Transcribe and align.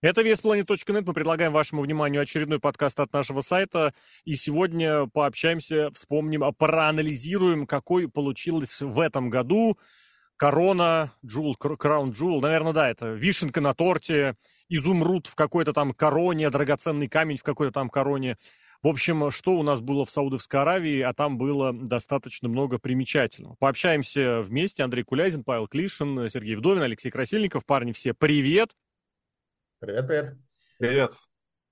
Это 0.00 0.20
VSPlanet.net. 0.20 1.02
Мы 1.04 1.12
предлагаем 1.12 1.52
вашему 1.52 1.82
вниманию 1.82 2.22
очередной 2.22 2.60
подкаст 2.60 3.00
от 3.00 3.12
нашего 3.12 3.40
сайта. 3.40 3.94
И 4.24 4.36
сегодня 4.36 5.06
пообщаемся, 5.06 5.90
вспомним, 5.92 6.44
проанализируем, 6.56 7.66
какой 7.66 8.08
получилось 8.08 8.80
в 8.80 9.00
этом 9.00 9.28
году 9.28 9.76
корона, 10.36 11.10
джул, 11.26 11.56
краун 11.56 12.12
джул. 12.12 12.40
Наверное, 12.40 12.72
да, 12.72 12.88
это 12.88 13.08
вишенка 13.08 13.60
на 13.60 13.74
торте, 13.74 14.36
изумруд 14.68 15.26
в 15.26 15.34
какой-то 15.34 15.72
там 15.72 15.92
короне, 15.92 16.48
драгоценный 16.48 17.08
камень 17.08 17.36
в 17.36 17.42
какой-то 17.42 17.72
там 17.72 17.90
короне. 17.90 18.36
В 18.84 18.86
общем, 18.86 19.32
что 19.32 19.54
у 19.54 19.64
нас 19.64 19.80
было 19.80 20.06
в 20.06 20.10
Саудовской 20.10 20.60
Аравии, 20.60 21.00
а 21.00 21.12
там 21.12 21.38
было 21.38 21.72
достаточно 21.72 22.48
много 22.48 22.78
примечательного. 22.78 23.56
Пообщаемся 23.58 24.42
вместе. 24.42 24.84
Андрей 24.84 25.02
Кулязин, 25.02 25.42
Павел 25.42 25.66
Клишин, 25.66 26.30
Сергей 26.30 26.54
Вдовин, 26.54 26.82
Алексей 26.82 27.10
Красильников. 27.10 27.66
Парни 27.66 27.90
все 27.90 28.14
привет! 28.14 28.70
Привет, 29.80 30.08
привет. 30.08 30.36
Привет. 30.78 31.14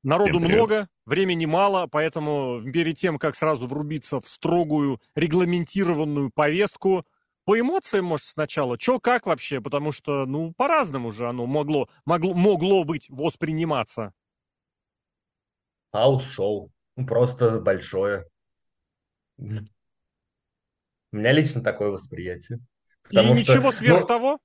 Народу 0.05 0.39
привет. 0.39 0.49
много, 0.49 0.89
времени 1.07 1.45
мало, 1.45 1.89
поэтому 1.89 2.63
перед 2.63 2.97
тем, 2.97 3.19
как 3.19 3.35
сразу 3.35 3.67
врубиться 3.67 4.21
в 4.21 4.29
строгую 4.29 5.01
регламентированную 5.17 6.31
повестку, 6.33 7.05
по 7.45 7.59
эмоциям, 7.59 8.05
может, 8.05 8.27
сначала, 8.27 8.79
что 8.79 9.01
как 9.01 9.27
вообще, 9.27 9.61
потому 9.61 9.91
что, 9.91 10.25
ну, 10.25 10.53
по-разному 10.57 11.11
же 11.11 11.29
оно 11.29 11.47
могло, 11.47 11.89
могло, 12.05 12.33
могло 12.35 12.85
быть 12.85 13.09
восприниматься. 13.09 14.13
Хаус-шоу, 15.93 16.71
ну, 16.95 17.07
просто 17.07 17.59
большое. 17.59 18.27
У 19.39 19.43
меня 21.11 21.33
лично 21.33 21.61
такое 21.61 21.91
восприятие. 21.91 22.61
Потому 23.03 23.35
И 23.35 23.43
что, 23.43 23.55
ничего 23.55 23.73
сверх 23.73 24.03
ну, 24.03 24.07
того? 24.07 24.39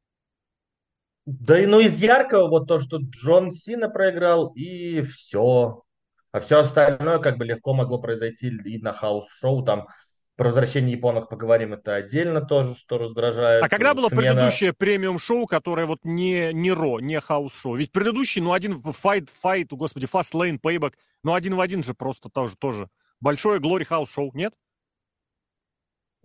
Да 1.25 1.59
и 1.59 1.65
ну 1.65 1.79
из 1.79 2.01
яркого 2.01 2.47
вот 2.47 2.67
то, 2.67 2.79
что 2.79 2.97
Джон 2.97 3.51
Сина 3.51 3.89
проиграл, 3.89 4.51
и 4.55 5.01
все. 5.01 5.83
А 6.31 6.39
все 6.39 6.59
остальное 6.59 7.19
как 7.19 7.37
бы 7.37 7.45
легко 7.45 7.73
могло 7.73 7.99
произойти 7.99 8.47
и 8.47 8.81
на 8.81 8.93
хаус-шоу. 8.93 9.63
Там 9.63 9.87
про 10.35 10.45
возвращение 10.45 10.93
японок 10.93 11.29
поговорим, 11.29 11.73
это 11.73 11.93
отдельно 11.93 12.41
тоже, 12.41 12.75
что 12.75 12.97
раздражает. 12.97 13.63
А 13.63 13.69
когда 13.69 13.93
было 13.93 14.07
Смена... 14.07 14.33
предыдущее 14.33 14.73
премиум-шоу, 14.73 15.45
которое 15.45 15.85
вот 15.85 15.99
не, 16.03 16.51
не 16.53 16.71
Raw, 16.71 16.99
не 16.99 17.19
хаус-шоу? 17.19 17.75
Ведь 17.75 17.91
предыдущий, 17.91 18.41
ну 18.41 18.53
один 18.53 18.81
файт, 18.81 19.29
файт, 19.29 19.71
господи, 19.71 20.07
Fast 20.11 20.31
Lane, 20.33 20.59
Payback, 20.59 20.93
ну 21.23 21.33
один 21.33 21.55
в 21.55 21.61
один 21.61 21.83
же 21.83 21.93
просто 21.93 22.29
тоже, 22.29 22.55
тоже. 22.55 22.89
Большое 23.19 23.59
Glory 23.59 23.85
хаус-шоу, 23.85 24.31
нет? 24.33 24.53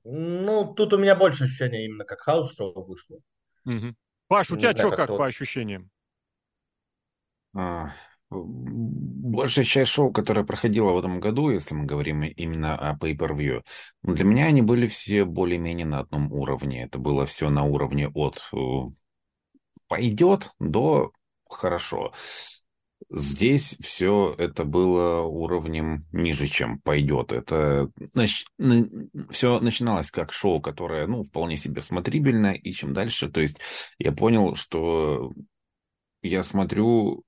Ну, 0.05 0.73
тут 0.73 0.95
у 0.95 0.99
меня 0.99 1.15
больше 1.17 1.45
ощущения 1.45 1.85
именно 1.85 2.05
как 2.05 2.21
хаус-шоу 2.21 2.87
вышло. 2.87 3.19
Угу. 3.67 3.95
Паш, 4.29 4.51
у 4.51 4.57
тебя 4.57 4.73
что 4.75 4.91
как, 4.91 4.99
как 4.99 5.09
по 5.17 5.27
ощущениям? 5.27 5.91
А, 7.55 7.93
большая 8.31 9.65
часть 9.65 9.91
шоу, 9.93 10.13
которое 10.13 10.45
проходило 10.45 10.91
в 10.93 10.99
этом 10.99 11.21
году, 11.21 11.51
если 11.51 11.75
мы 11.75 11.85
говорим 11.85 12.23
именно 12.25 12.77
о 12.77 12.97
Pay-Per-View, 12.97 13.63
ну, 14.03 14.15
для 14.15 14.25
меня 14.25 14.47
они 14.47 14.63
были 14.63 14.87
все 14.87 15.25
более-менее 15.25 15.87
на 15.87 16.01
одном 16.01 16.33
уровне. 16.33 16.85
Это 16.85 16.99
было 16.99 17.27
все 17.27 17.51
на 17.51 17.65
уровне 17.65 18.09
от 18.09 18.49
э, 18.53 18.57
пойдет 19.89 20.51
до 20.59 21.13
хорошо. 21.49 22.13
Здесь 23.11 23.77
все 23.81 24.35
это 24.37 24.65
было 24.65 25.21
уровнем 25.23 26.07
ниже, 26.13 26.47
чем 26.47 26.81
пойдет. 26.81 27.33
Это 27.33 27.89
нач... 28.15 28.45
все 29.31 29.61
начиналось 29.61 30.11
как 30.11 30.33
шоу, 30.33 30.61
которое, 30.61 31.07
ну, 31.07 31.23
вполне 31.23 31.57
себе 31.57 31.83
смотрибельно, 31.83 32.53
и 32.55 32.73
чем 32.73 32.93
дальше, 32.95 33.29
то 33.31 33.41
есть 33.41 33.59
я 33.99 34.13
понял, 34.13 34.55
что 34.55 35.33
я 36.23 36.43
смотрю 36.43 37.23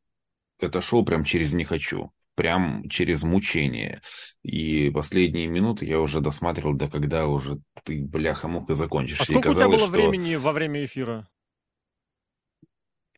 это 0.59 0.81
шоу 0.81 1.05
прям 1.05 1.25
через 1.25 1.53
«не 1.53 1.65
хочу», 1.65 2.11
прям 2.35 2.89
через 2.89 3.23
мучение. 3.23 4.01
И 4.43 4.91
последние 4.91 5.47
минуты 5.47 5.85
я 5.85 6.01
уже 6.01 6.21
досматривал, 6.21 6.75
до 6.75 6.89
когда 6.89 7.27
уже 7.27 7.61
ты, 7.85 8.05
бляха-муха, 8.05 8.75
закончишь. 8.75 9.21
А 9.21 9.25
сколько 9.25 9.51
казалось, 9.51 9.83
у 9.83 9.87
тебя 9.87 9.93
было 9.93 10.01
что... 10.01 10.11
времени 10.11 10.35
во 10.37 10.53
время 10.53 10.85
эфира? 10.85 11.29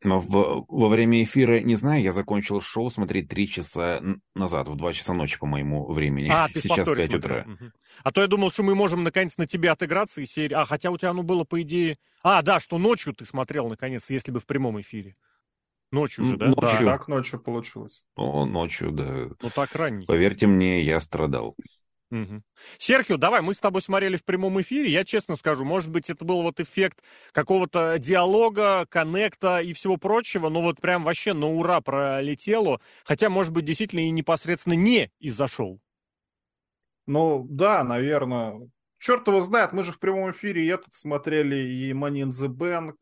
Но 0.02 0.18
в, 0.18 0.64
во 0.66 0.88
время 0.88 1.22
эфира, 1.22 1.60
не 1.60 1.74
знаю, 1.74 2.02
я 2.02 2.12
закончил 2.12 2.62
шоу 2.62 2.90
смотреть 2.90 3.28
три 3.28 3.46
часа 3.46 4.00
назад, 4.34 4.68
в 4.68 4.76
два 4.76 4.94
часа 4.94 5.12
ночи 5.12 5.38
по 5.38 5.46
моему 5.46 5.92
времени. 5.92 6.30
А, 6.32 6.48
ты 6.48 6.58
Сейчас 6.60 6.88
пять 6.88 7.12
утра. 7.12 7.44
Угу. 7.46 7.70
А 8.04 8.10
то 8.10 8.22
я 8.22 8.26
думал, 8.26 8.50
что 8.50 8.62
мы 8.62 8.74
можем 8.74 9.02
наконец 9.02 9.36
на 9.36 9.46
тебе 9.46 9.70
отыграться 9.70 10.22
и 10.22 10.26
серии. 10.26 10.54
А, 10.54 10.64
хотя 10.64 10.90
у 10.90 10.96
тебя 10.96 11.10
оно 11.10 11.22
было, 11.22 11.44
по 11.44 11.60
идее... 11.60 11.98
А, 12.22 12.40
да, 12.42 12.60
что 12.60 12.78
ночью 12.78 13.14
ты 13.14 13.26
смотрел, 13.26 13.68
наконец, 13.68 14.04
если 14.08 14.32
бы 14.32 14.40
в 14.40 14.46
прямом 14.46 14.80
эфире. 14.80 15.16
Ночью 15.92 16.24
же, 16.24 16.36
да? 16.36 16.46
Ночью. 16.46 16.84
Да, 16.84 16.92
так 16.92 17.08
ночью 17.08 17.40
получилось. 17.40 18.06
О, 18.14 18.46
ночью, 18.46 18.92
да. 18.92 19.28
Ну, 19.40 19.50
так 19.54 19.74
ранее. 19.74 20.06
Поверьте 20.06 20.46
мне, 20.46 20.82
я 20.82 21.00
страдал. 21.00 21.56
Угу. 22.10 22.43
Серхио, 22.78 23.16
давай, 23.16 23.41
мы 23.41 23.54
с 23.54 23.60
тобой 23.60 23.82
смотрели 23.82 24.16
в 24.16 24.25
прямом 24.25 24.60
эфире. 24.60 24.91
Я 24.91 25.04
честно 25.04 25.37
скажу, 25.37 25.65
может 25.65 25.91
быть, 25.91 26.10
это 26.10 26.25
был 26.25 26.43
вот 26.43 26.59
эффект 26.59 27.03
какого-то 27.32 27.98
диалога, 27.98 28.87
коннекта 28.88 29.60
и 29.60 29.72
всего 29.72 29.97
прочего, 29.97 30.48
но 30.48 30.60
вот 30.60 30.81
прям 30.81 31.04
вообще 31.04 31.34
на 31.34 31.47
ура 31.47 31.81
пролетело. 31.81 32.81
Хотя, 33.04 33.31
может 33.31 33.53
быть, 33.53 33.65
действительно 33.65 34.00
и 34.00 34.10
непосредственно 34.10 34.75
не 34.75 35.12
из-за 35.21 35.47
шоу. 35.47 35.81
Ну, 37.06 37.47
да, 37.48 37.84
наверное. 37.84 38.69
Черт 38.98 39.27
его 39.28 39.41
знает, 39.41 39.72
мы 39.72 39.82
же 39.82 39.92
в 39.92 39.98
прямом 39.98 40.31
эфире 40.31 40.65
и 40.65 40.69
этот 40.69 40.92
смотрели, 40.92 41.56
и 41.56 41.92
Money 41.92 42.25
in 42.25 42.28
the 42.28 42.48
Bank, 42.48 42.97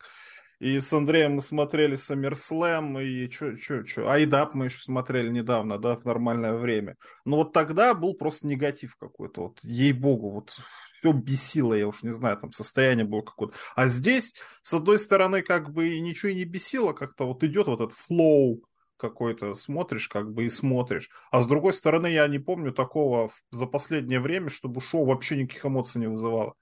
и 0.58 0.80
с 0.80 0.92
Андреем 0.92 1.34
мы 1.34 1.40
смотрели 1.40 1.96
SummerSlam, 1.96 3.02
и 3.02 3.30
что, 3.30 3.56
что, 3.56 3.84
что, 3.86 4.10
Айдап 4.10 4.54
мы 4.54 4.66
еще 4.66 4.80
смотрели 4.80 5.28
недавно, 5.30 5.78
да, 5.78 5.96
в 5.96 6.04
нормальное 6.04 6.54
время. 6.54 6.96
Но 7.24 7.36
вот 7.36 7.52
тогда 7.52 7.94
был 7.94 8.14
просто 8.14 8.46
негатив 8.46 8.96
какой-то, 8.96 9.42
вот, 9.42 9.60
ей-богу, 9.62 10.30
вот 10.30 10.58
все 10.98 11.12
бесило, 11.12 11.74
я 11.74 11.86
уж 11.86 12.02
не 12.02 12.10
знаю, 12.10 12.38
там 12.38 12.52
состояние 12.52 13.06
было 13.06 13.22
какое-то. 13.22 13.54
А 13.76 13.86
здесь, 13.86 14.34
с 14.62 14.74
одной 14.74 14.98
стороны, 14.98 15.42
как 15.42 15.72
бы 15.72 16.00
ничего 16.00 16.30
и 16.30 16.34
не 16.34 16.44
бесило, 16.44 16.92
как-то 16.92 17.26
вот 17.26 17.44
идет 17.44 17.68
вот 17.68 17.80
этот 17.80 17.96
флоу, 17.96 18.64
какой-то 18.96 19.54
смотришь, 19.54 20.08
как 20.08 20.32
бы 20.32 20.44
и 20.44 20.48
смотришь. 20.48 21.08
А 21.30 21.40
с 21.40 21.46
другой 21.46 21.72
стороны, 21.72 22.08
я 22.08 22.26
не 22.26 22.40
помню 22.40 22.72
такого 22.72 23.30
за 23.50 23.66
последнее 23.66 24.20
время, 24.20 24.50
чтобы 24.50 24.80
шоу 24.80 25.06
вообще 25.06 25.36
никаких 25.36 25.64
эмоций 25.64 26.00
не 26.00 26.08
вызывало. 26.08 26.54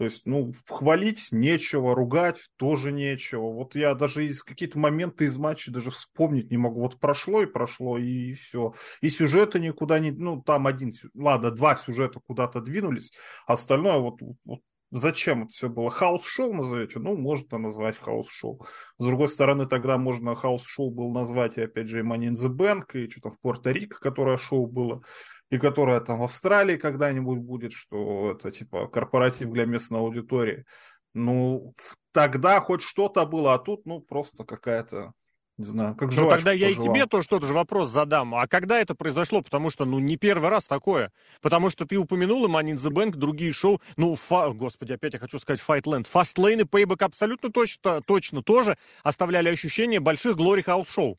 То 0.00 0.04
есть, 0.04 0.22
ну, 0.24 0.54
хвалить 0.66 1.28
нечего, 1.30 1.94
ругать 1.94 2.38
тоже 2.56 2.90
нечего. 2.90 3.52
Вот 3.52 3.74
я 3.74 3.94
даже 3.94 4.24
из 4.24 4.42
какие-то 4.42 4.78
моменты 4.78 5.26
из 5.26 5.36
матча 5.36 5.70
даже 5.70 5.90
вспомнить 5.90 6.50
не 6.50 6.56
могу. 6.56 6.80
Вот 6.80 6.98
прошло 6.98 7.42
и 7.42 7.46
прошло, 7.46 7.98
и 7.98 8.32
все. 8.32 8.72
И 9.02 9.10
сюжеты 9.10 9.60
никуда 9.60 9.98
не... 9.98 10.10
Ну, 10.10 10.40
там 10.40 10.66
один... 10.66 10.90
Ладно, 11.12 11.50
два 11.50 11.76
сюжета 11.76 12.18
куда-то 12.26 12.62
двинулись. 12.62 13.12
А 13.46 13.52
остальное 13.52 13.98
вот, 13.98 14.22
вот 14.46 14.60
Зачем 14.90 15.44
это 15.44 15.52
все 15.52 15.68
было? 15.68 15.88
Хаус-шоу 15.90 16.52
назовете? 16.52 16.98
Ну, 16.98 17.16
можно 17.16 17.58
назвать 17.58 17.96
хаус-шоу. 17.98 18.66
С 18.98 19.04
другой 19.04 19.28
стороны, 19.28 19.66
тогда 19.66 19.98
можно 19.98 20.34
хаус-шоу 20.34 20.90
был 20.90 21.12
назвать, 21.12 21.58
и 21.58 21.62
опять 21.62 21.88
же, 21.88 22.00
и 22.00 22.02
Money 22.02 22.30
in 22.30 22.32
the 22.32 22.48
Bank, 22.48 22.94
и 22.94 23.08
что-то 23.08 23.30
в 23.30 23.38
Пуэрто-Рико, 23.40 24.00
которое 24.00 24.36
шоу 24.36 24.66
было 24.66 25.02
и 25.50 25.58
которая 25.58 26.00
там 26.00 26.20
в 26.20 26.24
Австралии 26.24 26.76
когда-нибудь 26.76 27.40
будет, 27.40 27.72
что 27.72 28.32
это 28.32 28.50
типа 28.50 28.86
корпоратив 28.86 29.50
для 29.50 29.66
местной 29.66 29.98
аудитории. 29.98 30.64
Ну, 31.12 31.74
тогда 32.12 32.60
хоть 32.60 32.82
что-то 32.82 33.26
было, 33.26 33.54
а 33.54 33.58
тут, 33.58 33.84
ну, 33.84 34.00
просто 34.00 34.44
какая-то 34.44 35.12
не 35.60 35.66
знаю, 35.66 35.94
как 35.94 36.10
Ну, 36.12 36.30
тогда 36.30 36.52
я 36.52 36.68
пожелал. 36.68 36.86
и 36.86 36.88
тебе 36.88 37.06
тоже 37.06 37.28
тот 37.28 37.44
же 37.44 37.52
вопрос 37.52 37.90
задам. 37.90 38.34
А 38.34 38.46
когда 38.46 38.80
это 38.80 38.94
произошло? 38.94 39.42
Потому 39.42 39.68
что, 39.68 39.84
ну, 39.84 39.98
не 39.98 40.16
первый 40.16 40.48
раз 40.48 40.64
такое. 40.64 41.12
Потому 41.42 41.68
что 41.68 41.84
ты 41.84 41.98
упомянул 41.98 42.46
и 42.46 42.48
Money 42.48 42.72
in 42.72 42.76
the 42.76 42.90
Bank, 42.90 43.10
другие 43.10 43.52
шоу. 43.52 43.78
Ну, 43.98 44.14
фа... 44.14 44.48
господи, 44.52 44.94
опять 44.94 45.12
я 45.12 45.18
хочу 45.18 45.38
сказать 45.38 45.62
Fightland. 45.66 46.06
Fastlane 46.10 46.62
и 46.62 46.64
Payback 46.64 47.04
абсолютно 47.04 47.50
точно, 47.50 48.00
точно 48.00 48.42
тоже 48.42 48.78
оставляли 49.02 49.50
ощущение 49.50 50.00
больших 50.00 50.38
Glory 50.38 50.64
House 50.64 50.90
шоу. 50.90 51.18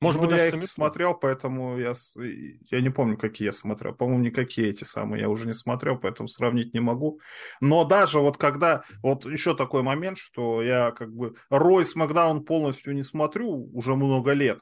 Может 0.00 0.22
ну, 0.22 0.28
быть, 0.28 0.38
я 0.38 0.48
их 0.48 0.54
не 0.54 0.66
смотрел, 0.66 1.14
поэтому 1.14 1.78
я, 1.78 1.92
я 2.16 2.80
не 2.80 2.88
помню, 2.88 3.18
какие 3.18 3.46
я 3.46 3.52
смотрел. 3.52 3.94
По-моему, 3.94 4.24
никакие 4.24 4.70
эти 4.70 4.82
самые 4.82 5.20
я 5.20 5.28
уже 5.28 5.46
не 5.46 5.52
смотрел, 5.52 5.98
поэтому 5.98 6.26
сравнить 6.26 6.72
не 6.72 6.80
могу. 6.80 7.20
Но 7.60 7.84
даже 7.84 8.18
вот 8.18 8.38
когда... 8.38 8.82
Вот 9.02 9.26
еще 9.26 9.54
такой 9.54 9.82
момент, 9.82 10.16
что 10.16 10.62
я 10.62 10.92
как 10.92 11.12
бы 11.12 11.34
Рой 11.50 11.84
Смакдаун 11.84 12.44
полностью 12.44 12.94
не 12.94 13.02
смотрю 13.02 13.70
уже 13.74 13.94
много 13.94 14.32
лет. 14.32 14.60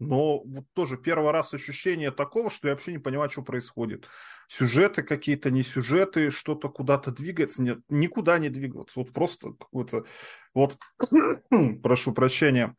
Но 0.00 0.42
вот 0.42 0.64
тоже 0.72 0.96
первый 0.96 1.30
раз 1.30 1.54
ощущение 1.54 2.10
такого, 2.10 2.50
что 2.50 2.66
я 2.66 2.74
вообще 2.74 2.90
не 2.90 2.98
понимаю, 2.98 3.30
что 3.30 3.42
происходит. 3.42 4.08
Сюжеты 4.48 5.04
какие-то, 5.04 5.52
не 5.52 5.62
сюжеты, 5.62 6.30
что-то 6.30 6.68
куда-то 6.68 7.12
двигается. 7.12 7.62
Нет, 7.62 7.78
никуда 7.90 8.40
не 8.40 8.48
двигаться. 8.48 8.98
Вот 8.98 9.12
просто 9.12 9.52
какой-то... 9.52 10.04
Вот, 10.52 10.78
прошу 11.82 12.12
прощения 12.12 12.74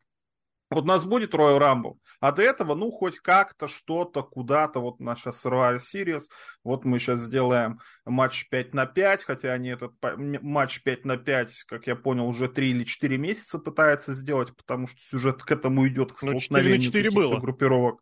Вот 0.74 0.84
у 0.84 0.86
нас 0.86 1.04
будет 1.04 1.34
Royal 1.34 1.58
Rumble, 1.58 1.96
а 2.20 2.32
до 2.32 2.42
этого, 2.42 2.74
ну, 2.74 2.90
хоть 2.90 3.18
как-то, 3.18 3.68
что-то, 3.68 4.22
куда-то, 4.22 4.80
вот 4.80 5.00
наша 5.00 5.30
Survivor 5.30 5.78
Series, 5.78 6.22
вот 6.64 6.84
мы 6.84 6.98
сейчас 6.98 7.20
сделаем 7.20 7.80
матч 8.04 8.48
5 8.48 8.74
на 8.74 8.86
5, 8.86 9.24
хотя 9.24 9.52
они 9.52 9.70
этот 9.70 9.92
матч 10.16 10.82
5 10.82 11.04
на 11.04 11.16
5, 11.16 11.64
как 11.64 11.86
я 11.86 11.96
понял, 11.96 12.26
уже 12.26 12.48
3 12.48 12.70
или 12.70 12.84
4 12.84 13.18
месяца 13.18 13.58
пытаются 13.58 14.12
сделать, 14.14 14.56
потому 14.56 14.86
что 14.86 15.00
сюжет 15.00 15.42
к 15.42 15.50
этому 15.50 15.86
идет, 15.88 16.12
к 16.12 16.22
ну, 16.22 16.38
столкновению 16.38 16.80
4 16.80 17.10
было. 17.10 17.38
группировок. 17.38 18.00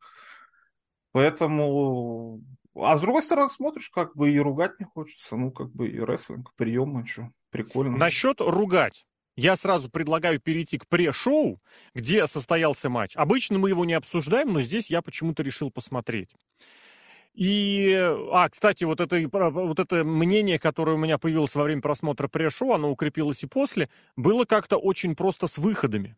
Поэтому... 1.13 2.41
А 2.77 2.97
с 2.97 3.01
другой 3.01 3.23
стороны, 3.23 3.49
смотришь, 3.49 3.91
как 3.91 4.15
бы 4.15 4.31
и 4.31 4.39
ругать 4.39 4.79
не 4.79 4.87
хочется, 4.87 5.37
ну, 5.37 5.51
как 5.51 5.73
бы 5.73 5.89
и 5.89 5.99
рестлинг, 5.99 6.55
приемы, 6.55 7.05
что, 7.05 7.31
прикольно. 7.51 7.97
Насчет 7.97 8.41
ругать. 8.41 9.05
Я 9.37 9.57
сразу 9.57 9.89
предлагаю 9.89 10.41
перейти 10.41 10.79
к 10.79 10.87
пре-шоу, 10.87 11.61
где 11.95 12.27
состоялся 12.27 12.89
матч. 12.89 13.13
Обычно 13.17 13.59
мы 13.59 13.71
его 13.71 13.85
не 13.85 13.95
обсуждаем, 13.95 14.53
но 14.53 14.61
здесь 14.61 14.91
я 14.91 15.03
почему-то 15.03 15.43
решил 15.43 15.71
посмотреть. 15.71 16.31
И, 17.33 17.95
а, 18.33 18.49
кстати, 18.49 18.85
вот 18.85 19.01
это, 19.01 19.17
вот 19.31 19.79
это 19.79 20.05
мнение, 20.05 20.59
которое 20.59 20.97
у 20.97 20.99
меня 20.99 21.17
появилось 21.17 21.55
во 21.55 21.63
время 21.63 21.81
просмотра 21.81 22.29
пре-шоу, 22.29 22.73
оно 22.73 22.91
укрепилось 22.91 23.43
и 23.45 23.47
после, 23.47 23.89
было 24.17 24.45
как-то 24.45 24.77
очень 24.77 25.15
просто 25.15 25.47
с 25.47 25.57
выходами. 25.57 26.17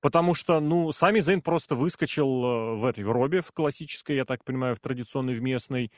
Потому 0.00 0.34
что, 0.34 0.60
ну, 0.60 0.92
сами 0.92 1.20
Зейн 1.20 1.42
просто 1.42 1.74
выскочил 1.74 2.44
э, 2.44 2.74
в 2.76 2.84
этой 2.84 3.02
в 3.02 3.10
робе, 3.10 3.40
в 3.40 3.50
классической, 3.50 4.16
я 4.16 4.24
так 4.24 4.44
понимаю, 4.44 4.76
в 4.76 4.80
традиционной, 4.80 5.34
в 5.34 5.42
местной. 5.42 5.90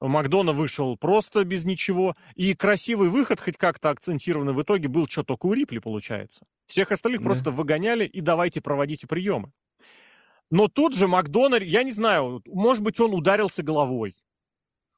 Макдона 0.00 0.52
вышел 0.52 0.96
просто 0.96 1.44
без 1.44 1.64
ничего. 1.64 2.16
И 2.34 2.54
красивый 2.54 3.08
выход, 3.08 3.40
хоть 3.40 3.56
как-то 3.56 3.90
акцентированный, 3.90 4.52
в 4.52 4.62
итоге 4.62 4.88
был 4.88 5.06
что 5.08 5.22
только 5.22 5.46
у 5.46 5.52
Рипли, 5.52 5.78
получается. 5.78 6.44
Всех 6.66 6.92
остальных 6.92 7.22
да. 7.22 7.26
просто 7.26 7.50
выгоняли 7.50 8.04
и 8.04 8.20
давайте 8.20 8.60
проводите 8.60 9.06
приемы. 9.06 9.52
Но 10.50 10.68
тут 10.68 10.94
же 10.94 11.08
Макдональд, 11.08 11.64
я 11.64 11.82
не 11.82 11.92
знаю, 11.92 12.42
может 12.46 12.82
быть, 12.82 13.00
он 13.00 13.14
ударился 13.14 13.62
головой. 13.62 14.16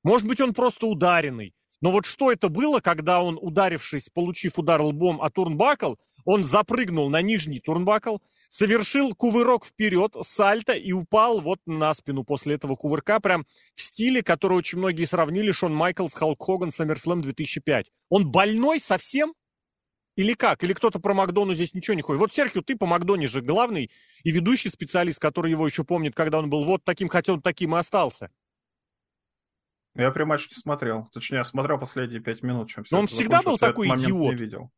Может 0.04 0.26
быть, 0.26 0.40
он 0.40 0.52
просто 0.52 0.86
ударенный. 0.86 1.54
Но 1.80 1.90
вот 1.90 2.06
что 2.06 2.32
это 2.32 2.48
было, 2.48 2.80
когда 2.80 3.22
он, 3.22 3.38
ударившись, 3.40 4.10
получив 4.12 4.58
удар 4.58 4.80
лбом 4.82 5.22
о 5.22 5.30
турнбакл, 5.30 5.94
он 6.24 6.44
запрыгнул 6.44 7.08
на 7.08 7.22
нижний 7.22 7.60
турнбакл, 7.60 8.16
совершил 8.48 9.14
кувырок 9.14 9.64
вперед, 9.64 10.14
сальто 10.22 10.72
и 10.72 10.92
упал 10.92 11.40
вот 11.40 11.60
на 11.66 11.92
спину 11.94 12.24
после 12.24 12.54
этого 12.54 12.74
кувырка, 12.74 13.20
прям 13.20 13.46
в 13.74 13.80
стиле, 13.80 14.22
который 14.22 14.54
очень 14.54 14.78
многие 14.78 15.04
сравнили 15.04 15.52
Шон 15.52 15.74
Майклс, 15.74 16.14
Халк 16.14 16.42
Хоган, 16.42 16.70
SummerSlam 16.70 17.20
2005. 17.20 17.90
Он 18.08 18.30
больной 18.30 18.80
совсем? 18.80 19.34
Или 20.16 20.34
как? 20.34 20.64
Или 20.64 20.72
кто-то 20.72 20.98
про 20.98 21.14
Макдону 21.14 21.54
здесь 21.54 21.74
ничего 21.74 21.94
не 21.94 22.02
ходит? 22.02 22.20
Вот, 22.20 22.32
Серхио, 22.32 22.60
ты 22.62 22.74
по 22.74 22.86
Макдоне 22.86 23.28
же 23.28 23.40
главный 23.40 23.90
и 24.24 24.30
ведущий 24.32 24.68
специалист, 24.68 25.20
который 25.20 25.52
его 25.52 25.64
еще 25.64 25.84
помнит, 25.84 26.16
когда 26.16 26.40
он 26.40 26.50
был 26.50 26.64
вот 26.64 26.82
таким, 26.84 27.08
хотя 27.08 27.34
он 27.34 27.40
таким 27.40 27.76
и 27.76 27.78
остался. 27.78 28.30
Я 29.94 30.10
прям 30.10 30.28
матч 30.28 30.48
не 30.50 30.56
смотрел. 30.56 31.08
Точнее, 31.12 31.38
я 31.38 31.44
смотрел 31.44 31.78
последние 31.78 32.20
пять 32.20 32.42
минут. 32.42 32.68
Чем 32.68 32.84
Но 32.90 33.00
он 33.00 33.06
всегда 33.06 33.42
был 33.42 33.58
такой 33.58 33.88
идиот. 33.88 34.32
Не 34.32 34.34
видел. 34.34 34.70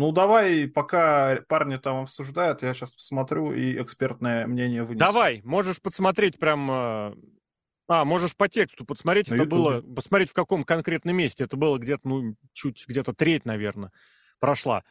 Ну, 0.00 0.12
давай, 0.12 0.66
пока 0.66 1.40
парни 1.46 1.76
там 1.76 2.04
обсуждают, 2.04 2.62
я 2.62 2.72
сейчас 2.72 2.90
посмотрю 2.94 3.52
и 3.52 3.78
экспертное 3.82 4.46
мнение 4.46 4.82
вынесу. 4.82 4.98
Давай, 4.98 5.42
можешь 5.44 5.78
подсмотреть 5.82 6.38
прям... 6.38 6.70
Э, 6.70 7.14
а, 7.86 8.06
можешь 8.06 8.34
по 8.34 8.48
тексту 8.48 8.86
подсмотреть. 8.86 9.28
На 9.28 9.34
это 9.34 9.42
YouTube. 9.42 9.58
было... 9.58 9.82
Посмотреть, 9.82 10.30
в 10.30 10.32
каком 10.32 10.64
конкретном 10.64 11.14
месте. 11.16 11.44
Это 11.44 11.58
было 11.58 11.76
где-то, 11.76 12.08
ну, 12.08 12.34
чуть, 12.54 12.86
где-то 12.88 13.12
треть, 13.12 13.44
наверное, 13.44 13.92
прошла. 14.38 14.84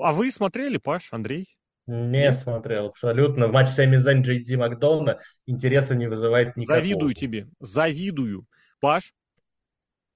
А 0.00 0.12
вы 0.12 0.30
смотрели, 0.30 0.76
Паш, 0.76 1.08
Андрей? 1.12 1.58
Не 1.88 2.32
смотрел, 2.32 2.86
абсолютно. 2.86 3.48
В 3.48 3.52
матче 3.52 3.72
Сами 3.72 3.96
Зайн 3.96 4.22
Джей 4.22 4.44
Ди 4.44 4.54
Макдоуна 4.54 5.18
интереса 5.44 5.96
не 5.96 6.06
вызывает 6.06 6.56
никакого. 6.56 6.78
Завидую 6.78 7.14
тебе, 7.14 7.48
завидую. 7.58 8.46
Паш? 8.78 9.12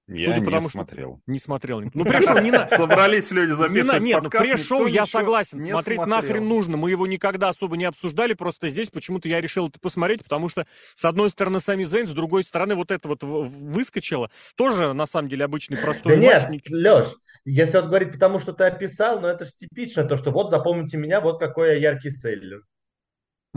Я 0.07 0.29
Судя 0.29 0.39
не 0.39 0.45
потому, 0.45 0.69
смотрел. 0.69 1.21
Не 1.27 1.37
смотрел. 1.37 1.81
Ну, 1.93 2.05
пришел 2.05 2.39
не 2.39 2.49
на... 2.49 2.69
Собрались 2.69 3.29
люди 3.31 3.51
записывать 3.51 4.01
Нет, 4.01 4.23
ну, 4.23 4.29
пришел, 4.29 4.85
я 4.85 5.05
согласен. 5.05 5.61
Смотреть 5.61 6.05
нахрен 6.05 6.47
нужно. 6.47 6.77
Мы 6.77 6.91
его 6.91 7.05
никогда 7.07 7.49
особо 7.49 7.75
не 7.75 7.83
обсуждали, 7.83 8.33
просто 8.33 8.69
здесь 8.69 8.89
почему-то 8.89 9.27
я 9.27 9.41
решил 9.41 9.67
это 9.67 9.79
посмотреть, 9.81 10.23
потому 10.23 10.47
что, 10.47 10.65
с 10.95 11.03
одной 11.03 11.29
стороны, 11.29 11.59
сами 11.59 11.83
Зейн, 11.83 12.07
с 12.07 12.11
другой 12.11 12.43
стороны, 12.43 12.75
вот 12.75 12.91
это 12.91 13.05
вот 13.07 13.23
выскочило. 13.23 14.31
Тоже, 14.55 14.93
на 14.93 15.07
самом 15.07 15.27
деле, 15.27 15.43
обычный 15.43 15.77
простой 15.77 16.15
да 16.15 16.33
матч. 16.33 16.49
Нет, 16.49 16.69
Леш, 16.69 17.07
если 17.43 17.77
вот 17.77 17.87
говорить 17.87 18.13
потому, 18.13 18.39
что 18.39 18.53
ты 18.53 18.63
описал, 18.63 19.19
но 19.19 19.27
это 19.27 19.43
же 19.43 19.51
типично, 19.51 20.05
то, 20.05 20.15
что 20.15 20.31
вот 20.31 20.49
запомните 20.49 20.95
меня, 20.95 21.19
вот 21.19 21.37
какой 21.37 21.79
я 21.79 21.91
яркий 21.91 22.11
селлер. 22.11 22.61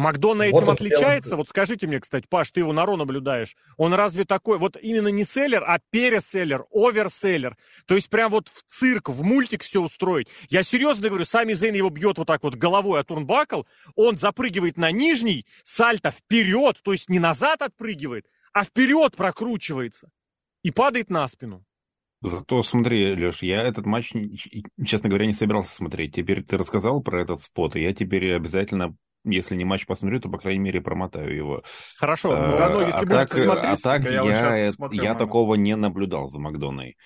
Макдона 0.00 0.42
этим 0.42 0.64
вот 0.64 0.80
отличается? 0.80 1.36
Вот 1.36 1.48
скажите 1.48 1.86
мне, 1.86 2.00
кстати, 2.00 2.26
Паш, 2.28 2.50
ты 2.50 2.60
его 2.60 2.72
на 2.72 2.84
Ро 2.84 2.96
наблюдаешь. 2.96 3.56
Он 3.76 3.94
разве 3.94 4.24
такой, 4.24 4.58
вот 4.58 4.76
именно 4.80 5.08
не 5.08 5.24
селлер, 5.24 5.62
а 5.66 5.78
переселлер, 5.90 6.64
оверселлер. 6.72 7.56
То 7.86 7.94
есть 7.94 8.10
прям 8.10 8.30
вот 8.30 8.48
в 8.48 8.62
цирк, 8.68 9.08
в 9.08 9.22
мультик 9.22 9.62
все 9.62 9.80
устроить. 9.80 10.28
Я 10.48 10.62
серьезно 10.62 11.08
говорю, 11.08 11.24
сами 11.24 11.52
Зейн 11.52 11.74
его 11.74 11.90
бьет 11.90 12.18
вот 12.18 12.26
так 12.26 12.42
вот 12.42 12.54
головой 12.54 13.00
от 13.00 13.06
турнбакл, 13.06 13.62
он 13.94 14.16
запрыгивает 14.16 14.76
на 14.76 14.90
нижний, 14.90 15.46
сальто 15.64 16.10
вперед, 16.10 16.80
то 16.82 16.92
есть 16.92 17.08
не 17.08 17.18
назад 17.18 17.62
отпрыгивает, 17.62 18.26
а 18.52 18.64
вперед 18.64 19.16
прокручивается 19.16 20.10
и 20.62 20.70
падает 20.70 21.10
на 21.10 21.28
спину. 21.28 21.64
Зато 22.22 22.62
смотри, 22.62 23.14
Леш, 23.14 23.42
я 23.42 23.62
этот 23.62 23.86
матч, 23.86 24.12
честно 24.84 25.08
говоря, 25.08 25.26
не 25.26 25.32
собирался 25.32 25.74
смотреть. 25.74 26.14
Теперь 26.14 26.42
ты 26.42 26.58
рассказал 26.58 27.02
про 27.02 27.22
этот 27.22 27.40
спот, 27.40 27.76
и 27.76 27.82
я 27.82 27.94
теперь 27.94 28.34
обязательно 28.34 28.94
если 29.24 29.54
не 29.54 29.64
матч 29.64 29.86
посмотрю, 29.86 30.20
то, 30.20 30.28
по 30.28 30.38
крайней 30.38 30.60
мере, 30.60 30.80
промотаю 30.80 31.34
его. 31.34 31.62
Хорошо, 31.98 32.32
а, 32.32 32.52
заодно, 32.54 32.82
если 32.82 32.98
а 32.98 33.02
будете 33.02 33.16
так, 33.16 33.32
смотреть... 33.32 33.80
А 33.80 33.82
так 33.82 34.04
я, 34.04 34.22
я, 34.22 34.72
я 34.92 35.14
такого 35.14 35.54
не 35.54 35.76
наблюдал 35.76 36.28
за 36.28 36.38
Макдоной. 36.38 36.96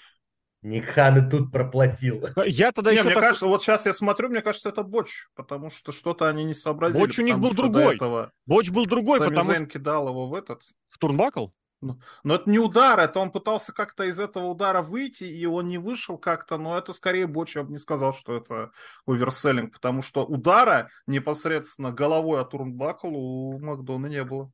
Никхан 0.62 1.26
и 1.26 1.30
тут 1.30 1.52
проплатил. 1.52 2.26
Я 2.46 2.72
тогда 2.72 2.90
не, 2.90 2.96
еще 2.96 3.04
мне 3.04 3.14
так... 3.14 3.22
кажется, 3.22 3.46
вот 3.46 3.62
сейчас 3.62 3.84
я 3.84 3.92
смотрю, 3.92 4.30
мне 4.30 4.40
кажется, 4.40 4.70
это 4.70 4.82
Боч, 4.82 5.26
потому 5.34 5.68
что 5.70 5.92
что-то 5.92 6.26
они 6.28 6.44
не 6.44 6.54
сообразили. 6.54 7.02
Боч 7.02 7.18
у 7.18 7.22
них 7.22 7.38
был 7.38 7.52
другой. 7.52 7.98
Боч 8.46 8.70
был 8.70 8.86
другой, 8.86 9.18
потому 9.18 9.54
что... 9.54 9.66
кидал 9.66 10.08
его 10.08 10.26
в 10.26 10.34
этот... 10.34 10.62
В 10.88 10.98
турнбакл? 10.98 11.48
Ну, 11.84 12.00
но 12.22 12.36
это 12.36 12.48
не 12.48 12.58
удар, 12.58 12.98
это 12.98 13.20
он 13.20 13.30
пытался 13.30 13.74
как-то 13.74 14.04
из 14.04 14.18
этого 14.18 14.46
удара 14.46 14.80
выйти, 14.80 15.24
и 15.24 15.44
он 15.44 15.68
не 15.68 15.76
вышел 15.76 16.16
как-то, 16.16 16.56
но 16.56 16.78
это 16.78 16.94
скорее 16.94 17.26
Боч, 17.26 17.56
я 17.56 17.62
бы 17.62 17.72
не 17.72 17.78
сказал, 17.78 18.14
что 18.14 18.34
это 18.34 18.70
оверселлинг, 19.06 19.74
потому 19.74 20.00
что 20.00 20.24
удара 20.24 20.88
непосредственно 21.06 21.92
головой 21.92 22.40
от 22.40 22.50
турнбакл 22.50 23.08
у 23.08 23.58
Макдона 23.58 24.06
не 24.06 24.24
было. 24.24 24.50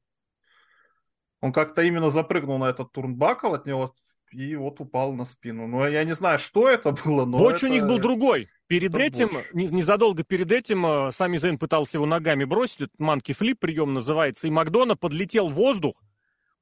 Он 1.41 1.53
как-то 1.53 1.82
именно 1.82 2.11
запрыгнул 2.11 2.59
на 2.59 2.69
этот 2.69 2.91
турнбакл 2.91 3.55
от 3.55 3.65
него 3.65 3.94
и 4.32 4.56
вот 4.56 4.81
упал 4.81 5.12
на 5.12 5.25
спину. 5.25 5.69
Но 5.69 5.87
я 5.87 6.03
не 6.03 6.12
знаю, 6.12 6.41
что 6.41 6.69
это 6.69 6.91
было, 7.05 7.25
но 7.27 7.38
Боч 7.38 7.59
это... 7.59 7.67
у 7.67 7.69
них 7.69 7.87
был 7.87 8.00
другой. 8.00 8.49
Перед 8.67 8.93
это 8.93 9.03
этим, 9.03 9.31
незадолго 9.53 10.25
перед 10.25 10.50
этим, 10.50 10.85
э, 10.85 11.12
сами 11.12 11.37
Зейн 11.37 11.59
пытался 11.59 11.97
его 11.97 12.06
ногами 12.06 12.43
бросить, 12.43 12.91
манки 12.99 13.32
флип 13.32 13.61
прием 13.61 13.94
называется, 13.94 14.49
и 14.49 14.50
Макдона 14.50 14.97
подлетел 14.97 15.49
в 15.49 15.55
воздух, 15.55 15.94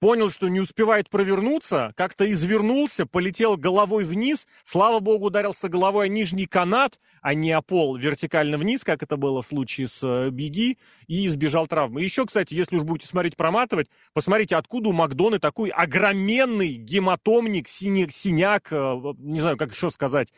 понял, 0.01 0.31
что 0.31 0.49
не 0.49 0.61
успевает 0.61 1.11
провернуться, 1.11 1.93
как-то 1.97 2.31
извернулся, 2.31 3.07
полетел 3.07 3.57
головой 3.57 4.05
вниз, 4.05 4.47
слава 4.65 5.01
богу, 5.01 5.27
ударился 5.27 5.69
головой 5.69 6.07
о 6.07 6.09
нижний 6.09 6.47
канат, 6.47 6.99
а 7.23 7.35
не 7.35 7.53
о 7.53 7.63
пол 7.63 7.97
вертикально 7.97 8.57
вниз, 8.57 8.83
как 8.85 9.03
это 9.03 9.17
было 9.17 9.43
в 9.43 9.47
случае 9.47 9.89
с 9.89 10.01
э, 10.03 10.31
Беги, 10.31 10.79
и 11.07 11.27
избежал 11.27 11.67
травмы. 11.67 12.03
еще, 12.03 12.27
кстати, 12.27 12.55
если 12.55 12.77
уж 12.77 12.83
будете 12.83 13.09
смотреть, 13.09 13.37
проматывать, 13.37 13.89
посмотрите, 14.13 14.57
откуда 14.57 14.91
у 14.91 14.93
Макдоны 14.93 15.39
такой 15.39 15.71
огроменный 15.71 16.75
гематомник, 16.75 17.69
синяк, 17.69 18.13
синяк, 18.13 18.73
э, 18.73 18.77
не 19.19 19.41
знаю, 19.41 19.57
как 19.57 19.73
еще 19.73 19.91
сказать, 19.91 20.29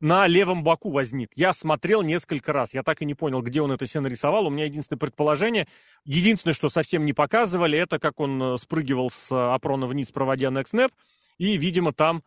на 0.00 0.26
левом 0.26 0.62
боку 0.62 0.90
возник. 0.90 1.30
Я 1.34 1.54
смотрел 1.54 2.02
несколько 2.02 2.52
раз. 2.52 2.74
Я 2.74 2.82
так 2.82 3.02
и 3.02 3.04
не 3.04 3.14
понял, 3.14 3.42
где 3.42 3.60
он 3.60 3.72
это 3.72 3.84
все 3.84 4.00
нарисовал. 4.00 4.46
У 4.46 4.50
меня 4.50 4.64
единственное 4.64 4.98
предположение. 4.98 5.66
Единственное, 6.04 6.54
что 6.54 6.68
совсем 6.68 7.04
не 7.04 7.12
показывали, 7.12 7.78
это 7.78 7.98
как 7.98 8.20
он 8.20 8.42
э, 8.42 8.58
спрыгивал 8.58 9.10
с 9.10 9.30
э, 9.30 9.34
опрона 9.34 9.86
вниз, 9.86 10.10
проводя 10.10 10.48
snap. 10.48 10.90
И, 11.38 11.56
видимо, 11.56 11.92
там, 11.92 12.22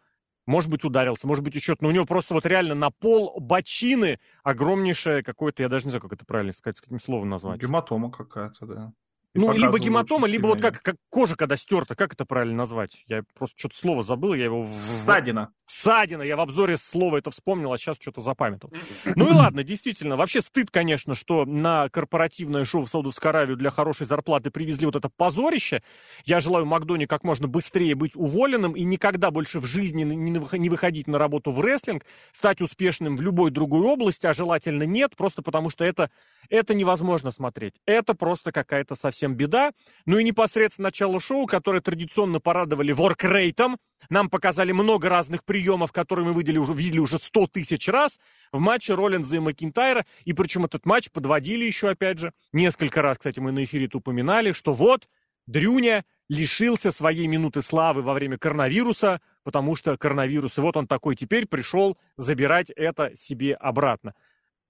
может 0.46 0.70
быть, 0.70 0.84
ударился, 0.84 1.28
может 1.28 1.44
быть, 1.44 1.56
еще... 1.56 1.75
Но 1.80 1.90
у 1.90 1.92
него 1.92 2.06
просто 2.06 2.34
вот 2.34 2.46
реально 2.46 2.75
на 2.75 2.92
пол 2.92 3.40
бочины 3.40 4.20
огромнейшее 4.44 5.24
какое-то, 5.24 5.63
я 5.63 5.70
даже 5.70 5.86
не 5.86 5.92
знаю, 5.92 6.01
как 6.01 6.13
это 6.13 6.25
правильно 6.25 6.54
сказать, 6.54 6.80
каким 6.80 7.00
словом 7.00 7.30
назвать. 7.30 7.62
Гематома 7.62 8.12
какая-то, 8.12 8.66
да. 8.66 8.94
Ну, 9.33 9.53
либо 9.53 9.79
гематома, 9.79 10.27
либо 10.27 10.47
вот 10.47 10.61
как, 10.61 10.81
как 10.81 10.95
кожа, 11.09 11.35
когда 11.35 11.55
стерта, 11.55 11.95
как 11.95 12.13
это 12.13 12.25
правильно 12.25 12.55
назвать? 12.55 13.01
Я 13.07 13.23
просто 13.33 13.57
что-то 13.57 13.77
слово 13.77 14.03
забыл, 14.03 14.33
я 14.33 14.45
его... 14.45 14.67
Ссадина. 14.73 15.53
Ссадина, 15.65 16.21
я 16.23 16.35
в 16.35 16.41
обзоре 16.41 16.75
слова 16.75 17.17
это 17.17 17.31
вспомнил, 17.31 17.71
а 17.71 17.77
сейчас 17.77 17.97
что-то 18.00 18.19
запамятовал. 18.21 18.73
Ну 19.15 19.29
и 19.29 19.33
ладно, 19.33 19.63
действительно, 19.63 20.17
вообще 20.17 20.41
стыд, 20.41 20.69
конечно, 20.69 21.15
что 21.15 21.45
на 21.45 21.89
корпоративное 21.89 22.65
шоу 22.65 22.83
в 22.83 22.89
Саудовскую 22.89 23.29
Аравию 23.29 23.55
для 23.55 23.69
хорошей 23.69 24.05
зарплаты 24.05 24.51
привезли 24.51 24.85
вот 24.85 24.95
это 24.95 25.09
позорище. 25.09 25.81
Я 26.25 26.39
желаю 26.39 26.65
Макдоне 26.65 27.07
как 27.07 27.23
можно 27.23 27.47
быстрее 27.47 27.95
быть 27.95 28.15
уволенным 28.15 28.73
и 28.73 28.83
никогда 28.83 29.31
больше 29.31 29.59
в 29.59 29.65
жизни 29.65 30.03
не 30.03 30.69
выходить 30.69 31.07
на 31.07 31.17
работу 31.17 31.51
в 31.51 31.61
рестлинг, 31.61 32.03
стать 32.31 32.61
успешным 32.61 33.15
в 33.15 33.21
любой 33.21 33.51
другой 33.51 33.85
области, 33.85 34.25
а 34.25 34.33
желательно 34.33 34.83
нет, 34.83 35.15
просто 35.15 35.41
потому 35.41 35.69
что 35.69 35.85
это, 35.85 36.09
это 36.50 36.73
невозможно 36.73 37.31
смотреть. 37.31 37.75
Это 37.85 38.13
просто 38.13 38.51
какая-то 38.51 38.95
совсем 38.95 39.21
совсем 39.22 39.36
беда. 39.36 39.72
Ну 40.06 40.18
и 40.18 40.24
непосредственно 40.24 40.88
начало 40.88 41.20
шоу, 41.20 41.46
которое 41.46 41.82
традиционно 41.82 42.40
порадовали 42.40 42.92
воркрейтом. 42.92 43.78
Нам 44.10 44.30
показали 44.30 44.72
много 44.72 45.10
разных 45.10 45.44
приемов, 45.46 45.92
которые 45.92 46.25
мы 46.28 46.34
видели 46.34 46.58
уже, 46.58 46.74
видели 46.74 47.00
уже 47.00 47.20
100 47.20 47.48
тысяч 47.48 47.88
раз 47.88 48.20
в 48.51 48.60
матче 48.60 48.96
Роллинза 48.96 49.36
и 49.36 49.40
Макинтайра. 49.40 50.06
И 50.25 50.34
причем 50.34 50.66
этот 50.66 50.86
матч 50.86 51.12
подводили 51.12 51.66
еще, 51.66 51.90
опять 51.90 52.18
же, 52.18 52.34
несколько 52.51 53.01
раз, 53.01 53.18
кстати, 53.20 53.40
мы 53.40 53.51
на 53.51 53.63
эфире 53.63 53.86
это 53.86 53.98
упоминали, 53.98 54.54
что 54.54 54.74
вот 54.74 55.08
Дрюня 55.48 56.06
лишился 56.30 56.92
своей 56.92 57.28
минуты 57.28 57.62
славы 57.62 58.01
во 58.01 58.13
время 58.13 58.38
коронавируса, 58.38 59.22
потому 59.44 59.75
что 59.75 59.98
коронавирус, 59.98 60.58
и 60.58 60.62
вот 60.62 60.78
он 60.78 60.88
такой 60.88 61.16
теперь 61.16 61.46
пришел 61.46 61.98
забирать 62.16 62.70
это 62.70 63.12
себе 63.16 63.56
обратно. 63.56 64.13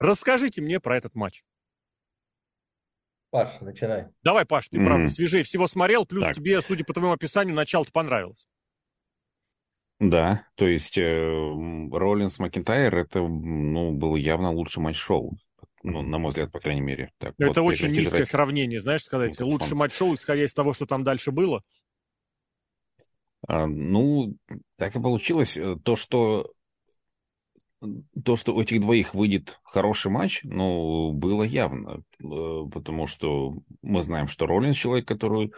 Расскажите 0.00 0.60
мне 0.60 0.80
про 0.80 0.96
этот 0.96 1.14
матч. 1.14 1.42
Паш, 3.32 3.62
начинай. 3.62 4.08
Давай, 4.22 4.44
Паш, 4.44 4.68
ты, 4.68 4.76
mm-hmm. 4.76 4.84
правда, 4.84 5.08
свежее 5.08 5.42
всего 5.42 5.66
смотрел, 5.66 6.04
плюс 6.04 6.26
так. 6.26 6.36
тебе, 6.36 6.60
судя 6.60 6.84
по 6.84 6.92
твоему 6.92 7.14
описанию, 7.14 7.56
начало-то 7.56 7.90
понравилось. 7.90 8.46
Да, 9.98 10.46
то 10.54 10.66
есть 10.66 10.98
э, 10.98 11.02
Роллинс 11.02 12.38
Макинтайр 12.38 12.94
это 12.94 13.20
ну, 13.20 13.92
был 13.92 14.16
явно 14.16 14.52
лучший 14.52 14.82
матч 14.82 14.96
шоу. 14.96 15.38
Ну, 15.82 16.02
на 16.02 16.18
мой 16.18 16.28
взгляд, 16.28 16.52
по 16.52 16.60
крайней 16.60 16.82
мере. 16.82 17.10
Так, 17.16 17.34
это 17.38 17.62
вот 17.62 17.72
очень 17.72 17.88
низкое 17.88 18.18
жрать. 18.18 18.28
сравнение, 18.28 18.80
знаешь, 18.80 19.02
сказать. 19.02 19.40
Ну, 19.40 19.48
лучший 19.48 19.76
матч 19.76 19.94
шоу, 19.94 20.14
исходя 20.14 20.44
из 20.44 20.52
того, 20.52 20.74
что 20.74 20.84
там 20.84 21.02
дальше 21.02 21.30
было. 21.30 21.62
А, 23.48 23.66
ну, 23.66 24.36
так 24.76 24.94
и 24.94 25.00
получилось. 25.00 25.58
То, 25.84 25.96
что 25.96 26.52
то, 28.24 28.36
что 28.36 28.54
у 28.54 28.60
этих 28.60 28.80
двоих 28.80 29.14
выйдет 29.14 29.60
хороший 29.64 30.10
матч, 30.10 30.40
ну, 30.44 31.12
было 31.12 31.42
явно, 31.42 32.02
э, 32.20 32.62
потому 32.72 33.06
что 33.06 33.58
мы 33.82 34.02
знаем, 34.02 34.28
что 34.28 34.46
Роллинс 34.46 34.76
человек, 34.76 35.06
который 35.06 35.52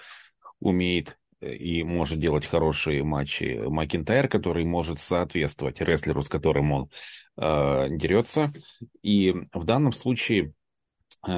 умеет 0.60 1.18
э, 1.40 1.54
и 1.54 1.82
может 1.82 2.18
делать 2.18 2.46
хорошие 2.46 3.04
матчи. 3.04 3.60
Макинтайр, 3.66 4.28
который 4.28 4.64
может 4.64 5.00
соответствовать 5.00 5.80
рестлеру, 5.80 6.22
с 6.22 6.28
которым 6.28 6.72
он 6.72 6.90
э, 7.36 7.88
дерется. 7.90 8.52
И 9.02 9.34
в 9.52 9.64
данном 9.64 9.92
случае 9.92 10.54
э, 11.26 11.30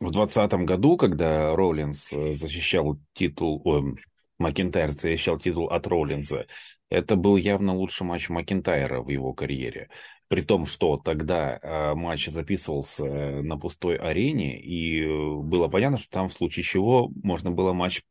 в 0.00 0.10
2020 0.10 0.52
году, 0.66 0.96
когда 0.96 1.54
Роллинс 1.56 2.12
э, 2.12 2.32
защищал 2.32 2.98
титул, 3.14 3.62
э, 3.64 3.96
Макинтайр 4.38 4.90
защищал 4.90 5.38
титул 5.38 5.68
от 5.68 5.86
Роллинза, 5.86 6.46
это 6.94 7.16
был 7.16 7.36
явно 7.36 7.74
лучший 7.74 8.06
матч 8.06 8.28
Макинтайра 8.28 9.02
в 9.02 9.08
его 9.08 9.32
карьере. 9.32 9.88
При 10.28 10.42
том, 10.42 10.64
что 10.64 10.96
тогда 10.96 11.58
э, 11.60 11.94
матч 11.94 12.28
записывался 12.28 13.04
э, 13.04 13.42
на 13.42 13.58
пустой 13.58 13.96
арене, 13.96 14.60
и 14.60 15.02
э, 15.02 15.34
было 15.42 15.68
понятно, 15.68 15.98
что 15.98 16.08
там 16.10 16.28
в 16.28 16.32
случае 16.32 16.62
чего 16.62 17.10
можно 17.22 17.50
было 17.50 17.72
матч 17.72 18.02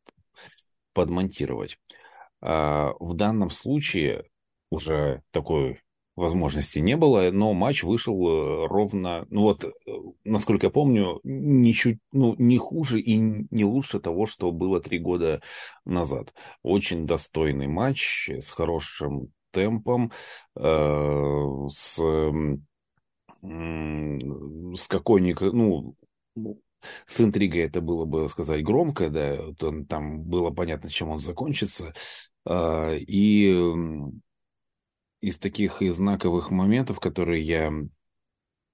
подмонтировать. 0.92 1.78
А 2.40 2.92
в 3.00 3.14
данном 3.14 3.50
случае 3.50 4.24
уже 4.70 5.22
такой 5.30 5.80
возможности 6.16 6.78
не 6.78 6.96
было, 6.96 7.30
но 7.30 7.52
матч 7.54 7.82
вышел 7.82 8.14
э, 8.16 8.66
ровно, 8.68 9.26
ну 9.30 9.42
вот, 9.42 9.64
насколько 10.24 10.66
я 10.66 10.70
помню, 10.70 11.20
ничуть, 11.24 11.98
ну, 12.12 12.34
не 12.38 12.58
хуже 12.58 13.00
и 13.00 13.16
не 13.16 13.64
лучше 13.64 14.00
того, 14.00 14.26
что 14.26 14.52
было 14.52 14.80
три 14.80 14.98
года 14.98 15.42
назад. 15.84 16.32
Очень 16.62 17.06
достойный 17.06 17.66
матч 17.66 18.28
с 18.28 18.50
хорошим 18.50 19.32
темпом, 19.50 20.12
э, 20.56 21.68
с, 21.70 22.00
с 23.42 24.88
какой-нибудь, 24.88 25.52
ну, 25.52 25.96
с 27.06 27.20
интригой 27.20 27.62
это 27.62 27.80
было 27.80 28.04
бы 28.04 28.28
сказать 28.28 28.62
громко, 28.62 29.08
да, 29.08 29.38
там 29.88 30.22
было 30.22 30.50
понятно, 30.50 30.90
чем 30.90 31.08
он 31.10 31.18
закончится. 31.20 31.92
Э, 32.46 32.96
и 32.98 33.52
из 35.24 35.38
таких 35.38 35.80
знаковых 35.80 36.50
моментов, 36.50 37.00
которые 37.00 37.42
я 37.42 37.72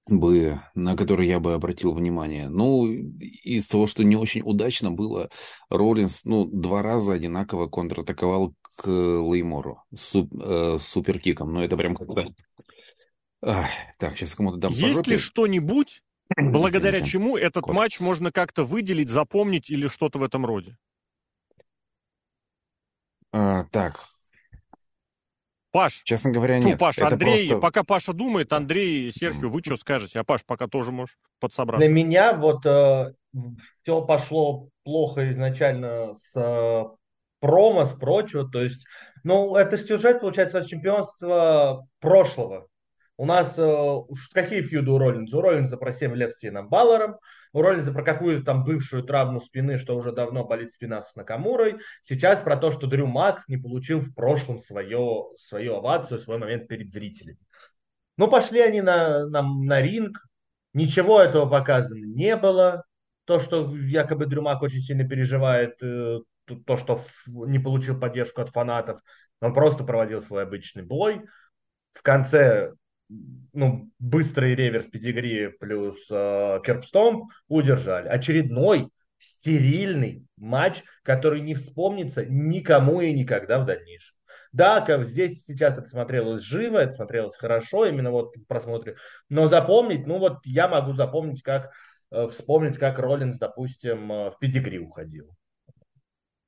бы, 0.09 0.59
на 0.75 0.97
которые 0.97 1.29
я 1.29 1.39
бы 1.39 1.53
обратил 1.53 1.93
внимание. 1.93 2.49
Ну, 2.49 2.87
из 2.87 3.67
того, 3.67 3.87
что 3.87 4.03
не 4.03 4.15
очень 4.15 4.41
удачно 4.43 4.91
было, 4.91 5.29
Роллинс, 5.69 6.25
ну, 6.25 6.45
два 6.45 6.81
раза 6.81 7.13
одинаково 7.13 7.67
контратаковал 7.67 8.53
к 8.75 8.87
Леймору 8.87 9.83
суп, 9.95 10.33
э, 10.33 10.77
с 10.79 10.83
суперкиком. 10.83 11.53
Ну, 11.53 11.61
это 11.61 11.77
прям 11.77 11.95
как-то... 11.95 12.33
Так, 13.39 14.17
сейчас 14.17 14.35
кому-то 14.35 14.57
дам 14.57 14.71
Есть 14.71 15.07
ли 15.07 15.17
что-нибудь, 15.17 16.03
благодаря 16.37 17.01
чему 17.01 17.37
этот 17.37 17.63
Кот. 17.63 17.75
матч 17.75 17.99
можно 17.99 18.31
как-то 18.31 18.65
выделить, 18.65 19.09
запомнить 19.09 19.69
или 19.69 19.87
что-то 19.87 20.19
в 20.19 20.23
этом 20.23 20.45
роде? 20.45 20.77
А, 23.31 23.63
так, 23.65 23.95
Паш. 25.71 26.01
Честно 26.03 26.31
говоря, 26.31 26.59
нет. 26.59 26.71
Ну, 26.71 26.77
Паш, 26.77 26.97
это 26.97 27.07
Андрей, 27.07 27.47
просто... 27.47 27.61
пока 27.61 27.83
Паша 27.83 28.13
думает, 28.13 28.51
Андрей, 28.53 29.11
Серхио, 29.11 29.49
вы 29.49 29.61
что 29.61 29.77
скажете? 29.77 30.19
А 30.19 30.23
Паш, 30.23 30.43
пока 30.45 30.67
тоже 30.67 30.91
можешь 30.91 31.17
подсобраться. 31.39 31.85
Для 31.85 31.93
меня 31.93 32.33
вот 32.33 32.65
э, 32.65 33.13
все 33.81 34.01
пошло 34.01 34.69
плохо 34.83 35.31
изначально 35.31 36.13
с 36.13 36.35
э, 36.35 36.83
промо, 37.39 37.85
с 37.85 37.93
прочего. 37.93 38.49
То 38.49 38.63
есть, 38.63 38.85
ну, 39.23 39.55
это 39.55 39.77
сюжет, 39.77 40.21
получается, 40.21 40.67
чемпионства 40.67 41.87
прошлого. 41.99 42.67
У 43.17 43.25
нас 43.25 43.55
э, 43.57 43.97
какие 44.33 44.61
фьюды 44.61 44.91
у 44.91 44.97
Роллинза? 44.97 45.37
У 45.37 45.41
Роллинза 45.41 45.77
про 45.77 45.93
7 45.93 46.15
лет 46.15 46.33
с 46.35 46.39
Сином 46.39 46.69
Баллером, 46.69 47.17
у 47.53 47.61
Роллинза 47.61 47.91
про 47.91 48.03
какую-то 48.03 48.45
там 48.45 48.63
бывшую 48.63 49.03
травму 49.03 49.41
спины, 49.41 49.77
что 49.77 49.97
уже 49.97 50.11
давно 50.11 50.45
болит 50.45 50.73
спина 50.73 51.01
с 51.01 51.15
Накамурой. 51.15 51.79
Сейчас 52.03 52.39
про 52.39 52.55
то, 52.55 52.71
что 52.71 52.87
Дрю 52.87 53.07
Макс 53.07 53.47
не 53.47 53.57
получил 53.57 53.99
в 53.99 54.13
прошлом 54.13 54.59
свое, 54.59 55.25
свою 55.37 55.75
овацию, 55.75 56.19
свой 56.19 56.37
момент 56.37 56.67
перед 56.67 56.91
зрителями. 56.91 57.39
Ну, 58.17 58.29
пошли 58.29 58.61
они 58.61 58.81
на, 58.81 59.27
на, 59.27 59.41
на 59.41 59.81
ринг, 59.81 60.17
ничего 60.73 61.21
этого 61.21 61.49
показано 61.49 62.05
не 62.05 62.35
было. 62.35 62.83
То, 63.25 63.39
что 63.39 63.75
якобы 63.75 64.25
Дрю 64.25 64.41
Мак 64.41 64.61
очень 64.61 64.81
сильно 64.81 65.07
переживает, 65.07 65.81
э, 65.81 66.19
то, 66.65 66.77
что 66.77 67.01
не 67.25 67.59
получил 67.59 67.99
поддержку 67.99 68.41
от 68.41 68.49
фанатов, 68.49 68.99
он 69.41 69.53
просто 69.53 69.83
проводил 69.83 70.21
свой 70.21 70.43
обычный 70.43 70.83
бой. 70.83 71.21
В 71.93 72.01
конце 72.01 72.73
ну, 73.53 73.89
быстрый 73.99 74.55
реверс 74.55 74.87
педигри 74.87 75.47
плюс 75.47 75.97
э, 76.09 76.59
керпстомп 76.63 77.31
удержали. 77.47 78.07
Очередной 78.07 78.89
стерильный 79.19 80.25
матч, 80.37 80.83
который 81.03 81.41
не 81.41 81.53
вспомнится 81.53 82.25
никому 82.25 83.01
и 83.01 83.13
никогда 83.13 83.59
в 83.59 83.65
дальнейшем. 83.65 84.15
Да, 84.51 84.81
как 84.81 85.05
здесь 85.05 85.43
сейчас 85.45 85.77
это 85.77 85.87
смотрелось 85.87 86.41
живо, 86.41 86.79
это 86.79 86.93
смотрелось 86.93 87.37
хорошо, 87.37 87.85
именно 87.85 88.11
вот 88.11 88.33
просмотре. 88.47 88.97
Но 89.29 89.47
запомнить, 89.47 90.07
ну 90.07 90.17
вот 90.17 90.39
я 90.45 90.67
могу 90.67 90.93
запомнить, 90.93 91.41
как 91.41 91.71
э, 92.11 92.27
вспомнить, 92.27 92.77
как 92.77 92.99
Роллинс, 92.99 93.37
допустим, 93.37 94.11
э, 94.11 94.31
в 94.31 94.39
педигри 94.39 94.79
уходил. 94.79 95.29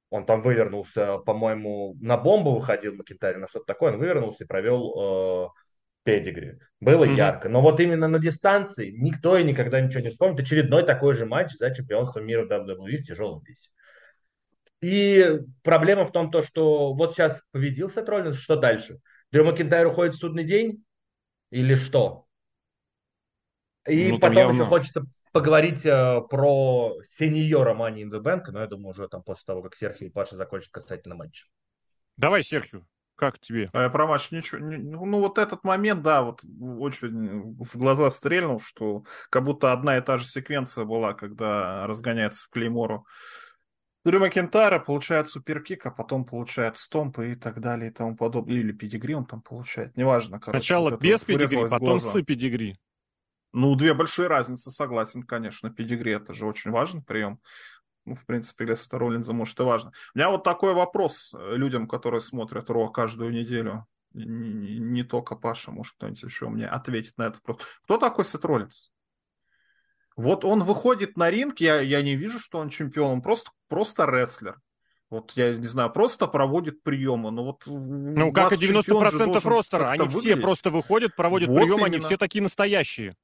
Он 0.09 0.25
там 0.25 0.41
вывернулся, 0.41 1.17
по-моему, 1.19 1.95
на 1.99 2.17
бомбу 2.17 2.53
выходил 2.53 2.93
Макентарь, 2.93 3.37
на 3.37 3.47
что-то 3.47 3.65
такое. 3.65 3.93
Он 3.93 3.97
вывернулся 3.97 4.43
и 4.43 4.47
провел 4.47 5.47
э, 5.47 5.62
педигри. 6.03 6.59
Было 6.79 7.05
mm-hmm. 7.05 7.15
ярко. 7.15 7.49
Но 7.49 7.61
вот 7.61 7.79
именно 7.79 8.07
на 8.07 8.19
дистанции 8.19 8.91
никто 8.91 9.37
и 9.37 9.43
никогда 9.43 9.79
ничего 9.81 10.01
не 10.01 10.09
вспомнит. 10.09 10.39
Очередной 10.39 10.83
такой 10.85 11.13
же 11.13 11.25
матч 11.25 11.53
за 11.53 11.73
чемпионство 11.73 12.19
мира 12.19 12.45
в 12.45 12.51
WWE 12.51 12.97
в 12.97 13.05
тяжелом 13.05 13.41
весе. 13.43 13.69
И 14.81 15.39
проблема 15.63 16.05
в 16.05 16.11
том, 16.11 16.29
то, 16.29 16.41
что 16.41 16.93
вот 16.93 17.13
сейчас 17.13 17.41
победил 17.51 17.89
Сет 17.89 18.09
Роллинс, 18.09 18.37
что 18.37 18.57
дальше? 18.57 18.99
Дрю 19.31 19.45
Макинтайр 19.45 19.87
уходит 19.87 20.13
в 20.13 20.17
судный 20.17 20.43
день? 20.43 20.83
Или 21.51 21.75
что? 21.75 22.25
И 23.87 24.11
ну, 24.11 24.19
потом 24.19 24.37
явно... 24.37 24.53
еще 24.53 24.65
хочется 24.65 25.05
поговорить 25.31 25.85
э, 25.85 26.21
про 26.29 26.97
сеньора 27.03 27.73
Money 27.73 28.03
in 28.03 28.11
the 28.11 28.21
Bank, 28.21 28.43
но 28.51 28.59
я 28.61 28.67
думаю, 28.67 28.89
уже 28.89 29.07
там 29.07 29.23
после 29.23 29.43
того, 29.45 29.61
как 29.61 29.75
Серхио 29.75 30.07
и 30.07 30.09
Паша 30.09 30.35
закончат 30.35 30.71
касательно 30.71 31.15
матча. 31.15 31.47
Давай, 32.17 32.43
Серхио. 32.43 32.83
Как 33.15 33.39
тебе? 33.39 33.69
А 33.73 33.83
я 33.83 33.89
про 33.89 34.07
матч 34.07 34.31
ничего. 34.31 34.59
Не, 34.59 34.77
ну, 34.77 35.05
ну, 35.05 35.19
вот 35.19 35.37
этот 35.37 35.63
момент, 35.63 36.01
да, 36.01 36.23
вот 36.23 36.43
очень 36.43 37.55
в 37.63 37.77
глаза 37.77 38.11
стрельнул, 38.11 38.59
что 38.59 39.03
как 39.29 39.43
будто 39.43 39.71
одна 39.71 39.97
и 39.97 40.01
та 40.01 40.17
же 40.17 40.25
секвенция 40.25 40.85
была, 40.85 41.13
когда 41.13 41.85
разгоняется 41.85 42.45
в 42.45 42.49
Клеймору 42.49 43.05
Дрю 44.05 44.19
Макентайра 44.19 44.79
получает 44.79 45.29
суперкик, 45.29 45.85
а 45.85 45.91
потом 45.91 46.25
получает 46.25 46.75
стомп 46.75 47.19
и 47.19 47.35
так 47.35 47.61
далее 47.61 47.89
и 47.89 47.93
тому 47.93 48.17
подобное. 48.17 48.55
Или 48.55 48.73
педигри 48.73 49.13
он 49.13 49.25
там 49.25 49.41
получает, 49.41 49.95
неважно. 49.95 50.39
Короче, 50.39 50.65
Сначала 50.65 50.89
вот 50.89 51.01
без 51.01 51.23
педигри, 51.23 51.67
потом 51.69 51.99
с 51.99 52.21
педигри. 52.23 52.77
Ну, 53.53 53.75
две 53.75 53.93
большие 53.93 54.27
разницы, 54.27 54.71
согласен, 54.71 55.23
конечно. 55.23 55.69
Педигри 55.69 56.11
это 56.11 56.33
же 56.33 56.45
очень 56.45 56.71
важный 56.71 57.01
прием. 57.01 57.39
Ну, 58.05 58.15
в 58.15 58.25
принципе, 58.25 58.65
для 58.65 58.75
Сета 58.75 58.97
Роллинза, 58.99 59.33
может, 59.33 59.59
и 59.59 59.63
важно. 59.63 59.91
У 60.13 60.17
меня 60.17 60.29
вот 60.29 60.43
такой 60.43 60.73
вопрос 60.73 61.33
э, 61.33 61.55
людям, 61.55 61.87
которые 61.87 62.19
смотрят 62.21 62.69
Ро 62.69 62.89
каждую 62.89 63.31
неделю. 63.31 63.85
Не, 64.13 64.79
не 64.79 65.03
только 65.03 65.35
Паша, 65.35 65.71
может, 65.71 65.95
кто-нибудь 65.95 66.21
еще 66.21 66.49
мне 66.49 66.67
ответит 66.67 67.17
на 67.17 67.23
этот 67.23 67.41
вопрос. 67.47 67.67
Кто 67.83 67.97
такой 67.97 68.25
Сет 68.25 68.43
Роллинз? 68.45 68.91
Вот 70.15 70.45
он 70.45 70.63
выходит 70.63 71.17
на 71.17 71.31
ринг, 71.31 71.59
я, 71.59 71.81
я 71.81 72.01
не 72.01 72.15
вижу, 72.15 72.39
что 72.39 72.59
он 72.59 72.69
чемпион, 72.69 73.11
он 73.11 73.21
просто, 73.21 73.51
просто 73.67 74.05
рестлер. 74.05 74.59
Вот, 75.09 75.31
я 75.35 75.55
не 75.55 75.67
знаю, 75.67 75.91
просто 75.91 76.27
проводит 76.27 76.81
приемы. 76.81 77.31
Но 77.31 77.43
вот 77.43 77.63
ну, 77.67 78.31
как 78.31 78.53
и 78.53 78.55
90% 78.55 79.47
ростера. 79.47 79.91
Они 79.91 80.03
выглядеть. 80.05 80.21
все 80.21 80.37
просто 80.37 80.69
выходят, 80.71 81.15
проводят 81.15 81.49
вот 81.49 81.55
приемы, 81.55 81.73
именно. 81.73 81.85
они 81.85 81.99
все 81.99 82.17
такие 82.17 82.41
настоящие. 82.41 83.15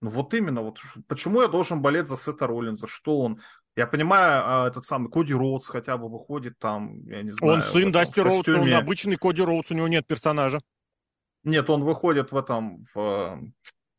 Ну 0.00 0.10
вот 0.10 0.32
именно, 0.34 0.62
вот 0.62 0.78
почему 1.08 1.42
я 1.42 1.48
должен 1.48 1.82
болеть 1.82 2.08
за 2.08 2.16
Сета 2.16 2.46
Роллинза? 2.46 2.86
Что 2.86 3.20
он? 3.20 3.40
Я 3.78 3.86
понимаю, 3.86 4.42
а, 4.44 4.66
этот 4.66 4.84
самый 4.86 5.08
Коди 5.08 5.32
Роудс 5.32 5.68
хотя 5.68 5.96
бы 5.96 6.08
выходит 6.08 6.58
там, 6.58 7.00
я 7.06 7.22
не 7.22 7.30
знаю. 7.30 7.54
Он 7.54 7.62
сын 7.62 7.92
Дасти 7.92 8.18
Роудса, 8.18 8.58
он 8.58 8.72
обычный 8.74 9.16
Коди 9.16 9.40
Роудс, 9.40 9.70
у 9.70 9.74
него 9.74 9.86
нет 9.86 10.04
персонажа. 10.04 10.60
Нет, 11.44 11.70
он 11.70 11.84
выходит 11.84 12.32
в 12.32 12.36
этом, 12.36 12.84
в, 12.92 13.40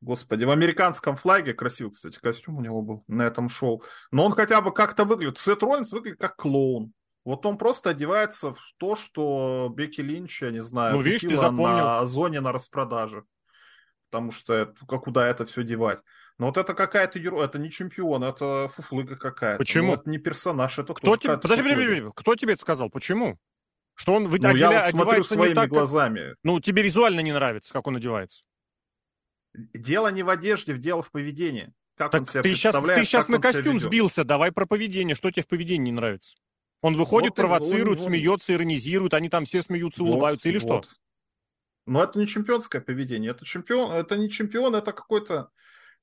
Господи, 0.01 0.43
в 0.43 0.49
американском 0.49 1.15
флаге, 1.15 1.53
красивый, 1.53 1.93
кстати, 1.93 2.19
костюм 2.19 2.57
у 2.57 2.61
него 2.61 2.81
был 2.81 3.05
на 3.07 3.21
этом 3.21 3.47
шоу. 3.47 3.81
Но 4.11 4.25
он 4.25 4.33
хотя 4.33 4.59
бы 4.59 4.73
как-то 4.73 5.05
выглядит. 5.05 5.37
Сет 5.37 5.63
Роллинс 5.63 5.93
выглядит 5.93 6.19
как 6.19 6.35
клоун. 6.35 6.91
Вот 7.23 7.45
он 7.45 7.57
просто 7.57 7.91
одевается 7.91 8.53
в 8.53 8.73
то, 8.79 8.97
что 8.97 9.71
Бекки 9.73 10.01
Линч, 10.01 10.41
я 10.41 10.51
не 10.51 10.59
знаю, 10.59 10.97
ну, 10.97 11.01
видишь, 11.01 11.21
ты 11.21 11.37
запомнил. 11.37 11.63
на 11.63 12.05
зоне 12.05 12.41
на 12.41 12.51
распродаже. 12.51 13.23
Потому 14.11 14.31
что 14.31 14.53
это, 14.55 14.85
куда 14.85 15.25
это 15.25 15.45
все 15.45 15.63
девать. 15.63 15.99
Но 16.39 16.47
вот 16.47 16.57
это 16.57 16.73
какая-то 16.73 17.19
это 17.19 17.59
не 17.59 17.69
чемпион, 17.69 18.23
это 18.23 18.69
фуфлыга 18.69 19.17
какая-то. 19.17 19.57
Почему? 19.57 19.87
Ну, 19.87 19.93
это 19.95 20.09
не 20.09 20.17
персонаж, 20.17 20.79
это 20.79 20.93
кто 20.93 21.17
тебе, 21.17 21.37
подожди, 21.37 21.63
подожди, 21.63 21.85
подожди, 21.85 22.11
кто 22.15 22.35
тебе 22.35 22.53
это 22.53 22.61
сказал? 22.61 22.89
Почему? 22.89 23.37
Что 23.93 24.13
он 24.13 24.23
ну, 24.23 24.33
отделя, 24.33 24.55
я 24.55 24.81
вот 24.83 24.85
смотрю 24.91 25.23
своими 25.25 25.53
так, 25.53 25.69
глазами. 25.69 26.29
Как... 26.29 26.37
Ну, 26.43 26.61
тебе 26.61 26.81
визуально 26.81 27.19
не 27.19 27.33
нравится, 27.33 27.73
как 27.73 27.85
он 27.87 27.97
одевается. 27.97 28.43
Дело 29.53 30.09
не 30.11 30.23
в 30.23 30.29
одежде, 30.29 30.77
дело 30.77 31.03
в 31.03 31.11
поведении. 31.11 31.73
Как 31.97 32.11
так 32.11 32.21
он 32.21 32.25
себя 32.25 32.41
ты 32.41 32.55
сейчас, 32.55 32.73
ты 32.73 33.03
сейчас 33.03 33.27
на 33.27 33.41
костюм 33.41 33.81
сбился, 33.81 34.23
давай 34.23 34.53
про 34.53 34.65
поведение. 34.65 35.15
Что 35.15 35.31
тебе 35.31 35.43
в 35.43 35.47
поведении 35.47 35.91
не 35.91 35.91
нравится? 35.91 36.37
Он 36.81 36.93
выходит, 36.93 37.31
вот 37.31 37.35
провоцирует, 37.35 37.99
он, 37.99 38.05
он, 38.05 38.11
смеется, 38.11 38.53
иронизирует, 38.53 39.13
они 39.13 39.27
там 39.27 39.43
все 39.43 39.61
смеются, 39.61 40.01
вот, 40.01 40.11
улыбаются 40.11 40.47
или 40.47 40.59
вот. 40.59 40.85
что? 40.85 40.93
Но 41.85 42.01
это 42.01 42.17
не 42.17 42.25
чемпионское 42.25 42.79
поведение, 42.79 43.31
это 43.31 43.43
чемпион, 43.43 43.91
это 43.91 44.15
не 44.15 44.29
чемпион, 44.29 44.75
это 44.75 44.93
какой-то, 44.93 45.49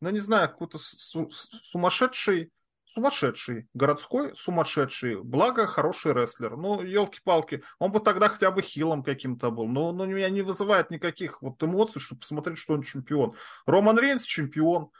ну 0.00 0.10
не 0.10 0.18
знаю, 0.18 0.48
какой-то 0.48 0.78
сумасшедший, 0.78 2.50
сумасшедший, 2.84 3.68
городской 3.74 4.34
сумасшедший, 4.34 5.22
благо 5.22 5.66
хороший 5.66 6.12
рестлер. 6.12 6.56
Ну, 6.56 6.82
елки-палки, 6.82 7.62
он 7.78 7.92
бы 7.92 8.00
тогда 8.00 8.28
хотя 8.28 8.50
бы 8.50 8.62
хилом 8.62 9.02
каким-то 9.02 9.50
был, 9.50 9.66
но, 9.66 9.92
но 9.92 10.06
меня 10.06 10.30
не 10.30 10.42
вызывает 10.42 10.90
никаких 10.90 11.42
вот 11.42 11.62
эмоций, 11.62 12.00
чтобы 12.00 12.20
посмотреть, 12.20 12.58
что 12.58 12.74
он 12.74 12.82
чемпион. 12.82 13.34
Роман 13.66 13.98
Рейнс 13.98 14.22
чемпион, 14.22 14.90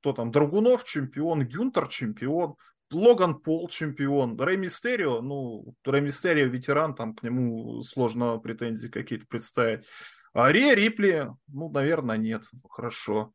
кто 0.00 0.12
там, 0.12 0.32
Драгунов 0.32 0.84
чемпион, 0.84 1.46
Гюнтер 1.46 1.88
чемпион, 1.88 2.56
Логан 2.90 3.36
Пол 3.40 3.68
чемпион, 3.68 4.38
Рэй 4.38 4.56
Мистерио, 4.56 5.20
ну, 5.20 5.74
Рэй 5.84 6.00
Мистерио 6.00 6.46
ветеран, 6.46 6.94
там 6.94 7.14
к 7.14 7.22
нему 7.22 7.82
сложно 7.82 8.38
претензии 8.38 8.88
какие-то 8.88 9.26
представить. 9.26 9.86
А 10.32 10.50
Рия 10.50 10.74
Рипли, 10.74 11.30
ну, 11.46 11.70
наверное, 11.70 12.16
нет. 12.16 12.44
Хорошо. 12.68 13.32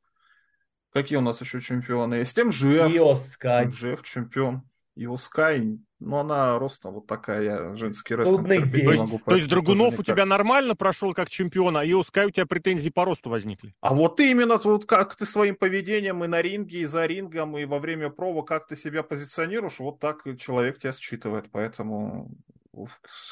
Какие 0.92 1.18
у 1.18 1.22
нас 1.22 1.40
еще 1.42 1.62
чемпионы 1.62 2.16
есть? 2.16 2.38
МЖФ. 2.38 2.96
Ио 2.96 3.16
Скай. 3.16 3.68
МЖФ 3.68 4.02
чемпион. 4.04 4.64
Ио 4.96 5.16
Скай, 5.16 5.80
ну, 6.00 6.18
она 6.18 6.58
ростом 6.60 6.96
вот 6.96 7.08
такая, 7.08 7.44
я 7.44 7.76
женский 7.76 8.16
рестлинг 8.16 8.48
то 8.48 8.54
есть, 8.54 9.02
могу. 9.02 9.20
То 9.20 9.36
есть 9.36 9.48
Драгунов 9.48 10.00
у 10.00 10.04
тебя 10.04 10.26
нормально 10.26 10.76
прошел 10.76 11.14
как 11.14 11.30
чемпион, 11.30 11.78
а 11.78 11.86
Ио 11.86 12.04
Скай 12.04 12.26
у 12.26 12.32
тебя 12.32 12.46
претензии 12.46 12.90
по 12.90 13.06
росту 13.06 13.30
возникли? 13.30 13.74
А 13.82 13.94
вот 13.94 14.20
именно, 14.20 14.58
вот 14.58 14.86
как 14.86 15.16
ты 15.16 15.26
своим 15.26 15.56
поведением 15.56 16.24
и 16.24 16.28
на 16.28 16.42
ринге, 16.42 16.80
и 16.80 16.86
за 16.86 17.06
рингом, 17.06 17.58
и 17.58 17.66
во 17.66 17.80
время 17.80 18.10
проба, 18.10 18.44
как 18.44 18.68
ты 18.68 18.76
себя 18.76 19.04
позиционируешь, 19.04 19.80
вот 19.80 20.00
так 20.00 20.24
человек 20.38 20.80
тебя 20.80 20.92
считывает, 20.92 21.50
поэтому 21.52 22.32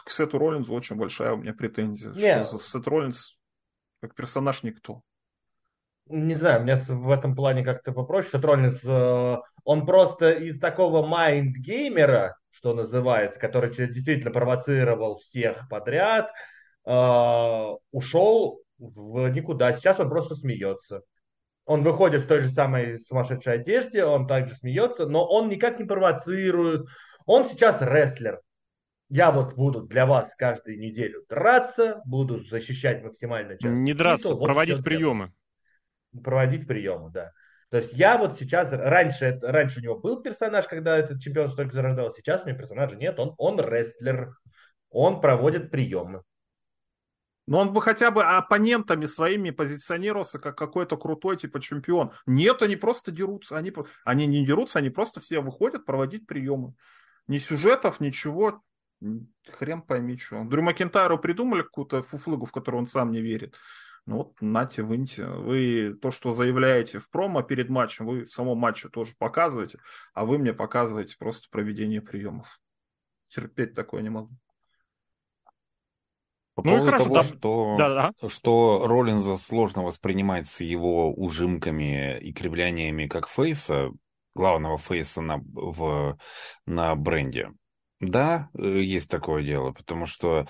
к 0.03 0.09
Сету 0.09 0.37
Роллинзу 0.37 0.73
очень 0.73 0.95
большая 0.95 1.33
у 1.33 1.37
меня 1.37 1.53
претензия. 1.53 2.11
Нет. 2.11 2.47
Что 2.47 2.57
за 2.57 2.63
Сет 2.63 2.87
Роллинз 2.87 3.37
как 4.01 4.13
персонаж 4.13 4.63
никто. 4.63 5.01
Не 6.09 6.35
знаю, 6.35 6.61
мне 6.61 6.75
в 6.75 7.11
этом 7.11 7.35
плане 7.35 7.63
как-то 7.63 7.91
попроще. 7.91 8.31
Сет 8.31 8.46
Роллинс, 8.46 8.83
э, 8.83 9.37
он 9.63 9.85
просто 9.85 10.31
из 10.31 10.59
такого 10.59 11.05
майнд-геймера, 11.05 12.35
что 12.49 12.73
называется, 12.73 13.39
который 13.39 13.69
действительно 13.69 14.31
провоцировал 14.31 15.17
всех 15.17 15.67
подряд, 15.69 16.29
э, 16.86 17.73
ушел 17.91 18.62
в 18.77 19.27
никуда. 19.29 19.73
Сейчас 19.73 19.99
он 19.99 20.10
просто 20.10 20.36
смеется. 20.36 21.01
Он 21.65 21.84
выходит 21.84 22.21
в 22.21 22.27
той 22.27 22.41
же 22.41 22.49
самой 22.49 22.99
сумасшедшей 22.99 23.55
одежде, 23.55 24.05
он 24.05 24.27
также 24.27 24.55
смеется, 24.55 25.05
но 25.05 25.25
он 25.25 25.49
никак 25.49 25.79
не 25.79 25.86
провоцирует. 25.86 26.88
Он 27.25 27.45
сейчас 27.45 27.82
рестлер 27.82 28.39
я 29.10 29.32
вот 29.32 29.55
буду 29.55 29.82
для 29.82 30.05
вас 30.05 30.36
каждую 30.36 30.79
неделю 30.79 31.23
драться, 31.29 32.01
буду 32.05 32.43
защищать 32.43 33.03
максимально 33.03 33.53
часто. 33.53 33.69
Не 33.69 33.93
драться, 33.93 34.29
титул, 34.29 34.43
проводить 34.43 34.75
вот 34.75 34.84
приемы. 34.84 35.32
Проводить 36.23 36.67
приемы, 36.67 37.12
да. 37.12 37.32
То 37.69 37.80
есть 37.80 37.93
я 37.93 38.17
вот 38.17 38.39
сейчас, 38.39 38.71
раньше, 38.71 39.39
раньше 39.41 39.80
у 39.80 39.84
него 39.84 39.99
был 39.99 40.21
персонаж, 40.21 40.67
когда 40.67 40.97
этот 40.97 41.21
чемпион 41.21 41.53
только 41.56 41.73
зарождался, 41.73 42.17
сейчас 42.17 42.45
у 42.45 42.47
него 42.47 42.60
персонажа 42.60 42.95
нет, 42.95 43.19
он, 43.19 43.36
он 43.38 43.60
рестлер, 43.60 44.38
он 44.89 45.19
проводит 45.19 45.69
приемы. 45.69 46.23
Но 47.47 47.60
он 47.60 47.71
бы 47.71 47.82
хотя 47.82 48.12
бы 48.12 48.23
оппонентами 48.23 49.06
своими 49.06 49.51
позиционировался 49.51 50.38
как 50.38 50.58
какой-то 50.58 50.97
крутой 50.97 51.38
типа 51.38 51.62
чемпион. 51.62 52.12
Нет, 52.25 52.62
они 52.62 52.75
просто 52.75 53.10
дерутся. 53.10 53.58
Они, 53.58 53.73
они 54.03 54.27
не 54.27 54.45
дерутся, 54.45 54.80
они 54.80 54.89
просто 54.89 55.21
все 55.21 55.39
выходят 55.39 55.86
проводить 55.86 56.27
приемы. 56.27 56.73
Ни 57.27 57.38
сюжетов, 57.38 58.01
ничего. 58.01 58.62
Хрен 59.49 59.82
пойми, 59.82 60.17
что. 60.17 60.43
Дрю 60.43 60.62
Макентайру 60.62 61.17
придумали 61.17 61.62
какую-то 61.62 62.03
фуфлыгу, 62.03 62.45
в 62.45 62.51
которую 62.51 62.80
он 62.80 62.86
сам 62.86 63.12
не 63.12 63.21
верит. 63.21 63.56
Ну 64.08 64.17
вот, 64.20 64.36
нате, 64.39 64.84
выньте. 64.84 65.26
Вы 65.26 65.93
то, 66.02 66.12
что 66.12 66.32
заявляете 66.32 66.98
в 66.98 67.10
промо 67.10 67.43
перед 67.43 67.67
матчем, 67.67 68.06
вы 68.06 68.24
в 68.24 68.32
самом 68.32 68.58
матче 68.58 68.88
тоже 68.88 69.13
показываете, 69.20 69.80
а 70.13 70.26
вы 70.26 70.38
мне 70.38 70.54
показываете 70.54 71.17
просто 71.20 71.50
проведение 71.52 72.02
приемов. 72.02 72.62
Терпеть 73.28 73.74
такое 73.76 74.02
не 74.02 74.10
могу. 74.10 74.30
По 76.56 76.63
ну 76.63 76.72
поводу 76.72 76.86
хорошо, 76.86 77.04
того, 77.04 77.15
да. 77.15 77.24
что, 77.24 77.76
да, 77.78 78.13
да. 78.20 78.30
что 78.30 78.88
Роллинза 78.88 79.36
сложно 79.36 79.84
воспринимать 79.84 80.48
с 80.48 80.62
его 80.62 81.13
ужимками 81.13 82.17
и 82.17 82.32
кривляниями 82.32 83.08
как 83.08 83.28
фейса, 83.28 83.91
главного 84.34 84.78
фейса 84.78 85.22
на, 85.22 85.38
в, 85.38 86.17
на 86.65 86.96
бренде. 86.96 87.52
Да, 88.00 88.50
э, 88.58 88.82
есть 88.82 89.12
такое 89.12 89.43
дело, 89.43 89.72
потому 89.74 90.06
что 90.06 90.48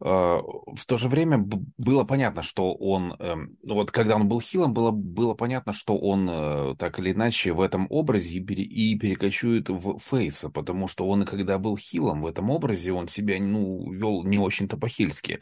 в 0.00 0.86
то 0.86 0.96
же 0.96 1.08
время 1.08 1.38
было 1.38 2.04
понятно, 2.04 2.42
что 2.42 2.72
он, 2.74 3.14
э, 3.18 3.34
вот 3.64 3.90
когда 3.90 4.14
он 4.14 4.28
был 4.28 4.40
хилом, 4.40 4.72
было, 4.72 4.92
было 4.92 5.34
понятно, 5.34 5.72
что 5.72 5.98
он 5.98 6.28
э, 6.30 6.74
так 6.78 7.00
или 7.00 7.12
иначе 7.12 7.52
в 7.52 7.60
этом 7.60 7.88
образе 7.90 8.36
и, 8.36 8.40
пере, 8.44 8.62
и 8.62 8.96
перекочует 8.96 9.68
в 9.68 9.98
фейса, 9.98 10.50
потому 10.50 10.86
что 10.86 11.06
он, 11.08 11.24
когда 11.24 11.58
был 11.58 11.76
хилом 11.76 12.22
в 12.22 12.26
этом 12.26 12.48
образе, 12.50 12.92
он 12.92 13.08
себя 13.08 13.38
ну, 13.40 13.90
вел 13.90 14.22
не 14.22 14.38
очень-то 14.38 14.76
по-хильски. 14.76 15.40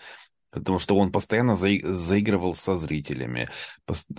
Потому 0.61 0.79
что 0.79 0.97
он 0.97 1.13
постоянно 1.13 1.55
заигрывал 1.57 2.55
со 2.55 2.75
зрителями. 2.75 3.49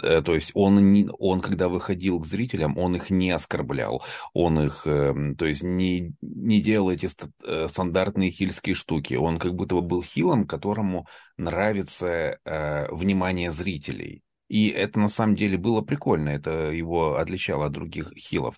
Э, 0.01 0.21
то 0.21 0.33
есть 0.33 0.51
он, 0.53 0.91
не, 0.91 1.07
он, 1.19 1.41
когда 1.41 1.67
выходил 1.67 2.19
к 2.19 2.25
зрителям, 2.25 2.77
он 2.77 2.95
их 2.95 3.09
не 3.09 3.31
оскорблял. 3.31 4.03
Он 4.33 4.59
их, 4.59 4.85
эм, 4.85 5.35
то 5.35 5.45
есть 5.45 5.63
не, 5.63 6.13
не 6.21 6.61
делал 6.61 6.91
эти 6.91 7.07
э, 7.43 7.67
стандартные 7.67 8.29
хильские 8.31 8.75
штуки. 8.75 9.15
Он 9.15 9.39
как 9.39 9.55
будто 9.55 9.75
бы 9.75 9.81
был 9.81 10.03
хилом, 10.03 10.45
которому 10.45 11.07
нравится 11.37 12.39
э, 12.45 12.87
внимание 12.91 13.51
зрителей. 13.51 14.23
И 14.47 14.69
это 14.69 14.99
на 14.99 15.09
самом 15.09 15.35
деле 15.35 15.57
было 15.57 15.81
прикольно, 15.81 16.29
это 16.29 16.71
его 16.71 17.17
отличало 17.17 17.65
от 17.65 17.73
других 17.73 18.13
хилов. 18.17 18.57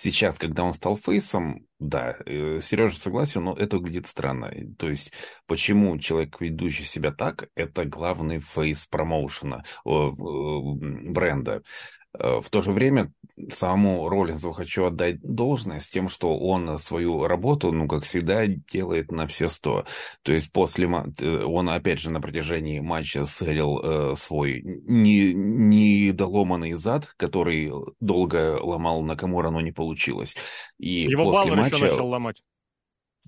Сейчас, 0.00 0.38
когда 0.38 0.62
он 0.62 0.74
стал 0.74 0.96
фейсом, 0.96 1.66
да, 1.80 2.16
э, 2.24 2.60
Сережа 2.60 2.96
согласен, 2.96 3.42
но 3.42 3.56
это 3.56 3.78
выглядит 3.78 4.06
странно. 4.06 4.48
То 4.78 4.88
есть, 4.88 5.10
почему 5.48 5.98
человек, 5.98 6.40
ведущий 6.40 6.84
себя 6.84 7.10
так, 7.10 7.48
это 7.56 7.84
главный 7.84 8.38
фейс 8.38 8.86
промоушена, 8.86 9.64
бренда. 9.84 11.62
Э, 12.18 12.40
в 12.40 12.48
то 12.50 12.62
же 12.62 12.72
время 12.72 13.12
самому 13.50 14.08
Роллинзу 14.08 14.52
хочу 14.52 14.86
отдать 14.86 15.20
должное 15.20 15.80
с 15.80 15.90
тем, 15.90 16.08
что 16.08 16.38
он 16.38 16.78
свою 16.78 17.26
работу, 17.26 17.72
ну, 17.72 17.86
как 17.86 18.04
всегда, 18.04 18.46
делает 18.46 19.12
на 19.12 19.26
все 19.26 19.48
сто. 19.48 19.84
То 20.22 20.32
есть 20.32 20.50
после... 20.52 20.86
Э, 20.86 21.44
он, 21.44 21.68
опять 21.70 22.00
же, 22.00 22.10
на 22.10 22.20
протяжении 22.20 22.80
матча 22.80 23.24
селил 23.24 23.78
э, 23.78 24.14
свой 24.16 24.60
недоломанный 24.62 26.72
зад, 26.72 27.06
который 27.16 27.72
долго 28.00 28.58
ломал 28.60 29.02
Накамура, 29.02 29.50
но 29.50 29.60
не 29.60 29.70
получилось. 29.72 30.34
И 30.78 31.02
Его 31.02 31.32
после 31.32 31.54
матча... 31.54 31.76
еще 31.76 31.84
начал 31.86 32.08
ломать. 32.08 32.42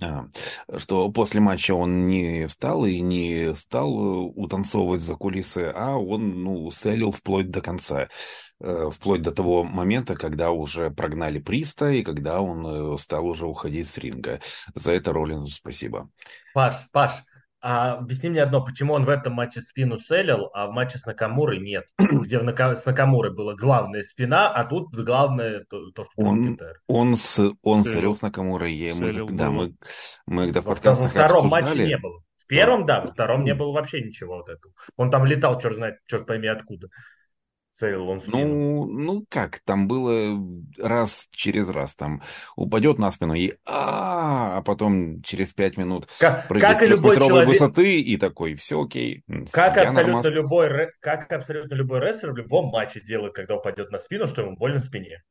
А, 0.03 0.27
что 0.79 1.11
после 1.11 1.41
матча 1.41 1.75
он 1.75 2.07
не 2.07 2.47
встал 2.47 2.87
и 2.87 3.01
не 3.01 3.55
стал 3.55 3.91
э, 3.91 4.33
утанцовывать 4.35 5.03
за 5.03 5.15
кулисы, 5.15 5.73
а 5.75 5.97
он, 5.97 6.43
ну, 6.43 6.71
селил 6.71 7.11
вплоть 7.11 7.51
до 7.51 7.61
конца. 7.61 8.07
Э, 8.61 8.89
вплоть 8.91 9.23
до 9.23 9.33
того 9.33 9.65
момента, 9.65 10.15
когда 10.17 10.51
уже 10.51 10.91
прогнали 10.91 11.39
Приста 11.39 11.91
и 11.91 12.03
когда 12.03 12.41
он 12.41 12.95
э, 12.95 12.99
стал 12.99 13.27
уже 13.27 13.47
уходить 13.47 13.89
с 13.89 13.99
ринга. 13.99 14.41
За 14.75 14.93
это 14.93 15.13
Роллинзу 15.13 15.49
спасибо. 15.49 16.11
Паш, 16.55 16.75
Паш, 16.93 17.25
а 17.61 17.95
объясни 17.95 18.31
мне 18.31 18.43
одно, 18.43 18.65
почему 18.65 18.95
он 18.95 19.05
в 19.05 19.09
этом 19.09 19.35
матче 19.35 19.61
спину 19.61 19.99
селил, 19.99 20.51
а 20.55 20.67
в 20.67 20.73
матче 20.73 20.99
с 20.99 21.05
Накамурой 21.05 21.59
нет? 21.59 21.85
Где 21.99 22.39
в 22.39 22.45
Нака... 22.45 22.77
с 22.77 22.87
Накамурой 22.87 23.35
была 23.35 23.55
главная 23.55 24.03
спина, 24.03 24.51
а 24.51 24.65
тут 24.65 24.95
главное 24.95 25.65
то, 25.69 25.91
то 25.91 26.05
что 26.05 26.13
он, 26.23 26.59
он, 26.87 27.17
с, 27.17 27.53
он 27.63 27.85
селил 27.85 28.15
с 28.15 28.23
Накамурой. 28.23 28.73
Я, 28.73 28.95
мы, 28.95 29.13
да, 29.31 29.51
мы, 29.51 29.75
мы 30.27 30.45
когда 30.47 30.61
в 30.63 30.65
подкастах 30.65 31.07
Во 31.07 31.11
втором 31.11 31.47
обсуждали... 31.47 31.79
матче 31.79 31.87
не 31.87 31.99
было. 31.99 32.23
В 32.37 32.47
первом, 32.47 32.87
да, 32.87 33.03
во 33.03 33.07
втором 33.09 33.45
не 33.45 33.55
было 33.55 33.73
вообще 33.73 34.01
ничего 34.01 34.37
вот 34.37 34.49
этого. 34.49 34.73
Он 34.97 35.11
там 35.11 35.25
летал, 35.25 35.61
черт 35.61 35.77
знает, 35.77 35.99
черт 36.07 36.27
пойми 36.27 36.49
откуда 36.49 36.89
целил 37.73 38.09
он 38.09 38.21
в 38.21 38.29
Ну, 38.29 38.87
ну 38.87 39.25
как, 39.29 39.61
там 39.65 39.89
было 39.89 40.39
раз 40.79 41.29
через 41.31 41.69
раз, 41.69 41.97
там 41.97 42.23
упадет 42.57 42.99
на 42.99 43.11
спину 43.11 43.35
и 43.35 43.55
а, 43.65 44.59
а 44.59 44.63
потом 44.63 45.23
через 45.23 45.53
пять 45.53 45.77
минут 45.77 46.09
как, 46.19 46.49
как 46.49 46.83
и 46.83 46.87
любой 46.87 47.17
человек... 47.17 47.49
высоты 47.49 48.01
и 48.01 48.17
такой, 48.17 48.55
все 48.55 48.83
окей. 48.83 49.23
Как 49.53 49.77
абсолютно, 49.77 50.03
нормас... 50.03 50.33
любой, 50.33 50.91
как 51.01 51.31
абсолютно 51.33 51.75
любой 51.75 52.01
рестлер 52.01 52.33
в 52.33 52.37
любом 52.37 52.67
матче 52.67 53.01
делает, 53.01 53.35
когда 53.35 53.57
упадет 53.57 53.91
на 53.91 53.99
спину, 53.99 54.27
что 54.27 54.43
ему 54.43 54.57
больно 54.57 54.81
в 54.81 54.85
спине. 54.85 55.23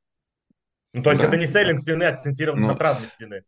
Ну, 0.93 1.03
то 1.03 1.11
есть 1.11 1.21
да. 1.21 1.27
это 1.27 1.37
не 1.37 1.45
селлинг 1.45 1.79
спины, 1.79 2.03
а 2.03 2.09
акцентирован 2.09 2.59
ну, 2.59 2.67
на 2.67 2.75
травме 2.75 3.05
спины. 3.05 3.43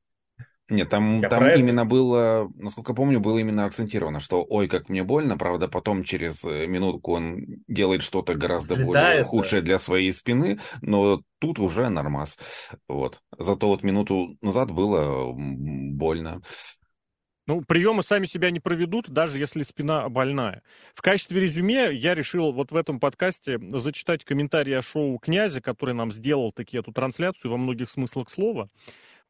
Нет, 0.72 0.88
там, 0.88 1.22
там 1.22 1.46
именно 1.50 1.86
было, 1.86 2.50
насколько 2.56 2.94
помню, 2.94 3.20
было 3.20 3.40
именно 3.40 3.66
акцентировано, 3.66 4.22
что 4.22 4.46
ой, 4.48 4.70
как 4.70 4.88
мне 4.88 5.04
больно, 5.04 5.38
правда, 5.38 5.68
потом 5.68 6.06
через 6.06 6.46
э, 6.46 6.66
минутку 6.66 7.12
он 7.12 7.62
делает 7.68 8.04
что-то 8.04 8.36
гораздо 8.36 8.76
Взлетает, 8.76 8.88
более 8.88 9.24
худшее 9.26 9.62
да. 9.62 9.66
для 9.66 9.80
своей 9.80 10.14
спины, 10.14 10.60
но 10.82 11.24
тут 11.40 11.60
уже 11.60 11.90
нормас. 11.90 12.40
Вот. 12.88 13.20
Зато 13.38 13.68
вот 13.68 13.84
минуту 13.84 14.38
назад 14.42 14.72
было 14.72 15.34
больно. 15.36 16.42
Ну, 17.48 17.62
приемы 17.62 18.02
сами 18.02 18.26
себя 18.26 18.50
не 18.50 18.62
проведут, 18.62 19.10
даже 19.10 19.40
если 19.40 19.64
спина 19.64 20.08
больная. 20.08 20.64
В 20.94 21.02
качестве 21.02 21.42
резюме 21.42 21.92
я 21.92 22.16
решил 22.16 22.54
вот 22.54 22.72
в 22.72 22.76
этом 22.78 22.98
подкасте 23.02 23.60
зачитать 23.72 24.24
комментарии 24.24 24.74
о 24.74 24.82
шоу 24.82 25.18
«Князя», 25.18 25.60
который 25.60 25.94
нам 25.94 26.14
сделал 26.14 26.54
таки 26.54 26.78
эту 26.78 26.94
трансляцию 26.94 27.52
во 27.52 27.58
многих 27.58 27.90
смыслах 27.90 28.30
слова. 28.30 28.70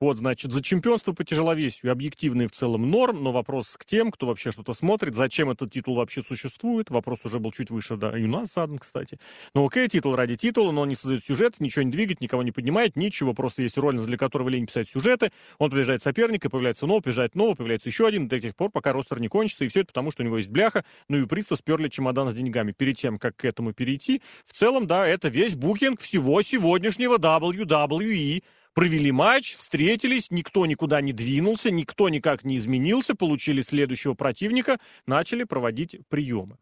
Вот, 0.01 0.17
значит, 0.17 0.51
за 0.51 0.63
чемпионство 0.63 1.13
по 1.13 1.23
тяжеловесию 1.23 1.91
объективный 1.91 2.47
в 2.47 2.53
целом 2.53 2.89
норм, 2.89 3.21
но 3.21 3.31
вопрос 3.31 3.77
к 3.77 3.85
тем, 3.85 4.09
кто 4.09 4.25
вообще 4.25 4.51
что-то 4.51 4.73
смотрит, 4.73 5.13
зачем 5.13 5.51
этот 5.51 5.71
титул 5.71 5.95
вообще 5.95 6.23
существует. 6.23 6.89
Вопрос 6.89 7.19
уже 7.23 7.37
был 7.37 7.51
чуть 7.51 7.69
выше, 7.69 7.97
да, 7.97 8.17
и 8.17 8.23
у 8.23 8.27
нас 8.27 8.51
задан, 8.55 8.79
кстати. 8.79 9.19
Ну 9.53 9.63
окей, 9.63 9.87
титул 9.87 10.15
ради 10.15 10.35
титула, 10.35 10.71
но 10.71 10.81
он 10.81 10.89
не 10.89 10.95
создает 10.95 11.23
сюжет, 11.23 11.59
ничего 11.59 11.83
не 11.83 11.91
двигает, 11.91 12.19
никого 12.19 12.41
не 12.41 12.51
поднимает, 12.51 12.95
ничего, 12.95 13.35
просто 13.35 13.61
есть 13.61 13.77
роль, 13.77 13.95
для 13.99 14.17
которого 14.17 14.49
лень 14.49 14.65
писать 14.65 14.89
сюжеты. 14.89 15.31
Он 15.59 15.69
побеждает 15.69 16.01
соперника, 16.01 16.49
появляется 16.49 16.87
новый, 16.87 17.03
побеждает 17.03 17.35
новый, 17.35 17.55
появляется 17.55 17.87
еще 17.87 18.07
один, 18.07 18.27
до 18.27 18.39
тех 18.39 18.55
пор, 18.55 18.71
пока 18.71 18.93
ростер 18.93 19.19
не 19.19 19.27
кончится, 19.27 19.65
и 19.65 19.67
все 19.67 19.81
это 19.81 19.89
потому, 19.89 20.09
что 20.09 20.23
у 20.23 20.25
него 20.25 20.37
есть 20.37 20.49
бляха, 20.49 20.83
ну 21.09 21.17
и 21.17 21.27
Приста 21.27 21.55
сперли 21.55 21.89
чемодан 21.89 22.31
с 22.31 22.33
деньгами. 22.33 22.71
Перед 22.71 22.97
тем, 22.97 23.19
как 23.19 23.35
к 23.35 23.45
этому 23.45 23.71
перейти, 23.71 24.23
в 24.47 24.53
целом, 24.53 24.87
да, 24.87 25.05
это 25.05 25.27
весь 25.27 25.53
букинг 25.53 26.01
всего 26.01 26.41
сегодняшнего 26.41 27.19
WWE 27.19 28.41
провели 28.73 29.11
матч, 29.11 29.55
встретились, 29.55 30.31
никто 30.31 30.65
никуда 30.65 31.01
не 31.01 31.13
двинулся, 31.13 31.71
никто 31.71 32.09
никак 32.09 32.43
не 32.43 32.57
изменился, 32.57 33.15
получили 33.15 33.61
следующего 33.61 34.13
противника, 34.13 34.79
начали 35.05 35.43
проводить 35.43 35.99
приемы. 36.09 36.57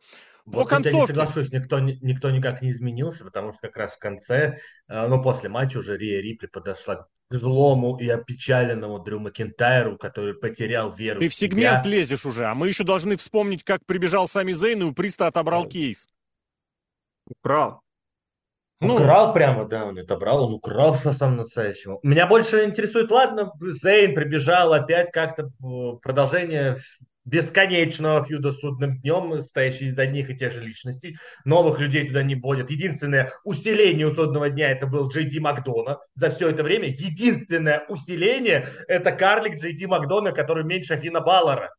Вот 0.46 0.64
По 0.64 0.70
концовке... 0.70 0.98
я 0.98 1.02
не 1.02 1.08
соглашусь, 1.08 1.52
никто, 1.52 1.80
никто 1.80 2.32
никак 2.32 2.62
не 2.62 2.72
изменился, 2.72 3.24
потому 3.24 3.52
что 3.52 3.62
как 3.62 3.78
раз 3.78 3.94
в 3.94 4.00
конце, 4.00 4.60
э, 4.88 5.08
ну, 5.08 5.22
после 5.22 5.48
матча 5.50 5.78
уже 5.78 5.96
Рия 5.98 6.22
Рипли 6.22 6.48
подошла 6.48 7.08
к 7.30 7.38
злому 7.38 7.98
и 7.98 8.10
опечаленному 8.10 9.00
Дрю 9.00 9.20
Макентайру, 9.20 9.98
который 9.98 10.34
потерял 10.34 10.92
веру 10.92 11.20
Ты 11.20 11.30
в, 11.30 11.32
в 11.32 11.36
сегмент 11.36 11.86
лезешь 11.86 12.26
уже, 12.26 12.46
а 12.46 12.56
мы 12.56 12.68
еще 12.68 12.84
должны 12.84 13.16
вспомнить, 13.18 13.64
как 13.64 13.86
прибежал 13.86 14.28
сами 14.28 14.54
Зейн 14.54 14.82
и 14.82 14.86
у 14.86 14.94
Приста 14.94 15.28
отобрал 15.28 15.66
ну, 15.66 15.70
кейс. 15.70 16.08
Украл. 17.28 17.82
Ну, 18.82 18.96
украл 18.96 19.34
прямо, 19.34 19.66
да, 19.66 19.86
он 19.86 19.98
это 19.98 20.16
брал, 20.16 20.46
он 20.46 20.54
украл 20.54 20.96
со 20.96 21.12
самым 21.12 21.38
настоящего. 21.38 22.00
Меня 22.02 22.28
больше 22.28 22.64
интересует, 22.64 23.12
ладно, 23.12 23.52
Зейн 23.60 24.16
прибежал 24.16 24.74
опять 24.74 25.12
как-то 25.12 25.50
продолжение 26.02 26.78
бесконечного 27.26 28.24
фьюда 28.24 28.54
судным 28.54 29.00
днем, 29.02 29.42
стоящий 29.42 29.90
из 29.90 30.00
одних 30.00 30.30
и 30.30 30.36
тех 30.36 30.54
же 30.54 30.64
личностей. 30.64 31.18
Новых 31.46 31.80
людей 31.80 32.08
туда 32.08 32.24
не 32.24 32.36
вводят. 32.36 32.72
Единственное 32.72 33.32
усиление 33.44 34.08
у 34.08 34.14
судного 34.14 34.50
дня 34.50 34.72
это 34.72 34.88
был 34.88 35.10
Джей 35.10 35.26
Ди 35.26 35.40
Макдона 35.40 36.00
за 36.16 36.30
все 36.30 36.50
это 36.50 36.64
время. 36.64 36.88
Единственное 36.88 37.86
усиление 37.88 38.68
это 38.88 39.12
карлик 39.12 39.60
Джей 39.60 39.74
Ди 39.74 39.86
Макдона, 39.86 40.32
который 40.32 40.64
меньше 40.64 40.94
Афина 40.94 41.22
Баллара 41.22 41.70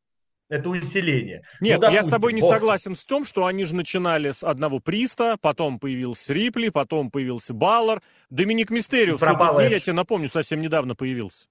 это 0.50 0.68
усиление. 0.68 1.44
Ну, 1.60 1.66
Нет, 1.66 1.76
ну, 1.76 1.80
допустим, 1.82 1.94
я 1.94 2.02
с 2.02 2.08
тобой 2.08 2.32
не 2.32 2.40
бог... 2.40 2.52
согласен 2.52 2.94
с 2.94 3.04
том, 3.04 3.24
что 3.24 3.46
они 3.46 3.64
же 3.64 3.74
начинали 3.74 4.32
с 4.32 4.42
одного 4.42 4.80
Приста, 4.80 5.36
потом 5.40 5.78
появился 5.78 6.32
Рипли, 6.32 6.68
потом 6.68 7.10
появился 7.10 7.54
Баллар. 7.54 8.02
Доминик 8.28 8.70
Мистерио, 8.70 9.16
Пропал 9.16 9.60
я 9.60 9.78
тебе 9.78 9.92
напомню, 9.92 10.28
совсем 10.28 10.60
недавно 10.60 10.94
появился. 10.94 11.46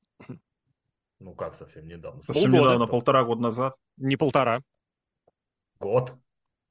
Ну 1.21 1.33
как 1.33 1.57
совсем 1.57 1.87
недавно? 1.87 2.21
Совсем 2.21 2.51
Полгода. 2.51 2.69
недавно, 2.69 2.87
полтора 2.87 3.23
года 3.23 3.41
назад. 3.41 3.73
Не 3.97 4.15
полтора. 4.15 4.61
Год. 5.79 6.13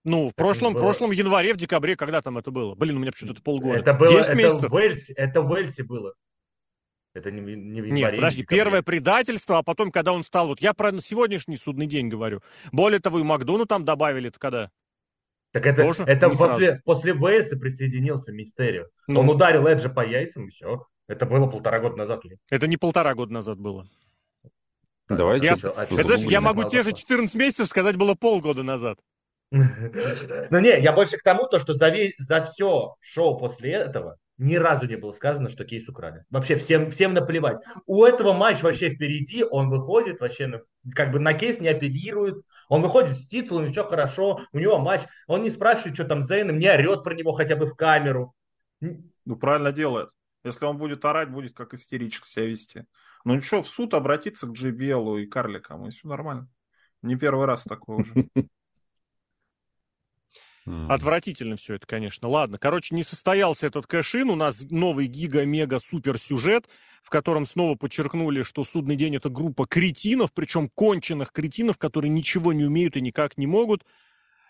Ну, 0.05 0.29
в 0.29 0.35
прошлом, 0.35 0.75
в 0.75 0.79
прошлом 0.79 1.11
январе, 1.11 1.53
в 1.53 1.59
декабре, 1.59 1.97
когда 1.97 2.23
там 2.23 2.39
это 2.39 2.51
было? 2.51 2.75
Блин, 2.75 2.97
у 2.97 3.01
меня 3.01 3.13
почему-то 3.13 3.43
полгода. 3.43 3.79
Это 3.79 3.93
было, 3.93 4.19
это 4.19 4.35
месяцев. 4.35 4.71
в 4.71 4.75
Уэльсе, 4.75 5.13
это 5.13 5.43
в 5.43 5.51
Уэльсе 5.51 5.83
было. 5.83 6.15
Это 7.19 7.31
не, 7.31 7.41
не 7.41 7.81
в 7.81 7.85
январе, 7.85 7.93
Нет, 7.93 8.17
подожди, 8.17 8.45
первое 8.45 8.83
предательство, 8.83 9.59
а 9.59 9.63
потом, 9.63 9.91
когда 9.91 10.13
он 10.13 10.23
стал... 10.23 10.49
Вот 10.49 10.61
я 10.61 10.73
про 10.73 10.93
сегодняшний 11.01 11.57
судный 11.57 11.87
день 11.87 12.09
говорю. 12.09 12.43
Более 12.73 13.01
того, 13.01 13.19
и 13.19 13.23
Макдону 13.23 13.67
там 13.67 13.85
добавили 13.85 14.29
это 14.29 14.39
когда? 14.39 14.71
Так 15.53 15.67
это, 15.67 15.83
Тоже 15.83 16.05
это 16.05 16.29
после, 16.29 16.83
после 16.85 17.13
Вейса 17.15 17.57
присоединился 17.57 18.33
Мистерио. 18.33 18.85
Ну. 19.07 19.21
Он 19.21 19.31
ударил 19.31 19.67
Эджа 19.67 19.89
по 19.89 20.07
яйцам, 20.07 20.49
и 20.49 20.51
все. 20.51 20.87
Это 21.09 21.25
было 21.25 21.47
полтора 21.47 21.81
года 21.81 21.97
назад 21.97 22.25
уже. 22.25 22.37
Это 22.51 22.67
не 22.67 22.77
полтора 22.77 23.15
года 23.15 23.33
назад 23.33 23.59
было. 23.59 23.89
Давайте. 25.09 25.47
Я, 25.47 25.53
это, 25.55 25.87
это, 25.91 26.15
я 26.29 26.41
могу 26.43 26.69
те 26.69 26.83
же 26.83 26.93
14 26.93 27.35
месяцев 27.35 27.69
сказать 27.69 27.97
было 27.97 28.15
полгода 28.15 28.63
назад. 28.63 28.99
Ну 29.51 30.59
не, 30.61 30.79
я 30.81 30.93
больше 30.93 31.17
к 31.17 31.23
тому, 31.23 31.49
то, 31.49 31.59
что 31.59 31.73
за, 31.73 31.89
весь, 31.89 32.15
за 32.19 32.43
все 32.43 32.95
шоу 33.01 33.39
после 33.39 33.73
этого 33.73 34.19
ни 34.39 34.55
разу 34.55 34.87
не 34.87 34.97
было 34.97 35.13
сказано, 35.13 35.49
что 35.49 35.65
кейс 35.65 35.89
украли. 35.89 36.25
Вообще 36.31 36.57
всем, 36.57 36.91
всем 36.91 37.13
наплевать. 37.13 37.63
У 37.87 38.05
этого 38.05 38.33
матч 38.33 38.63
вообще 38.63 38.89
впереди, 38.89 39.45
он 39.45 39.69
выходит 39.69 40.21
вообще, 40.21 40.63
как 40.95 41.11
бы 41.11 41.19
на 41.19 41.35
кейс 41.35 41.61
не 41.61 41.69
апеллирует, 41.69 42.43
он 42.69 42.83
выходит 42.83 43.17
с 43.17 43.27
титулом, 43.27 43.73
все 43.73 43.85
хорошо, 43.85 44.41
у 44.53 44.59
него 44.59 44.79
матч, 44.79 45.03
он 45.27 45.43
не 45.43 45.51
спрашивает, 45.51 45.95
что 45.95 46.05
там 46.05 46.23
Зейном, 46.23 46.59
не 46.59 46.71
орет 46.71 47.03
про 47.03 47.15
него 47.15 47.33
хотя 47.33 47.57
бы 47.57 47.67
в 47.67 47.75
камеру. 47.75 48.35
Ну, 48.81 49.37
правильно 49.37 49.73
делает. 49.73 50.11
Если 50.45 50.65
он 50.65 50.79
будет 50.79 51.05
орать, 51.05 51.31
будет 51.31 51.55
как 51.55 51.75
истеричка 51.75 52.27
себя 52.27 52.47
вести. 52.47 52.85
Ну 53.25 53.35
ничего, 53.35 53.63
в 53.63 53.69
суд 53.69 53.93
обратиться 53.93 54.47
к 54.47 54.53
JBL 54.53 55.21
и 55.21 55.27
карликам, 55.27 55.87
и 55.87 55.91
все 55.91 56.09
нормально. 56.09 56.49
Не 57.03 57.17
первый 57.17 57.47
раз 57.47 57.65
такое 57.65 57.99
уже. 57.99 58.15
Отвратительно 60.89 61.57
все 61.57 61.75
это, 61.75 61.87
конечно. 61.87 62.29
Ладно, 62.29 62.59
короче, 62.59 62.95
не 62.95 63.03
состоялся 63.03 63.67
этот 63.67 63.87
кэшин. 63.87 64.31
У 64.31 64.37
нас 64.37 64.61
новый 64.71 65.07
гига-мега-супер 65.07 66.19
сюжет, 66.19 66.69
в 67.03 67.11
котором 67.11 67.47
снова 67.47 67.75
подчеркнули, 67.75 68.43
что 68.43 68.65
судный 68.65 68.97
день 68.97 69.17
это 69.17 69.29
группа 69.29 69.67
кретинов, 69.67 70.33
причем 70.33 70.69
конченых 70.69 71.33
кретинов, 71.33 71.79
которые 71.79 72.11
ничего 72.11 72.53
не 72.53 72.65
умеют 72.65 72.97
и 72.97 73.01
никак 73.01 73.39
не 73.39 73.47
могут. 73.47 73.85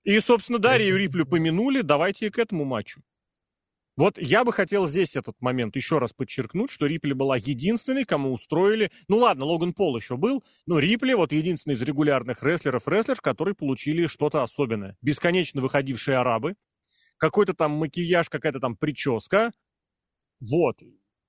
И, 0.04 0.18
собственно, 0.20 0.58
Дарью 0.58 0.96
Риплю 0.96 1.26
помянули. 1.26 1.82
Давайте 1.82 2.30
к 2.30 2.38
этому 2.38 2.64
матчу. 2.64 3.02
Вот 3.98 4.16
я 4.16 4.44
бы 4.44 4.52
хотел 4.52 4.86
здесь 4.86 5.16
этот 5.16 5.34
момент 5.40 5.74
еще 5.74 5.98
раз 5.98 6.12
подчеркнуть, 6.12 6.70
что 6.70 6.86
Рипли 6.86 7.14
была 7.14 7.36
единственной, 7.36 8.04
кому 8.04 8.32
устроили... 8.32 8.92
Ну 9.08 9.16
ладно, 9.16 9.44
Логан 9.44 9.74
Пол 9.74 9.96
еще 9.96 10.16
был, 10.16 10.44
но 10.66 10.78
Рипли 10.78 11.14
вот 11.14 11.32
единственный 11.32 11.74
из 11.74 11.82
регулярных 11.82 12.44
рестлеров-рестлерш, 12.44 13.20
которые 13.20 13.56
получили 13.56 14.06
что-то 14.06 14.44
особенное. 14.44 14.96
Бесконечно 15.02 15.60
выходившие 15.60 16.16
арабы, 16.16 16.54
какой-то 17.16 17.54
там 17.54 17.72
макияж, 17.72 18.28
какая-то 18.28 18.60
там 18.60 18.76
прическа, 18.76 19.50
Вот. 20.40 20.78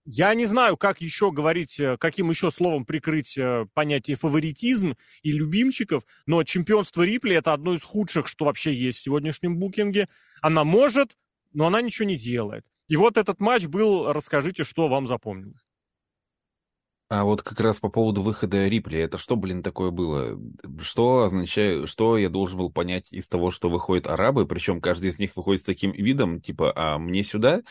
Я 0.05 0.35
не 0.35 0.45
знаю, 0.45 0.77
как 0.77 1.01
еще 1.01 1.31
говорить, 1.31 1.79
э, 1.79 1.97
каким 1.97 2.29
еще 2.29 2.51
словом 2.51 2.85
прикрыть 2.85 3.35
э, 3.35 3.65
понятие 3.73 4.15
фаворитизм 4.15 4.95
и 5.23 5.31
любимчиков, 5.31 6.03
но 6.27 6.43
чемпионство 6.43 7.01
Рипли 7.01 7.35
это 7.35 7.51
одно 7.53 7.73
из 7.73 7.81
худших, 7.81 8.27
что 8.27 8.45
вообще 8.45 8.75
есть 8.75 8.99
в 8.99 9.03
сегодняшнем 9.03 9.57
букинге. 9.57 10.07
Она 10.41 10.63
может, 10.63 11.15
но 11.53 11.67
она 11.67 11.81
ничего 11.81 12.07
не 12.07 12.17
делает. 12.17 12.65
И 12.87 12.95
вот 12.95 13.17
этот 13.17 13.39
матч 13.39 13.65
был, 13.65 14.11
расскажите, 14.11 14.63
что 14.63 14.87
вам 14.87 15.07
запомнилось. 15.07 15.61
А 17.09 17.23
вот 17.23 17.41
как 17.41 17.59
раз 17.59 17.79
по 17.79 17.89
поводу 17.89 18.21
выхода 18.21 18.67
Рипли, 18.67 18.99
это 18.99 19.17
что, 19.17 19.35
блин, 19.35 19.63
такое 19.63 19.89
было? 19.89 20.39
Что 20.79 21.23
означает, 21.23 21.89
что 21.89 22.19
я 22.19 22.29
должен 22.29 22.59
был 22.59 22.71
понять 22.71 23.11
из 23.11 23.27
того, 23.27 23.49
что 23.49 23.67
выходят 23.67 24.05
арабы, 24.05 24.45
причем 24.45 24.79
каждый 24.79 25.09
из 25.09 25.17
них 25.17 25.35
выходит 25.35 25.61
с 25.61 25.65
таким 25.65 25.91
видом, 25.91 26.39
типа, 26.39 26.71
а 26.75 26.99
мне 26.99 27.23
сюда? 27.23 27.61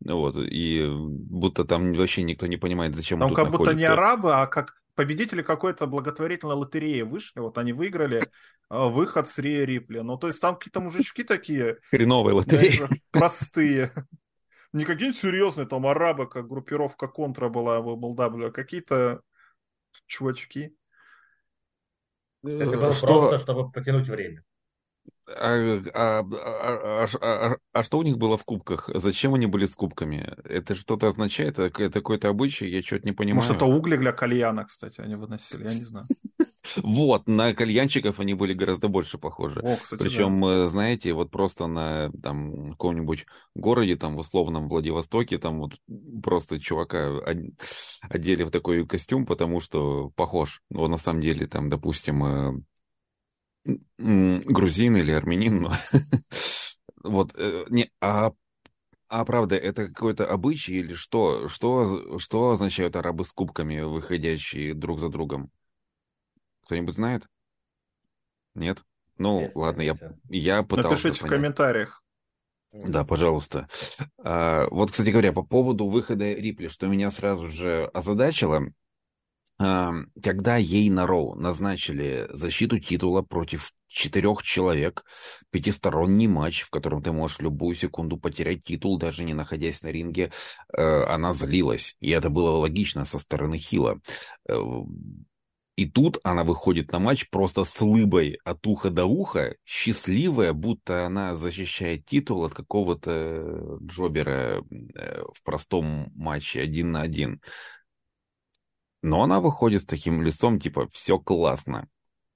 Вот, 0.00 0.36
и 0.36 0.86
будто 0.88 1.64
там 1.64 1.92
вообще 1.92 2.22
никто 2.22 2.46
не 2.46 2.56
понимает, 2.56 2.94
зачем 2.94 3.18
там 3.18 3.28
он 3.28 3.34
тут 3.34 3.36
как 3.36 3.52
находится. 3.52 3.74
будто 3.74 3.80
не 3.80 3.86
арабы, 3.86 4.34
а 4.34 4.46
как 4.46 4.76
победители 4.96 5.42
какой-то 5.42 5.86
благотворительной 5.86 6.56
лотереи 6.56 7.02
вышли, 7.02 7.38
вот 7.38 7.56
они 7.58 7.72
выиграли 7.72 8.22
а, 8.68 8.88
выход 8.88 9.28
с 9.28 9.38
Рия 9.38 9.64
Рипли. 9.64 10.00
Ну, 10.00 10.16
то 10.18 10.26
есть 10.26 10.40
там 10.40 10.56
какие-то 10.56 10.80
мужички 10.80 11.22
такие... 11.22 11.78
Хреновые 11.90 12.34
лотереи. 12.34 12.80
Простые 13.12 13.92
не 14.76 14.84
какие-нибудь 14.84 15.18
серьезные 15.18 15.66
там 15.66 15.86
арабы, 15.86 16.28
как 16.28 16.48
группировка 16.48 17.08
контра 17.08 17.48
была 17.48 17.80
в 17.80 17.88
MLW, 17.88 18.48
а 18.48 18.50
какие-то 18.50 19.22
чувачки. 20.06 20.76
Это 22.42 22.70
было 22.70 22.92
что... 22.92 23.06
просто, 23.06 23.38
чтобы 23.38 23.70
потянуть 23.70 24.06
время. 24.06 24.42
А, 25.28 25.80
а, 25.94 26.20
а, 26.20 27.06
а, 27.20 27.56
а 27.72 27.82
что 27.82 27.98
у 27.98 28.02
них 28.02 28.16
было 28.16 28.36
в 28.36 28.44
кубках? 28.44 28.88
Зачем 28.94 29.34
они 29.34 29.46
были 29.46 29.66
с 29.66 29.74
кубками? 29.74 30.36
Это 30.44 30.74
что-то 30.74 31.08
означает? 31.08 31.58
Это 31.58 31.90
какой-то 31.90 32.28
обычай? 32.28 32.68
Я 32.68 32.82
что-то 32.82 33.06
не 33.06 33.12
понимаю. 33.12 33.36
Может, 33.36 33.56
это 33.56 33.64
угли 33.64 33.96
для 33.96 34.12
кальяна, 34.12 34.64
кстати, 34.64 35.00
они 35.00 35.16
выносили, 35.16 35.64
я 35.64 35.74
не 35.74 35.84
знаю. 35.84 36.06
Вот, 36.82 37.26
на 37.26 37.54
кальянчиков 37.54 38.20
они 38.20 38.34
были 38.34 38.52
гораздо 38.52 38.88
больше 38.88 39.18
похожи. 39.18 39.60
О, 39.60 39.76
кстати, 39.76 40.02
Причем, 40.02 40.40
да. 40.40 40.64
Э, 40.64 40.66
знаете, 40.66 41.12
вот 41.12 41.30
просто 41.30 41.66
на 41.68 42.10
там 42.22 42.72
каком-нибудь 42.72 43.26
городе, 43.54 43.96
там 43.96 44.16
в 44.16 44.18
условном 44.18 44.68
Владивостоке, 44.68 45.38
там 45.38 45.60
вот 45.60 45.74
просто 46.22 46.60
чувака 46.60 47.20
одели 48.08 48.42
в 48.42 48.50
такой 48.50 48.86
костюм, 48.86 49.26
потому 49.26 49.60
что 49.60 50.10
похож. 50.16 50.60
Но 50.70 50.88
на 50.88 50.98
самом 50.98 51.22
деле 51.22 51.46
там, 51.46 51.70
допустим, 51.70 52.24
э, 52.24 52.60
грузин 53.98 54.96
или 54.96 55.12
армянин, 55.12 55.62
но 55.62 55.72
вот, 57.02 57.32
э, 57.36 57.64
не, 57.68 57.90
а, 58.00 58.32
а 59.08 59.24
правда, 59.24 59.56
это 59.56 59.88
какой-то 59.88 60.26
обычай 60.26 60.74
или 60.74 60.94
что? 60.94 61.48
Что, 61.48 62.18
что 62.18 62.50
означают 62.50 62.96
арабы 62.96 63.24
с 63.24 63.32
кубками, 63.32 63.80
выходящие 63.80 64.74
друг 64.74 65.00
за 65.00 65.08
другом? 65.08 65.50
Кто-нибудь 66.64 66.96
знает? 66.96 67.28
Нет? 68.54 68.82
Ну, 69.18 69.42
Есть, 69.42 69.56
ладно, 69.56 69.82
я, 69.82 69.96
я 70.28 70.62
пытался 70.62 71.08
Напишите 71.08 71.20
понять. 71.20 71.20
в 71.20 71.36
комментариях. 71.40 72.02
Да, 72.72 73.04
пожалуйста. 73.04 73.68
А, 74.18 74.66
вот, 74.70 74.90
кстати 74.90 75.10
говоря, 75.10 75.32
по 75.32 75.42
поводу 75.42 75.86
выхода 75.86 76.32
Рипли, 76.32 76.68
что 76.68 76.86
меня 76.88 77.10
сразу 77.10 77.48
же 77.48 77.86
озадачило, 77.94 78.66
когда 79.58 80.56
ей 80.56 80.90
на 80.90 81.06
Роу 81.06 81.34
назначили 81.34 82.28
защиту 82.30 82.78
титула 82.78 83.22
против 83.22 83.72
четырех 83.96 84.42
человек, 84.42 85.04
пятисторонний 85.50 86.26
матч, 86.26 86.62
в 86.62 86.70
котором 86.70 87.02
ты 87.02 87.12
можешь 87.12 87.40
любую 87.40 87.74
секунду 87.74 88.18
потерять 88.18 88.64
титул, 88.64 88.98
даже 88.98 89.24
не 89.24 89.32
находясь 89.32 89.82
на 89.82 89.88
ринге, 89.88 90.32
э, 90.72 91.04
она 91.04 91.32
злилась. 91.32 91.96
И 92.00 92.10
это 92.10 92.28
было 92.28 92.50
логично 92.58 93.04
со 93.06 93.18
стороны 93.18 93.56
Хила. 93.56 93.98
Э, 94.48 94.54
и 95.76 95.86
тут 95.86 96.18
она 96.24 96.42
выходит 96.42 96.90
на 96.92 96.98
матч 96.98 97.28
просто 97.28 97.64
с 97.64 97.80
лыбой 97.82 98.38
от 98.44 98.66
уха 98.66 98.88
до 98.90 99.04
уха, 99.04 99.56
счастливая, 99.64 100.54
будто 100.54 101.04
она 101.04 101.34
защищает 101.34 102.06
титул 102.06 102.44
от 102.44 102.54
какого-то 102.54 103.78
джобера 103.82 104.62
э, 104.70 105.22
в 105.32 105.42
простом 105.42 106.12
матче 106.14 106.60
один 106.60 106.92
на 106.92 107.02
один. 107.02 107.40
Но 109.02 109.22
она 109.22 109.40
выходит 109.40 109.82
с 109.82 109.86
таким 109.86 110.22
лицом, 110.22 110.58
типа, 110.58 110.88
все 110.92 111.18
классно. 111.18 111.88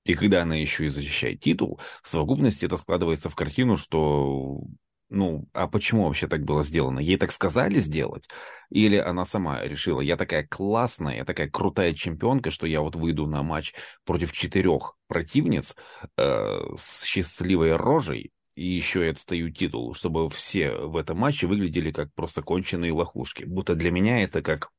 И 0.05 0.15
когда 0.15 0.43
она 0.43 0.57
еще 0.57 0.87
и 0.87 0.89
защищает 0.89 1.41
титул, 1.41 1.81
в 2.03 2.09
совокупности 2.09 2.65
это 2.65 2.77
складывается 2.77 3.29
в 3.29 3.37
картину, 3.37 3.77
что 3.77 4.63
ну, 5.11 5.49
а 5.53 5.67
почему 5.67 6.05
вообще 6.05 6.29
так 6.29 6.45
было 6.45 6.63
сделано? 6.63 7.01
Ей 7.01 7.17
так 7.17 7.33
сказали 7.33 7.81
сделать? 7.81 8.29
Или 8.71 8.97
она 8.97 9.25
сама 9.25 9.61
решила, 9.63 10.01
я 10.01 10.17
такая 10.17 10.47
классная, 10.47 11.17
я 11.17 11.25
такая 11.25 11.51
крутая 11.51 11.95
чемпионка, 11.95 12.53
что 12.53 12.67
я 12.67 12.81
вот 12.81 12.95
выйду 12.95 13.27
на 13.27 13.43
матч 13.43 13.75
против 14.05 14.33
четырех 14.33 14.97
противниц 15.09 15.75
э, 16.17 16.59
с 16.79 17.05
счастливой 17.05 17.75
рожей, 17.75 18.31
и 18.55 18.65
еще 18.65 19.07
и 19.07 19.11
отстаю 19.11 19.51
титул, 19.51 19.95
чтобы 19.95 20.29
все 20.29 20.73
в 20.73 20.97
этом 20.97 21.19
матче 21.19 21.47
выглядели 21.49 21.91
как 21.91 22.13
просто 22.15 22.43
конченые 22.43 22.93
лохушки. 22.93 23.45
Будто 23.45 23.75
для 23.75 23.91
меня 23.91 24.23
это 24.23 24.43
как 24.43 24.71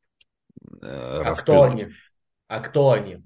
Э, 0.81 1.21
а 1.25 1.33
кто 1.33 1.63
они? 1.63 1.87
А 2.47 2.59
кто 2.59 2.91
они? 2.91 3.23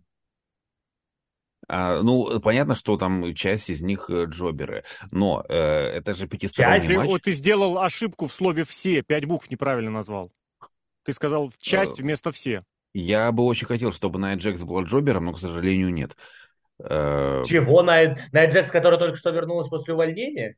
А, 1.67 2.01
ну, 2.01 2.39
понятно, 2.41 2.75
что 2.75 2.95
там 2.97 3.34
часть 3.34 3.69
из 3.69 3.81
них 3.81 4.10
э, 4.10 4.25
джоберы, 4.25 4.84
но 5.12 5.43
э, 5.49 5.55
это 5.55 6.13
же 6.13 6.27
пятисторонний 6.27 6.88
часть? 6.88 6.95
матч. 6.95 7.12
Ты, 7.13 7.19
ты 7.19 7.31
сделал 7.31 7.79
ошибку 7.79 8.27
в 8.27 8.34
слове 8.34 8.63
«все», 8.63 9.01
пять 9.01 9.25
букв 9.25 9.49
неправильно 9.49 9.89
назвал. 9.89 10.31
Ты 11.03 11.13
сказал 11.13 11.51
«часть» 11.58 11.99
э, 11.99 12.03
вместо 12.03 12.31
«все». 12.31 12.63
Я 12.93 13.31
бы 13.31 13.43
очень 13.43 13.67
хотел, 13.67 13.91
чтобы 13.91 14.19
Найт 14.19 14.39
Джекс 14.39 14.63
был 14.63 14.81
джобером, 14.84 15.25
но, 15.25 15.34
к 15.34 15.39
сожалению, 15.39 15.91
нет. 15.91 16.15
Чего? 16.77 17.81
Найт, 17.81 18.19
Найт 18.31 18.53
Джекс, 18.53 18.69
который 18.69 18.99
только 18.99 19.17
что 19.17 19.31
вернулась 19.31 19.67
после 19.67 19.93
увольнения? 19.93 20.55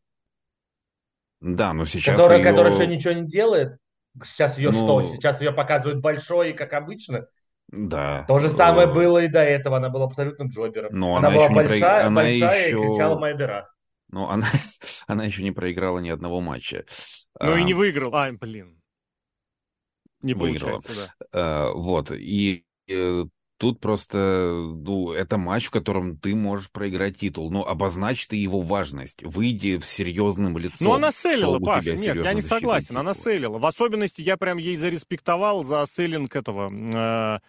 Да, 1.40 1.74
но 1.74 1.86
сейчас 1.86 2.16
Которая, 2.16 2.40
ее... 2.40 2.44
которая 2.44 2.74
еще 2.74 2.88
ничего 2.88 3.14
не 3.14 3.26
делает? 3.26 3.78
Сейчас 4.24 4.58
ее 4.58 4.72
ну... 4.72 4.78
что? 4.78 5.16
Сейчас 5.16 5.42
ее 5.42 5.52
показывают 5.52 6.02
большой, 6.02 6.54
как 6.54 6.74
обычно? 6.74 7.28
Да. 7.70 8.24
То 8.28 8.40
же 8.40 8.50
самое 8.50 8.88
было 8.88 9.24
и 9.24 9.28
до 9.28 9.44
этого. 9.44 9.78
Она 9.78 9.90
была 9.90 10.06
абсолютно 10.06 10.44
джобером. 10.46 10.90
Но 10.94 11.18
она, 11.18 11.28
она 11.28 11.38
была 11.38 11.50
большая, 11.50 11.80
про... 11.80 12.08
она 12.08 12.22
большая 12.22 12.68
еще... 12.68 12.78
и 12.78 12.88
кричала 12.88 13.20
Майдера. 13.20 13.70
Но 14.10 14.30
она, 14.30 14.48
она 15.08 15.26
еще 15.26 15.44
не 15.44 15.52
проиграла 15.52 16.00
ни 16.00 16.10
одного 16.10 16.40
матча. 16.40 16.86
Ну 17.40 17.54
а... 17.54 17.60
и 17.60 17.64
не 17.64 17.74
выиграл. 17.74 18.16
А, 18.16 18.32
блин. 18.32 18.82
Не 20.22 20.34
выиграла. 20.34 20.82
Да. 20.82 21.14
А, 21.34 21.72
вот. 21.74 22.12
И 22.12 22.66
э, 22.90 23.26
Тут 23.58 23.80
просто, 23.80 24.18
ну, 24.18 25.12
это 25.12 25.38
матч, 25.38 25.66
в 25.66 25.72
котором 25.72 26.18
ты 26.18 26.36
можешь 26.36 26.70
проиграть 26.70 27.18
титул. 27.18 27.50
Но 27.52 27.68
обозначь 27.68 28.28
ты 28.28 28.36
его 28.36 28.62
важность. 28.62 29.24
Выйди 29.24 29.80
с 29.80 29.86
серьезным 29.86 30.58
лицом. 30.58 30.88
Ну, 30.88 30.94
она 30.94 31.12
селила, 31.12 31.58
Паш. 31.60 31.86
Нет, 31.86 32.16
я 32.16 32.34
не 32.34 32.42
согласен. 32.42 32.90
Титул. 32.90 33.00
Она 33.00 33.14
селила. 33.16 33.58
В 33.58 33.66
особенности 33.66 34.22
я 34.22 34.38
прям 34.38 34.58
ей 34.58 34.76
зареспектовал 34.76 35.64
за 35.64 35.86
селлинг 35.92 36.36
этого... 36.36 36.72
Э, 36.72 37.40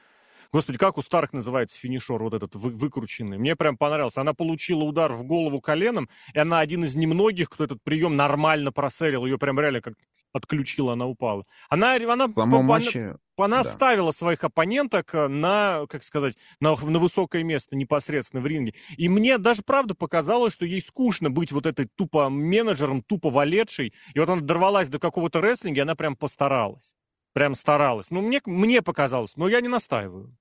Господи, 0.50 0.78
как 0.78 0.96
у 0.96 1.02
Старк 1.02 1.32
называется 1.32 1.78
финишер 1.78 2.22
вот 2.22 2.32
этот 2.32 2.54
вы, 2.54 2.70
выкрученный? 2.70 3.37
Мне 3.37 3.54
прям 3.54 3.76
понравился. 3.76 4.22
Она 4.22 4.32
получила 4.32 4.82
удар 4.82 5.12
в 5.12 5.24
голову 5.24 5.61
коленом, 5.61 6.08
и 6.32 6.38
она 6.38 6.61
один 6.61 6.84
из 6.84 6.94
немногих, 6.94 7.50
кто 7.50 7.64
этот 7.64 7.82
прием 7.82 8.16
нормально 8.16 8.72
проселил. 8.72 9.26
Ее 9.26 9.38
прям 9.38 9.61
реально 9.61 9.82
как 9.82 9.94
отключила, 10.32 10.94
она 10.94 11.06
упала. 11.06 11.44
Она, 11.68 11.96
она, 11.96 12.28
по, 12.28 12.46
матче, 12.46 13.16
она 13.37 13.62
да. 13.62 13.72
ставила 13.72 14.11
своих 14.11 14.42
оппоненток 14.44 15.14
э, 15.14 15.28
на, 15.28 15.87
как 15.88 16.02
сказать, 16.02 16.37
на, 16.61 16.76
на 16.76 16.98
высокое 16.98 17.42
место 17.42 17.76
непосредственно 17.76 18.42
в 18.42 18.46
ринге. 18.46 18.74
И 18.96 19.08
мне 19.08 19.38
даже 19.38 19.62
правда 19.62 19.94
показалось, 19.94 20.52
что 20.52 20.64
ей 20.64 20.82
скучно 20.82 21.30
быть 21.30 21.52
вот 21.52 21.66
этой 21.66 21.87
тупо 21.87 22.28
менеджером, 22.28 23.02
тупо 23.02 23.30
валетшей. 23.30 23.92
И 24.14 24.18
вот 24.18 24.28
она 24.28 24.40
дорвалась 24.40 24.88
до 24.88 24.98
какого-то 24.98 25.40
рестлинга, 25.40 25.78
и 25.78 25.82
она 25.82 25.94
прям 25.94 26.16
постаралась. 26.16 26.92
Прям 27.32 27.54
старалась. 27.54 28.06
Ну, 28.10 28.20
мне, 28.20 28.40
мне 28.46 28.82
показалось, 28.82 29.36
но 29.36 29.48
я 29.48 29.60
не 29.60 29.68
настаиваю. 29.68 30.36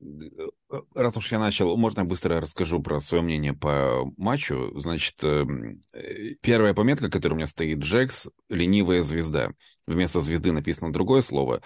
Э, 0.00 0.80
раз 0.94 1.16
уж 1.16 1.32
я 1.32 1.38
начал, 1.38 1.76
можно 1.76 2.00
я 2.00 2.06
быстро 2.06 2.40
расскажу 2.40 2.80
про 2.80 3.00
свое 3.00 3.22
мнение 3.22 3.52
по 3.52 4.04
матчу. 4.16 4.72
Значит, 4.78 5.22
эм, 5.24 5.80
э, 5.92 6.34
первая 6.40 6.74
пометка, 6.74 7.10
которая 7.10 7.34
у 7.34 7.36
меня 7.36 7.46
стоит, 7.46 7.78
Джекс, 7.78 8.28
ленивая 8.48 9.02
звезда. 9.02 9.50
Вместо 9.86 10.20
звезды 10.20 10.52
написано 10.52 10.92
другое 10.92 11.22
слово. 11.22 11.62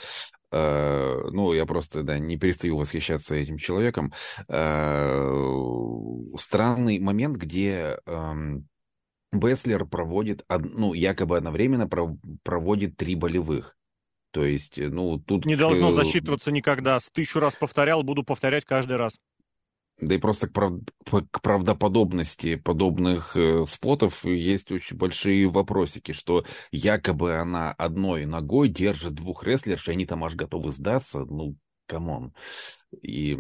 Э, 0.51 1.21
ну, 1.31 1.53
я 1.53 1.67
просто, 1.67 2.03
да, 2.03 2.19
не 2.19 2.39
перестаю 2.39 2.77
восхищаться 2.77 3.35
этим 3.35 3.59
человеком. 3.59 4.13
Странный 6.37 6.99
момент, 6.99 7.37
где 7.37 7.99
эм, 8.07 8.69
Бэйзлер 9.33 9.87
проводит, 9.87 10.45
ну, 10.49 10.93
якобы 10.93 11.39
одновременно 11.39 11.89
проводит 12.43 12.97
три 12.97 13.15
болевых. 13.15 13.77
То 14.31 14.45
есть, 14.45 14.79
э, 14.79 14.89
ну, 14.89 15.19
тут... 15.19 15.45
Не 15.45 15.57
должно 15.57 15.93
засчитываться 15.93 16.51
никогда. 16.51 16.99
С 16.99 17.11
тысячу 17.11 17.39
раз 17.39 17.55
повторял, 17.55 18.03
буду 18.03 18.25
повторять 18.25 18.65
каждый 18.65 18.97
раз. 18.97 19.19
Да 20.01 20.15
и 20.15 20.19
просто 20.19 20.49
к, 20.49 20.53
прав... 20.53 20.73
к 21.31 21.43
правдоподобности 21.43 22.57
подобных 22.57 23.37
э, 23.37 23.65
спотов 23.67 24.25
есть 24.25 24.73
очень 24.73 24.97
большие 24.97 25.47
вопросики, 25.49 26.13
что 26.13 26.45
якобы 26.71 27.37
она 27.37 27.73
одной 27.73 28.25
ногой 28.25 28.69
держит 28.69 29.15
двух 29.15 29.45
рестлерш, 29.45 29.89
и 29.89 29.93
они 29.93 30.07
там 30.07 30.25
аж 30.25 30.35
готовы 30.35 30.71
сдаться. 30.71 31.25
Ну, 31.25 31.57
come 31.87 32.13
on. 32.13 32.33
И 33.03 33.39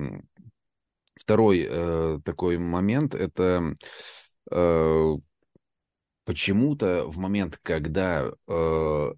второй 1.14 1.66
э, 1.68 2.20
такой 2.22 2.58
момент, 2.58 3.14
это 3.14 3.76
э, 4.50 5.14
почему-то 6.32 7.04
в 7.06 7.18
момент, 7.18 7.58
когда 7.62 8.24
э, 8.48 9.12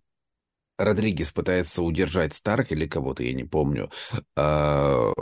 Родригес 0.79 1.31
пытается 1.31 1.85
удержать 1.85 2.35
Старк 2.35 2.73
или 2.73 2.89
кого-то, 2.89 3.23
я 3.23 3.33
не 3.33 3.45
помню, 3.45 3.89
э, 4.37 5.13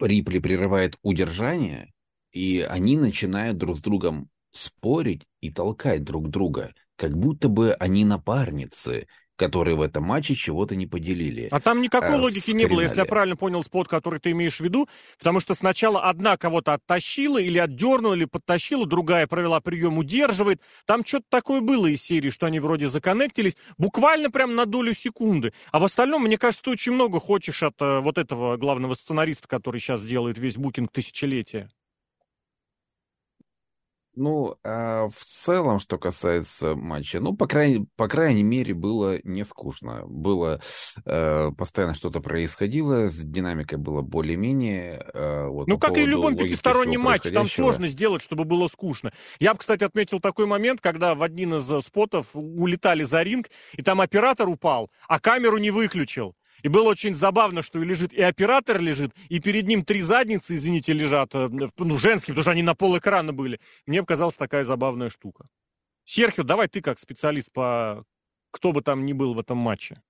Рипли 0.00 0.40
прерывает 0.40 0.98
удержание, 1.02 1.92
и 2.32 2.62
они 2.62 2.96
начинают 2.96 3.58
друг 3.58 3.78
с 3.78 3.80
другом 3.80 4.28
спорить 4.50 5.22
и 5.40 5.52
толкать 5.52 6.02
друг 6.02 6.30
друга, 6.30 6.74
как 6.96 7.16
будто 7.16 7.48
бы 7.48 7.74
они 7.74 8.04
напарницы, 8.04 9.06
которые 9.36 9.76
в 9.76 9.82
этом 9.82 10.04
матче 10.04 10.34
чего-то 10.34 10.76
не 10.76 10.86
поделили. 10.86 11.48
А 11.50 11.60
там 11.60 11.82
никакой 11.82 12.16
логики 12.16 12.52
не 12.52 12.66
было, 12.66 12.80
если 12.80 12.98
я 12.98 13.04
правильно 13.04 13.36
понял 13.36 13.62
спот, 13.64 13.88
который 13.88 14.20
ты 14.20 14.30
имеешь 14.30 14.58
в 14.58 14.60
виду, 14.60 14.88
потому 15.18 15.40
что 15.40 15.54
сначала 15.54 16.02
одна 16.02 16.36
кого-то 16.36 16.74
оттащила 16.74 17.38
или 17.38 17.58
отдернула, 17.58 18.14
или 18.14 18.24
подтащила, 18.24 18.86
другая 18.86 19.26
провела 19.26 19.60
прием, 19.60 19.98
удерживает. 19.98 20.60
Там 20.86 21.04
что-то 21.04 21.26
такое 21.28 21.60
было 21.60 21.86
из 21.86 22.02
серии, 22.02 22.30
что 22.30 22.46
они 22.46 22.60
вроде 22.60 22.88
законнектились, 22.88 23.56
буквально 23.78 24.30
прям 24.30 24.54
на 24.54 24.66
долю 24.66 24.94
секунды. 24.94 25.52
А 25.72 25.78
в 25.78 25.84
остальном, 25.84 26.22
мне 26.22 26.38
кажется, 26.38 26.64
ты 26.64 26.70
очень 26.70 26.92
много 26.92 27.20
хочешь 27.20 27.62
от 27.62 27.74
э, 27.80 28.00
вот 28.00 28.18
этого 28.18 28.56
главного 28.56 28.94
сценариста, 28.94 29.48
который 29.48 29.80
сейчас 29.80 30.04
делает 30.04 30.38
весь 30.38 30.56
букинг 30.56 30.92
тысячелетия. 30.92 31.70
Ну, 34.16 34.56
а 34.64 35.08
в 35.08 35.24
целом, 35.24 35.80
что 35.80 35.98
касается 35.98 36.74
матча, 36.74 37.20
ну, 37.20 37.36
по 37.36 37.46
крайней, 37.46 37.86
по 37.96 38.08
крайней 38.08 38.42
мере, 38.42 38.74
было 38.74 39.18
не 39.24 39.44
скучно. 39.44 40.02
Было 40.06 40.60
э, 41.04 41.50
постоянно 41.56 41.94
что-то 41.94 42.20
происходило, 42.20 43.08
с 43.08 43.18
динамикой 43.18 43.78
было 43.78 44.02
более-менее. 44.02 45.04
Э, 45.12 45.46
вот, 45.48 45.66
ну, 45.66 45.78
как 45.78 45.98
и 45.98 46.04
в 46.04 46.08
любом 46.08 46.36
пятистороннем 46.36 47.00
матче, 47.00 47.30
там 47.30 47.48
сложно 47.48 47.86
сделать, 47.88 48.22
чтобы 48.22 48.44
было 48.44 48.68
скучно. 48.68 49.12
Я 49.40 49.54
бы, 49.54 49.60
кстати, 49.60 49.84
отметил 49.84 50.20
такой 50.20 50.46
момент, 50.46 50.80
когда 50.80 51.14
в 51.14 51.22
один 51.22 51.54
из 51.54 51.84
спотов 51.84 52.28
улетали 52.34 53.02
за 53.02 53.22
ринг, 53.22 53.50
и 53.72 53.82
там 53.82 54.00
оператор 54.00 54.48
упал, 54.48 54.90
а 55.08 55.18
камеру 55.18 55.58
не 55.58 55.70
выключил. 55.70 56.34
И 56.64 56.68
было 56.68 56.88
очень 56.88 57.14
забавно, 57.14 57.60
что 57.60 57.78
и 57.78 57.84
лежит 57.84 58.14
и 58.14 58.22
оператор 58.22 58.80
лежит, 58.80 59.14
и 59.28 59.38
перед 59.38 59.66
ним 59.66 59.84
три 59.84 60.00
задницы, 60.00 60.56
извините, 60.56 60.94
лежат, 60.94 61.34
э, 61.34 61.50
ну, 61.50 61.98
женские, 61.98 62.32
потому 62.32 62.42
что 62.42 62.50
они 62.52 62.62
на 62.62 62.74
пол 62.74 62.96
экрана 62.96 63.34
были. 63.34 63.60
Мне 63.84 64.00
показалась 64.00 64.34
такая 64.34 64.64
забавная 64.64 65.10
штука. 65.10 65.46
Серхио, 66.06 66.42
давай 66.42 66.68
ты 66.68 66.80
как 66.80 66.98
специалист 66.98 67.52
по 67.52 68.04
кто 68.50 68.72
бы 68.72 68.80
там 68.80 69.04
ни 69.04 69.12
был 69.12 69.34
в 69.34 69.38
этом 69.38 69.58
матче. 69.58 70.00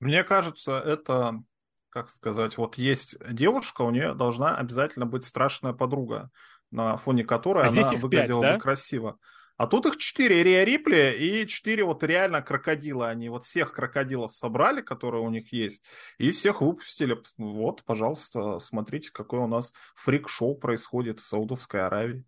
Мне 0.00 0.24
кажется, 0.24 0.80
это, 0.80 1.40
как 1.88 2.10
сказать, 2.10 2.56
вот 2.56 2.76
есть 2.76 3.16
девушка, 3.32 3.82
у 3.82 3.90
нее 3.92 4.12
должна 4.12 4.56
обязательно 4.56 5.06
быть 5.06 5.24
страшная 5.24 5.72
подруга, 5.72 6.30
на 6.72 6.96
фоне 6.96 7.22
которой 7.22 7.64
а 7.64 7.68
она 7.68 7.92
выглядела 7.92 8.42
5, 8.42 8.50
да? 8.50 8.54
бы 8.54 8.60
красиво. 8.60 9.18
А 9.56 9.66
тут 9.66 9.86
их 9.86 9.96
четыре 9.96 10.42
Риа 10.42 10.64
Рипли 10.64 11.16
и 11.18 11.46
четыре 11.46 11.84
вот 11.84 12.02
реально 12.02 12.42
крокодила. 12.42 13.08
Они 13.08 13.30
вот 13.30 13.44
всех 13.44 13.72
крокодилов 13.72 14.34
собрали, 14.34 14.82
которые 14.82 15.22
у 15.22 15.30
них 15.30 15.52
есть, 15.52 15.84
и 16.18 16.30
всех 16.30 16.60
выпустили. 16.60 17.16
Вот, 17.38 17.82
пожалуйста, 17.84 18.58
смотрите, 18.58 19.10
какой 19.12 19.38
у 19.38 19.46
нас 19.46 19.72
фрик-шоу 19.94 20.56
происходит 20.56 21.20
в 21.20 21.26
Саудовской 21.26 21.86
Аравии. 21.86 22.24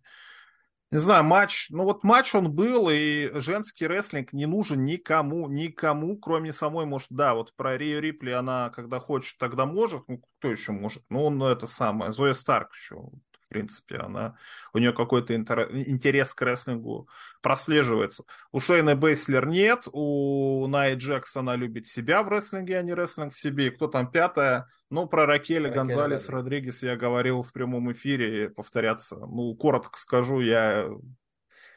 Не 0.91 0.97
знаю, 0.97 1.23
матч, 1.23 1.67
ну 1.69 1.83
вот 1.83 2.03
матч 2.03 2.33
он 2.33 2.51
был, 2.51 2.89
и 2.89 3.29
женский 3.39 3.85
рестлинг 3.85 4.33
не 4.33 4.47
нужен 4.47 4.83
никому, 4.85 5.47
никому, 5.47 6.17
кроме 6.17 6.51
самой, 6.51 6.87
может, 6.87 7.09
да, 7.11 7.35
вот 7.35 7.53
про 7.55 7.77
Рио 7.77 7.99
Рипли 7.99 8.31
она 8.31 8.71
когда 8.71 8.99
хочет, 8.99 9.37
тогда 9.37 9.67
может, 9.67 10.07
ну 10.07 10.19
кто 10.39 10.49
еще 10.49 10.71
может, 10.71 11.03
ну 11.09 11.25
он 11.25 11.43
это 11.43 11.67
самое, 11.67 12.11
Зоя 12.11 12.33
Старк 12.33 12.73
еще, 12.73 13.03
в 13.49 13.51
принципе, 13.51 13.97
она, 13.97 14.37
у 14.73 14.77
нее 14.77 14.93
какой-то 14.93 15.35
интерес 15.35 16.35
к 16.35 16.41
рестлингу 16.43 17.09
прослеживается. 17.41 18.23
У 18.51 18.59
Шейна 18.59 18.95
Бейслер 18.95 19.47
нет, 19.47 19.87
у 19.91 20.67
Най 20.67 20.93
Джексона 20.93 21.55
любит 21.55 21.87
себя 21.87 22.21
в 22.21 22.29
рестлинге, 22.29 22.77
а 22.77 22.83
не 22.83 22.93
рестлинг 22.93 23.33
в 23.33 23.39
себе. 23.39 23.67
И 23.67 23.69
кто 23.71 23.87
там 23.87 24.11
пятая? 24.11 24.69
Ну, 24.91 25.07
про 25.07 25.25
Ракеля 25.25 25.69
Ракель 25.69 25.75
Гонзалес 25.79 26.29
Родригес 26.29 26.83
я 26.83 26.95
говорил 26.95 27.41
в 27.41 27.51
прямом 27.51 27.91
эфире, 27.91 28.49
повторяться. 28.49 29.15
Ну, 29.17 29.55
коротко 29.55 29.97
скажу, 29.97 30.41
я 30.41 30.87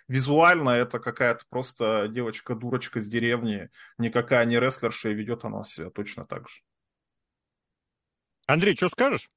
визуально 0.09 0.71
это 0.71 0.99
какая-то 0.99 1.47
просто 1.49 2.07
девочка-дурочка 2.09 3.01
с 3.01 3.09
деревни, 3.09 3.71
никакая 3.97 4.45
не 4.45 4.61
рестлерша, 4.61 5.09
и 5.09 5.15
ведет 5.15 5.47
она 5.47 5.65
себя 5.65 5.89
точно 5.89 6.27
так 6.27 6.51
же. 6.51 6.61
Андрей, 8.47 8.77
что 8.77 8.91
скажешь? 8.91 9.31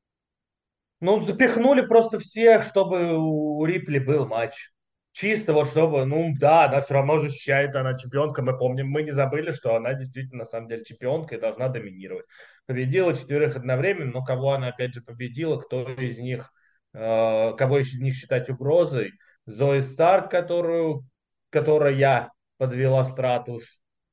Ну, 1.05 1.23
запихнули 1.23 1.81
просто 1.81 2.17
всех, 2.17 2.63
чтобы 2.63 3.15
у 3.15 3.63
Рипли 3.63 3.99
был 3.99 4.25
матч. 4.25 4.71
Чисто 5.11 5.53
вот 5.53 5.67
чтобы, 5.67 6.03
ну 6.05 6.33
да, 6.39 6.65
она 6.65 6.81
все 6.81 6.95
равно 6.95 7.19
защищает, 7.19 7.75
она 7.75 7.95
чемпионка, 7.95 8.41
мы 8.41 8.57
помним, 8.57 8.89
мы 8.89 9.03
не 9.03 9.11
забыли, 9.11 9.51
что 9.51 9.75
она 9.75 9.93
действительно 9.93 10.39
на 10.39 10.45
самом 10.49 10.67
деле 10.67 10.83
чемпионка 10.83 11.35
и 11.35 11.39
должна 11.39 11.69
доминировать. 11.69 12.25
Победила 12.65 13.13
четверых 13.13 13.55
одновременно, 13.55 14.13
но 14.13 14.23
кого 14.25 14.53
она 14.53 14.69
опять 14.69 14.95
же 14.95 15.03
победила, 15.03 15.61
кто 15.61 15.87
из 15.91 16.17
них, 16.17 16.51
э, 16.93 17.53
кого 17.55 17.77
из 17.77 17.93
них 17.99 18.15
считать 18.15 18.49
угрозой. 18.49 19.11
Зои 19.45 19.81
Старк, 19.81 20.31
которую, 20.31 21.05
которая 21.51 22.31
подвела 22.57 23.05
Стратус, 23.05 23.63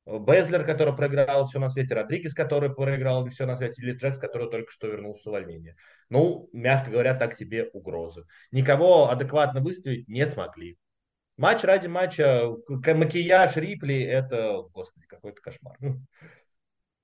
Безлер, 0.05 0.65
который 0.65 0.95
проиграл 0.95 1.47
все 1.47 1.59
на 1.59 1.69
свете, 1.69 1.95
Родригес, 1.95 2.33
который 2.33 2.73
проиграл 2.73 3.27
все 3.29 3.45
на 3.45 3.55
свете, 3.55 3.81
или 3.81 3.93
Джекс, 3.93 4.17
который 4.17 4.49
только 4.49 4.71
что 4.71 4.87
вернулся 4.87 5.23
с 5.23 5.27
увольнения. 5.27 5.77
Ну, 6.09 6.49
мягко 6.51 6.91
говоря, 6.91 7.13
так 7.15 7.35
себе 7.35 7.69
угрозы. 7.71 8.25
Никого 8.51 9.09
адекватно 9.09 9.61
выставить 9.61 10.07
не 10.07 10.25
смогли. 10.27 10.77
Матч 11.37 11.63
ради 11.63 11.87
матча, 11.87 12.49
макияж 12.67 13.55
Рипли, 13.55 14.03
это, 14.03 14.61
господи, 14.73 15.07
какой-то 15.07 15.41
кошмар. 15.41 15.77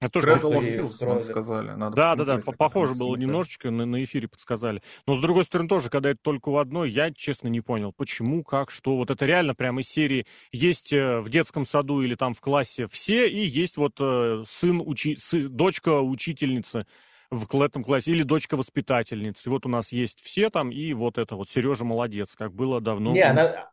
Это 0.01 0.11
тоже 0.11 0.29
Filth 0.29 1.05
нам 1.05 1.21
сказали. 1.21 1.71
Надо 1.71 1.95
да, 1.95 2.15
да, 2.15 2.23
да, 2.23 2.37
похоже 2.57 2.95
было 2.95 3.17
немножечко, 3.17 3.69
на, 3.69 3.85
на 3.85 4.01
эфире 4.03 4.29
подсказали. 4.29 4.81
Но 5.05 5.15
с 5.15 5.19
другой 5.19 5.43
стороны 5.43 5.67
тоже, 5.67 5.89
когда 5.89 6.11
это 6.11 6.19
только 6.21 6.49
в 6.49 6.57
одной, 6.57 6.89
я 6.89 7.11
честно 7.11 7.49
не 7.49 7.59
понял, 7.59 7.91
почему, 7.91 8.43
как, 8.43 8.71
что. 8.71 8.95
Вот 8.95 9.11
это 9.11 9.25
реально 9.25 9.55
прямо 9.55 9.81
из 9.81 9.89
серии 9.89 10.25
есть 10.53 10.93
э, 10.93 11.19
в 11.19 11.29
детском 11.29 11.65
саду 11.65 12.01
или 12.01 12.15
там 12.15 12.33
в 12.33 12.39
классе 12.39 12.87
все, 12.87 13.27
и 13.27 13.45
есть 13.45 13.75
вот 13.75 13.95
э, 13.99 14.43
сын, 14.47 14.81
учи, 14.85 15.17
сы, 15.17 15.49
дочка 15.49 15.99
учительницы 15.99 16.85
в 17.29 17.61
этом 17.61 17.83
классе, 17.83 18.11
или 18.11 18.23
дочка 18.23 18.55
воспитательницы. 18.55 19.41
И 19.45 19.49
вот 19.49 19.65
у 19.65 19.69
нас 19.69 19.91
есть 19.91 20.21
все 20.21 20.49
там, 20.49 20.71
и 20.71 20.93
вот 20.93 21.17
это 21.17 21.35
вот 21.35 21.49
Сережа 21.49 21.83
молодец, 21.83 22.35
как 22.37 22.53
было 22.53 22.79
давно. 22.79 23.11
Не, 23.11 23.21
она... 23.21 23.69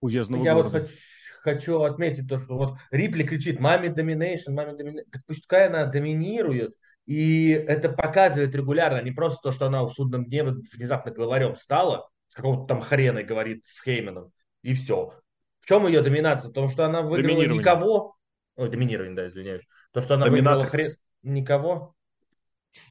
Уездного 0.00 0.42
я 0.42 0.54
города. 0.54 0.78
вот 0.78 0.82
хочу 0.82 0.98
хочу 1.42 1.82
отметить 1.82 2.28
то, 2.28 2.40
что 2.40 2.56
вот 2.56 2.78
Рипли 2.90 3.24
кричит 3.24 3.60
«Маме 3.60 3.88
доминейшн, 3.88 4.52
маме 4.52 4.74
доминейшн». 4.74 5.10
Так 5.10 5.22
пускай 5.26 5.66
она 5.66 5.84
доминирует, 5.86 6.74
и 7.06 7.50
это 7.50 7.88
показывает 7.88 8.54
регулярно, 8.54 9.02
не 9.02 9.10
просто 9.10 9.40
то, 9.42 9.52
что 9.52 9.66
она 9.66 9.82
в 9.84 9.90
судном 9.90 10.26
дне 10.26 10.44
внезапно 10.44 11.10
главарем 11.10 11.56
стала, 11.56 12.08
с 12.28 12.34
какого-то 12.34 12.66
там 12.66 12.80
хрена 12.80 13.22
говорит 13.22 13.64
с 13.66 13.82
Хейменом, 13.82 14.32
и 14.62 14.74
все. 14.74 15.12
В 15.60 15.66
чем 15.66 15.86
ее 15.86 16.00
доминация? 16.02 16.50
В 16.50 16.54
том, 16.54 16.68
что 16.70 16.84
она 16.84 17.02
выиграла 17.02 17.42
никого. 17.42 18.16
Ой, 18.56 18.68
доминирование, 18.68 19.14
да, 19.14 19.28
извиняюсь. 19.28 19.62
То, 19.92 20.00
что 20.00 20.14
она 20.14 20.26
выиграла 20.26 20.64
хрен... 20.64 20.88
никого. 21.22 21.94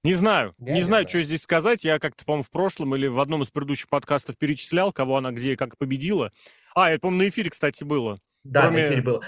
Не 0.03 0.13
знаю, 0.13 0.53
я 0.59 0.73
не, 0.73 0.79
не 0.79 0.83
знаю, 0.83 1.03
знаю, 1.03 1.09
что 1.09 1.21
здесь 1.21 1.41
сказать. 1.41 1.83
Я 1.83 1.99
как-то, 1.99 2.23
по-моему, 2.23 2.43
в 2.43 2.49
прошлом 2.49 2.95
или 2.95 3.07
в 3.07 3.19
одном 3.19 3.41
из 3.41 3.47
предыдущих 3.47 3.89
подкастов 3.89 4.37
перечислял, 4.37 4.93
кого 4.93 5.17
она 5.17 5.31
где 5.31 5.53
и 5.53 5.55
как 5.55 5.77
победила. 5.77 6.31
А, 6.75 6.91
это, 6.91 7.01
по-моему, 7.01 7.23
на 7.23 7.29
эфире, 7.29 7.49
кстати, 7.49 7.83
было. 7.83 8.19
Да, 8.43 8.63
Кроме... 8.63 8.83
на 8.83 8.87
эфире 8.87 9.01
было. 9.01 9.21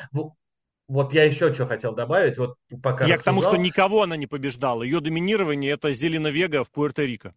Вот 0.88 1.14
я 1.14 1.24
еще 1.24 1.54
что 1.54 1.66
хотел 1.66 1.94
добавить. 1.94 2.38
Вот 2.38 2.58
пока 2.82 3.06
я 3.06 3.16
рассуждал... 3.16 3.20
к 3.20 3.24
тому, 3.24 3.42
что 3.42 3.58
никого 3.58 4.04
она 4.04 4.18
не 4.18 4.28
побеждала. 4.28 4.84
Ее 4.84 5.00
доминирование 5.00 5.72
это 5.72 5.92
Зелена 5.92 6.28
Вега 6.28 6.64
в 6.64 6.72
Пуэрто-Рико. 6.72 7.34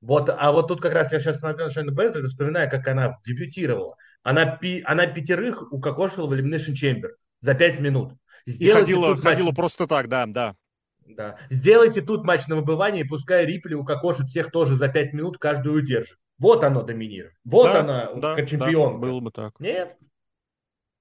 Вот, 0.00 0.30
а 0.30 0.52
вот 0.52 0.68
тут 0.68 0.80
как 0.80 0.94
раз 0.94 1.12
я 1.12 1.20
сейчас 1.20 1.40
смотрел 1.40 1.70
Шайна 1.70 1.90
Безлер, 1.90 2.26
вспоминаю, 2.26 2.70
как 2.70 2.86
она 2.88 3.18
дебютировала. 3.26 3.96
Она, 4.22 4.56
пи, 4.56 4.82
она 4.86 5.06
пятерых 5.06 5.70
укокошила 5.72 6.26
в 6.26 6.32
Elimination 6.32 6.72
Chamber 6.72 7.10
за 7.40 7.54
пять 7.54 7.78
минут. 7.78 8.14
Сделайте 8.46 8.92
и 8.92 8.94
ходила, 8.94 9.16
ходила 9.16 9.46
матч... 9.48 9.56
просто 9.56 9.86
так, 9.86 10.08
да, 10.08 10.26
да. 10.26 10.56
Да. 11.04 11.36
Сделайте 11.50 12.00
тут 12.00 12.24
матч 12.24 12.46
на 12.46 12.56
выбывание, 12.56 13.04
и 13.04 13.08
пускай 13.08 13.44
Рипли 13.44 13.74
укокошит 13.74 14.26
всех 14.26 14.50
тоже 14.50 14.76
за 14.76 14.88
пять 14.88 15.12
минут, 15.12 15.38
каждую 15.38 15.78
удержит. 15.78 16.18
Вот 16.38 16.64
оно 16.64 16.82
доминирует. 16.82 17.34
Вот 17.44 17.72
да, 17.72 17.80
она, 17.80 18.12
да, 18.14 18.34
как 18.34 18.48
чемпион. 18.48 18.94
Да, 18.94 19.06
было 19.06 19.20
бы 19.20 19.30
так. 19.30 19.58
Нет, 19.60 19.96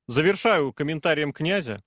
Завершаю 0.08 0.74
комментарием 0.74 1.34
князя, 1.34 1.82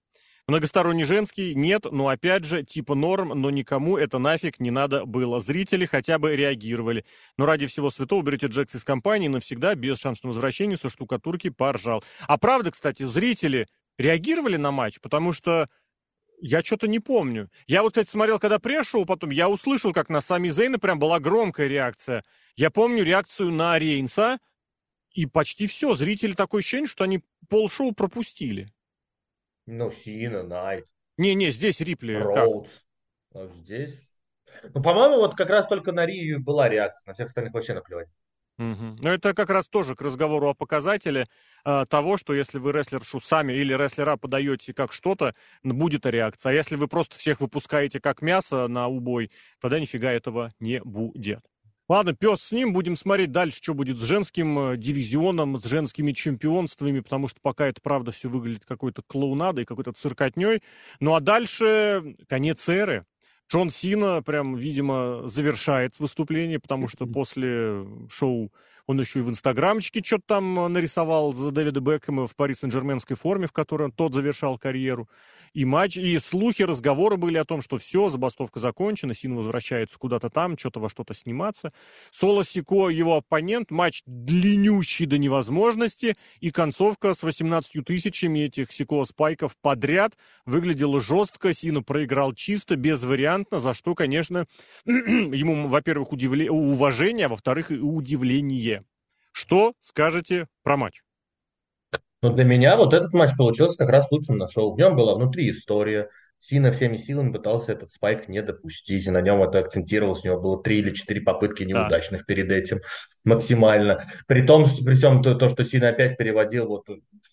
Многосторонний 0.49 1.05
женский 1.05 1.55
нет, 1.55 1.85
но 1.93 2.09
опять 2.09 2.47
же, 2.47 2.63
типа 2.63 2.95
норм, 2.95 3.39
но 3.39 3.51
никому 3.51 3.99
это 3.99 4.17
нафиг 4.17 4.59
не 4.61 4.71
надо 4.71 5.05
было. 5.05 5.41
Зрители 5.41 5.85
хотя 5.85 6.19
бы 6.19 6.35
реагировали. 6.35 7.05
Но 7.37 7.45
ради 7.45 7.67
всего 7.67 7.91
святого 7.91 8.23
берете 8.23 8.47
Джекс 8.47 8.75
из 8.75 8.83
компании 8.83 9.29
навсегда, 9.29 9.75
без 9.75 9.99
шанса 9.99 10.23
на 10.25 10.29
возвращение, 10.29 10.79
со 10.79 10.89
штукатурки 10.89 11.51
поржал. 11.51 12.03
А 12.27 12.39
правда, 12.39 12.71
кстати, 12.71 13.03
зрители 13.03 13.69
реагировали 13.99 14.57
на 14.57 14.71
матч, 14.71 15.01
потому 15.03 15.33
что 15.33 15.69
я 16.41 16.63
что-то 16.63 16.89
не 16.89 16.99
помню. 16.99 17.51
Я 17.67 17.83
вот, 17.83 17.91
кстати, 17.93 18.09
смотрел, 18.09 18.39
когда 18.39 18.59
пришел, 18.59 19.05
потом 19.05 19.29
я 19.29 19.51
услышал, 19.51 19.93
как 19.93 20.09
на 20.09 20.23
Сами 20.23 20.49
Зейна 20.49 20.79
прям 20.79 20.99
была 20.99 21.21
громкая 21.21 21.69
реакция. 21.69 22.25
Я 22.57 22.71
помню 22.71 23.05
реакцию 23.05 23.53
на 23.53 23.79
Рейнса, 23.79 24.39
и 25.19 25.27
почти 25.27 25.67
все. 25.67 25.97
Зрители 25.97 26.35
такое 26.35 26.61
ощущение, 26.61 26.87
что 26.87 27.03
они 27.03 27.25
полшоу 27.49 27.93
пропустили. 27.93 28.69
Ну, 29.67 29.91
Сина, 29.91 30.45
Найт. 30.45 30.87
Не-не, 31.17 31.51
здесь 31.51 31.81
Рипли. 31.81 32.13
Роуд. 32.13 32.69
А 33.35 33.49
здесь? 33.49 33.99
Ну, 34.73 34.81
по-моему, 34.81 35.17
вот 35.17 35.35
как 35.37 35.51
раз 35.51 35.67
только 35.67 35.91
на 35.91 36.07
Рию 36.07 36.41
была 36.41 36.69
реакция, 36.69 37.09
на 37.09 37.15
всех 37.15 37.29
остальных 37.29 37.53
вообще 37.53 37.75
наплевать. 37.75 38.09
Угу. 38.59 38.99
Но 39.01 39.13
это 39.13 39.35
как 39.35 39.51
раз 39.51 39.67
тоже 39.67 39.97
к 39.97 40.03
разговору 40.03 40.51
о 40.51 40.55
показателе 40.55 41.27
э, 41.65 41.85
того, 41.89 42.17
что 42.17 42.33
если 42.33 42.59
вы 42.59 42.71
рестлершу 42.71 43.19
сами 43.19 43.53
или 43.55 43.75
рестлера 43.75 44.17
подаете 44.17 44.73
как 44.73 44.93
что-то, 44.93 45.35
будет 45.65 46.07
реакция. 46.07 46.51
А 46.51 46.53
если 46.53 46.77
вы 46.77 46.87
просто 46.87 47.19
всех 47.19 47.41
выпускаете 47.41 48.01
как 48.01 48.23
мясо 48.23 48.69
на 48.69 48.87
убой, 48.87 49.33
тогда 49.61 49.81
нифига 49.81 50.13
этого 50.13 50.53
не 50.61 50.81
будет. 50.81 51.41
Ладно, 51.89 52.15
пес 52.15 52.43
с 52.43 52.53
ним, 52.53 52.75
будем 52.75 52.97
смотреть 52.97 53.33
дальше, 53.33 53.57
что 53.63 53.73
будет 53.73 53.97
с 53.97 54.03
женским 54.03 54.59
э, 54.59 54.77
дивизионом, 54.77 55.59
с 55.59 55.65
женскими 55.65 56.13
чемпионствами, 56.13 57.01
потому 57.01 57.29
что 57.29 57.41
пока 57.41 57.67
это, 57.67 57.81
правда, 57.81 58.11
все 58.11 58.29
выглядит 58.29 58.67
какой-то 58.67 59.01
клоунадой, 59.07 59.65
какой-то 59.65 59.93
циркотней. 59.93 60.63
Ну 61.01 61.15
а 61.15 61.21
дальше 61.21 62.17
конец 62.29 62.69
эры. 62.69 63.07
Джон 63.51 63.71
Сина 63.71 64.23
прям, 64.23 64.57
видимо, 64.57 65.27
завершает 65.29 65.99
выступление, 65.99 66.59
потому 66.61 66.89
что 66.89 67.07
после 67.13 67.87
шоу 68.11 68.53
он 68.89 68.99
еще 68.99 69.19
и 69.19 69.23
в 69.23 69.29
инстаграмчике 69.29 70.03
что-то 70.03 70.25
там 70.27 70.73
нарисовал 70.73 71.35
за 71.35 71.51
Дэвида 71.51 71.81
Бекхэма 71.81 72.27
в 72.27 72.35
Пари 72.35 72.55
Сен-Жерменской 72.55 73.17
форме, 73.17 73.47
в 73.47 73.53
которой 73.53 73.93
тот 73.93 74.15
завершал 74.15 74.59
карьеру 74.59 75.09
и 75.53 75.65
матч, 75.65 75.97
и 75.97 76.19
слухи, 76.19 76.63
разговоры 76.63 77.17
были 77.17 77.39
о 77.39 77.45
том, 77.45 77.63
что 77.63 77.79
все, 77.79 78.09
забастовка 78.09 78.61
закончена, 78.61 79.15
Син 79.15 79.35
возвращается 79.35 79.99
куда-то 79.99 80.31
там, 80.31 80.59
что-то 80.59 80.81
во 80.81 80.89
что-то 80.89 81.15
сниматься. 81.15 81.73
Соло 82.11 82.45
Сико, 82.45 82.89
его 82.89 83.17
оппонент, 83.17 83.71
матч 83.71 84.03
длиннющий 84.07 85.07
до 85.07 85.19
невозможности, 85.19 86.17
и 86.41 86.51
концовка 86.51 87.15
с 87.15 87.23
18 87.23 87.85
тысячами 87.85 88.41
этих 88.41 88.73
Сико 88.73 89.05
спайков 89.05 89.57
подряд 89.61 90.17
выглядела 90.47 91.01
жестко, 91.01 91.53
Сина 91.53 91.83
проиграл 91.83 92.33
чисто, 92.35 92.77
безвариантно, 92.77 93.59
за 93.59 93.75
что, 93.75 93.95
конечно, 93.95 94.47
ему, 94.85 95.69
во-первых, 95.69 96.13
удивле... 96.13 96.51
уважение, 96.51 97.27
а 97.27 97.31
во-вторых, 97.31 97.71
удивление. 97.71 98.78
Что 99.39 99.73
скажете 99.79 100.49
про 100.65 100.77
матч? 100.77 101.01
Но 102.23 102.33
для 102.33 102.43
меня 102.43 102.77
вот 102.77 102.93
этот 102.93 103.13
матч 103.15 103.37
получился 103.37 103.79
как 103.79 103.89
раз 103.89 104.11
лучшим 104.11 104.37
на 104.37 104.49
шоу. 104.49 104.75
В 104.75 104.79
нем 104.79 104.97
была 104.97 105.15
внутри 105.15 105.49
история. 105.53 106.09
Сина 106.41 106.73
всеми 106.73 106.97
силами 106.97 107.31
пытался 107.31 107.71
этот 107.71 107.93
спайк 107.93 108.29
не 108.29 108.43
допустить, 108.43 109.07
и 109.07 109.11
на 109.11 109.21
нем 109.21 109.41
это 109.41 109.61
акцентировалось. 109.61 110.25
У 110.25 110.27
него 110.27 110.41
было 110.41 110.61
три 110.61 110.81
или 110.81 110.93
четыре 110.93 111.21
попытки 111.21 111.63
неудачных 111.63 112.23
да. 112.23 112.25
перед 112.25 112.51
этим 112.51 112.81
максимально. 113.23 114.09
При 114.27 114.45
том, 114.45 114.69
при 114.85 114.95
всем 114.95 115.23
то, 115.23 115.37
то, 115.37 115.49
что 115.51 115.65
Сина 115.65 115.91
опять 115.91 116.19
переводил 116.19 116.67
вот 116.67 116.89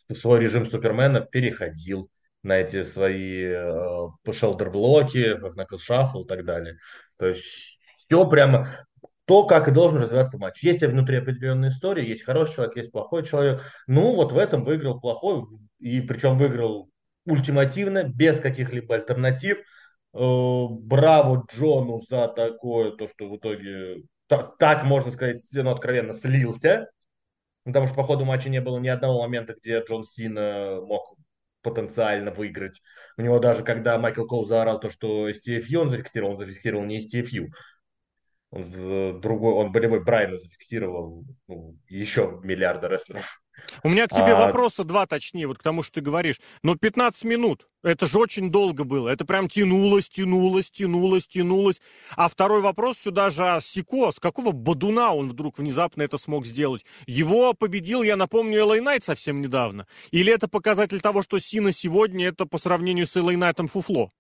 в 0.08 0.14
свой 0.14 0.42
режим 0.42 0.68
Супермена, 0.70 1.22
переходил 1.22 2.12
на 2.44 2.60
эти 2.60 2.84
свои 2.84 3.46
э, 3.46 4.32
шелдер-блоки, 4.32 5.40
кнакл 5.40 5.80
шаффл 5.80 6.22
и 6.22 6.28
так 6.28 6.46
далее. 6.46 6.78
То 7.18 7.30
есть 7.30 7.80
все 8.06 8.30
прямо 8.30 8.68
то, 9.26 9.46
как 9.46 9.68
и 9.68 9.72
должен 9.72 10.02
развиваться 10.02 10.38
матч. 10.38 10.64
Есть 10.64 10.84
внутри 10.84 11.18
определенная 11.18 11.70
история, 11.70 12.08
есть 12.08 12.24
хороший 12.24 12.56
человек, 12.56 12.78
есть 12.78 12.92
плохой 12.92 13.26
человек. 13.26 13.62
Ну, 13.88 14.16
вот 14.16 14.32
в 14.32 14.38
этом 14.38 14.64
выиграл 14.64 15.00
плохой, 15.00 15.46
и 15.80 16.00
причем 16.02 16.38
выиграл 16.38 16.90
ультимативно, 17.26 18.04
без 18.04 18.40
каких-либо 18.40 18.96
альтернатив. 18.96 19.58
Э, 20.14 20.68
браво 20.70 21.46
Джону 21.52 22.02
за 22.10 22.28
такое, 22.28 22.92
то, 22.92 23.08
что 23.08 23.28
в 23.28 23.38
итоге, 23.38 24.04
так, 24.28 24.84
можно 24.84 25.12
сказать, 25.12 25.42
ну, 25.54 25.72
откровенно 25.72 26.14
слился. 26.14 26.90
Потому 27.64 27.88
что 27.88 27.96
по 27.96 28.04
ходу 28.04 28.26
матча 28.26 28.48
не 28.50 28.62
было 28.62 28.78
ни 28.78 28.88
одного 28.88 29.22
момента, 29.22 29.56
где 29.60 29.82
Джон 29.82 30.06
Сина 30.06 30.80
мог 30.82 31.18
потенциально 31.64 32.30
выиграть. 32.30 32.80
У 33.18 33.24
него 33.24 33.40
даже, 33.40 33.64
когда 33.64 33.98
Майкл 33.98 34.26
Коул 34.26 34.46
заорал 34.46 34.80
то, 34.80 34.92
что 34.92 35.32
STFU 35.32 35.78
он 35.78 35.90
зафиксировал, 35.90 36.34
он 36.34 36.38
зафиксировал 36.38 36.86
не 36.86 37.00
STFU 37.00 37.48
в 38.52 39.20
другой, 39.20 39.54
он 39.54 39.72
болевой 39.72 40.04
Брайана 40.04 40.38
зафиксировал 40.38 41.26
ну, 41.48 41.76
еще 41.88 42.40
миллиарда 42.44 42.88
рестлеров. 42.88 43.42
У 43.84 43.90
меня 43.90 44.08
к 44.08 44.12
тебе 44.12 44.34
а... 44.34 44.48
вопроса 44.48 44.84
два, 44.84 45.06
точнее, 45.06 45.48
вот 45.48 45.58
к 45.60 45.64
тому, 45.64 45.82
что 45.82 45.96
ты 45.96 46.02
говоришь. 46.02 46.40
Но 46.62 46.76
15 46.76 47.24
минут, 47.24 47.68
это 47.84 48.06
же 48.06 48.20
очень 48.20 48.52
долго 48.52 48.84
было. 48.84 49.10
Это 49.10 49.26
прям 49.26 49.48
тянулось, 49.48 50.10
тянулось, 50.10 50.70
тянулось, 50.70 51.28
тянулось. 51.28 51.82
А 52.16 52.28
второй 52.28 52.62
вопрос 52.62 52.98
сюда 52.98 53.30
же 53.30 53.46
а 53.46 53.62
Сико. 53.62 54.12
С 54.12 54.20
какого 54.20 54.52
бодуна 54.52 55.14
он 55.14 55.30
вдруг 55.30 55.58
внезапно 55.58 56.04
это 56.04 56.18
смог 56.18 56.46
сделать? 56.46 56.86
Его 57.08 57.54
победил, 57.54 58.04
я 58.04 58.16
напомню, 58.16 58.60
Элэй 58.60 58.82
Найт 58.82 59.04
совсем 59.04 59.42
недавно. 59.42 59.88
Или 60.12 60.34
это 60.34 60.48
показатель 60.48 61.02
того, 61.02 61.22
что 61.22 61.40
Сина 61.40 61.72
сегодня 61.72 62.28
это 62.28 62.46
по 62.46 62.58
сравнению 62.58 63.06
с 63.06 63.16
Элэй 63.16 63.36
Найтом 63.36 63.68
фуфло? 63.68 64.12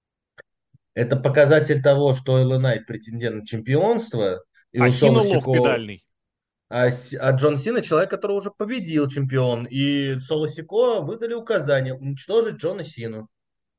Это 0.95 1.17
показатель 1.17 1.83
того, 1.83 2.13
что 2.13 2.39
Элла 2.39 2.57
Найт 2.57 2.87
претендент 2.87 3.35
на 3.35 3.45
чемпионство. 3.45 4.43
И 4.71 4.79
а 4.79 4.89
Сина 4.89 5.21
лох 5.21 5.45
педальный. 5.45 6.05
А, 6.69 6.87
а 6.87 7.31
Джон 7.31 7.57
Сина 7.57 7.81
человек, 7.81 8.09
который 8.09 8.37
уже 8.37 8.49
победил 8.49 9.09
чемпион. 9.09 9.65
И 9.65 10.17
Соло 10.21 10.47
Сико 10.47 11.01
выдали 11.01 11.33
указание 11.33 11.93
уничтожить 11.93 12.55
Джона 12.55 12.83
Сину. 12.83 13.27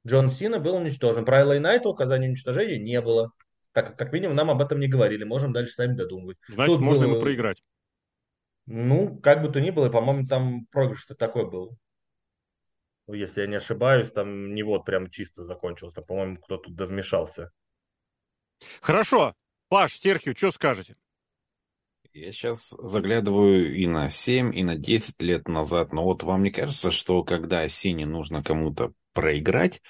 Джон 0.06 0.30
Сина 0.30 0.60
был 0.60 0.76
уничтожен. 0.76 1.24
Про 1.24 1.40
Элла 1.40 1.58
Найта 1.58 1.88
указания 1.88 2.28
уничтожения 2.28 2.78
не 2.78 3.00
было. 3.00 3.32
Так 3.72 3.96
как 3.96 4.12
минимум 4.12 4.36
нам 4.36 4.50
об 4.50 4.60
этом 4.60 4.78
не 4.78 4.86
говорили. 4.86 5.24
Можем 5.24 5.52
дальше 5.52 5.72
сами 5.72 5.94
додумывать. 5.94 6.36
Значит, 6.48 6.76
Тут 6.76 6.84
можно 6.84 7.04
было... 7.04 7.12
ему 7.12 7.20
проиграть. 7.22 7.62
Ну, 8.66 9.18
как 9.20 9.42
бы 9.42 9.48
то 9.48 9.60
ни 9.60 9.70
было, 9.70 9.88
по-моему, 9.88 10.26
там 10.26 10.66
проигрыш-то 10.70 11.14
такой 11.14 11.50
был 11.50 11.78
если 13.14 13.42
я 13.42 13.46
не 13.46 13.56
ошибаюсь, 13.56 14.10
там 14.10 14.54
не 14.54 14.62
вот 14.62 14.84
прям 14.84 15.10
чисто 15.10 15.44
закончилось, 15.44 15.94
там, 15.94 16.04
по-моему, 16.04 16.38
кто-то 16.38 16.64
туда 16.64 16.86
вмешался. 16.86 17.50
Хорошо. 18.80 19.34
Паш, 19.68 19.98
Серхио, 19.98 20.34
что 20.34 20.50
скажете? 20.50 20.96
Я 22.12 22.32
сейчас 22.32 22.70
заглядываю 22.70 23.74
и 23.76 23.86
на 23.86 24.08
7, 24.08 24.56
и 24.56 24.64
на 24.64 24.76
10 24.76 25.20
лет 25.20 25.48
назад, 25.48 25.92
но 25.92 26.04
вот 26.04 26.22
вам 26.22 26.42
не 26.42 26.50
кажется, 26.50 26.90
что 26.90 27.22
когда 27.24 27.68
Сине 27.68 28.06
нужно 28.06 28.42
кому-то 28.42 28.92
проиграть, 29.12 29.82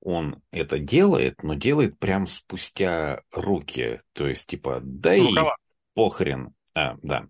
он 0.00 0.42
это 0.50 0.78
делает, 0.78 1.42
но 1.42 1.54
делает 1.54 1.98
прям 1.98 2.26
спустя 2.26 3.22
руки. 3.32 4.00
То 4.12 4.28
есть, 4.28 4.46
типа, 4.46 4.80
да 4.84 5.16
и 5.16 5.34
похрен. 5.94 6.54
А, 6.74 6.96
да. 7.02 7.26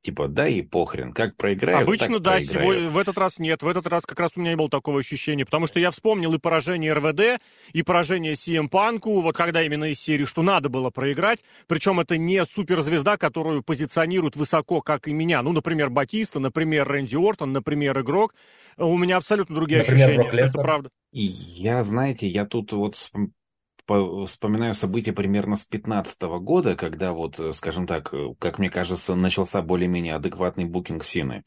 Типа, 0.00 0.26
да 0.26 0.48
и 0.48 0.62
похрен, 0.62 1.12
как 1.12 1.36
проиграю, 1.36 1.82
Обычно 1.82 2.14
так 2.14 2.22
да, 2.22 2.40
сегодня, 2.40 2.88
в 2.88 2.98
этот 2.98 3.18
раз 3.18 3.38
нет, 3.38 3.62
в 3.62 3.68
этот 3.68 3.86
раз 3.86 4.04
как 4.04 4.18
раз 4.18 4.32
у 4.36 4.40
меня 4.40 4.50
не 4.50 4.56
было 4.56 4.70
такого 4.70 5.00
ощущения, 5.00 5.44
потому 5.44 5.66
что 5.66 5.78
я 5.80 5.90
вспомнил 5.90 6.32
и 6.34 6.38
поражение 6.38 6.92
РВД, 6.92 7.42
и 7.72 7.82
поражение 7.82 8.32
CM 8.32 8.68
Панку, 8.68 9.20
вот 9.20 9.36
когда 9.36 9.62
именно 9.62 9.84
из 9.84 10.00
серии, 10.00 10.24
что 10.24 10.42
надо 10.42 10.68
было 10.68 10.90
проиграть, 10.90 11.44
причем 11.66 12.00
это 12.00 12.16
не 12.16 12.44
суперзвезда, 12.44 13.16
которую 13.16 13.62
позиционируют 13.62 14.34
высоко, 14.34 14.80
как 14.80 15.08
и 15.08 15.12
меня, 15.12 15.42
ну, 15.42 15.52
например, 15.52 15.90
Батиста, 15.90 16.40
например, 16.40 16.88
Рэнди 16.88 17.16
Ортон, 17.16 17.52
например, 17.52 18.00
игрок, 18.00 18.34
у 18.78 18.96
меня 18.96 19.18
абсолютно 19.18 19.54
другие 19.54 19.80
например, 19.80 20.08
ощущения, 20.08 20.32
что 20.32 20.40
это 20.40 20.58
правда. 20.58 20.90
И 21.12 21.22
я, 21.22 21.84
знаете, 21.84 22.26
я 22.26 22.46
тут 22.46 22.72
вот 22.72 22.96
вспоминаю 23.86 24.74
события 24.74 25.12
примерно 25.12 25.56
с 25.56 25.64
15 25.64 26.22
года, 26.40 26.76
когда 26.76 27.12
вот, 27.12 27.38
э, 27.40 27.52
скажем 27.52 27.86
так, 27.86 28.12
э, 28.14 28.34
как 28.38 28.58
мне 28.58 28.70
кажется, 28.70 29.14
начался 29.14 29.62
более-менее 29.62 30.14
адекватный 30.14 30.64
букинг 30.64 31.04
Сины. 31.04 31.42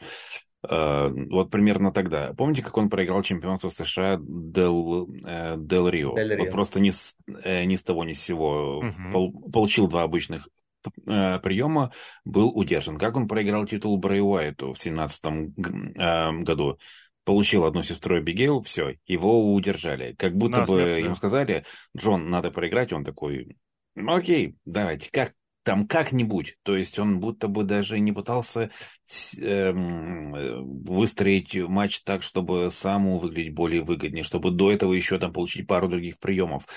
Э, 0.67 1.09
вот 1.09 1.49
примерно 1.49 1.91
тогда. 1.91 2.33
Помните, 2.37 2.61
как 2.61 2.77
он 2.77 2.89
проиграл 2.89 3.21
чемпионство 3.21 3.69
США 3.69 4.19
Дел, 4.19 5.07
Дел 5.07 5.89
Рио? 5.89 6.15
Дель 6.15 6.35
Рио. 6.35 6.43
Вот 6.43 6.51
просто 6.51 6.79
ни 6.79 6.89
с, 6.89 7.15
ни 7.27 7.75
с 7.75 7.83
того 7.83 8.03
ни 8.03 8.13
с 8.13 8.21
сего. 8.21 8.79
Угу. 8.79 9.51
получил 9.51 9.87
два 9.87 10.03
обычных 10.03 10.47
приема, 11.03 11.91
был 12.25 12.49
удержан. 12.49 12.99
Как 12.99 13.15
он 13.15 13.27
проиграл 13.27 13.65
титул 13.65 13.97
Брэй 13.97 14.21
Уайту 14.21 14.73
в 14.73 14.77
17 14.77 15.25
году? 16.43 16.77
Получил 17.25 17.65
одну 17.65 17.83
сестру 17.83 18.19
Эбигейл, 18.19 18.61
все, 18.61 18.95
его 19.05 19.53
удержали. 19.53 20.13
Как 20.13 20.35
будто 20.37 20.61
Нас 20.61 20.69
бы 20.69 20.81
нет, 20.81 21.03
ему 21.05 21.15
сказали, 21.15 21.65
Джон, 21.97 22.29
надо 22.29 22.51
проиграть, 22.51 22.93
он 22.93 23.03
такой, 23.03 23.57
ну 23.95 24.15
окей, 24.15 24.55
давайте, 24.65 25.09
как, 25.11 25.33
там 25.63 25.87
как-нибудь. 25.87 26.55
То 26.63 26.77
есть 26.77 26.97
он 26.99 27.19
будто 27.19 27.47
бы 27.47 27.63
даже 27.63 27.99
не 27.99 28.11
пытался 28.11 28.69
э, 29.41 29.71
выстроить 29.73 31.55
матч 31.55 32.01
так, 32.03 32.21
чтобы 32.21 32.69
самому 32.69 33.17
выглядеть 33.17 33.55
более 33.55 33.81
выгоднее, 33.81 34.23
чтобы 34.23 34.51
до 34.51 34.71
этого 34.71 34.93
еще 34.93 35.17
там 35.17 35.33
получить 35.33 35.67
пару 35.67 35.89
других 35.89 36.19
приемов. 36.19 36.67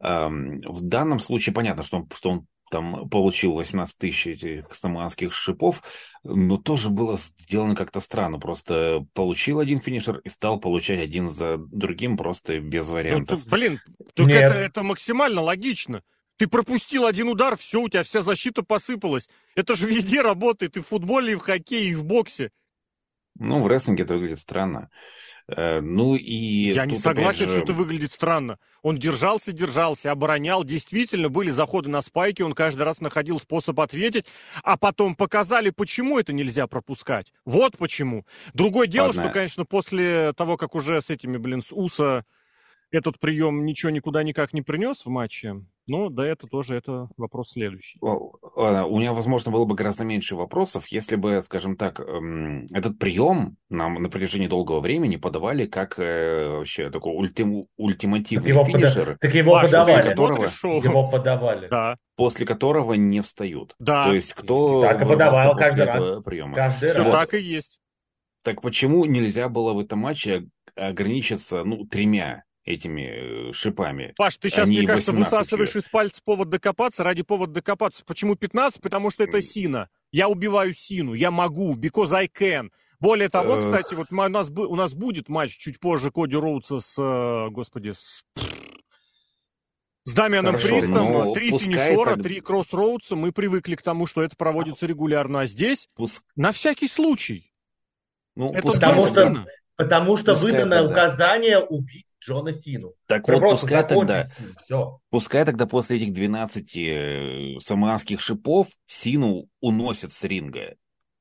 Э, 0.00 0.28
в 0.28 0.80
данном 0.80 1.18
случае 1.18 1.54
понятно, 1.54 1.82
что 1.82 1.98
он, 1.98 2.08
что 2.12 2.30
он 2.30 2.46
там 2.70 3.08
получил 3.08 3.54
18 3.54 3.98
тысяч 3.98 4.26
этих 4.26 4.72
самоанских 4.72 5.32
шипов, 5.32 5.82
но 6.24 6.56
тоже 6.56 6.90
было 6.90 7.16
сделано 7.16 7.74
как-то 7.74 8.00
странно. 8.00 8.38
Просто 8.38 9.06
получил 9.14 9.60
один 9.60 9.80
финишер 9.80 10.18
и 10.18 10.28
стал 10.28 10.60
получать 10.60 11.00
один 11.00 11.30
за 11.30 11.56
другим 11.58 12.16
просто 12.16 12.60
без 12.60 12.88
вариантов. 12.88 13.38
Ну, 13.38 13.44
ты, 13.44 13.50
блин, 13.50 13.80
только 14.14 14.34
это, 14.34 14.54
это 14.54 14.82
максимально 14.82 15.42
логично. 15.42 16.02
Ты 16.36 16.46
пропустил 16.46 17.06
один 17.06 17.28
удар, 17.28 17.56
все, 17.56 17.80
у 17.80 17.88
тебя 17.88 18.04
вся 18.04 18.22
защита 18.22 18.62
посыпалась. 18.62 19.28
Это 19.56 19.74
же 19.74 19.86
везде 19.86 20.22
работает, 20.22 20.76
и 20.76 20.80
в 20.80 20.86
футболе, 20.86 21.32
и 21.32 21.36
в 21.36 21.40
хоккее, 21.40 21.90
и 21.90 21.94
в 21.94 22.04
боксе. 22.04 22.50
Ну, 23.38 23.62
в 23.62 23.66
рестлинге 23.66 24.04
это 24.04 24.14
выглядит 24.14 24.38
странно. 24.38 24.90
Э, 25.48 25.80
ну 25.80 26.14
и... 26.14 26.72
Я 26.72 26.84
не 26.86 26.96
согласен, 26.96 27.48
же... 27.48 27.56
что 27.56 27.64
это 27.64 27.72
выглядит 27.72 28.12
странно. 28.12 28.58
Он 28.82 28.98
держался, 28.98 29.52
держался, 29.52 30.10
оборонял. 30.10 30.64
Действительно, 30.64 31.28
были 31.28 31.50
заходы 31.50 31.88
на 31.88 32.02
спайки, 32.02 32.42
он 32.42 32.52
каждый 32.52 32.82
раз 32.82 33.00
находил 33.00 33.40
способ 33.40 33.78
ответить, 33.80 34.26
а 34.62 34.76
потом 34.76 35.14
показали, 35.14 35.70
почему 35.70 36.18
это 36.18 36.32
нельзя 36.32 36.66
пропускать. 36.66 37.32
Вот 37.44 37.78
почему. 37.78 38.26
Другое 38.54 38.86
дело, 38.86 39.06
Ладно. 39.06 39.22
что, 39.24 39.32
конечно, 39.32 39.64
после 39.64 40.32
того, 40.34 40.56
как 40.56 40.74
уже 40.74 41.00
с 41.00 41.10
этими, 41.10 41.38
блин, 41.38 41.62
с 41.62 41.72
УСА 41.72 42.24
этот 42.90 43.18
прием 43.20 43.64
ничего 43.64 43.90
никуда 43.90 44.22
никак 44.22 44.52
не 44.52 44.62
принес 44.62 45.04
в 45.04 45.08
матче, 45.08 45.62
но 45.88 46.10
да, 46.10 46.26
это 46.26 46.46
тоже 46.46 46.76
это 46.76 47.08
вопрос 47.16 47.50
следующий. 47.52 47.98
У 48.00 48.98
меня, 48.98 49.12
возможно, 49.12 49.50
было 49.50 49.64
бы 49.64 49.74
гораздо 49.74 50.04
меньше 50.04 50.36
вопросов, 50.36 50.86
если 50.88 51.16
бы, 51.16 51.40
скажем 51.40 51.76
так, 51.76 52.00
эм, 52.00 52.66
этот 52.72 52.98
прием 52.98 53.56
нам 53.70 53.94
на 53.94 54.08
протяжении 54.08 54.48
долгого 54.48 54.80
времени 54.80 55.16
подавали 55.16 55.66
как 55.66 55.98
э, 55.98 56.48
вообще 56.58 56.90
такой 56.90 57.14
ультим, 57.14 57.66
ультимативный 57.76 58.52
так 58.52 58.66
финишер. 58.66 59.04
Пода... 59.04 59.18
Так 59.20 59.34
его 59.34 59.52
Паша, 59.52 59.66
подавали. 59.66 60.08
Которого... 60.08 60.44
Его 60.84 61.10
подавали. 61.10 61.68
Да. 61.68 61.96
После 62.16 62.46
которого 62.46 62.94
не 62.94 63.20
встают. 63.20 63.74
Да. 63.78 64.04
То 64.04 64.12
есть 64.12 64.34
кто 64.34 64.82
так 64.82 65.00
и 65.00 65.04
подавал 65.04 65.56
каждый 65.56 65.84
раз. 65.84 66.24
приема. 66.24 66.54
Каждый 66.54 66.90
Все 66.90 67.02
раз. 67.02 67.12
так 67.12 67.34
и 67.34 67.40
есть. 67.40 67.78
Так 68.44 68.62
почему 68.62 69.04
нельзя 69.04 69.48
было 69.48 69.72
в 69.72 69.80
этом 69.80 70.00
матче 70.00 70.48
ограничиться, 70.74 71.64
ну, 71.64 71.84
тремя 71.84 72.44
этими 72.68 73.48
э, 73.48 73.52
шипами. 73.52 74.12
Паш, 74.16 74.36
ты 74.36 74.50
сейчас, 74.50 74.68
мне 74.68 74.86
кажется, 74.86 75.12
высасываешь 75.12 75.74
из 75.74 75.84
пальца 75.84 76.20
повод 76.22 76.50
докопаться 76.50 77.02
ради 77.02 77.22
повода 77.22 77.54
докопаться. 77.54 78.04
Почему 78.04 78.36
15? 78.36 78.80
Потому 78.82 79.10
что 79.10 79.24
это 79.24 79.40
Сина. 79.40 79.88
Я 80.12 80.28
убиваю 80.28 80.74
Сину, 80.74 81.14
я 81.14 81.30
могу, 81.30 81.74
because 81.74 82.12
I 82.12 82.26
can. 82.26 82.70
Более 83.00 83.28
того, 83.28 83.60
кстати, 83.60 83.94
вот 83.94 84.06
у 84.10 84.28
нас, 84.28 84.50
у 84.50 84.76
нас 84.76 84.92
будет 84.92 85.28
матч 85.28 85.56
чуть 85.56 85.80
позже 85.80 86.10
Коди 86.10 86.36
Роудса 86.36 86.80
с, 86.80 86.98
э, 86.98 87.50
господи, 87.50 87.92
с, 87.92 88.24
с 90.04 90.12
Дамианом 90.12 90.56
Хорошо, 90.56 90.80
Пристом. 90.80 91.12
Ну, 91.12 91.34
три 91.34 91.58
финишора, 91.58 92.14
так... 92.16 92.22
три 92.22 92.40
кроссроудса. 92.40 93.16
Мы 93.16 93.32
привыкли 93.32 93.76
к 93.76 93.82
тому, 93.82 94.06
что 94.06 94.22
это 94.22 94.36
проводится 94.36 94.86
регулярно. 94.86 95.40
А 95.40 95.46
здесь 95.46 95.88
Пуск... 95.94 96.24
на 96.36 96.52
всякий 96.52 96.88
случай. 96.88 97.50
Ну, 98.34 98.52
это 98.52 98.68
потому 98.68 99.06
что, 99.06 99.46
потому 99.76 100.16
что 100.16 100.34
выдано 100.34 100.76
тогда. 100.76 100.92
указание 100.92 101.60
убить 101.60 102.07
Джона 102.20 102.52
Сину. 102.52 102.94
Так 103.06 103.26
вот, 103.28 103.40
пускай 103.40 103.86
тогда, 103.86 104.24
Все. 104.64 104.98
пускай 105.10 105.44
тогда 105.44 105.66
после 105.66 105.98
этих 105.98 106.12
12 106.12 106.76
э, 106.76 107.58
саманских 107.60 108.20
шипов 108.20 108.68
Сину 108.86 109.48
уносят 109.60 110.12
с 110.12 110.24
ринга. 110.24 110.76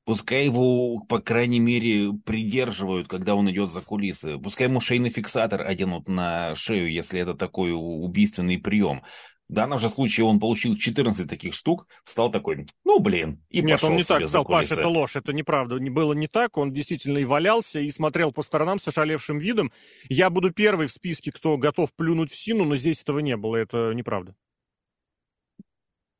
Пускай 0.06 0.46
его, 0.46 1.04
по 1.10 1.20
крайней 1.20 1.60
мере, 1.60 2.14
придерживают, 2.26 3.10
когда 3.10 3.36
он 3.36 3.52
идет 3.52 3.70
за 3.70 3.82
кулисы. 3.82 4.38
Пускай 4.38 4.68
ему 4.68 4.80
шейный 4.80 5.10
фиксатор 5.10 5.62
оденут 5.68 6.08
на 6.08 6.56
шею, 6.56 6.90
если 6.90 7.20
это 7.20 7.34
такой 7.34 7.74
убийственный 7.74 8.58
прием. 8.58 9.04
В 9.50 9.54
данном 9.54 9.80
же 9.80 9.90
случае 9.90 10.26
он 10.26 10.40
получил 10.40 10.76
14 10.76 11.30
таких 11.30 11.54
штук, 11.54 11.88
стал 12.04 12.32
такой, 12.32 12.66
ну 12.84 13.00
блин, 13.00 13.42
и 13.50 13.62
Нет, 13.62 13.72
пошел 13.72 13.90
он 13.90 13.96
не 13.96 14.04
так 14.04 14.20
сказал, 14.20 14.44
Паш, 14.44 14.72
это 14.72 14.88
ложь, 14.88 15.16
это 15.16 15.32
неправда. 15.32 15.78
Не 15.78 15.90
было 15.90 16.14
не 16.14 16.28
так, 16.28 16.58
он 16.58 16.74
действительно 16.74 17.20
и 17.20 17.26
валялся, 17.26 17.80
и 17.80 17.90
смотрел 17.90 18.34
по 18.34 18.44
сторонам 18.44 18.80
с 18.80 18.88
ошалевшим 18.88 19.40
видом. 19.40 19.72
Я 20.10 20.30
буду 20.30 20.52
первый 20.52 20.88
в 20.88 20.92
списке, 20.92 21.32
кто 21.32 21.58
готов 21.58 21.94
плюнуть 21.94 22.32
в 22.32 22.36
Сину, 22.36 22.66
но 22.66 22.76
здесь 22.76 23.02
этого 23.02 23.20
не 23.20 23.38
было, 23.38 23.56
это 23.56 23.94
неправда. 23.94 24.36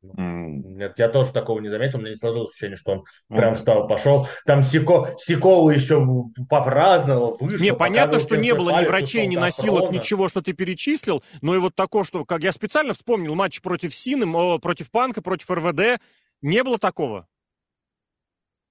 Нет, 0.02 0.94
я 0.98 1.10
тоже 1.10 1.34
такого 1.34 1.60
не 1.60 1.70
заметил, 1.70 1.98
у 1.98 2.02
меня 2.02 2.12
не 2.12 2.16
сложилось 2.16 2.52
ощущение, 2.52 2.78
что 2.78 2.92
он 2.92 3.04
прям 3.30 3.56
встал, 3.56 3.88
пошел. 3.88 4.28
Там 4.46 4.62
Сико, 4.62 5.16
Сикову 5.18 5.70
еще 5.70 6.06
попраздновал, 6.50 7.38
вышел. 7.40 7.64
Не, 7.64 7.74
понятно, 7.74 8.20
что 8.20 8.38
не 8.38 8.54
было 8.54 8.82
ни 8.82 8.86
врачей, 8.86 9.26
ни 9.28 9.36
носилок, 9.36 9.92
ничего, 9.92 10.28
что 10.28 10.42
ты 10.42 10.54
перечислил, 10.54 11.24
но 11.42 11.56
и 11.56 11.60
вот 11.60 11.76
такое, 11.76 12.04
что, 12.04 12.26
как 12.26 12.44
я 12.44 12.52
специально 12.52 12.94
вспомнил, 12.94 13.36
матч 13.36 13.62
против 13.62 13.94
Сины, 13.96 14.60
против 14.60 14.92
Панка, 14.92 15.22
против 15.22 15.50
РВД, 15.50 16.02
не 16.42 16.64
было 16.64 16.78
такого. 16.78 17.28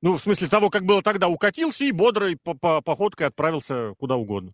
Ну, 0.03 0.15
в 0.15 0.21
смысле 0.21 0.49
того, 0.49 0.71
как 0.71 0.85
было 0.85 1.03
тогда, 1.03 1.27
укатился 1.27 1.85
и 1.85 1.91
бодрой 1.91 2.37
по 2.37 2.51
-по 2.51 2.83
походкой 2.83 3.27
отправился 3.29 3.95
куда 3.99 4.15
угодно. 4.15 4.53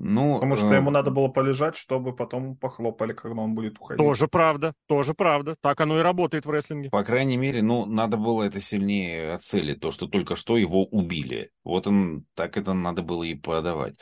Ну, 0.00 0.34
Потому 0.34 0.54
что 0.54 0.72
э... 0.72 0.76
ему 0.76 0.90
надо 0.90 1.10
было 1.10 1.28
полежать, 1.28 1.76
чтобы 1.76 2.14
потом 2.14 2.56
похлопали, 2.56 3.12
когда 3.12 3.42
он 3.42 3.54
будет 3.54 3.78
уходить. 3.80 3.98
Тоже 3.98 4.28
правда, 4.28 4.74
тоже 4.86 5.12
правда. 5.12 5.56
Так 5.60 5.80
оно 5.80 5.98
и 5.98 6.02
работает 6.02 6.46
в 6.46 6.50
рестлинге. 6.50 6.90
По 6.90 7.02
крайней 7.02 7.36
мере, 7.36 7.62
ну, 7.62 7.84
надо 7.84 8.16
было 8.16 8.44
это 8.44 8.60
сильнее 8.60 9.34
оцелить, 9.34 9.80
то, 9.80 9.90
что 9.90 10.06
только 10.06 10.36
что 10.36 10.56
его 10.56 10.84
убили. 10.84 11.50
Вот 11.64 11.88
он, 11.88 12.24
так 12.34 12.56
это 12.56 12.74
надо 12.74 13.02
было 13.02 13.24
и 13.24 13.34
подавать. 13.34 13.96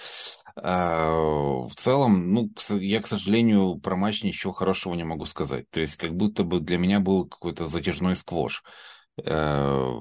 А, 0.56 1.10
в 1.10 1.74
целом, 1.76 2.32
ну, 2.32 2.50
я, 2.78 3.00
к 3.00 3.06
сожалению, 3.06 3.78
про 3.78 3.96
матч 3.96 4.22
ничего 4.22 4.52
хорошего 4.52 4.94
не 4.94 5.04
могу 5.04 5.24
сказать. 5.24 5.68
То 5.70 5.80
есть, 5.80 5.96
как 5.96 6.14
будто 6.14 6.44
бы 6.44 6.60
для 6.60 6.76
меня 6.78 7.00
был 7.00 7.26
какой-то 7.26 7.66
затяжной 7.66 8.16
сквош. 8.16 8.62
Э, 9.24 9.92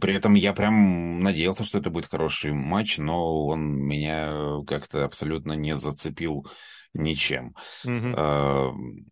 при 0.00 0.14
этом 0.14 0.34
я 0.34 0.52
прям 0.52 1.20
надеялся, 1.20 1.64
что 1.64 1.78
это 1.78 1.90
будет 1.90 2.06
хороший 2.06 2.52
матч, 2.52 2.98
но 2.98 3.46
он 3.46 3.76
меня 3.76 4.62
как-то 4.66 5.04
абсолютно 5.04 5.52
не 5.52 5.76
зацепил 5.76 6.46
ничем. 6.94 7.54
Mm-hmm. 7.84 9.04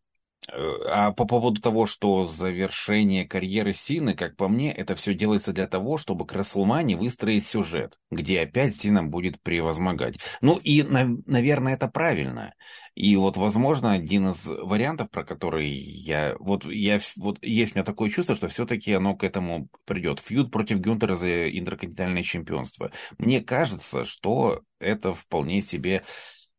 А 0.48 1.12
по 1.12 1.24
поводу 1.24 1.60
того, 1.60 1.86
что 1.86 2.24
завершение 2.24 3.26
карьеры 3.26 3.72
Сины, 3.72 4.14
как 4.14 4.36
по 4.36 4.48
мне, 4.48 4.72
это 4.72 4.94
все 4.94 5.14
делается 5.14 5.52
для 5.52 5.66
того, 5.66 5.98
чтобы 5.98 6.26
к 6.26 6.32
Расселмане 6.32 6.96
выстроить 6.96 7.44
сюжет, 7.44 7.98
где 8.10 8.40
опять 8.40 8.76
Сина 8.76 9.02
будет 9.02 9.40
превозмогать. 9.40 10.18
Ну 10.40 10.56
и, 10.56 10.82
наверное, 10.82 11.74
это 11.74 11.88
правильно. 11.88 12.54
И 12.94 13.16
вот, 13.16 13.36
возможно, 13.36 13.92
один 13.92 14.28
из 14.28 14.46
вариантов, 14.46 15.10
про 15.10 15.24
который 15.24 15.68
я... 15.68 16.36
Вот, 16.38 16.64
я, 16.66 16.98
вот 17.16 17.38
есть 17.42 17.74
у 17.74 17.78
меня 17.78 17.84
такое 17.84 18.08
чувство, 18.08 18.36
что 18.36 18.48
все-таки 18.48 18.92
оно 18.92 19.16
к 19.16 19.24
этому 19.24 19.68
придет. 19.84 20.20
Фьюд 20.20 20.52
против 20.52 20.78
Гюнтера 20.78 21.14
за 21.14 21.50
интерконтинентальное 21.50 22.22
чемпионство. 22.22 22.92
Мне 23.18 23.40
кажется, 23.40 24.04
что 24.04 24.62
это 24.78 25.12
вполне 25.12 25.60
себе 25.60 26.04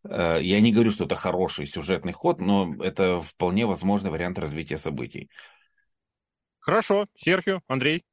я 0.09 0.61
не 0.61 0.71
говорю, 0.71 0.91
что 0.91 1.05
это 1.05 1.15
хороший 1.15 1.65
сюжетный 1.65 2.13
ход, 2.13 2.41
но 2.41 2.75
это 2.83 3.19
вполне 3.19 3.65
возможный 3.65 4.11
вариант 4.11 4.39
развития 4.39 4.77
событий. 4.77 5.29
Хорошо. 6.59 7.05
Серхио, 7.15 7.61
Андрей? 7.67 8.03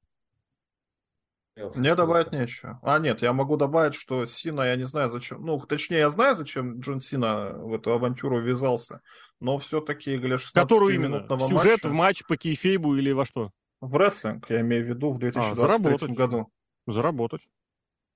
Мне 1.75 1.95
добавить 1.95 2.33
нечего. 2.33 2.81
А, 2.83 2.99
нет, 2.99 3.21
я 3.21 3.33
могу 3.33 3.57
добавить, 3.57 3.95
что 3.95 4.25
Сина, 4.25 4.63
я 4.63 4.77
не 4.77 4.85
знаю 4.85 5.11
зачем, 5.11 5.45
ну, 5.45 5.61
точнее, 5.61 5.99
я 5.99 6.11
знаю, 6.11 6.35
зачем 6.35 6.81
Джон 6.81 7.01
Сина 7.01 7.53
в 7.53 7.75
эту 7.75 7.93
авантюру 7.93 8.41
ввязался, 8.41 9.03
но 9.39 9.59
все-таки 9.59 10.17
для 10.17 10.39
16 10.39 10.55
Которую 10.55 10.95
именно? 10.95 11.27
Сюжет 11.29 11.85
матча... 11.85 11.89
в 11.89 11.93
матч 11.93 12.23
по 12.27 12.37
кейфейбу 12.39 12.97
или 12.97 13.13
во 13.13 13.27
что? 13.27 13.51
В 13.81 13.97
рестлинг, 13.97 14.49
я 14.49 14.63
имею 14.63 14.85
в 14.85 14.89
виду, 14.89 15.13
в 15.13 15.19
2023 15.19 16.13
а, 16.13 16.15
году. 16.15 16.49
Заработать 16.87 17.43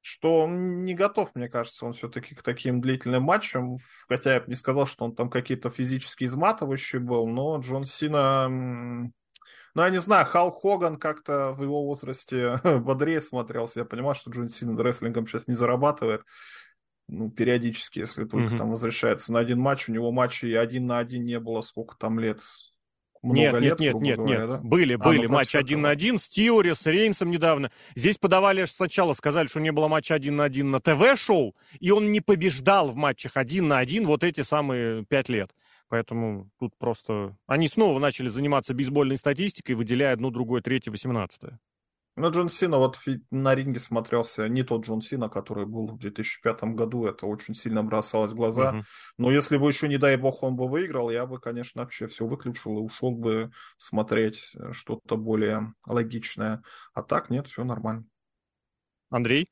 что 0.07 0.43
он 0.43 0.85
не 0.85 0.95
готов, 0.95 1.35
мне 1.35 1.49
кажется, 1.49 1.85
он 1.85 1.93
все-таки 1.93 2.37
к 2.37 2.43
таким 2.45 2.81
длительным 2.81 3.25
матчам, 3.25 3.79
хотя 4.09 4.35
я 4.35 4.41
бы 4.41 4.47
не 4.47 4.55
сказал, 4.55 4.87
что 4.87 5.05
он 5.05 5.17
там 5.17 5.29
какие-то 5.29 5.69
физически 5.69 6.23
изматывающий 6.25 7.01
был, 7.01 7.27
но 7.27 7.59
Джон 7.59 7.85
Сина, 7.87 8.47
ну, 8.49 9.13
я 9.75 9.91
не 9.91 9.99
знаю, 9.99 10.25
Халк 10.25 10.63
Хоган 10.63 10.95
как-то 10.95 11.51
в 11.55 11.63
его 11.65 11.85
возрасте 11.85 12.61
бодрее 12.85 13.21
смотрелся, 13.21 13.81
я 13.81 13.85
понимаю, 13.85 14.15
что 14.15 14.31
Джон 14.31 14.49
Сина 14.49 14.81
рестлингом 14.81 15.27
сейчас 15.27 15.49
не 15.49 15.55
зарабатывает, 15.55 16.23
ну, 17.09 17.29
периодически, 17.29 17.99
если 17.99 18.27
только 18.27 18.55
mm-hmm. 18.55 18.59
там 18.59 18.71
возвращается 18.71 19.33
на 19.33 19.41
один 19.41 19.59
матч, 19.59 19.89
у 19.89 19.93
него 19.93 20.13
матчей 20.13 20.57
один 20.57 20.87
на 20.87 20.99
один 20.99 21.25
не 21.25 21.41
было, 21.41 21.63
сколько 21.63 21.97
там 21.97 22.21
лет, 22.21 22.39
много 23.27 23.61
нет, 23.61 23.61
лет, 23.61 23.81
нет, 23.81 23.95
нет, 24.01 24.17
говоря, 24.19 24.39
нет, 24.39 24.49
да? 24.49 24.61
Были, 24.63 24.95
а, 24.95 24.99
были 24.99 25.27
ну, 25.27 25.35
матчи 25.35 25.57
один 25.57 25.83
на 25.83 25.91
один 25.91 26.19
с 26.19 26.29
Тиори, 26.29 26.73
с 26.73 26.87
Рейнсом 26.87 27.31
недавно. 27.31 27.71
Здесь 27.95 28.19
подавали 28.19 28.65
сначала, 28.65 29.13
сказали, 29.13 29.47
что 29.47 29.61
не 29.61 29.73
было 29.73 29.89
матча 29.89 30.15
один 30.15 30.37
на 30.37 30.45
один 30.45 30.71
на 30.71 30.81
ТВ-шоу, 30.81 31.55
и 31.79 31.91
он 31.91 32.13
не 32.13 32.21
побеждал 32.21 32.91
в 32.91 32.97
матчах 32.97 33.37
один 33.37 33.69
на 33.69 33.79
один 33.79 34.05
вот 34.05 34.25
эти 34.25 34.41
самые 34.41 35.05
пять 35.05 35.29
лет. 35.29 35.51
Поэтому 35.89 36.51
тут 36.59 36.77
просто... 36.79 37.37
Они 37.47 37.69
снова 37.69 37.99
начали 37.99 38.29
заниматься 38.29 38.75
бейсбольной 38.75 39.17
статистикой, 39.17 39.77
выделяя 39.77 40.15
одну, 40.15 40.31
другое, 40.31 40.61
третье, 40.61 40.91
восемнадцатое. 40.91 41.61
Ну, 42.19 42.31
Джон 42.31 42.49
Сина 42.49 42.79
вот 42.79 42.99
на 43.31 43.55
ринге 43.55 43.79
смотрелся 43.79 44.49
не 44.49 44.63
тот 44.63 44.87
Джон 44.87 45.03
Сина, 45.03 45.29
который 45.29 45.67
был 45.67 45.89
в 45.89 45.99
2005 45.99 46.65
году. 46.75 47.05
Это 47.05 47.27
очень 47.27 47.53
сильно 47.53 47.83
бросалось 47.83 48.33
в 48.33 48.37
глаза. 48.37 48.71
Угу. 48.71 48.85
Но 49.19 49.31
если 49.31 49.59
бы 49.59 49.69
еще, 49.69 49.87
не 49.87 49.99
дай 49.99 50.17
бог, 50.17 50.43
он 50.43 50.57
бы 50.57 50.67
выиграл, 50.67 51.11
я 51.11 51.27
бы, 51.27 51.39
конечно, 51.39 51.83
вообще 51.83 52.07
все 52.07 52.27
выключил 52.27 52.79
и 52.79 52.81
ушел 52.81 53.11
бы 53.11 53.51
смотреть 53.77 54.55
что-то 54.73 55.17
более 55.17 55.75
логичное. 55.87 56.63
А 56.95 57.03
так 57.03 57.29
нет, 57.29 57.49
все 57.49 57.65
нормально. 57.65 58.07
Андрей? 59.11 59.51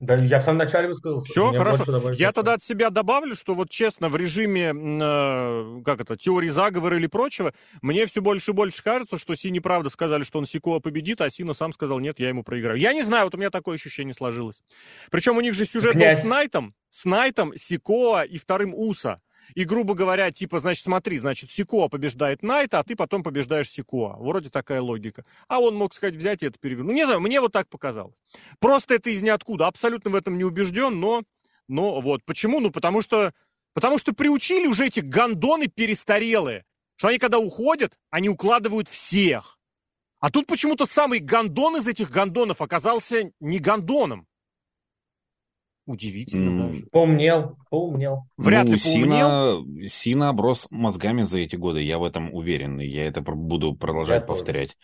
Да, 0.00 0.14
я 0.14 0.38
в 0.38 0.44
самом 0.44 0.58
начале 0.58 0.86
высказал. 0.86 1.24
Все, 1.24 1.52
хорошо. 1.52 2.12
Я 2.12 2.30
тогда 2.30 2.54
от 2.54 2.62
себя 2.62 2.90
добавлю, 2.90 3.34
что 3.34 3.54
вот 3.54 3.68
честно, 3.68 4.08
в 4.08 4.14
режиме, 4.14 4.72
э, 4.72 5.82
как 5.84 6.00
это, 6.00 6.16
теории 6.16 6.48
заговора 6.48 6.96
или 6.96 7.08
прочего, 7.08 7.52
мне 7.82 8.06
все 8.06 8.22
больше 8.22 8.52
и 8.52 8.54
больше 8.54 8.82
кажется, 8.84 9.18
что 9.18 9.34
Сини 9.34 9.58
правда 9.58 9.88
сказали, 9.88 10.22
что 10.22 10.38
он 10.38 10.46
Сикоа 10.46 10.78
победит, 10.78 11.20
а 11.20 11.28
Сина 11.30 11.52
сам 11.52 11.72
сказал, 11.72 11.98
нет, 11.98 12.20
я 12.20 12.28
ему 12.28 12.44
проиграю. 12.44 12.78
Я 12.78 12.92
не 12.92 13.02
знаю, 13.02 13.24
вот 13.24 13.34
у 13.34 13.38
меня 13.38 13.50
такое 13.50 13.74
ощущение 13.74 14.14
сложилось. 14.14 14.62
Причем 15.10 15.36
у 15.36 15.40
них 15.40 15.54
же 15.54 15.66
сюжет 15.66 15.92
Князь. 15.92 16.18
был 16.18 16.26
с 16.26 16.30
Найтом, 16.30 16.74
с 16.90 17.04
Найтом, 17.04 17.52
Сикоа 17.56 18.22
и 18.22 18.38
вторым 18.38 18.74
Уса. 18.74 19.20
И, 19.54 19.64
грубо 19.64 19.94
говоря, 19.94 20.30
типа, 20.30 20.58
значит, 20.58 20.84
смотри, 20.84 21.18
значит, 21.18 21.50
Сикоа 21.50 21.88
побеждает 21.88 22.42
Найта, 22.42 22.78
а 22.78 22.84
ты 22.84 22.96
потом 22.96 23.22
побеждаешь 23.22 23.70
Сикоа. 23.70 24.16
Вроде 24.18 24.50
такая 24.50 24.80
логика. 24.80 25.24
А 25.48 25.60
он 25.60 25.74
мог 25.74 25.94
сказать, 25.94 26.14
взять 26.14 26.42
и 26.42 26.46
это 26.46 26.58
перевернуть. 26.58 26.88
Ну, 26.88 26.94
не 26.94 27.04
знаю, 27.04 27.20
мне 27.20 27.40
вот 27.40 27.52
так 27.52 27.68
показалось. 27.68 28.14
Просто 28.60 28.94
это 28.94 29.10
из 29.10 29.22
ниоткуда. 29.22 29.66
Абсолютно 29.66 30.10
в 30.10 30.16
этом 30.16 30.38
не 30.38 30.44
убежден, 30.44 31.00
но, 31.00 31.24
но 31.66 32.00
вот. 32.00 32.24
Почему? 32.24 32.60
Ну, 32.60 32.70
потому 32.70 33.02
что, 33.02 33.32
потому 33.74 33.98
что 33.98 34.12
приучили 34.12 34.66
уже 34.66 34.86
эти 34.86 35.00
гондоны 35.00 35.68
перестарелые. 35.68 36.64
Что 36.96 37.08
они, 37.08 37.18
когда 37.18 37.38
уходят, 37.38 37.96
они 38.10 38.28
укладывают 38.28 38.88
всех. 38.88 39.58
А 40.20 40.30
тут 40.30 40.46
почему-то 40.46 40.84
самый 40.84 41.20
гондон 41.20 41.76
из 41.76 41.86
этих 41.86 42.10
гондонов 42.10 42.60
оказался 42.60 43.32
не 43.40 43.58
гондоном. 43.58 44.27
Удивительно 45.88 46.50
mm. 46.50 46.68
даже. 46.68 46.86
Поумнел, 46.92 47.56
поумнел. 47.70 48.24
Вряд 48.36 48.66
ну, 48.66 48.74
ли 48.74 48.78
поумнел. 48.78 49.64
Сина, 49.64 49.88
Сина 49.88 50.28
оброс 50.28 50.66
мозгами 50.70 51.22
за 51.22 51.38
эти 51.38 51.56
годы, 51.56 51.80
я 51.80 51.96
в 51.96 52.04
этом 52.04 52.34
уверен, 52.34 52.78
и 52.78 52.86
я 52.86 53.06
это 53.06 53.22
буду 53.22 53.74
продолжать 53.74 54.20
я 54.20 54.26
повторять. 54.26 54.76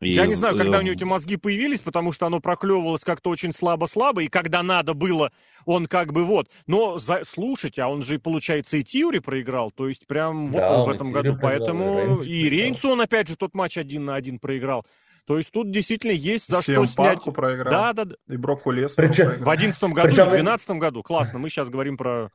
И 0.00 0.12
я 0.12 0.26
не 0.26 0.34
знаю, 0.34 0.56
когда 0.56 0.78
у 0.78 0.82
него 0.82 0.94
эти 0.94 1.02
мозги 1.02 1.36
появились, 1.36 1.80
потому 1.80 2.12
что 2.12 2.26
оно 2.26 2.38
проклевывалось 2.38 3.02
как-то 3.02 3.30
очень 3.30 3.52
слабо-слабо, 3.52 4.22
и 4.22 4.28
когда 4.28 4.62
надо 4.62 4.94
было, 4.94 5.32
он 5.64 5.86
как 5.86 6.12
бы 6.12 6.24
вот. 6.24 6.48
Но 6.68 6.98
за... 6.98 7.22
слушайте, 7.28 7.82
а 7.82 7.88
он 7.88 8.04
же, 8.04 8.20
получается, 8.20 8.76
и 8.76 8.84
Тиури 8.84 9.18
проиграл, 9.18 9.72
то 9.72 9.88
есть 9.88 10.06
прям 10.06 10.46
вот 10.46 10.56
да, 10.56 10.82
он 10.82 10.88
в 10.88 10.94
этом 10.94 11.10
году. 11.10 11.34
Проиграл, 11.34 11.50
поэтому 11.50 12.22
и 12.22 12.48
Рейнсу 12.48 12.90
он 12.90 13.00
опять 13.00 13.26
же 13.26 13.34
тот 13.34 13.54
матч 13.54 13.76
один 13.76 14.04
на 14.04 14.14
один 14.14 14.38
проиграл. 14.38 14.86
То 15.30 15.38
есть 15.38 15.52
тут 15.52 15.70
действительно 15.70 16.10
есть 16.10 16.48
за 16.48 16.60
Всем 16.60 16.84
что 16.86 17.04
снять. 17.04 17.22
проиграл. 17.22 17.70
Да, 17.70 17.92
да, 17.92 18.04
да. 18.04 18.16
И 18.26 18.36
Броку 18.36 18.72
Лесу 18.72 19.00
В 19.00 19.48
одиннадцатом 19.48 19.92
году 19.92 20.08
Причем... 20.08 20.24
и 20.24 20.26
в 20.26 20.30
двенадцатом 20.30 20.80
году. 20.80 21.04
Классно, 21.04 21.38
мы 21.38 21.48
сейчас 21.48 21.68
говорим 21.68 21.96
про... 21.96 22.32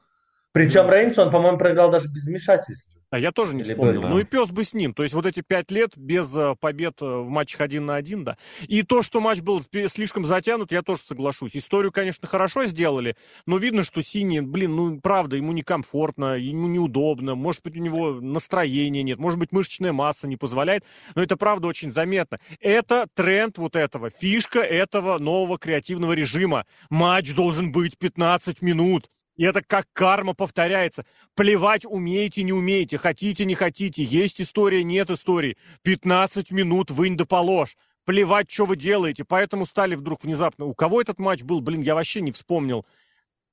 Причем 0.53 0.89
Рейнс, 0.89 1.17
он, 1.17 1.29
по-моему, 1.29 1.57
проиграл 1.57 1.91
даже 1.91 2.07
без 2.07 2.25
вмешательств. 2.25 2.94
А 3.15 3.17
я 3.17 3.31
тоже 3.31 3.55
не 3.55 3.61
Или 3.61 3.71
вспомнил. 3.71 4.01
Был, 4.01 4.01
да. 4.01 4.09
Ну 4.09 4.19
и 4.19 4.25
пес 4.25 4.49
бы 4.49 4.65
с 4.65 4.73
ним. 4.73 4.93
То 4.93 5.03
есть 5.03 5.15
вот 5.15 5.25
эти 5.25 5.39
пять 5.39 5.71
лет 5.71 5.91
без 5.95 6.35
э, 6.35 6.53
побед 6.59 7.01
э, 7.01 7.05
в 7.05 7.29
матчах 7.29 7.61
один 7.61 7.85
на 7.85 7.95
один, 7.95 8.25
да. 8.25 8.37
И 8.67 8.81
то, 8.81 9.03
что 9.03 9.21
матч 9.21 9.39
был 9.39 9.61
слишком 9.61 10.25
затянут, 10.25 10.73
я 10.73 10.81
тоже 10.81 10.99
соглашусь. 11.07 11.55
Историю, 11.55 11.93
конечно, 11.93 12.27
хорошо 12.27 12.65
сделали, 12.65 13.15
но 13.45 13.57
видно, 13.57 13.85
что 13.85 14.01
синий, 14.01 14.41
блин, 14.41 14.75
ну 14.75 14.99
правда, 14.99 15.37
ему 15.37 15.53
некомфортно, 15.53 16.35
ему 16.37 16.67
неудобно, 16.67 17.35
может 17.35 17.63
быть, 17.63 17.77
у 17.77 17.79
него 17.79 18.15
настроения 18.15 19.01
нет, 19.01 19.17
может 19.17 19.39
быть, 19.39 19.53
мышечная 19.53 19.93
масса 19.93 20.27
не 20.27 20.35
позволяет, 20.35 20.83
но 21.15 21.23
это 21.23 21.37
правда 21.37 21.67
очень 21.67 21.93
заметно. 21.93 22.41
Это 22.59 23.07
тренд 23.13 23.57
вот 23.57 23.77
этого, 23.77 24.09
фишка 24.09 24.59
этого 24.59 25.19
нового 25.19 25.57
креативного 25.57 26.11
режима. 26.11 26.65
Матч 26.89 27.33
должен 27.33 27.71
быть 27.71 27.97
15 27.97 28.61
минут. 28.61 29.09
И 29.35 29.43
это 29.43 29.61
как 29.61 29.87
карма 29.91 30.33
повторяется. 30.33 31.05
Плевать 31.35 31.85
умеете, 31.85 32.43
не 32.43 32.53
умеете, 32.53 32.97
хотите, 32.97 33.45
не 33.45 33.55
хотите, 33.55 34.03
есть 34.03 34.39
история, 34.39 34.83
нет 34.83 35.09
истории. 35.09 35.57
15 35.83 36.51
минут 36.51 36.91
вынь 36.91 37.17
да 37.17 37.25
положь. 37.25 37.75
Плевать, 38.05 38.49
что 38.49 38.65
вы 38.65 38.77
делаете. 38.77 39.25
Поэтому 39.25 39.65
стали 39.65 39.95
вдруг 39.95 40.23
внезапно. 40.23 40.65
У 40.65 40.73
кого 40.73 41.01
этот 41.01 41.19
матч 41.19 41.41
был? 41.41 41.59
Блин, 41.59 41.81
я 41.81 41.95
вообще 41.95 42.21
не 42.21 42.31
вспомнил. 42.31 42.85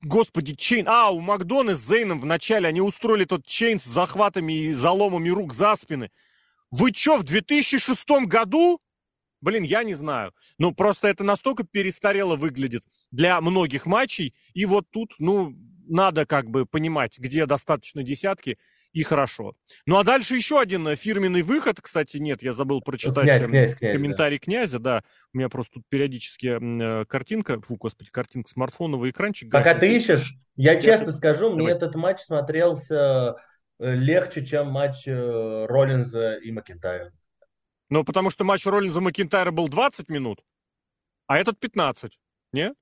Господи, 0.03 0.55
chain. 0.55 0.89
А, 0.89 1.11
у 1.11 1.21
Макдона 1.21 1.75
с 1.75 1.87
Зейном 1.87 2.19
в 2.19 2.27
начале 2.27 2.69
они 2.69 2.81
устроили 2.81 3.25
тот 3.25 3.47
chain 3.47 3.81
с 3.81 3.85
захватами 3.85 4.53
и 4.53 4.73
заломами 4.73 5.31
рук 5.31 5.55
за 5.55 5.75
спины. 5.77 6.11
Вы 6.71 6.93
что, 6.93 7.17
в 7.17 7.23
2006 7.23 8.27
году? 8.27 8.81
Блин, 9.41 9.63
я 9.65 9.83
не 9.83 9.95
знаю. 9.95 10.33
Ну, 10.59 10.73
просто 10.73 11.09
это 11.09 11.25
настолько 11.25 11.65
перестарело 11.65 12.37
выглядит 12.37 12.85
для 13.11 13.41
многих 13.41 13.87
матчей. 13.87 14.35
И 14.55 14.65
вот 14.65 14.87
тут, 14.91 15.15
ну, 15.19 15.55
надо 15.93 16.27
как 16.27 16.51
бы 16.51 16.67
понимать, 16.67 17.19
где 17.19 17.47
достаточно 17.47 18.03
десятки, 18.03 18.59
и 18.93 19.03
хорошо. 19.05 19.55
Ну 19.87 19.99
а 19.99 20.05
дальше 20.05 20.37
еще 20.37 20.61
один 20.61 20.95
фирменный 20.97 21.43
выход. 21.43 21.81
Кстати, 21.81 22.19
нет, 22.19 22.43
я 22.43 22.53
забыл 22.53 22.81
прочитать 22.81 23.25
князь, 23.25 23.47
князь, 23.47 23.75
князь, 23.75 23.93
комментарий 23.95 24.39
да. 24.39 24.45
князя, 24.45 24.79
да. 24.79 25.03
У 25.33 25.39
меня 25.39 25.49
просто 25.49 25.75
тут 25.75 25.85
периодически 25.89 26.59
э, 26.61 27.05
картинка, 27.07 27.61
фу, 27.61 27.77
господи, 27.77 28.11
картинка 28.11 28.51
смартфоновый 28.51 29.11
экранчик. 29.11 29.51
Пока 29.51 29.75
ты 29.75 29.95
ищешь, 29.95 30.35
я, 30.57 30.73
я 30.73 30.83
честно 30.83 31.13
скажу, 31.13 31.51
Давай. 31.51 31.65
мне 31.65 31.73
этот 31.73 31.95
матч 31.95 32.21
смотрелся 32.21 33.37
э, 33.79 33.95
легче, 33.95 34.45
чем 34.45 34.69
матч 34.69 35.07
э, 35.07 35.67
Роллинза 35.67 36.35
и 36.35 36.53
Макентайра. 36.53 37.13
Ну, 37.89 38.05
потому 38.05 38.31
что 38.31 38.45
матч 38.45 38.67
Роллинза 38.67 39.01
и 39.01 39.03
Макентайра 39.03 39.51
был 39.51 39.69
20 39.69 40.09
минут, 40.09 40.43
а 41.27 41.39
этот 41.39 41.59
15, 41.59 42.19
не? 42.53 42.75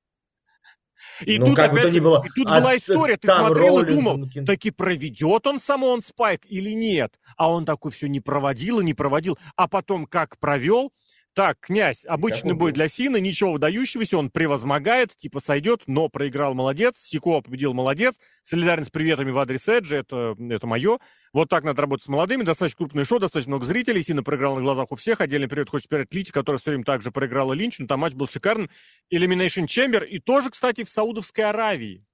И 1.24 1.38
ну, 1.38 1.46
тут 1.46 1.59
опять 1.59 1.92
же, 1.92 2.01
было. 2.01 2.24
И 2.24 2.28
тут 2.30 2.46
а 2.48 2.61
была 2.61 2.76
история, 2.76 3.16
ты 3.16 3.28
смотрел 3.28 3.80
и 3.80 3.86
думал, 3.86 4.28
таки 4.46 4.70
проведет 4.70 5.46
он 5.46 5.59
самон 5.59 6.03
спайк 6.03 6.42
или 6.46 6.70
нет? 6.70 7.14
А 7.36 7.51
он 7.51 7.64
такой 7.64 7.92
все 7.92 8.09
не 8.09 8.20
проводил 8.20 8.80
и 8.80 8.84
не 8.84 8.94
проводил. 8.94 9.38
А 9.57 9.68
потом 9.68 10.07
как 10.07 10.38
провел, 10.38 10.92
так, 11.41 11.59
князь, 11.59 12.05
обычный 12.05 12.53
бой 12.53 12.70
для 12.70 12.86
Сина, 12.86 13.16
ничего 13.16 13.53
выдающегося, 13.53 14.18
он 14.18 14.28
превозмогает, 14.28 15.16
типа 15.16 15.41
сойдет, 15.41 15.84
но 15.86 16.11
проиграл, 16.11 16.53
молодец. 16.53 16.99
Сико 16.99 17.41
победил, 17.41 17.72
молодец. 17.72 18.16
Солидарен 18.43 18.84
с 18.84 18.91
приветами 18.91 19.30
в 19.30 19.38
адрес 19.38 19.66
Эджи, 19.66 19.97
это, 19.97 20.36
это 20.38 20.66
мое. 20.66 20.99
Вот 21.32 21.49
так 21.49 21.64
надо 21.64 21.80
работать 21.80 22.05
с 22.05 22.09
молодыми, 22.09 22.43
достаточно 22.43 22.76
крупное 22.76 23.07
шоу, 23.07 23.20
достаточно 23.20 23.53
много 23.53 23.64
зрителей. 23.64 24.03
Сина 24.03 24.22
проиграл 24.22 24.57
на 24.57 24.61
глазах 24.61 24.93
у 24.93 24.97
всех. 24.97 25.22
Отдельный 25.22 25.49
привет 25.49 25.70
хочет 25.70 25.88
передать 25.88 26.12
Лити, 26.12 26.30
который 26.30 26.59
все 26.59 26.72
время 26.72 26.84
также 26.84 27.11
проиграла 27.11 27.55
Линч, 27.55 27.78
но 27.78 27.86
там 27.86 28.01
матч 28.01 28.12
был 28.12 28.28
шикарный. 28.28 28.68
Elimination 29.11 29.64
Chamber 29.64 30.07
и 30.07 30.18
тоже, 30.18 30.51
кстати, 30.51 30.84
в 30.84 30.91
Саудовской 30.91 31.45
Аравии. 31.45 32.05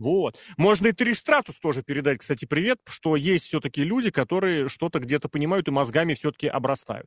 Вот. 0.00 0.38
Можно 0.56 0.88
и 0.88 0.92
Триштратус 0.92 1.56
тоже 1.60 1.82
передать, 1.82 2.18
кстати, 2.18 2.46
привет, 2.46 2.78
что 2.88 3.16
есть 3.16 3.44
все-таки 3.44 3.84
люди, 3.84 4.10
которые 4.10 4.68
что-то 4.68 4.98
где-то 4.98 5.28
понимают 5.28 5.68
и 5.68 5.70
мозгами 5.70 6.14
все-таки 6.14 6.48
обрастают. 6.48 7.06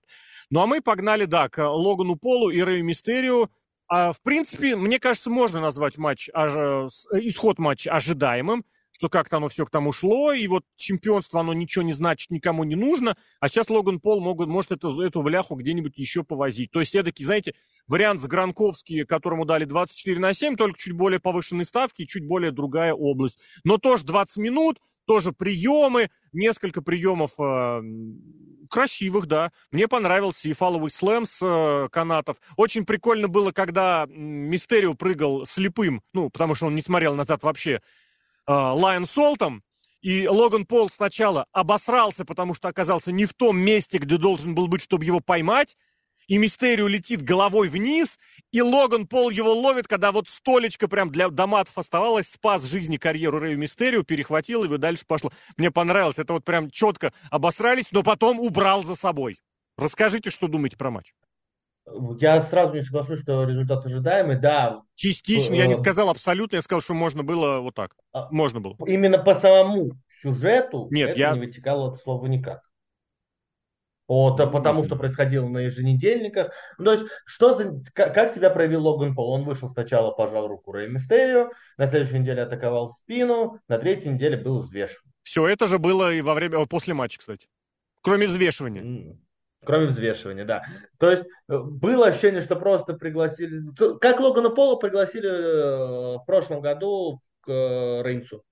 Ну 0.51 0.61
а 0.61 0.67
мы 0.67 0.79
погнали, 0.79 1.25
да, 1.25 1.49
к 1.49 1.67
Логану 1.67 2.15
Полу 2.15 2.51
и 2.51 2.61
Рэю 2.61 2.85
Мистерию. 2.85 3.49
А, 3.87 4.13
в 4.13 4.21
принципе, 4.21 4.75
мне 4.75 4.99
кажется, 4.99 5.31
можно 5.31 5.59
назвать 5.59 5.97
матч, 5.97 6.29
а, 6.33 6.87
исход 7.13 7.57
матча 7.57 7.91
ожидаемым 7.91 8.63
что 8.95 9.09
как-то 9.09 9.37
оно 9.37 9.49
все 9.49 9.65
к 9.65 9.71
тому 9.71 9.91
шло, 9.91 10.33
и 10.33 10.47
вот 10.47 10.63
чемпионство, 10.77 11.41
оно 11.41 11.53
ничего 11.53 11.83
не 11.83 11.93
значит, 11.93 12.29
никому 12.29 12.63
не 12.63 12.75
нужно, 12.75 13.17
а 13.39 13.49
сейчас 13.49 13.69
Логан 13.69 13.99
Пол 13.99 14.21
могут, 14.21 14.47
может 14.47 14.71
эту, 14.71 15.01
эту 15.01 15.21
бляху 15.23 15.55
где-нибудь 15.55 15.97
еще 15.97 16.23
повозить. 16.23 16.71
То 16.71 16.79
есть, 16.79 16.95
эдакий, 16.95 17.25
знаете, 17.25 17.55
вариант 17.88 18.21
с 18.21 18.27
Гранковски, 18.27 19.03
которому 19.03 19.45
дали 19.45 19.65
24 19.65 20.19
на 20.19 20.34
7, 20.34 20.55
только 20.55 20.79
чуть 20.79 20.93
более 20.93 21.19
повышенные 21.19 21.65
ставки, 21.65 22.05
чуть 22.05 22.25
более 22.25 22.51
другая 22.51 22.93
область. 22.93 23.38
Но 23.63 23.77
тоже 23.77 24.03
20 24.05 24.38
минут, 24.38 24.79
тоже 25.05 25.31
приемы, 25.31 26.09
несколько 26.31 26.81
приемов 26.81 27.31
э, 27.39 27.81
красивых, 28.69 29.27
да. 29.27 29.51
Мне 29.71 29.88
понравился 29.88 30.47
и 30.47 30.53
фаловый 30.53 30.91
слэм 30.91 31.25
с 31.25 31.39
э, 31.41 31.89
канатов. 31.89 32.38
Очень 32.57 32.86
прикольно 32.86 33.27
было, 33.27 33.51
когда 33.51 34.05
Мистерио 34.07 34.93
прыгал 34.93 35.45
слепым, 35.45 36.01
ну, 36.13 36.29
потому 36.29 36.55
что 36.55 36.67
он 36.67 36.75
не 36.75 36.81
смотрел 36.81 37.15
назад 37.15 37.43
вообще, 37.43 37.81
Лайон 38.45 39.05
Солтом, 39.05 39.63
и 40.03 40.27
Логан 40.27 40.65
Пол 40.65 40.89
сначала 40.89 41.45
обосрался, 41.53 42.25
потому 42.25 42.53
что 42.53 42.67
оказался 42.67 43.13
не 43.13 43.25
в 43.25 43.34
том 43.34 43.57
месте, 43.57 43.97
где 43.99 44.17
должен 44.17 44.53
был 44.53 44.67
быть, 44.67 44.81
чтобы 44.81 45.05
его 45.05 45.21
поймать, 45.21 45.77
и 46.28 46.38
Мистерио 46.38 46.88
летит 46.88 47.21
головой 47.21 47.67
вниз, 47.67 48.17
и 48.51 48.61
Логан 48.61 49.07
Пол 49.07 49.30
его 49.30 49.53
ловит, 49.53 49.88
когда 49.88 50.11
вот 50.11 50.30
столечко 50.30 50.88
прям 50.88 51.11
для 51.11 51.30
доматов 51.30 51.78
оставалось, 51.78 52.28
спас 52.28 52.63
жизни 52.63 52.97
карьеру 52.97 53.39
Рэю 53.39 53.57
Мистерио, 53.57 54.03
перехватил 54.03 54.63
его, 54.63 54.78
дальше 54.78 55.03
пошло. 55.07 55.32
Мне 55.57 55.71
понравилось, 55.71 56.17
это 56.17 56.34
вот 56.34 56.43
прям 56.43 56.69
четко 56.69 57.13
обосрались, 57.30 57.91
но 57.91 58.03
потом 58.03 58.39
убрал 58.39 58.84
за 58.84 58.95
собой. 58.95 59.39
Расскажите, 59.78 60.30
что 60.30 60.47
думаете 60.47 60.78
про 60.78 60.91
матч. 60.91 61.13
Я 62.19 62.41
сразу 62.41 62.76
не 62.76 62.82
соглашусь, 62.82 63.21
что 63.21 63.43
результат 63.43 63.86
ожидаемый, 63.86 64.39
да. 64.39 64.84
Частично, 64.95 65.53
я 65.53 65.67
не 65.67 65.74
э, 65.74 65.78
сказал 65.78 66.09
абсолютно, 66.09 66.55
я 66.55 66.61
сказал, 66.61 66.82
что 66.82 66.93
можно 66.93 67.24
было 67.24 67.59
вот 67.59 67.76
так. 67.76 67.95
А, 68.13 68.30
можно 68.32 68.61
было. 68.61 68.78
Именно 68.88 69.17
по 69.17 69.36
самому 69.36 69.91
сюжету 70.21 70.88
Нет, 70.91 71.11
это 71.11 71.19
я- 71.19 71.34
не 71.34 71.39
вытекало 71.39 71.91
от 71.91 71.99
слова 72.01 72.26
никак. 72.28 72.61
По- 74.14 74.36
то- 74.36 74.47
потому 74.47 74.86
что 74.86 74.95
происходило 74.95 75.47
на 75.47 75.59
еженедельниках. 75.59 76.51
Ну, 76.78 76.86
То 76.86 76.93
есть, 76.93 77.05
что 77.26 77.55
за, 77.55 77.82
как, 77.93 78.14
как 78.14 78.32
себя 78.32 78.51
проявил 78.51 78.86
Логан 78.88 79.16
Пол? 79.16 79.32
Он 79.32 79.43
вышел 79.43 79.70
сначала, 79.70 80.11
пожал 80.11 80.47
руку 80.47 80.72
Рэй 80.72 80.88
Мистерио, 80.88 81.49
на 81.78 81.88
следующей 81.88 82.20
неделе 82.20 82.43
атаковал 82.43 82.89
спину, 82.89 83.59
на 83.68 83.80
третьей 83.80 84.11
неделе 84.11 84.38
был 84.38 84.59
взвешен. 84.59 85.01
Все 85.24 85.47
это 85.47 85.66
же 85.68 85.80
было 85.80 86.14
и 86.14 86.22
во 86.22 86.36
время, 86.36 86.64
после 86.68 86.93
матча, 86.93 87.18
кстати. 87.20 87.47
Кроме 88.01 88.28
взвешивания. 88.28 89.18
Кроме 89.66 89.86
взвешивания, 89.88 90.45
да. 90.45 90.64
То 90.99 91.09
есть 91.09 91.24
э, 91.24 91.57
было 91.57 92.07
ощущение, 92.07 92.41
что 92.41 92.55
просто 92.55 92.93
пригласили... 92.93 93.61
Как 93.99 94.20
Логана 94.20 94.49
Пола 94.49 94.76
пригласили 94.76 95.30
э, 95.30 96.18
в 96.18 96.24
прошлом 96.28 96.61
году 96.61 97.22
к 97.41 97.49
э, 97.49 98.03
Рейнсу. 98.03 98.43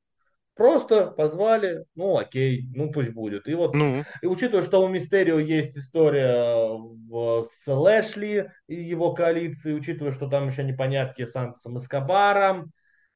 Просто 0.55 1.07
позвали, 1.07 1.85
ну 1.95 2.17
окей, 2.17 2.65
ну 2.75 2.91
пусть 2.91 3.11
будет. 3.11 3.47
И 3.47 3.53
вот, 3.53 3.73
Ну, 3.73 4.03
и 4.21 4.27
учитывая, 4.27 4.63
что 4.63 4.83
у 4.83 4.87
Мистерио 4.89 5.39
есть 5.39 5.77
история 5.77 6.67
в- 6.67 7.47
с 7.63 7.67
Лэшли 7.71 8.51
и 8.67 8.75
его 8.75 9.13
коалицией, 9.13 9.77
учитывая, 9.77 10.11
что 10.11 10.27
там 10.27 10.49
еще 10.49 10.63
непонятки 10.63 11.25
с 11.25 11.35
Антосом 11.35 11.77
Эскобаром, 11.77 12.71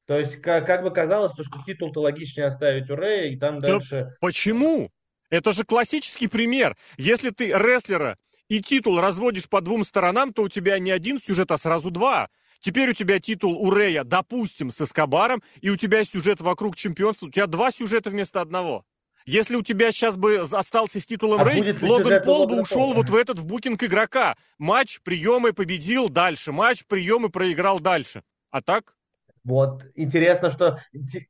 то 0.06 0.18
есть 0.18 0.40
как, 0.40 0.66
как 0.66 0.82
бы 0.82 0.90
казалось, 0.90 1.32
то, 1.32 1.42
что 1.42 1.58
титул-то 1.66 2.00
логичнее 2.00 2.46
оставить 2.46 2.88
у 2.90 2.96
Рэя, 2.96 3.30
и 3.30 3.36
там 3.36 3.60
Да 3.60 3.74
дальше... 3.74 4.14
почему? 4.20 4.90
Это 5.28 5.52
же 5.52 5.64
классический 5.64 6.28
пример. 6.28 6.76
Если 6.96 7.30
ты 7.30 7.48
рестлера 7.48 8.16
и 8.48 8.62
титул 8.62 9.00
разводишь 9.00 9.48
по 9.48 9.60
двум 9.60 9.84
сторонам, 9.84 10.32
то 10.32 10.42
у 10.42 10.48
тебя 10.48 10.78
не 10.78 10.90
один 10.90 11.20
сюжет, 11.20 11.50
а 11.50 11.58
сразу 11.58 11.90
два. 11.90 12.28
Теперь 12.66 12.90
у 12.90 12.94
тебя 12.94 13.20
титул 13.20 13.56
у 13.62 13.72
Рея, 13.72 14.02
допустим, 14.02 14.72
с 14.72 14.80
Эскобаром, 14.80 15.40
и 15.60 15.70
у 15.70 15.76
тебя 15.76 16.02
сюжет 16.02 16.40
вокруг 16.40 16.74
чемпионства. 16.74 17.26
У 17.26 17.30
тебя 17.30 17.46
два 17.46 17.70
сюжета 17.70 18.10
вместо 18.10 18.40
одного. 18.40 18.84
Если 19.24 19.54
у 19.54 19.62
тебя 19.62 19.92
сейчас 19.92 20.16
бы 20.16 20.40
остался 20.40 20.98
с 20.98 21.06
титулом 21.06 21.42
А 21.42 21.44
Рэй, 21.44 21.76
Логан 21.80 22.24
Пол 22.24 22.48
бы 22.48 22.60
ушел 22.62 22.92
вот 22.92 23.08
в 23.08 23.14
этот 23.14 23.38
в 23.38 23.44
букинг 23.44 23.84
игрока. 23.84 24.34
Матч, 24.58 25.00
приемы, 25.04 25.52
победил 25.52 26.08
дальше. 26.08 26.50
Матч, 26.50 26.84
приемы, 26.88 27.28
проиграл 27.28 27.78
дальше. 27.78 28.24
А 28.50 28.60
так? 28.60 28.96
Вот 29.44 29.84
интересно, 29.94 30.50
что 30.50 30.80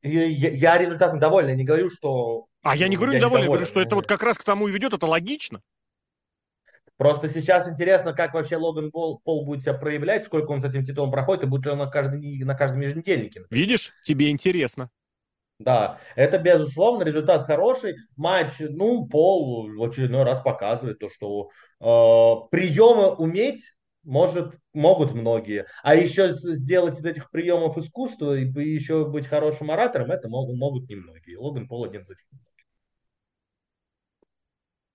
я, 0.01 0.25
я 0.25 0.79
результатом 0.79 1.19
доволен, 1.19 1.51
я 1.51 1.55
не 1.55 1.65
говорю, 1.65 1.91
что... 1.91 2.47
А 2.63 2.75
я 2.75 2.89
не 2.89 2.97
говорю 2.97 3.13
я 3.13 3.19
недоволен, 3.19 3.43
я 3.43 3.45
недоволен. 3.45 3.61
говорю, 3.61 3.67
что 3.67 3.83
это 3.83 3.95
вот 3.95 4.07
как 4.07 4.23
раз 4.23 4.39
к 4.39 4.43
тому 4.43 4.69
и 4.69 4.73
ведет, 4.73 4.95
это 4.95 5.05
логично. 5.05 5.61
Просто 6.97 7.29
сейчас 7.29 7.69
интересно, 7.69 8.13
как 8.15 8.33
вообще 8.33 8.57
Логан 8.57 8.91
Пол, 8.91 9.21
Пол 9.23 9.45
будет 9.45 9.63
себя 9.63 9.75
проявлять, 9.75 10.27
сколько 10.27 10.51
он 10.51 10.61
с 10.61 10.65
этим 10.65 10.85
титулом 10.85 11.11
проходит, 11.11 11.45
и 11.45 11.47
будет 11.47 11.67
ли 11.67 11.73
он 11.73 11.79
на, 11.79 11.87
каждый, 11.87 12.43
на 12.43 12.55
каждом 12.55 12.81
еженедельнике. 12.81 13.45
Видишь, 13.51 13.93
тебе 14.05 14.31
интересно. 14.31 14.91
Да, 15.59 15.99
это 16.17 16.39
безусловно, 16.39 17.03
результат 17.03 17.47
хороший. 17.47 17.97
Матч, 18.17 18.55
ну, 18.61 19.07
Пол 19.07 19.71
в 19.75 19.83
очередной 19.83 20.23
раз 20.23 20.41
показывает 20.41 20.99
то, 20.99 21.09
что 21.09 21.51
э, 21.81 22.49
приемы 22.51 23.15
уметь 23.15 23.73
может, 24.07 24.55
могут 24.73 25.13
многие. 25.15 25.67
А 25.83 25.95
еще 25.95 26.33
сделать 26.33 26.99
из 26.99 27.05
этих 27.05 27.31
приемов 27.31 27.77
искусство 27.77 28.37
и 28.37 28.45
еще 28.45 29.05
быть 29.05 29.27
хорошим 29.27 29.71
оратором, 29.71 30.13
это 30.13 30.29
могут, 30.29 30.57
могут 30.57 30.89
немногие. 30.89 31.39
Логан 31.39 31.67
Пол 31.67 31.85
один 31.85 32.03
из 32.03 32.11
этих. 32.11 32.25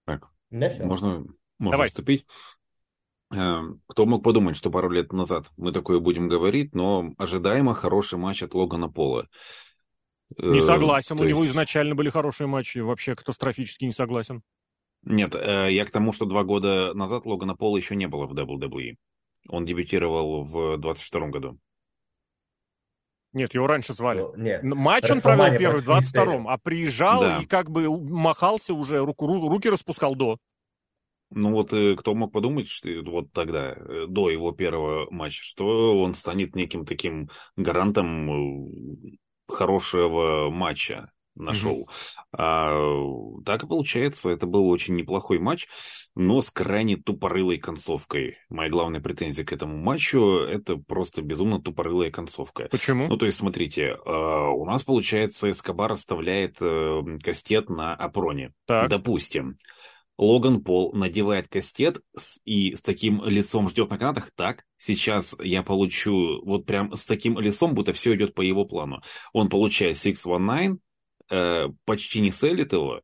Так, 0.05 0.29
У 0.49 0.55
меня 0.55 0.69
всё. 0.69 0.85
можно, 0.85 1.25
можно 1.61 1.71
Давай. 1.77 1.87
вступить. 1.87 2.25
Э, 3.33 3.59
Кто 3.87 4.05
мог 4.05 4.23
подумать, 4.23 4.57
что 4.57 4.69
пару 4.71 4.89
лет 4.89 5.13
назад 5.13 5.45
мы 5.57 5.71
такое 5.71 5.99
будем 5.99 6.27
говорить, 6.27 6.75
но 6.75 7.13
ожидаемо 7.17 7.73
хороший 7.73 8.19
матч 8.19 8.43
от 8.43 8.53
Логана 8.53 8.89
Пола. 8.89 9.27
Не 10.37 10.59
Э, 10.59 10.61
согласен, 10.61 11.17
то 11.17 11.23
у 11.23 11.27
него 11.27 11.39
есть- 11.41 11.51
изначально 11.51 11.95
были 11.95 12.09
хорошие 12.09 12.47
матчи, 12.47 12.79
вообще 12.79 13.15
катастрофически 13.15 13.85
не 13.85 13.91
согласен. 13.91 14.41
Нет, 15.03 15.33
э, 15.35 15.71
я 15.73 15.85
к 15.85 15.91
тому, 15.91 16.13
что 16.13 16.25
два 16.25 16.43
года 16.43 16.93
назад 16.93 17.25
Логана 17.25 17.55
Пола 17.55 17.77
еще 17.77 17.95
не 17.95 18.07
было 18.07 18.25
в 18.27 18.33
WWE. 18.33 18.95
Он 19.49 19.65
дебютировал 19.65 20.43
в 20.43 20.77
22 20.77 21.27
году. 21.29 21.57
Нет, 23.33 23.53
его 23.53 23.65
раньше 23.65 23.93
звали. 23.93 24.25
Нет. 24.35 24.63
Н- 24.63 24.75
Матч 24.77 25.09
он 25.09 25.21
провел 25.21 25.57
первый 25.57 25.81
в 25.81 25.85
против 25.85 26.11
22-м, 26.13 26.47
а 26.49 26.57
приезжал 26.57 27.21
Да. 27.21 27.41
и 27.41 27.45
как 27.45 27.69
бы 27.71 27.89
махался 27.89 28.73
уже, 28.73 28.99
руку, 29.05 29.25
ру- 29.25 29.47
руки 29.49 29.69
распускал 29.69 30.15
до. 30.15 30.37
Ну 31.33 31.51
вот 31.51 31.73
э, 31.73 31.95
кто 31.95 32.13
мог 32.13 32.31
подумать, 32.31 32.67
что 32.67 32.89
вот 33.05 33.31
тогда, 33.31 33.73
э, 33.73 34.05
до 34.07 34.29
его 34.29 34.51
первого 34.51 35.09
матча, 35.09 35.41
что 35.43 35.99
он 35.99 36.13
станет 36.13 36.55
неким 36.55 36.85
таким 36.85 37.29
гарантом 37.55 38.67
э, 38.67 39.17
хорошего 39.47 40.49
матча 40.49 41.11
на 41.35 41.51
Мгм. 41.51 41.53
шоу. 41.53 41.89
А, 42.33 42.69
так 43.45 43.63
и 43.63 43.67
получается, 43.67 44.29
это 44.31 44.45
был 44.45 44.67
очень 44.67 44.95
неплохой 44.95 45.39
матч, 45.39 45.65
но 46.13 46.41
с 46.41 46.51
крайне 46.51 46.97
тупорылой 46.97 47.57
концовкой. 47.57 48.37
Моя 48.49 48.69
главная 48.69 48.99
претензия 48.99 49.45
к 49.45 49.53
этому 49.53 49.77
матчу– 49.77 50.39
это 50.49 50.75
просто 50.75 51.21
безумно 51.21 51.61
тупорылая 51.61 52.11
концовка. 52.11 52.67
Почему? 52.69 53.07
Ну, 53.07 53.15
то 53.15 53.25
есть, 53.25 53.37
смотрите, 53.37 53.95
э, 54.05 54.11
у 54.11 54.65
нас, 54.65 54.83
получается, 54.83 55.49
Эскобар 55.49 55.93
оставляет 55.93 56.57
кастет 57.23 57.69
на 57.69 57.95
апроне. 57.95 58.51
так. 58.67 58.89
Допустим, 58.89 59.55
Логан 60.21 60.63
Пол 60.63 60.93
надевает 60.93 61.47
кастет 61.47 61.99
и 62.45 62.75
с 62.75 62.81
таким 62.83 63.23
лицом 63.25 63.67
ждет 63.67 63.89
на 63.89 63.97
канатах. 63.97 64.29
Так, 64.35 64.63
сейчас 64.77 65.35
я 65.41 65.63
получу 65.63 66.45
вот 66.45 66.67
прям 66.67 66.95
с 66.95 67.07
таким 67.07 67.39
лицом, 67.39 67.73
будто 67.73 67.91
все 67.91 68.13
идет 68.13 68.35
по 68.35 68.41
его 68.41 68.63
плану. 68.65 69.01
Он 69.33 69.49
получает 69.49 69.97
619, 69.97 70.79
э, 71.31 71.69
почти 71.85 72.21
не 72.21 72.29
sell 72.29 72.57
ит 72.57 72.71
его. 72.71 73.01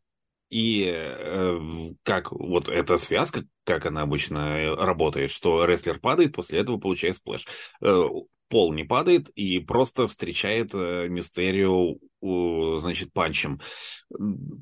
И 0.51 0.83
э, 0.85 1.59
как 2.03 2.31
вот 2.31 2.69
эта 2.69 2.97
связка, 2.97 3.45
как 3.63 3.87
она 3.87 4.03
обычно 4.03 4.59
э, 4.59 4.75
работает, 4.75 5.31
что 5.31 5.65
рестлер 5.65 5.99
падает, 5.99 6.35
после 6.35 6.59
этого 6.59 6.77
получает 6.77 7.15
сплэш. 7.15 7.47
Э, 7.81 8.03
Пол 8.49 8.73
не 8.73 8.85
падает 8.85 9.27
и 9.29 9.59
просто 9.59 10.07
встречает 10.07 10.73
э, 10.73 11.07
Мистерио, 11.09 11.95
значит, 12.21 13.13
панчем. 13.13 13.59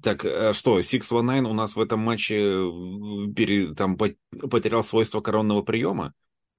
Так, 0.01 0.25
а 0.25 0.53
что, 0.53 0.81
619 0.81 1.49
у 1.49 1.53
нас 1.53 1.75
в 1.75 1.81
этом 1.81 1.99
матче 1.99 2.35
э, 2.37 3.33
пере- 3.35 3.73
там 3.73 3.97
по- 3.97 4.15
потерял 4.49 4.83
свойство 4.83 5.21
коронного 5.21 5.61
приема? 5.61 6.13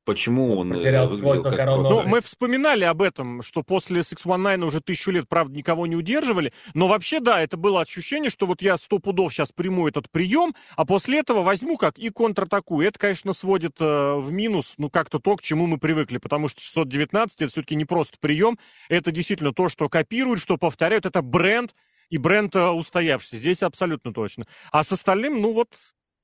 Почему 0.06 0.56
он 0.56 0.72
э, 0.72 0.76
Потерял 0.76 1.08
свойство 1.18 1.50
просто- 1.50 1.92
Ну, 1.92 2.02
мы 2.08 2.20
вспоминали 2.20 2.84
об 2.84 3.02
этом, 3.02 3.42
что 3.42 3.64
после 3.64 4.04
619 4.04 4.64
уже 4.64 4.80
тысячу 4.80 5.10
лет, 5.10 5.28
правда, 5.28 5.56
никого 5.56 5.88
не 5.88 5.96
удерживали. 5.96 6.52
Но 6.74 6.86
вообще, 6.86 7.18
да, 7.18 7.42
это 7.42 7.56
было 7.56 7.80
ощущение, 7.80 8.30
что 8.30 8.46
вот 8.46 8.62
я 8.62 8.76
сто 8.76 9.00
пудов 9.00 9.32
сейчас 9.32 9.50
приму 9.50 9.88
этот 9.88 10.08
прием, 10.08 10.54
а 10.76 10.84
после 10.84 11.18
этого 11.18 11.42
возьму 11.42 11.76
как 11.76 11.98
и 11.98 12.10
контратакую. 12.10 12.86
Это, 12.86 13.00
конечно, 13.00 13.34
сводит 13.34 13.80
э, 13.80 14.14
в 14.14 14.30
минус, 14.30 14.74
ну, 14.78 14.90
как-то 14.90 15.18
то, 15.18 15.34
к 15.34 15.42
чему 15.42 15.66
мы 15.66 15.78
привыкли. 15.78 16.18
Потому 16.18 16.46
что 16.46 16.60
619 16.60 17.42
это 17.42 17.50
все-таки 17.50 17.74
не 17.74 17.84
просто 17.84 18.16
прием, 18.20 18.60
это 18.88 19.10
действительно 19.10 19.52
то, 19.52 19.68
что 19.68 19.88
копируют, 19.88 20.40
что 20.40 20.56
повторяют. 20.56 21.04
Это 21.04 21.20
бренд, 21.20 21.74
и 22.10 22.18
бренд 22.18 22.54
э, 22.54 22.68
устоявшийся. 22.68 23.38
Здесь 23.38 23.62
абсолютно 23.64 24.12
точно. 24.12 24.44
А 24.70 24.84
с 24.84 24.92
остальным, 24.92 25.40
ну 25.40 25.52
вот, 25.52 25.70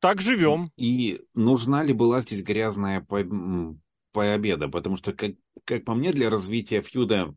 так 0.02 0.20
живем. 0.20 0.72
И 0.76 1.20
нужна 1.34 1.84
ли 1.84 1.92
была 1.92 2.20
здесь 2.20 2.42
грязная 2.42 3.00
по- 3.00 3.24
победа? 4.12 4.68
Потому 4.68 4.96
что, 4.96 5.12
как, 5.12 5.32
как 5.64 5.84
по 5.84 5.94
мне, 5.94 6.12
для 6.12 6.28
развития 6.28 6.82
фьюда 6.82 7.34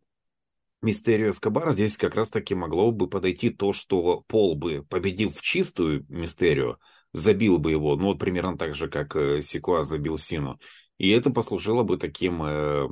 Мистерио 0.81 1.29
Эскобара 1.29 1.73
здесь 1.73 1.95
как 1.95 2.15
раз-таки 2.15 2.55
могло 2.55 2.91
бы 2.91 3.07
подойти 3.07 3.51
то, 3.51 3.71
что 3.71 4.23
Пол 4.27 4.55
бы, 4.55 4.83
победив 4.89 5.35
в 5.35 5.41
чистую 5.41 6.05
Мистерио, 6.09 6.77
забил 7.13 7.59
бы 7.59 7.71
его, 7.71 7.95
ну 7.95 8.05
вот 8.05 8.19
примерно 8.19 8.57
так 8.57 8.73
же, 8.73 8.89
как 8.89 9.15
э, 9.15 9.41
Сикуа 9.43 9.83
забил 9.83 10.17
Сину. 10.17 10.59
И 10.97 11.09
это 11.11 11.29
послужило 11.29 11.83
бы 11.83 11.97
таким 11.97 12.41
э, 12.43 12.87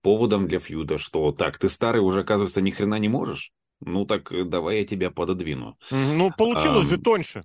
поводом 0.00 0.48
для 0.48 0.60
фьюда, 0.60 0.96
что 0.96 1.32
так, 1.32 1.58
ты 1.58 1.68
старый 1.68 2.00
уже, 2.00 2.20
оказывается, 2.20 2.62
ни 2.62 2.70
хрена 2.70 2.98
не 2.98 3.08
можешь? 3.08 3.52
Ну 3.80 4.06
так 4.06 4.32
э, 4.32 4.44
давай 4.44 4.78
я 4.78 4.86
тебя 4.86 5.10
пододвину. 5.10 5.76
Ну, 5.90 6.30
получилось 6.30 6.86
Ам, 6.86 6.90
же 6.90 6.98
тоньше. 6.98 7.44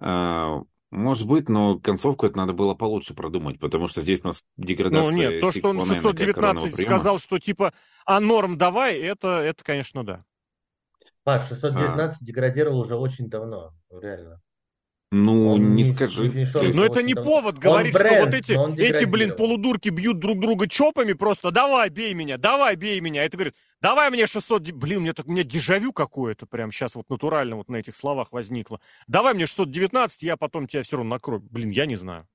А, 0.00 0.62
Может 0.90 1.28
быть, 1.28 1.48
но 1.48 1.78
концовку 1.78 2.26
это 2.26 2.36
надо 2.36 2.52
было 2.52 2.74
получше 2.74 3.14
продумать, 3.14 3.60
потому 3.60 3.86
что 3.86 4.02
здесь 4.02 4.20
у 4.24 4.28
нас 4.28 4.42
деградация 4.56 5.10
Ну 5.10 5.16
нет, 5.16 5.40
то, 5.40 5.52
что 5.52 5.68
он 5.68 5.80
619 5.80 6.26
как 6.26 6.34
коронного 6.34 6.66
619 6.66 6.76
приема. 6.76 6.98
сказал, 6.98 7.18
что 7.18 7.38
типа, 7.38 7.72
а 8.06 8.20
норм 8.20 8.58
давай, 8.58 8.98
это, 8.98 9.28
это, 9.28 9.62
конечно, 9.62 10.04
да. 10.04 10.24
Паш, 11.22 11.48
619 11.48 12.22
деградировал 12.22 12.80
уже 12.80 12.96
очень 12.96 13.28
давно, 13.28 13.72
реально. 13.90 14.40
Ну, 15.12 15.54
Он 15.54 15.74
не 15.74 15.82
не- 15.82 15.84
скажи. 15.92 16.28
не 16.28 16.44
Но 16.44 16.82
очень 16.82 16.84
это 16.84 17.02
не 17.02 17.14
повод 17.14 17.54
Он 17.56 17.60
говорить, 17.60 17.94
что 17.94 18.04
бренд, 18.04 18.24
вот 18.26 18.34
эти, 18.34 18.52
эти, 18.80 19.04
блин, 19.04 19.34
полудурки 19.36 19.88
бьют 19.88 20.20
друг 20.20 20.38
друга 20.38 20.68
чопами 20.68 21.14
просто, 21.14 21.50
давай, 21.50 21.88
бей 21.90 22.14
меня, 22.14 22.38
давай, 22.38 22.76
бей 22.76 23.00
меня. 23.00 23.24
Это 23.24 23.36
говорит, 23.36 23.54
давай 23.80 24.10
мне 24.10 24.28
600, 24.28 24.62
де- 24.62 24.72
блин, 24.72 25.00
мне 25.00 25.12
так, 25.12 25.26
у 25.26 25.32
меня 25.32 25.42
дежавю 25.42 25.92
какое-то 25.92 26.46
прям 26.46 26.70
сейчас 26.70 26.94
вот 26.94 27.10
натурально 27.10 27.56
вот 27.56 27.68
на 27.68 27.76
этих 27.76 27.96
словах 27.96 28.28
возникло. 28.30 28.80
Давай 29.08 29.34
мне 29.34 29.46
619, 29.46 30.22
я 30.22 30.36
потом 30.36 30.68
тебя 30.68 30.84
все 30.84 30.96
равно 30.96 31.10
накрою. 31.16 31.42
Блин, 31.50 31.70
я 31.70 31.86
не 31.86 31.96
знаю. 31.96 32.28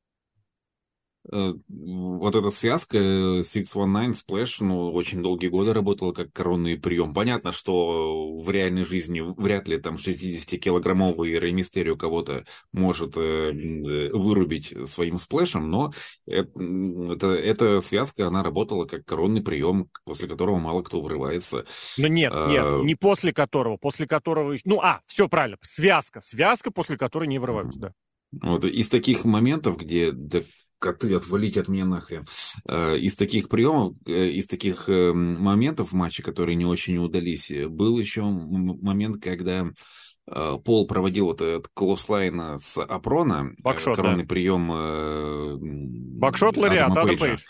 Э, 1.32 1.54
вот 1.68 2.36
эта 2.36 2.50
связка 2.50 2.98
619 2.98 4.26
Splash, 4.26 4.58
ну, 4.60 4.92
очень 4.92 5.22
долгие 5.22 5.48
годы 5.48 5.74
работала 5.74 6.12
как 6.12 6.32
коронный 6.34 6.78
прием. 6.78 7.14
Понятно, 7.14 7.52
что 7.52 8.36
в 8.36 8.50
реальной 8.50 8.86
жизни 8.86 9.22
вряд 9.22 9.68
ли 9.68 9.80
там 9.80 9.96
60-килограммовый 9.96 11.38
Рэй 11.40 11.52
Мистерио 11.52 11.96
кого-то 11.96 12.46
может 12.72 13.18
э, 13.18 14.12
вырубить 14.14 14.74
своим 14.88 15.18
сплэшем, 15.18 15.70
но 15.70 15.92
это, 16.28 17.30
эта 17.30 17.80
связка, 17.80 18.28
она 18.28 18.44
работала 18.44 18.86
как 18.86 19.06
коронный 19.06 19.42
прием, 19.42 19.90
после 20.06 20.28
которого 20.28 20.58
мало 20.58 20.84
кто 20.84 21.02
вырывается. 21.02 21.66
Ну 21.98 22.08
нет, 22.08 22.34
а... 22.36 22.50
нет, 22.50 22.84
не 22.84 22.96
после 22.96 23.34
которого, 23.34 23.78
после 23.78 24.08
которого... 24.08 24.56
Ну, 24.66 24.80
а, 24.82 25.02
все 25.08 25.28
правильно, 25.28 25.58
связка, 25.62 26.22
связка, 26.22 26.72
после 26.72 26.98
которой 26.98 27.28
не 27.28 27.40
вырываются, 27.40 27.80
да. 27.80 27.94
Вот 28.42 28.66
из 28.66 28.90
таких 28.90 29.24
моментов, 29.24 29.78
где 29.78 30.12
да, 30.12 30.42
коты, 30.80 31.14
отвалить 31.16 31.58
от 31.58 31.68
меня 31.68 31.86
нахрен. 31.86 32.26
Э, 32.68 32.98
из 32.98 33.16
таких 33.16 33.50
приемов, 33.50 33.96
э, 34.06 34.28
из 34.30 34.48
таких 34.48 34.90
э, 34.90 35.14
моментов 35.14 35.92
в 35.92 35.96
матче, 35.96 36.24
которые 36.24 36.56
не 36.56 36.66
очень 36.66 36.98
удались, 36.98 37.52
был 37.70 37.98
еще 38.00 38.24
момент, 38.24 39.24
когда 39.24 39.68
Пол 40.28 40.88
проводил 40.88 41.26
вот 41.26 41.42
этот 41.42 41.68
клоуслайн 41.76 42.58
с 42.58 42.82
Апрона, 42.82 43.52
Бакшот, 43.60 43.96
коронный 43.96 44.24
да. 44.24 44.28
прием 44.28 46.20
Бакшот 46.20 46.58
Лариат, 46.58 46.92
Адам 46.92 47.16
Пейдж. 47.16 47.44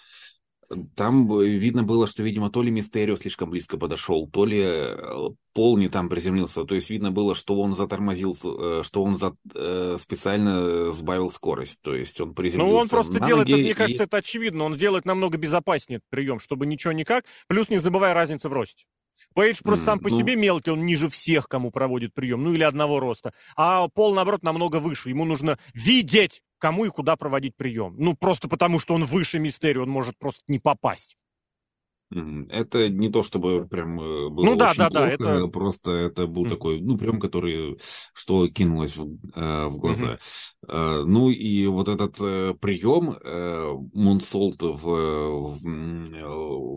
Там 0.96 1.28
видно 1.40 1.84
было, 1.84 2.08
что, 2.08 2.24
видимо, 2.24 2.50
то 2.50 2.62
ли 2.62 2.72
Мистерио 2.72 3.16
слишком 3.16 3.50
близко 3.50 3.78
подошел, 3.78 4.28
то 4.28 4.46
ли 4.46 4.62
э, 4.62 4.98
Пол 5.54 5.78
не 5.78 5.90
там 5.90 6.10
приземлился. 6.10 6.64
То 6.64 6.76
есть 6.76 6.90
видно 6.90 7.12
было, 7.12 7.36
что 7.36 7.60
он 7.60 7.76
затормозил, 7.76 8.34
э, 8.34 8.82
что 8.84 9.04
он 9.04 9.18
за, 9.18 9.34
э, 9.54 9.96
специально 10.00 10.92
сбавил 10.92 11.30
скорость. 11.30 11.82
То 11.82 11.96
есть 11.96 12.20
он 12.20 12.34
приземлился 12.34 12.74
Ну, 12.74 12.80
он 12.80 12.90
просто 12.90 13.26
делает, 13.26 13.48
ноги, 13.48 13.62
мне 13.62 13.76
кажется, 13.76 14.04
это 14.04 14.18
очевидно. 14.18 14.64
Он 14.64 14.76
делает 14.76 15.06
намного 15.06 15.38
безопаснее 15.38 15.98
этот 15.98 16.10
прием, 16.10 16.40
чтобы 16.40 16.66
ничего 16.66 16.94
никак. 16.94 17.26
Плюс 17.48 17.70
не 17.70 17.78
забывая 17.78 18.14
разницы 18.14 18.50
в 18.50 18.54
росте. 18.54 18.86
Пейдж 19.34 19.60
просто 19.64 19.84
mm, 19.84 19.86
сам 19.86 20.00
по 20.00 20.10
ну... 20.10 20.18
себе 20.18 20.36
мелкий, 20.36 20.72
он 20.72 20.86
ниже 20.86 21.10
всех, 21.10 21.48
кому 21.48 21.70
проводит 21.70 22.14
прием, 22.14 22.44
ну 22.44 22.54
или 22.54 22.64
одного 22.64 23.00
роста. 23.00 23.34
А 23.56 23.88
Пол, 23.90 24.14
наоборот, 24.14 24.44
намного 24.44 24.78
выше. 24.78 25.10
Ему 25.10 25.26
нужно 25.26 25.60
видеть 25.74 26.42
кому 26.60 26.86
и 26.86 26.90
куда 26.90 27.16
проводить 27.16 27.56
прием. 27.56 27.96
Ну, 27.98 28.16
просто 28.16 28.48
потому, 28.48 28.80
что 28.80 28.94
он 28.94 29.06
выше 29.06 29.40
мистерии, 29.40 29.80
он 29.80 29.90
может 29.90 30.18
просто 30.18 30.42
не 30.48 30.60
попасть. 30.60 31.18
Это 32.50 32.88
не 32.88 33.10
то, 33.10 33.24
чтобы 33.24 33.68
прям 33.68 34.00
э, 34.00 34.30
было 34.30 34.46
ну, 34.46 34.56
да, 34.56 34.70
очень 34.70 34.78
да, 34.78 34.90
плохо, 34.90 35.18
да, 35.20 35.36
это... 35.36 35.48
просто 35.48 35.92
это 35.92 36.28
был 36.28 36.46
mm. 36.46 36.50
такой, 36.50 36.80
ну, 36.80 36.98
прям 36.98 37.20
который, 37.20 37.78
что 38.14 38.48
кинулось 38.48 38.96
в, 38.96 39.06
э, 39.36 39.68
в 39.68 39.78
глаза. 39.78 40.18
Mm-hmm. 40.68 41.04
ну, 41.04 41.30
и 41.30 41.68
вот 41.68 41.90
этот 41.90 42.16
э, 42.22 42.54
прием 42.60 43.18
э, 43.22 43.74
Мунсолт 43.94 44.62
в, 44.62 44.82
в, 44.82 45.60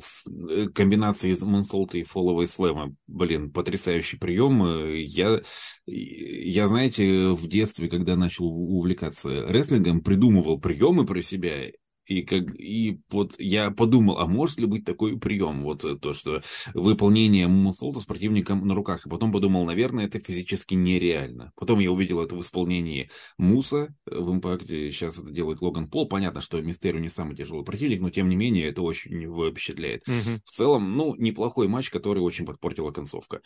в 0.01 0.73
комбинации 0.73 1.31
из 1.31 1.43
Мунсолта 1.43 1.99
и 1.99 2.03
фолловой 2.03 2.49
слэма, 2.49 2.93
блин, 3.07 3.53
потрясающий 3.53 4.19
прием. 4.19 4.95
Я, 4.95 5.41
я, 5.87 6.67
знаете, 6.67 7.29
в 7.31 7.47
детстве, 7.47 7.89
когда 7.89 8.17
начал 8.17 8.47
увлекаться 8.47 9.47
рестлингом, 9.47 10.01
придумывал 10.01 10.59
приемы 10.61 11.07
про 11.07 11.23
себя, 11.23 11.71
и, 12.09 12.23
как, 12.23 12.59
и 12.59 13.01
вот 13.11 13.35
я 13.39 13.71
подумал, 13.71 14.19
а 14.19 14.27
может 14.27 14.59
ли 14.59 14.67
быть 14.67 14.85
такой 14.85 15.19
прием? 15.19 15.63
Вот 15.63 15.85
э, 15.85 15.95
то, 15.97 16.15
что 16.15 16.41
выполнение 16.73 17.49
мусолта 17.49 18.01
с 18.01 18.07
противником 18.07 18.67
на 18.67 18.75
руках. 18.75 19.07
И 19.07 19.11
потом 19.11 19.31
подумал, 19.31 19.67
наверное, 19.67 20.07
это 20.07 20.19
физически 20.19 20.73
нереально. 20.73 21.53
Потом 21.55 21.81
я 21.81 21.93
увидел 21.93 22.23
это 22.23 22.35
в 22.35 22.41
исполнении 22.41 23.11
Муса 23.37 23.95
э, 24.07 24.19
в 24.19 24.33
импакте. 24.33 24.91
Сейчас 24.91 25.19
это 25.19 25.31
делает 25.31 25.61
Логан 25.61 25.87
Пол. 25.87 26.09
Понятно, 26.09 26.41
что 26.41 26.61
Мистерио 26.63 26.99
не 26.99 27.11
самый 27.11 27.37
тяжелый 27.37 27.65
противник, 27.65 28.01
но 28.01 28.09
тем 28.09 28.31
не 28.31 28.37
менее 28.37 28.69
это 28.69 28.81
очень 28.81 29.11
впечатляет. 29.51 30.09
Угу. 30.09 30.41
В 30.47 30.51
целом, 30.51 30.97
ну, 30.97 31.15
неплохой 31.17 31.69
матч, 31.69 31.91
который 31.91 32.21
очень 32.21 32.47
подпортила 32.47 32.91
концовка. 32.91 33.43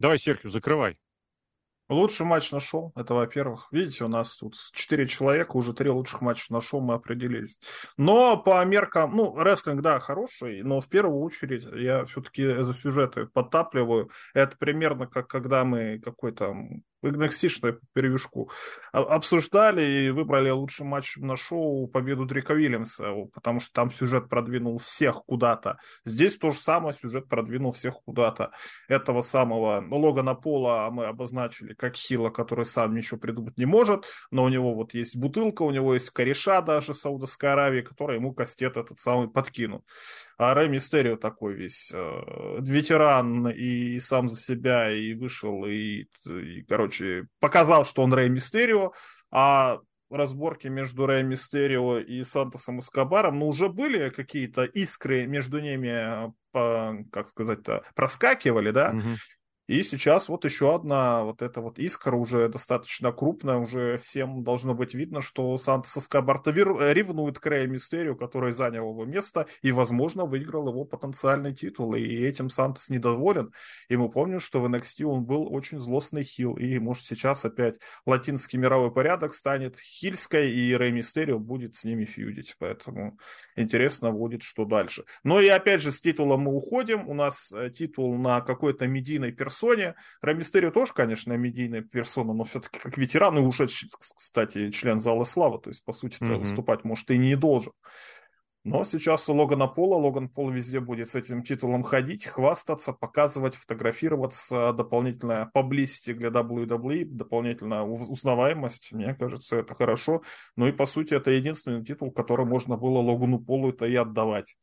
Давай, 0.00 0.18
Серхио, 0.18 0.50
закрывай. 0.50 0.98
Лучший 1.90 2.24
матч 2.24 2.52
нашел, 2.52 2.92
это 2.94 3.14
во-первых. 3.14 3.66
Видите, 3.72 4.04
у 4.04 4.08
нас 4.08 4.36
тут 4.36 4.54
четыре 4.72 5.08
человека, 5.08 5.56
уже 5.56 5.74
три 5.74 5.90
лучших 5.90 6.20
матча 6.20 6.52
нашел, 6.52 6.80
мы 6.80 6.94
определились. 6.94 7.58
Но 7.96 8.36
по 8.36 8.64
меркам, 8.64 9.16
ну, 9.16 9.36
рестлинг, 9.36 9.82
да, 9.82 9.98
хороший, 9.98 10.62
но 10.62 10.80
в 10.80 10.88
первую 10.88 11.20
очередь 11.20 11.64
я 11.72 12.04
все-таки 12.04 12.62
за 12.62 12.74
сюжеты 12.74 13.26
подтапливаю. 13.26 14.08
Это 14.34 14.56
примерно 14.56 15.08
как 15.08 15.26
когда 15.26 15.64
мы 15.64 15.98
какой-то 15.98 16.54
NXT-шную 17.02 17.80
перевешку 17.92 18.50
обсуждали 18.92 20.06
и 20.06 20.10
выбрали 20.10 20.50
лучший 20.50 20.86
матч 20.86 21.16
на 21.16 21.36
шоу 21.36 21.86
победу 21.88 22.26
Дрика 22.26 22.52
Уильямса, 22.52 23.12
потому 23.32 23.60
что 23.60 23.72
там 23.72 23.90
сюжет 23.90 24.28
продвинул 24.28 24.78
всех 24.78 25.22
куда-то. 25.26 25.78
Здесь 26.04 26.36
то 26.36 26.50
же 26.50 26.58
самое, 26.58 26.94
сюжет 26.94 27.28
продвинул 27.28 27.72
всех 27.72 27.94
куда-то. 28.04 28.50
Этого 28.88 29.20
самого 29.22 29.84
Логана 29.90 30.34
Пола 30.34 30.88
мы 30.90 31.06
обозначили 31.06 31.74
как 31.74 31.96
Хила, 31.96 32.30
который 32.30 32.64
сам 32.64 32.94
ничего 32.94 33.18
придумать 33.18 33.56
не 33.58 33.66
может, 33.66 34.04
но 34.30 34.44
у 34.44 34.48
него 34.48 34.74
вот 34.74 34.94
есть 34.94 35.16
бутылка, 35.16 35.62
у 35.62 35.70
него 35.70 35.94
есть 35.94 36.10
кореша 36.10 36.60
даже 36.62 36.94
в 36.94 36.98
Саудовской 36.98 37.52
Аравии, 37.52 37.82
которая 37.82 38.18
ему 38.18 38.32
кастет 38.32 38.76
этот 38.76 38.98
самый 38.98 39.28
подкинул. 39.28 39.84
А 40.40 40.54
Рэй 40.54 40.70
Мистерио 40.70 41.16
такой 41.16 41.52
весь 41.52 41.92
э, 41.92 42.60
ветеран 42.60 43.48
и 43.50 44.00
сам 44.00 44.30
за 44.30 44.40
себя, 44.40 44.90
и 44.90 45.12
вышел, 45.12 45.66
и, 45.66 46.06
и, 46.24 46.62
короче, 46.66 47.26
показал, 47.40 47.84
что 47.84 48.02
он 48.02 48.14
Рэй 48.14 48.30
Мистерио, 48.30 48.92
а 49.30 49.80
разборки 50.08 50.68
между 50.68 51.04
Рэй 51.04 51.24
Мистерио 51.24 51.98
и 51.98 52.24
Сантосом 52.24 52.78
Эскобаром, 52.78 53.38
ну, 53.40 53.48
уже 53.48 53.68
были 53.68 54.08
какие-то 54.08 54.64
искры 54.64 55.26
между 55.26 55.60
ними, 55.60 56.32
э, 56.54 57.04
как 57.12 57.28
сказать-то, 57.28 57.84
проскакивали, 57.94 58.70
да, 58.70 58.92
угу. 58.92 59.16
И 59.70 59.84
сейчас 59.84 60.28
вот 60.28 60.44
еще 60.44 60.74
одна 60.74 61.22
вот 61.22 61.42
эта 61.42 61.60
вот 61.60 61.78
искра 61.78 62.16
уже 62.16 62.48
достаточно 62.48 63.12
крупная, 63.12 63.58
уже 63.58 63.98
всем 63.98 64.42
должно 64.42 64.74
быть 64.74 64.94
видно, 64.94 65.20
что 65.20 65.56
Сантос 65.58 65.96
Эскобарта 65.96 66.50
ревнует 66.50 67.38
к 67.38 67.46
Рэя 67.46 67.68
Мистерию, 67.68 68.16
который 68.16 68.50
занял 68.50 68.90
его 68.90 69.04
место 69.04 69.46
и, 69.62 69.70
возможно, 69.70 70.24
выиграл 70.24 70.68
его 70.68 70.84
потенциальный 70.84 71.54
титул. 71.54 71.94
И 71.94 72.02
этим 72.02 72.50
Сантос 72.50 72.88
недоволен. 72.88 73.52
И 73.88 73.96
мы 73.96 74.10
помним, 74.10 74.40
что 74.40 74.60
в 74.60 74.66
NXT 74.66 75.04
он 75.04 75.24
был 75.24 75.46
очень 75.54 75.78
злостный 75.78 76.24
хил. 76.24 76.56
И, 76.56 76.80
может, 76.80 77.04
сейчас 77.04 77.44
опять 77.44 77.78
латинский 78.06 78.58
мировой 78.58 78.92
порядок 78.92 79.34
станет 79.34 79.78
хильской, 79.78 80.50
и 80.52 80.74
Рэй 80.74 80.90
Мистерио 80.90 81.38
будет 81.38 81.76
с 81.76 81.84
ними 81.84 82.06
фьюдить. 82.06 82.56
Поэтому 82.58 83.18
интересно 83.54 84.10
будет, 84.10 84.42
что 84.42 84.64
дальше. 84.64 85.04
Но 85.22 85.40
и 85.40 85.46
опять 85.46 85.80
же, 85.80 85.92
с 85.92 86.00
титулом 86.00 86.40
мы 86.40 86.56
уходим. 86.56 87.08
У 87.08 87.14
нас 87.14 87.52
э, 87.52 87.70
титул 87.70 88.18
на 88.18 88.40
какой-то 88.40 88.88
медийной 88.88 89.30
персоне 89.30 89.59
персоне. 89.60 89.94
Рамистерио 90.22 90.70
тоже, 90.70 90.92
конечно, 90.94 91.32
медийная 91.34 91.82
персона, 91.82 92.32
но 92.32 92.44
все-таки 92.44 92.78
как 92.78 92.96
ветеран 92.98 93.38
и 93.38 93.40
ушедший, 93.40 93.88
кстати, 93.98 94.70
член 94.70 94.98
Зала 94.98 95.24
Славы, 95.24 95.60
то 95.60 95.70
есть, 95.70 95.84
по 95.84 95.92
сути 95.92 96.22
mm-hmm. 96.22 96.38
выступать, 96.38 96.84
может, 96.84 97.10
и 97.10 97.18
не 97.18 97.36
должен. 97.36 97.72
Но 98.62 98.84
сейчас 98.84 99.26
у 99.30 99.34
Логана 99.34 99.68
Пола, 99.68 99.94
Логан 99.96 100.28
Пол 100.28 100.50
везде 100.50 100.80
будет 100.80 101.08
с 101.08 101.14
этим 101.14 101.42
титулом 101.42 101.82
ходить, 101.82 102.26
хвастаться, 102.26 102.92
показывать, 102.92 103.54
фотографироваться, 103.54 104.74
дополнительная 104.74 105.50
поблизости 105.54 106.12
для 106.12 106.28
WWE, 106.28 107.06
дополнительная 107.06 107.82
узнаваемость, 107.82 108.92
мне 108.92 109.14
кажется, 109.14 109.56
это 109.56 109.74
хорошо. 109.74 110.20
Ну 110.56 110.66
и, 110.66 110.72
по 110.72 110.84
сути, 110.84 111.14
это 111.14 111.30
единственный 111.30 111.82
титул, 111.82 112.12
который 112.12 112.44
можно 112.44 112.76
было 112.76 112.98
Логану 112.98 113.38
Полу 113.38 113.70
это 113.70 113.86
и 113.86 113.94
отдавать. 113.94 114.56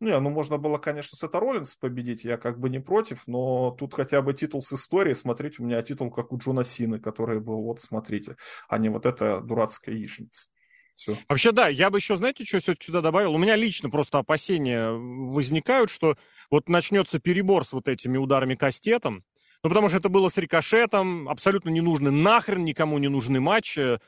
Не, 0.00 0.18
ну 0.18 0.30
можно 0.30 0.56
было, 0.56 0.78
конечно, 0.78 1.16
Сета 1.16 1.40
Роллинс 1.40 1.74
победить, 1.74 2.24
я 2.24 2.38
как 2.38 2.58
бы 2.58 2.70
не 2.70 2.80
против, 2.80 3.22
но 3.26 3.70
тут 3.78 3.92
хотя 3.92 4.22
бы 4.22 4.32
титул 4.32 4.62
с 4.62 4.72
историей, 4.72 5.14
смотрите, 5.14 5.56
у 5.58 5.66
меня 5.66 5.82
титул 5.82 6.10
как 6.10 6.32
у 6.32 6.38
Джона 6.38 6.64
Сины, 6.64 6.98
который 6.98 7.38
был, 7.38 7.62
вот 7.62 7.80
смотрите, 7.80 8.36
а 8.68 8.78
не 8.78 8.88
вот 8.88 9.04
эта 9.04 9.40
дурацкая 9.42 9.94
яичница. 9.94 10.48
Все. 10.94 11.16
Вообще, 11.28 11.52
да, 11.52 11.68
я 11.68 11.90
бы 11.90 11.98
еще, 11.98 12.16
знаете, 12.16 12.44
что 12.44 12.60
сюда 12.60 13.00
добавил? 13.02 13.34
У 13.34 13.38
меня 13.38 13.56
лично 13.56 13.90
просто 13.90 14.18
опасения 14.18 14.90
возникают, 14.90 15.90
что 15.90 16.16
вот 16.50 16.68
начнется 16.68 17.18
перебор 17.18 17.66
с 17.66 17.72
вот 17.72 17.86
этими 17.86 18.16
ударами 18.16 18.54
кастетом, 18.54 19.24
ну, 19.62 19.68
потому 19.68 19.90
что 19.90 19.98
это 19.98 20.08
было 20.08 20.30
с 20.30 20.38
рикошетом, 20.38 21.28
абсолютно 21.28 21.68
не 21.68 21.82
нужны 21.82 22.10
нахрен, 22.10 22.64
никому 22.64 22.96
не 22.98 23.08
нужны 23.08 23.40
матчи 23.40 23.98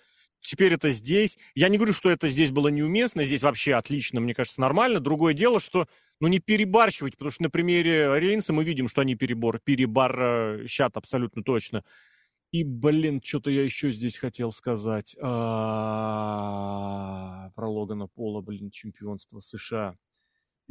теперь 0.43 0.75
это 0.75 0.91
здесь. 0.91 1.39
Я 1.55 1.69
не 1.69 1.79
говорю, 1.79 1.95
что 1.95 2.11
это 2.11 2.29
здесь 2.29 2.51
было 2.51 2.69
неуместно, 2.69 3.25
здесь 3.25 3.43
вообще 3.43 3.75
отлично, 3.75 4.21
мне 4.21 4.35
кажется, 4.35 4.61
нормально. 4.61 5.01
Другое 5.01 5.33
дело, 5.35 5.61
что 5.61 5.87
ну, 6.21 6.29
не 6.29 6.39
перебарщивать, 6.39 7.15
потому 7.15 7.31
что 7.31 7.45
на 7.45 7.51
примере 7.51 8.19
Рейнса 8.19 8.53
мы 8.53 8.65
видим, 8.65 8.89
что 8.89 9.01
они 9.01 9.15
перебор, 9.15 9.59
перебарщат 9.65 10.97
абсолютно 10.97 11.43
точно. 11.43 11.85
И, 12.53 12.65
блин, 12.65 13.23
что-то 13.25 13.51
я 13.51 13.63
еще 13.65 13.91
здесь 13.93 14.19
хотел 14.19 14.53
сказать. 14.53 15.17
А, 15.21 16.43
про 17.55 17.71
Логана 17.71 18.09
Пола, 18.09 18.43
блин, 18.43 18.71
чемпионство 18.71 19.41
США. 19.41 19.97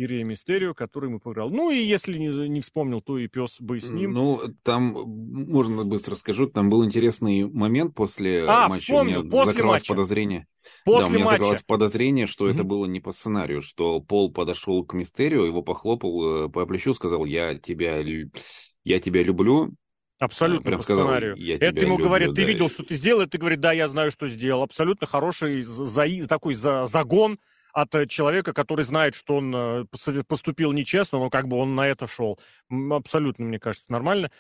И 0.02 0.08
Рей 0.08 0.24
Мистерио, 0.24 0.74
который 0.74 1.10
ему 1.10 1.20
проиграл. 1.20 1.50
Ну 1.50 1.70
и 1.70 1.78
если 1.80 2.18
не, 2.18 2.50
не 2.50 2.62
вспомнил, 2.62 3.02
то 3.02 3.18
и 3.18 3.28
пес 3.28 3.58
бы 3.60 3.80
с 3.80 3.88
ним. 3.90 4.14
Ну, 4.14 4.42
там, 4.64 4.94
можно 5.06 5.86
быстро 5.86 6.16
скажу, 6.16 6.48
там 6.48 6.70
был 6.70 6.84
интересный 6.84 7.48
момент 7.48 7.94
после 7.94 8.44
а, 8.48 8.68
матча. 8.68 8.84
Вспомнил, 8.84 9.20
у 9.20 9.24
меня 9.24 9.32
после 9.32 9.54
закрылось 9.54 9.82
матча. 9.82 9.94
подозрение. 9.94 10.48
После 10.84 11.02
да, 11.02 11.08
у 11.08 11.10
меня 11.12 11.26
матча. 11.26 11.38
закрылось 11.38 11.64
подозрение, 11.64 12.28
что 12.28 12.46
Мгм. 12.46 12.54
это 12.56 12.64
было 12.64 12.86
не 12.86 13.00
по 13.00 13.12
сценарию, 13.12 13.62
что 13.62 14.00
Пол 14.00 14.32
подошел 14.32 14.84
к 14.84 14.94
Мистерио, 14.94 15.46
его 15.46 15.62
похлопал 15.62 16.46
э, 16.46 16.50
по 16.50 16.66
плечу, 16.66 16.94
сказал, 16.94 17.26
я 17.26 17.56
тебя, 17.56 18.02
я 18.84 19.00
тебя 19.00 19.24
люблю. 19.24 19.72
Абсолютно 20.18 20.64
Прям 20.64 20.78
по 20.78 20.84
сказал, 20.84 21.06
сценарию. 21.06 21.36
«Я 21.36 21.56
Это 21.56 21.80
ему 21.80 21.94
люблю», 21.94 22.06
говорит, 22.06 22.30
ты 22.36 22.42
да. 22.42 22.48
видел, 22.48 22.70
что 22.70 22.84
ты 22.84 22.94
сделал, 22.94 23.24
и 23.24 23.28
ты 23.28 23.40
говорит, 23.40 23.60
да, 23.60 23.72
я 23.72 23.88
знаю, 23.88 24.12
что 24.12 24.28
сделал. 24.28 24.62
Абсолютно 24.62 25.08
хороший 25.08 25.64
за, 25.64 26.06
такой 26.28 26.54
за, 26.54 26.86
загон 26.86 27.40
от 27.74 27.94
э, 27.96 28.08
человека, 28.08 28.54
который 28.54 28.84
знает, 28.84 29.16
что 29.16 29.38
он 29.38 29.56
э, 29.56 29.82
пос- 29.84 30.24
поступил 30.24 30.72
нечестно, 30.72 31.20
но 31.20 31.30
как 31.30 31.48
бы 31.48 31.58
он 31.58 31.76
на 31.76 31.88
это 31.88 32.08
шел. 32.08 32.40
Абсолютно, 32.70 33.46
мне 33.46 33.60
кажется, 33.60 33.86
нормально. 33.90 34.32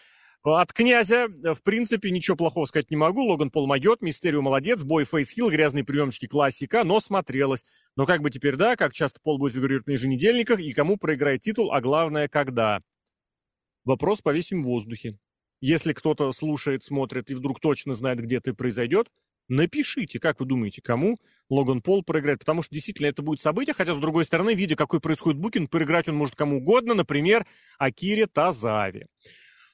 От 0.44 0.74
князя, 0.74 1.28
э, 1.28 1.54
в 1.54 1.62
принципе, 1.62 2.10
ничего 2.10 2.36
плохого 2.36 2.66
сказать 2.66 2.90
не 2.90 2.98
могу. 2.98 3.24
Логан 3.26 3.52
Пол 3.52 3.68
могет, 3.68 4.02
Мистерио 4.02 4.42
молодец, 4.42 4.82
бой 4.82 5.06
Фейсхилл, 5.06 5.50
грязные 5.50 5.84
приемчики 5.84 6.28
классика, 6.28 6.84
но 6.84 7.00
смотрелось. 7.00 7.64
Но 7.96 8.06
как 8.06 8.22
бы 8.22 8.32
теперь, 8.32 8.56
да, 8.56 8.76
как 8.76 8.94
часто 8.94 9.20
Пол 9.22 9.38
будет 9.38 9.54
фигурировать 9.54 9.88
на 9.88 9.92
еженедельниках, 9.92 10.60
и 10.60 10.74
кому 10.74 10.98
проиграет 10.98 11.42
титул, 11.42 11.72
а 11.72 11.80
главное, 11.80 12.28
когда. 12.28 12.82
Вопрос 13.86 14.22
повесим 14.22 14.64
в 14.64 14.66
воздухе. 14.66 15.18
Если 15.60 15.94
кто-то 15.94 16.32
слушает, 16.32 16.84
смотрит 16.84 17.30
и 17.30 17.36
вдруг 17.36 17.60
точно 17.60 17.94
знает, 17.94 18.20
где 18.20 18.38
это 18.38 18.54
произойдет, 18.56 19.10
напишите, 19.52 20.20
как 20.20 20.40
вы 20.40 20.46
думаете, 20.46 20.82
кому 20.82 21.18
Логан 21.50 21.82
Пол 21.82 22.04
проиграет. 22.04 22.40
Потому 22.40 22.64
что 22.64 22.74
действительно 22.74 23.08
это 23.08 23.22
будет 23.22 23.42
событие, 23.42 23.76
хотя, 23.76 23.94
с 23.94 24.00
другой 24.00 24.26
стороны, 24.26 24.56
видя, 24.56 24.76
какой 24.76 25.00
происходит 25.00 25.40
букинг, 25.40 25.70
проиграть 25.70 26.08
он 26.08 26.16
может 26.16 26.36
кому 26.36 26.58
угодно, 26.58 26.94
например, 26.94 27.46
Акире 27.78 28.26
Тазави. 28.26 29.06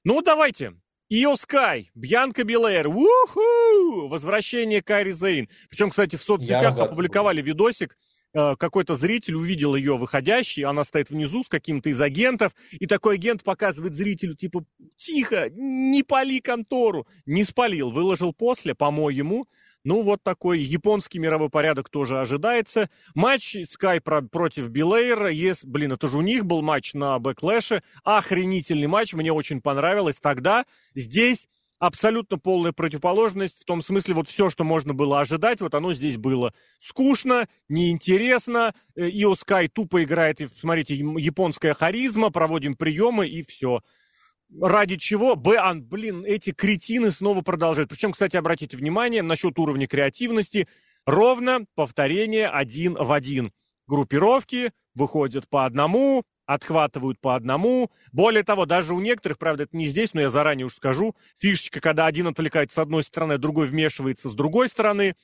Ну, 0.04 0.22
давайте. 0.22 0.74
Ио 1.10 1.38
Скай, 1.38 1.90
Бьянка 1.96 2.44
Белэр, 2.44 2.90
уху! 2.90 4.10
Возвращение 4.10 4.82
Кайри 4.82 5.12
Зейн. 5.12 5.48
Причем, 5.70 5.90
кстати, 5.90 6.18
в 6.18 6.22
соцсетях 6.22 6.78
опубликовали 6.78 7.42
видосик, 7.42 7.98
э, 8.34 8.56
какой-то 8.58 8.94
зритель 8.94 9.36
увидел 9.36 9.76
ее 9.76 9.96
выходящей, 9.96 10.66
она 10.66 10.84
стоит 10.84 11.10
внизу 11.10 11.46
с 11.46 11.48
каким-то 11.48 11.90
из 11.90 12.02
агентов, 12.02 12.52
и 12.72 12.88
такой 12.88 13.16
агент 13.16 13.42
показывает 13.46 13.94
зрителю, 13.94 14.36
типа, 14.36 14.66
тихо, 14.98 15.50
не 15.50 16.04
пали 16.04 16.40
контору. 16.40 17.08
Не 17.26 17.46
спалил, 17.46 17.90
выложил 17.90 18.34
после, 18.34 18.76
по-моему. 18.76 19.48
Ну, 19.88 20.02
вот 20.02 20.22
такой 20.22 20.60
японский 20.60 21.18
мировой 21.18 21.50
порядок 21.50 21.88
тоже 21.88 22.20
ожидается. 22.20 22.90
Матч 23.16 23.56
Sky 23.56 24.02
про- 24.02 24.22
против 24.22 24.68
Билейра. 24.68 25.32
Есть, 25.32 25.64
блин, 25.64 25.94
это 25.94 26.08
же 26.08 26.18
у 26.18 26.22
них 26.22 26.46
был 26.46 26.62
матч 26.62 26.94
на 26.94 27.18
Backlash 27.20 27.71
е. 27.71 27.84
Охренительный 28.04 28.88
матч, 28.88 29.14
мне 29.14 29.32
очень 29.32 29.62
понравилось 29.62 30.18
тогда. 30.22 30.66
Здесь 30.94 31.48
абсолютно 31.80 32.38
полная 32.38 32.74
противоположность, 32.74 33.62
в 33.62 33.64
том 33.64 33.82
смысле, 33.82 34.16
вот 34.16 34.28
все, 34.28 34.50
что 34.50 34.66
можно 34.66 34.94
было 34.94 35.22
ожидать, 35.22 35.62
вот 35.62 35.74
оно 35.74 35.94
здесь 35.94 36.18
было. 36.18 36.54
Скучно, 36.80 37.48
неинтересно, 37.70 38.74
э, 38.98 39.08
Ио 39.10 39.36
Скай 39.36 39.70
тупо 39.70 40.04
играет, 40.04 40.40
смотрите, 40.60 40.96
японская 40.96 41.74
харизма, 41.74 42.30
проводим 42.30 42.76
приемы 42.76 43.28
и 43.30 43.42
все. 43.44 43.84
Ради 44.62 44.96
чего? 44.96 45.36
Б, 45.36 45.58
а, 45.58 45.74
блин, 45.76 46.24
эти 46.26 46.52
кретины 46.52 47.12
снова 47.12 47.42
продолжают. 47.42 47.90
Причем, 47.90 48.14
кстати, 48.14 48.38
обратите 48.38 48.78
внимание 48.78 49.22
насчет 49.22 49.60
уровня 49.60 49.88
креативности. 49.88 50.68
Ровно 51.06 51.66
повторение 51.76 52.48
один 52.48 52.94
в 52.94 53.12
один. 53.12 53.52
Группировки 53.88 54.72
выходят 54.96 55.48
по 55.50 55.66
одному, 55.66 56.24
отхватывают 56.46 57.20
по 57.20 57.36
одному. 57.36 57.92
Более 58.12 58.44
того, 58.44 58.66
даже 58.66 58.96
у 58.96 59.00
некоторых, 59.00 59.38
правда, 59.38 59.64
это 59.64 59.76
не 59.76 59.86
здесь, 59.86 60.14
но 60.14 60.22
я 60.22 60.30
заранее 60.30 60.66
уж 60.66 60.74
скажу, 60.74 61.16
фишечка, 61.38 61.82
когда 61.82 62.06
один 62.06 62.28
отвлекается 62.28 62.76
с 62.76 62.80
одной 62.80 63.04
стороны, 63.04 63.38
другой 63.38 63.68
вмешивается 63.68 64.30
с 64.30 64.34
другой 64.34 64.70
стороны. 64.70 65.16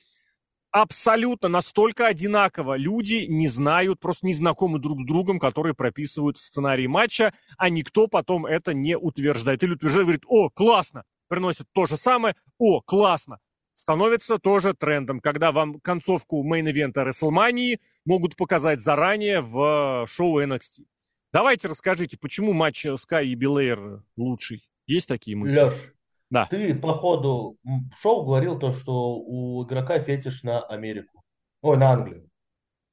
Абсолютно 0.74 1.48
настолько 1.48 2.08
одинаково. 2.08 2.76
Люди 2.76 3.26
не 3.28 3.46
знают, 3.46 4.00
просто 4.00 4.26
не 4.26 4.34
знакомы 4.34 4.80
друг 4.80 5.02
с 5.02 5.04
другом, 5.04 5.38
которые 5.38 5.72
прописывают 5.72 6.36
сценарий 6.36 6.88
матча, 6.88 7.32
а 7.56 7.70
никто 7.70 8.08
потом 8.08 8.44
это 8.44 8.74
не 8.74 8.98
утверждает. 8.98 9.62
Или 9.62 9.74
утверждает, 9.74 10.06
говорит, 10.06 10.24
о, 10.26 10.50
классно, 10.50 11.04
приносит 11.28 11.68
то 11.72 11.86
же 11.86 11.96
самое, 11.96 12.34
о, 12.58 12.80
классно. 12.80 13.38
Становится 13.74 14.40
тоже 14.40 14.74
трендом, 14.74 15.20
когда 15.20 15.52
вам 15.52 15.78
концовку 15.78 16.44
мейн-ивента 16.44 17.08
WrestleMania 17.08 17.78
могут 18.04 18.34
показать 18.34 18.80
заранее 18.80 19.42
в 19.42 20.08
шоу 20.08 20.42
NXT. 20.42 20.86
Давайте 21.32 21.68
расскажите, 21.68 22.16
почему 22.16 22.52
матч 22.52 22.84
Sky 22.84 23.26
и 23.26 23.36
Белэйр 23.36 24.02
лучший? 24.16 24.68
Есть 24.88 25.06
такие 25.06 25.36
мысли? 25.36 25.60
Леш, 25.60 25.94
Да. 26.34 26.46
ты 26.46 26.74
по 26.74 26.94
ходу 26.94 27.56
шоу 28.00 28.24
говорил 28.24 28.58
то, 28.58 28.74
что 28.74 29.16
у 29.16 29.64
игрока 29.64 29.98
фетиш 30.00 30.42
на 30.42 30.60
Америку. 30.60 31.22
Ой, 31.62 31.76
на 31.78 31.92
Англию. 31.92 32.28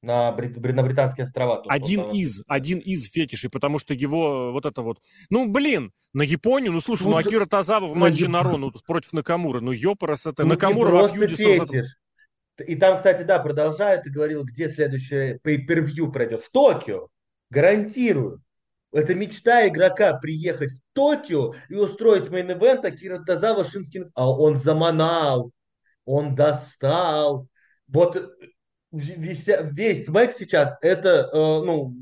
На, 0.03 0.31
Брит- 0.31 0.57
Бри- 0.57 0.73
на 0.73 0.81
Британские 0.83 1.25
острова. 1.25 1.61
Что 1.63 1.69
Один 1.71 2.03
там- 2.03 2.11
из, 2.13 2.41
один 2.47 2.79
из 2.79 3.05
фетишей, 3.11 3.49
потому 3.51 3.77
что 3.79 3.93
его 3.93 4.49
э, 4.49 4.51
вот 4.51 4.65
это 4.65 4.81
вот... 4.81 4.99
Ну, 5.29 5.47
блин, 5.47 5.91
на 6.13 6.23
Японию, 6.23 6.71
ну, 6.71 6.81
слушай, 6.81 7.03
ну, 7.03 7.11
Ну, 7.11 7.17
Акира 7.17 7.45
Тазава 7.45 7.87
в 7.87 7.93
на 7.93 7.99
матче 7.99 8.25
Яп- 8.25 8.29
на 8.29 8.43
Ро, 8.43 8.57
ну, 8.57 8.71
против 8.87 9.13
Накамура, 9.13 9.59
ну, 9.59 9.71
ёпарас 9.71 10.25
это, 10.25 10.43
Ну, 10.43 10.49
Накамура 10.49 10.89
во 10.89 10.99
просто 10.99 11.17
фьюде 11.17 11.35
фетиш. 11.35 11.97
И 12.65 12.75
там, 12.75 12.97
кстати, 12.97 13.23
да, 13.23 13.39
продолжают, 13.39 14.03
ты 14.03 14.11
говорил, 14.11 14.43
где 14.43 14.69
следующее 14.69 15.39
pay-per-view 15.45 16.11
пройдет. 16.11 16.41
В 16.41 16.51
Токио. 16.51 17.07
Гарантирую. 17.51 18.41
Это 18.91 19.15
мечта 19.15 19.67
игрока 19.67 20.13
приехать 20.13 20.71
в 20.71 20.81
Токио 20.93 21.53
и 21.69 21.75
устроить 21.75 22.29
main 22.29 22.54
event 22.54 22.85
Акира 22.85 23.23
Тазава 23.23 23.63
Шинскин. 23.63 24.09
А 24.15 24.29
он 24.29 24.57
заманал. 24.57 25.51
Он 26.05 26.35
достал. 26.35 27.47
Вот 27.87 28.17
э, 28.17 28.27
весь, 28.91 29.47
весь 29.47 30.07
Мэк 30.07 30.33
сейчас, 30.33 30.75
это, 30.81 31.29
э, 31.31 31.35
ну, 31.35 31.95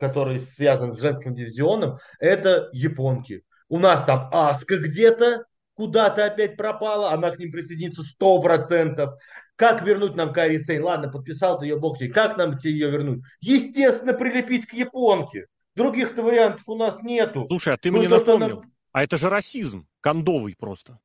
который 0.00 0.40
связан 0.40 0.92
с 0.92 1.00
женским 1.00 1.34
дивизионом, 1.34 1.98
это 2.18 2.68
японки. 2.72 3.44
У 3.68 3.78
нас 3.78 4.04
там 4.04 4.28
Аска 4.32 4.76
где-то, 4.76 5.44
куда-то 5.74 6.24
опять 6.24 6.56
пропала, 6.56 7.12
она 7.12 7.30
к 7.30 7.38
ним 7.38 7.52
присоединится 7.52 8.02
100%. 8.02 9.16
Как 9.56 9.82
вернуть 9.82 10.16
нам 10.16 10.32
Кари 10.32 10.58
Сейн? 10.58 10.82
Ладно, 10.82 11.10
подписал 11.10 11.58
ты 11.58 11.66
ее, 11.66 11.78
бог 11.78 11.98
тебе. 11.98 12.12
Как 12.12 12.36
нам 12.36 12.58
тебе 12.58 12.72
ее 12.72 12.90
вернуть? 12.90 13.20
Естественно, 13.40 14.12
прилепить 14.12 14.66
к 14.66 14.72
японке. 14.72 15.46
Других-то 15.74 16.22
вариантов 16.22 16.68
у 16.68 16.76
нас 16.76 17.02
нету. 17.02 17.46
Слушай, 17.48 17.74
а 17.74 17.76
ты 17.76 17.90
Ну, 17.90 17.98
мне 17.98 18.08
напомнил. 18.08 18.58
она- 18.60 18.70
А 18.92 19.02
это 19.02 19.16
же 19.16 19.28
расизм, 19.28 19.88
кондовый 20.00 20.54
просто. 20.56 20.98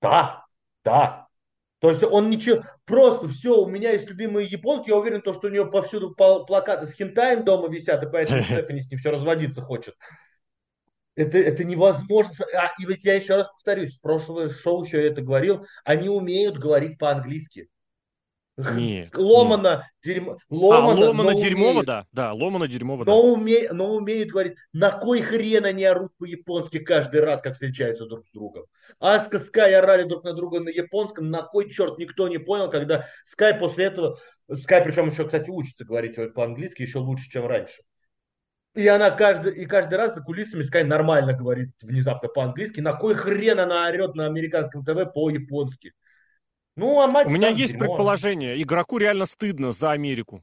Да, 0.00 0.46
да. 0.84 1.26
То 1.80 1.90
есть 1.90 2.02
он 2.02 2.28
ничего, 2.28 2.62
просто 2.84 3.28
все, 3.28 3.56
у 3.58 3.66
меня 3.66 3.92
есть 3.92 4.06
любимые 4.08 4.46
японки, 4.46 4.90
я 4.90 4.96
уверен, 4.96 5.22
то, 5.22 5.32
что 5.32 5.48
у 5.48 5.50
нее 5.50 5.64
повсюду 5.66 6.14
плакаты 6.14 6.86
с 6.86 6.92
хентаем 6.92 7.44
дома 7.44 7.68
висят, 7.68 8.02
и 8.02 8.10
поэтому 8.10 8.42
Стефани 8.68 8.80
с 8.80 8.90
ним 8.90 9.00
все 9.00 9.10
разводиться 9.10 9.62
хочет. 9.62 9.94
Это, 11.16 11.38
это 11.38 11.64
невозможно. 11.64 12.32
А, 12.54 12.70
и 12.78 12.86
ведь 12.86 13.04
я 13.04 13.14
еще 13.14 13.36
раз 13.36 13.48
повторюсь, 13.48 13.96
в 13.96 14.00
прошлое 14.00 14.48
шоу 14.48 14.84
еще 14.84 15.02
я 15.02 15.08
это 15.08 15.22
говорил, 15.22 15.66
они 15.84 16.08
умеют 16.08 16.58
говорить 16.58 16.98
по-английски. 16.98 17.68
Не, 18.74 19.10
Ломано, 19.14 19.88
дерьмо, 20.04 20.38
А, 20.50 20.54
ломано, 20.54 21.32
но 21.32 21.32
дерьмово, 21.40 21.70
умеют. 21.70 21.86
да. 21.86 22.06
Да, 22.12 22.32
ломано 22.32 22.68
дерьмово, 22.68 23.04
да. 23.04 23.12
Но, 23.12 23.22
уме, 23.22 23.68
но 23.72 23.94
умеют 23.94 24.30
говорить, 24.30 24.54
на 24.72 24.90
кой 24.90 25.20
хрен 25.22 25.64
они 25.64 25.84
орут 25.84 26.12
по-японски 26.18 26.78
каждый 26.80 27.20
раз, 27.22 27.40
как 27.40 27.54
встречаются 27.54 28.06
друг 28.06 28.26
с 28.26 28.32
другом. 28.32 28.64
Аска, 28.98 29.38
Скай 29.38 29.74
орали 29.74 30.02
друг 30.04 30.24
на 30.24 30.34
друга 30.34 30.60
на 30.60 30.68
японском, 30.68 31.30
на 31.30 31.42
кой 31.42 31.70
черт 31.70 31.98
никто 31.98 32.28
не 32.28 32.38
понял, 32.38 32.70
когда 32.70 33.06
Скай 33.24 33.54
после 33.54 33.86
этого, 33.86 34.18
Скай 34.60 34.82
причем 34.82 35.08
еще, 35.08 35.24
кстати, 35.24 35.48
учится 35.50 35.84
говорить 35.84 36.16
по-английски 36.34 36.82
еще 36.82 36.98
лучше, 36.98 37.30
чем 37.30 37.46
раньше. 37.46 37.82
И 38.74 38.86
она 38.86 39.10
каждый, 39.10 39.54
и 39.54 39.66
каждый 39.66 39.94
раз 39.96 40.14
за 40.14 40.22
кулисами 40.22 40.62
Скай 40.62 40.84
нормально 40.84 41.32
говорит 41.32 41.70
внезапно 41.82 42.28
по-английски. 42.28 42.80
На 42.80 42.92
кой 42.92 43.14
хрен 43.14 43.58
она 43.58 43.88
орет 43.88 44.14
на 44.14 44.26
американском 44.26 44.84
ТВ 44.84 45.12
по-японски? 45.12 45.92
Ну, 46.76 47.00
а 47.00 47.06
матч 47.06 47.26
У 47.26 47.30
меня 47.30 47.48
есть 47.48 47.72
дерьмо. 47.72 47.86
предположение. 47.86 48.60
Игроку 48.62 48.98
реально 48.98 49.26
стыдно 49.26 49.72
за 49.72 49.92
Америку. 49.92 50.42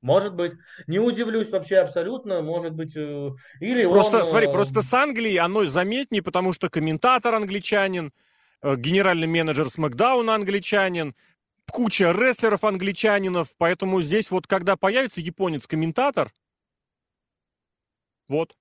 Может 0.00 0.34
быть. 0.34 0.52
Не 0.86 0.98
удивлюсь 0.98 1.48
вообще 1.50 1.78
абсолютно. 1.78 2.42
Может 2.42 2.74
быть. 2.74 2.94
э, 2.94 3.30
Или 3.60 3.84
Просто, 3.86 4.18
он, 4.18 4.26
смотри, 4.26 4.48
э, 4.48 4.52
просто 4.52 4.82
с 4.82 4.92
Англией 4.92 5.38
оно 5.38 5.64
заметнее, 5.64 6.22
потому 6.22 6.52
что 6.52 6.68
комментатор 6.68 7.34
англичанин, 7.34 8.12
э, 8.62 8.76
генеральный 8.76 9.26
менеджер 9.26 9.70
Смакдауна 9.70 10.34
англичанин, 10.34 11.14
куча 11.70 12.12
рестлеров 12.12 12.64
англичанинов, 12.64 13.48
поэтому 13.56 14.02
здесь 14.02 14.30
вот 14.30 14.46
когда 14.46 14.76
появится 14.76 15.22
японец-комментатор, 15.22 16.30
вот. 18.28 18.54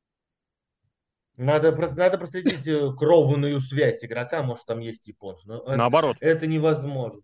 Надо, 1.37 1.71
надо 1.95 2.17
проследить 2.17 2.67
э, 2.67 2.93
кровную 2.97 3.59
связь 3.59 4.03
игрока. 4.03 4.43
Может, 4.43 4.65
там 4.65 4.79
есть 4.79 5.07
японцы. 5.07 5.47
Но 5.47 5.63
это, 5.63 5.77
Наоборот. 5.77 6.17
это 6.19 6.45
невозможно. 6.45 7.21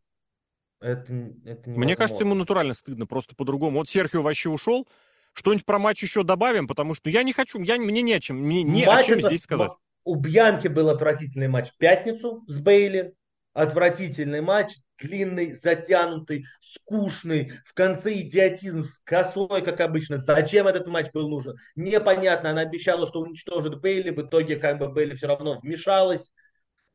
Это, 0.82 1.02
это 1.02 1.12
невозможно. 1.12 1.74
Мне 1.76 1.96
кажется, 1.96 2.24
ему 2.24 2.36
натурально 2.36 2.74
стыдно, 2.74 3.06
просто 3.06 3.36
по-другому. 3.36 3.78
Вот 3.80 3.90
Серхио 3.90 4.22
вообще 4.22 4.50
ушел, 4.50 4.88
Что-нибудь 5.34 5.66
про 5.66 5.78
матч 5.78 6.02
еще 6.02 6.24
добавим, 6.24 6.68
потому 6.68 6.94
что 6.96 7.10
я 7.10 7.24
не 7.24 7.34
хочу, 7.34 7.62
я, 7.62 7.78
мне 7.78 8.02
не 8.02 8.14
о 8.14 8.20
чем, 8.20 8.38
мне 8.38 8.64
не 8.64 8.86
Матч 8.86 9.06
о 9.06 9.08
чем 9.10 9.20
это- 9.20 9.28
здесь 9.28 9.44
сказать. 9.44 9.72
У 10.04 10.16
Бьянки 10.16 10.68
был 10.68 10.90
отвратительный 10.90 11.48
матч 11.48 11.70
в 11.70 11.78
пятницу 11.78 12.44
с 12.48 12.60
Бейли. 12.60 13.14
Отвратительный 13.54 14.42
матч, 14.42 14.76
длинный, 15.00 15.54
затянутый, 15.54 16.46
скучный. 16.62 17.54
В 17.66 17.74
конце 17.74 18.20
идиотизм 18.20 18.86
с 18.86 19.00
косой, 19.04 19.62
как 19.64 19.80
обычно. 19.82 20.18
Зачем 20.18 20.68
этот 20.68 20.88
матч 20.88 21.12
был 21.12 21.30
нужен? 21.30 21.56
Непонятно. 21.76 22.52
Она 22.52 22.62
обещала, 22.62 23.08
что 23.08 23.22
уничтожит 23.22 23.80
Бейли. 23.82 24.12
В 24.12 24.22
итоге 24.22 24.58
как 24.58 24.78
бы 24.78 24.90
Бейли 24.90 25.16
все 25.16 25.28
равно 25.28 25.60
вмешалась. 25.60 26.32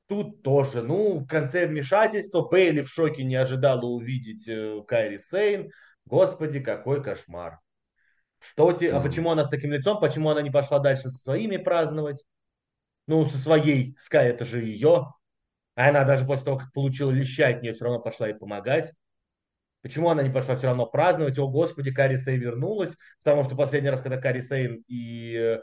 Тут 0.06 0.42
тоже, 0.42 0.82
ну, 0.82 1.18
в 1.20 1.26
конце 1.26 1.66
вмешательства 1.66 2.42
Бейли 2.42 2.82
в 2.82 2.88
шоке 2.90 3.24
не 3.24 3.36
ожидала 3.36 3.86
увидеть 3.86 4.46
э, 4.46 4.82
Кайри 4.86 5.18
Сейн. 5.30 5.70
Господи, 6.04 6.60
какой 6.60 7.02
кошмар. 7.02 7.58
Что 8.38 8.72
те, 8.72 8.92
а 8.92 9.00
Мгм. 9.00 9.08
почему 9.08 9.30
она 9.30 9.44
с 9.44 9.48
таким 9.48 9.72
лицом? 9.72 9.98
Почему 9.98 10.28
она 10.28 10.42
не 10.42 10.50
пошла 10.50 10.78
дальше 10.78 11.08
со 11.08 11.16
своими 11.18 11.56
праздновать? 11.56 12.22
Ну, 13.06 13.26
со 13.28 13.38
своей, 13.38 13.96
Скай, 14.00 14.28
это 14.28 14.44
же 14.44 14.62
ее. 14.62 15.06
А 15.76 15.88
она 15.88 16.04
даже 16.04 16.24
после 16.24 16.44
того, 16.44 16.58
как 16.58 16.72
получила 16.72 17.10
леща 17.10 17.48
от 17.48 17.62
нее, 17.62 17.72
все 17.72 17.84
равно 17.84 18.00
пошла 18.00 18.28
ей 18.28 18.34
помогать. 18.34 18.92
Почему 19.82 20.08
она 20.08 20.22
не 20.22 20.30
пошла 20.30 20.56
все 20.56 20.68
равно 20.68 20.86
праздновать? 20.86 21.38
О, 21.38 21.46
Господи, 21.46 21.92
Кари 21.92 22.16
Сейн 22.16 22.40
вернулась. 22.40 22.92
Потому 23.22 23.44
что 23.44 23.54
последний 23.54 23.90
раз, 23.90 24.00
когда 24.00 24.16
Кари 24.16 24.40
Сейн 24.40 24.82
и 24.88 25.34
э, 25.36 25.60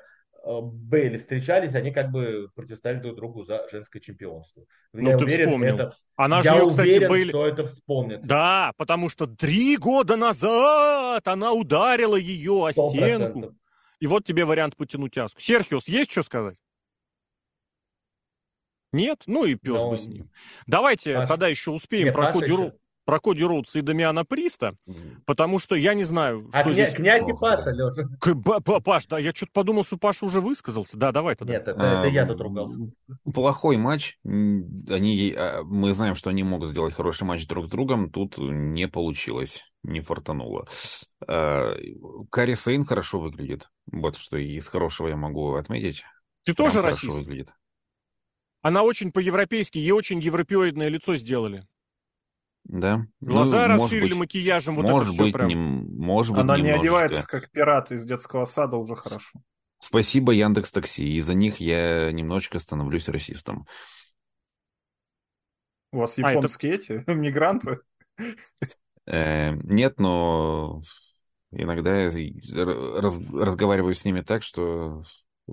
Бейли 0.61 1.17
встречались, 1.17 1.73
они 1.73 1.91
как 1.91 2.11
бы 2.11 2.49
протестовали 2.53 2.99
друг 2.99 3.15
другу 3.15 3.43
за 3.45 3.67
женское 3.71 3.99
чемпионство. 3.99 4.63
Ну, 4.93 5.09
я 5.09 5.17
ты 5.17 5.23
уверен, 5.23 5.47
вспомнил. 5.47 5.75
это... 5.75 5.91
Она 6.17 6.41
я 6.41 6.55
же, 6.55 6.67
кстати, 6.67 6.87
уверен, 6.87 7.09
Бейли... 7.09 7.29
что 7.29 7.47
это 7.47 7.65
вспомнят. 7.65 8.21
Да, 8.21 8.73
потому 8.77 9.09
что 9.09 9.25
три 9.25 9.75
года 9.77 10.17
назад 10.17 11.27
она 11.27 11.53
ударила 11.53 12.15
ее 12.15 12.67
о 12.67 12.71
Сто 12.71 12.89
стенку. 12.89 13.39
процентов. 13.39 13.55
И 13.99 14.07
вот 14.07 14.25
тебе 14.25 14.45
вариант 14.45 14.77
потянуть 14.77 15.17
аску. 15.17 15.39
Серхиос, 15.39 15.87
есть 15.87 16.11
что 16.11 16.21
сказать? 16.21 16.57
Нет? 18.91 19.23
Ну 19.27 19.45
и 19.45 19.55
пес 19.55 19.81
Но- 19.81 19.91
бы 19.91 19.97
с 19.97 20.05
ним. 20.05 20.29
Давайте 20.67 21.15
Паша. 21.15 21.27
тогда 21.27 21.47
еще 21.47 21.71
успеем 21.71 22.05
Нет, 22.05 22.13
про, 22.13 22.31
Ро- 22.31 22.43
еще. 22.43 22.73
про 23.05 23.19
Коди 23.19 23.43
Роудса 23.43 23.79
и 23.79 23.81
Дамиана 23.81 24.25
Приста, 24.25 24.75
потому 25.25 25.59
что 25.59 25.75
я 25.75 25.93
не 25.93 26.03
знаю, 26.03 26.49
А 26.53 26.61
что 26.61 26.69
кня- 26.69 26.73
здесь... 26.73 26.93
князь 26.93 27.27
и 27.27 27.33
Паша. 27.33 27.71
Леша. 27.71 28.03
К- 28.19 28.79
Паш, 28.83 29.07
да, 29.07 29.17
я 29.17 29.31
что-то 29.33 29.51
подумал, 29.53 29.85
что 29.85 29.97
Паша 29.97 30.25
уже 30.25 30.39
высказался. 30.41 30.97
Да, 30.97 31.11
давай 31.11 31.35
тогда. 31.35 31.53
Нет, 31.53 31.67
это, 31.67 31.81
это 31.81 32.07
я 32.09 32.25
тут 32.25 32.41
ругался. 32.41 32.77
Плохой 33.33 33.77
матч. 33.77 34.17
Они, 34.25 35.33
а, 35.37 35.63
мы 35.63 35.93
знаем, 35.93 36.15
что 36.15 36.29
они 36.29 36.43
могут 36.43 36.69
сделать 36.69 36.93
хороший 36.93 37.23
матч 37.23 37.47
друг 37.47 37.67
с 37.67 37.69
другом. 37.69 38.11
Тут 38.11 38.37
не 38.37 38.87
получилось, 38.87 39.63
не 39.83 40.01
фартануло. 40.01 40.67
А, 41.27 41.73
Кари 42.29 42.55
Сейн 42.55 42.83
хорошо 42.83 43.19
выглядит. 43.19 43.67
Вот 43.91 44.17
что 44.17 44.37
из 44.37 44.67
хорошего 44.67 45.07
я 45.07 45.15
могу 45.15 45.55
отметить. 45.55 46.03
Ты 46.45 46.53
Прям 46.53 46.67
тоже 46.67 46.81
хорошо 46.81 47.07
расист? 47.07 47.17
выглядит. 47.17 47.49
Она 48.61 48.83
очень 48.83 49.11
по-европейски, 49.11 49.77
ей 49.77 49.91
очень 49.91 50.19
европеоидное 50.19 50.87
лицо 50.89 51.15
сделали. 51.15 51.67
Да. 52.63 53.07
Глаза 53.21 53.67
Ну, 53.67 53.83
расширили 53.83 54.09
быть, 54.09 54.17
макияжем, 54.19 54.75
вот 54.75 54.83
может 54.83 55.07
это 55.07 55.13
все 55.13 55.23
быть, 55.23 55.33
прям. 55.33 55.47
нем- 55.47 55.95
может 55.97 56.33
быть, 56.33 56.43
Она 56.43 56.57
не 56.57 56.63
немножечко. 56.63 56.81
одевается 56.81 57.27
как 57.27 57.49
пират 57.51 57.91
из 57.91 58.05
детского 58.05 58.45
сада 58.45 58.77
уже 58.77 58.95
хорошо. 58.95 59.39
Спасибо 59.79 60.31
Яндекс 60.31 60.71
Такси. 60.71 61.15
Из-за 61.15 61.33
них 61.33 61.59
я 61.59 62.11
немножечко 62.11 62.59
становлюсь 62.59 63.09
расистом. 63.09 63.65
У 65.91 65.97
вас 65.97 66.17
А, 66.17 66.21
это- 66.21 66.29
японские 66.29 66.73
эти 66.75 67.03
мигранты? 67.11 67.79
Э, 69.07 69.51
нет, 69.63 69.99
но 69.99 70.81
иногда 71.51 72.03
я 72.03 72.11
раз- 73.01 73.19
разговариваю 73.33 73.95
с 73.95 74.05
ними 74.05 74.21
так, 74.21 74.43
что 74.43 75.01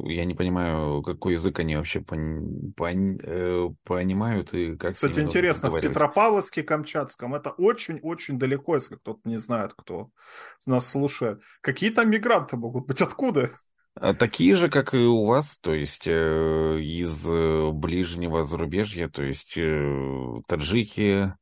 я 0.06 0.24
не 0.24 0.34
понимаю, 0.34 1.02
какой 1.02 1.34
язык 1.34 1.58
они 1.60 1.76
вообще 1.76 2.00
пон- 2.00 2.72
пон- 2.76 3.18
э, 3.22 3.68
понимают 3.84 4.54
и 4.54 4.76
как 4.76 4.94
Кстати, 4.94 5.20
интересно, 5.20 5.70
в. 5.70 5.80
Петропавловске, 5.80 6.62
Камчатском, 6.62 7.34
это 7.34 7.50
очень-очень 7.50 8.38
далеко, 8.38 8.74
если 8.76 8.96
кто-то 8.96 9.20
не 9.24 9.36
знает, 9.36 9.72
кто 9.76 10.10
нас 10.66 10.88
слушает. 10.88 11.40
Какие 11.60 11.90
там 11.90 12.10
мигранты 12.10 12.56
могут 12.56 12.86
быть? 12.86 13.00
Откуда? 13.00 13.50
А 13.94 14.14
Такие 14.14 14.54
же, 14.54 14.68
как 14.68 14.94
и 14.94 14.98
у 14.98 15.24
вас, 15.26 15.58
то 15.58 15.74
есть 15.74 16.06
э, 16.06 16.10
из 16.80 17.26
э, 17.28 17.70
ближнего 17.72 18.44
зарубежья, 18.44 19.08
то 19.08 19.22
есть 19.22 19.54
таджики, 20.46 21.34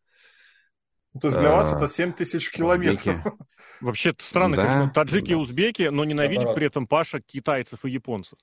То 1.20 1.28
есть 1.28 1.38
для 1.38 1.52
вас 1.52 1.72
А, 1.72 1.76
это 1.76 1.88
7 1.88 2.12
тысяч 2.12 2.50
километров. 2.50 3.06
узбеки. 3.06 3.32
Вообще 3.80 4.10
это 4.10 4.24
странно, 4.24 4.56
Да, 4.56 4.62
конечно, 4.62 4.90
таджики 4.94 5.30
и 5.32 5.34
узбеки, 5.34 5.88
но 5.90 6.04
ненавидит 6.04 6.38
Наоборот. 6.38 6.56
при 6.56 6.66
этом 6.66 6.86
Паша 6.86 7.20
китайцев 7.20 7.84
и 7.84 7.90
японцев. 7.90 8.38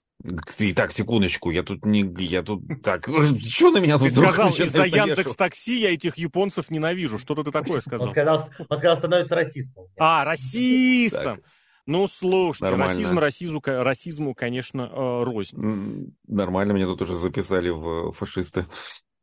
И 0.57 0.73
так, 0.73 0.91
секундочку, 0.91 1.49
я 1.51 1.63
тут 1.63 1.85
не... 1.85 2.01
Я 2.23 2.43
тут... 2.43 2.61
Так, 2.83 3.07
что 3.49 3.71
на 3.71 3.79
меня 3.79 3.97
Ты 3.97 4.05
тут 4.05 4.13
вдруг 4.13 4.33
сказал, 4.33 4.49
из-за? 4.49 4.83
Яндекс 4.83 5.35
Такси 5.35 5.79
я 5.79 5.93
этих 5.93 6.17
японцев 6.17 6.69
ненавижу. 6.69 7.17
Что-то 7.19 7.43
ты 7.43 7.51
такое 7.51 7.77
Он 7.77 7.81
сказал. 7.81 8.49
он 8.69 8.77
сказал, 8.77 8.97
становится 8.97 9.35
расистом. 9.35 9.85
А, 9.97 10.23
расистом. 10.23 11.35
Так. 11.35 11.43
Ну, 11.85 12.07
слушайте, 12.07 12.65
Нормально. 12.65 12.93
расизм 12.95 13.19
расизму, 13.19 13.61
расизму, 13.65 14.33
конечно, 14.33 14.89
э, 14.89 15.23
рознь. 15.23 16.13
Нормально, 16.27 16.71
меня 16.71 16.85
тут 16.85 17.01
уже 17.01 17.17
записали 17.17 17.69
в 17.69 18.09
э, 18.09 18.11
фашисты. 18.13 18.65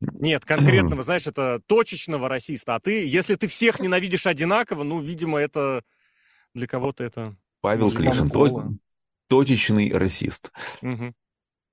Нет, 0.01 0.45
конкретного, 0.45 1.03
знаешь, 1.03 1.27
это 1.27 1.61
точечного 1.67 2.29
расиста. 2.29 2.75
А 2.75 2.81
ты, 2.81 3.07
если 3.07 3.35
ты 3.35 3.47
всех 3.47 3.81
ненавидишь 3.81 4.27
одинаково, 4.27 4.83
ну, 4.83 4.99
видимо, 5.01 5.39
это 5.39 5.83
для 6.55 6.67
кого-то 6.67 7.05
это... 7.05 7.37
Павел 7.61 7.91
Клишин, 7.91 8.31
то- 8.31 8.69
точечный 9.29 9.93
расист. 9.93 10.53
Мгм. 10.83 11.15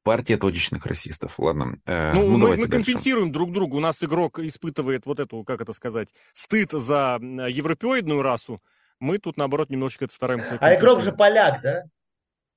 Партия 0.03 0.37
точечных 0.37 0.85
расистов. 0.85 1.39
Ладно, 1.39 1.79
э, 1.85 2.13
Ну, 2.13 2.23
ну, 2.23 2.31
мы, 2.33 2.39
давайте 2.41 2.61
мы 2.63 2.67
дальше. 2.69 2.85
компенсируем 2.85 3.31
друг 3.31 3.51
другу. 3.51 3.77
У 3.77 3.79
нас 3.81 4.01
игрок 4.03 4.39
испытывает 4.39 5.05
вот 5.05 5.19
эту, 5.19 5.43
как 5.43 5.61
это 5.61 5.73
сказать, 5.73 6.09
стыд 6.33 6.71
за 6.71 7.17
европеоидную 7.21 8.21
расу. 8.21 8.61
Мы 8.99 9.17
тут, 9.19 9.37
наоборот, 9.37 9.69
немножечко 9.69 10.05
это 10.05 10.13
стараемся 10.13 10.57
А 10.59 10.75
игрок 10.75 11.01
же 11.01 11.11
поляк, 11.11 11.61
да? 11.61 11.83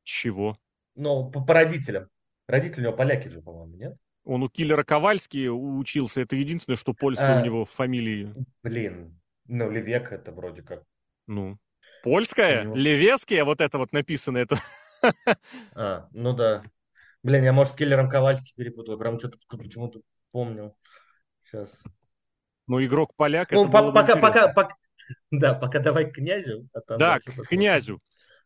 Чего? 0.05 0.57
Ну, 0.95 1.31
по, 1.31 1.41
по 1.45 1.55
родителям. 1.55 2.09
Родители 2.47 2.81
у 2.81 2.85
него 2.85 2.93
поляки 2.93 3.29
же, 3.29 3.41
по-моему, 3.43 3.77
нет? 3.77 3.97
Он 4.31 4.45
у 4.45 4.49
киллера 4.49 4.85
Ковальски 4.85 5.49
учился. 5.49 6.20
Это 6.20 6.37
единственное, 6.37 6.76
что 6.76 6.95
польское 6.95 7.39
А. 7.39 7.43
у 7.43 7.45
него 7.45 7.64
в 7.64 7.70
фамилии. 7.70 8.33
Блин, 8.62 9.20
ну, 9.49 9.68
Левек 9.68 10.12
это 10.12 10.31
вроде 10.31 10.62
как. 10.62 10.85
Ну, 11.26 11.59
польская, 12.05 12.62
него- 12.62 12.76
левецкая, 12.76 13.45
вот 13.45 13.61
это 13.61 13.78
вот 13.78 13.93
написано. 13.93 14.39
Это 14.39 14.61
А, 15.74 16.07
ну 16.12 16.33
да. 16.33 16.62
Блин, 17.24 17.43
я, 17.43 17.53
может, 17.53 17.72
с 17.72 17.76
Киллером 17.76 18.09
Ковальски 18.09 18.53
перепутал. 18.55 18.97
Прям 18.99 19.18
что-то 19.18 19.37
почему-то 19.49 20.01
помнил. 20.31 20.76
Сейчас. 21.43 21.83
Ну, 22.68 22.85
игрок 22.85 23.16
поляк, 23.16 23.51
Ну, 23.51 23.64
это 23.64 23.72
по- 23.72 23.91
пока, 23.91 24.14
пока, 24.14 24.53
пока, 24.53 24.76
да, 25.33 25.55
пока 25.55 25.81
давай 25.81 26.09
к 26.09 26.14
князю. 26.14 26.68
а 26.72 26.97
Да, 26.99 27.18
к 27.18 27.49
князю. 27.49 27.99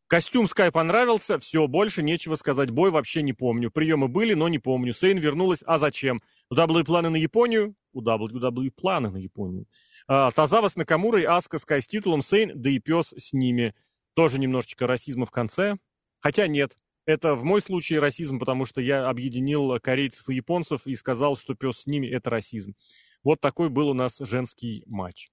Костюм 0.06 0.46
Скай 0.46 0.70
понравился, 0.70 1.38
все, 1.38 1.66
больше 1.66 2.02
нечего 2.02 2.34
сказать. 2.34 2.70
Бой 2.70 2.90
вообще 2.90 3.22
не 3.22 3.32
помню. 3.32 3.70
Приемы 3.70 4.08
были, 4.08 4.34
но 4.34 4.48
не 4.48 4.58
помню. 4.58 4.92
Сейн 4.92 5.18
вернулась, 5.18 5.62
а 5.64 5.78
зачем? 5.78 6.22
У 6.50 6.54
WWE 6.54 6.84
планы 6.84 7.08
на 7.08 7.16
Японию? 7.16 7.74
У 7.92 8.02
WWE 8.02 8.70
планы 8.70 9.10
на 9.10 9.16
Японию. 9.16 9.66
А, 10.06 10.30
Тазава 10.30 10.68
с 10.68 10.76
Накамурой, 10.76 11.24
Аска 11.24 11.58
Скай 11.58 11.80
с 11.80 11.86
титулом, 11.86 12.20
Сейн, 12.20 12.52
да 12.54 12.68
и 12.68 12.78
пес 12.78 13.14
с 13.16 13.32
ними. 13.32 13.74
Тоже 14.14 14.38
немножечко 14.38 14.86
расизма 14.86 15.24
в 15.24 15.30
конце. 15.30 15.76
Хотя 16.20 16.46
нет, 16.46 16.76
это 17.06 17.34
в 17.34 17.44
мой 17.44 17.62
случае 17.62 18.00
расизм, 18.00 18.38
потому 18.38 18.66
что 18.66 18.82
я 18.82 19.08
объединил 19.08 19.78
корейцев 19.80 20.28
и 20.28 20.34
японцев 20.34 20.86
и 20.86 20.94
сказал, 20.94 21.36
что 21.36 21.54
пес 21.54 21.80
с 21.80 21.86
ними– 21.86 22.06
это 22.08 22.28
расизм. 22.28 22.74
Вот 23.22 23.40
такой 23.40 23.70
был 23.70 23.88
у 23.88 23.94
нас 23.94 24.16
женский 24.20 24.84
матч. 24.86 25.30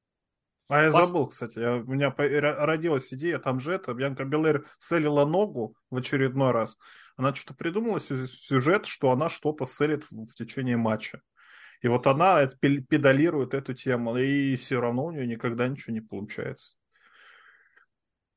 А 0.71 0.83
я 0.83 0.87
Пос- 0.87 0.91
забыл, 0.91 1.27
кстати, 1.27 1.59
я- 1.59 1.75
у 1.75 1.83
меня 1.83 2.13
родилась 2.17 3.13
идея, 3.13 3.39
там 3.39 3.59
же 3.59 3.73
это, 3.73 3.93
Бьянка 3.93 4.23
Белэр 4.23 4.65
селила 4.79 5.25
ногу 5.25 5.75
в 5.89 5.97
очередной 5.97 6.51
раз. 6.51 6.77
Она 7.17 7.35
что-то 7.35 7.55
придумала 7.55 7.99
сю- 7.99 8.25
сюжет, 8.25 8.85
что 8.85 9.11
она 9.11 9.29
что-то 9.29 9.65
селит 9.65 10.09
в, 10.09 10.27
в 10.27 10.33
течение 10.33 10.77
матча. 10.77 11.21
И 11.81 11.89
вот 11.89 12.07
она 12.07 12.41
это 12.41 12.55
педалирует 12.57 13.53
эту 13.53 13.73
тему, 13.73 14.15
и 14.15 14.55
все 14.55 14.79
равно 14.79 15.07
у 15.07 15.11
нее 15.11 15.27
никогда 15.27 15.67
ничего 15.67 15.93
не 15.93 15.99
получается. 15.99 16.77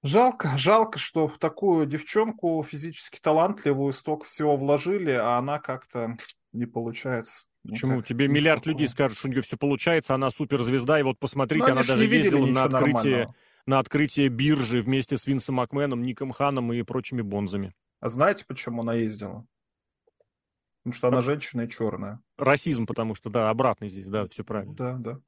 Жалко, 0.03 0.59
жалко, 0.59 0.99
что 0.99 1.29
в 1.29 1.39
такую 1.39 1.87
девчонку 1.87 2.61
физически 2.69 3.21
талантливую 3.21 3.93
столько 3.93 4.25
всего 4.25 4.57
вложили, 4.57 5.13
а 5.13 5.39
она 5.39 5.61
как-то 5.61 6.17
не 6.53 6.67
получается. 6.67 7.47
Почему? 7.69 7.93
Никак 7.97 8.07
Тебе 8.07 8.29
не 8.29 8.35
миллиард 8.35 8.61
такое. 8.63 8.73
людей 8.75 8.89
скажут, 8.89 9.19
что 9.19 9.29
у 9.29 9.31
нее 9.31 9.43
все 9.43 9.57
получается, 9.57 10.15
она 10.15 10.31
суперзвезда, 10.31 11.01
и 11.01 11.03
вот 11.03 11.19
посмотрите, 11.19 11.67
Ну, 11.67 11.73
она 11.73 11.83
даже 11.83 12.05
ездила 12.05 12.47
на 12.47 12.65
открытие, 12.65 12.93
нормального. 12.95 13.35
на 13.67 13.79
открытие 13.79 14.29
биржи 14.29 14.83
вместе 14.83 15.17
с 15.17 15.27
Винсом 15.27 15.57
Макменом, 15.57 16.03
Ником 16.03 16.31
Ханом 16.33 16.73
и 16.73 16.83
прочими 16.83 17.23
бонзами. 17.23 17.73
А 18.01 18.09
знаете, 18.09 18.45
почему 18.47 18.83
она 18.83 18.95
ездила? 18.95 19.47
Потому 20.83 20.95
что 20.99 21.09
она 21.09 21.23
женщина 21.23 21.63
и 21.63 21.69
черная. 21.71 22.21
Расизм, 22.37 22.85
потому 22.87 23.15
что, 23.15 23.31
да, 23.31 23.49
обратный 23.49 23.89
здесь, 23.89 24.07
да, 24.07 24.29
все 24.29 24.45
правильно. 24.45 24.75
Да, 24.75 24.93
да. 24.99 25.21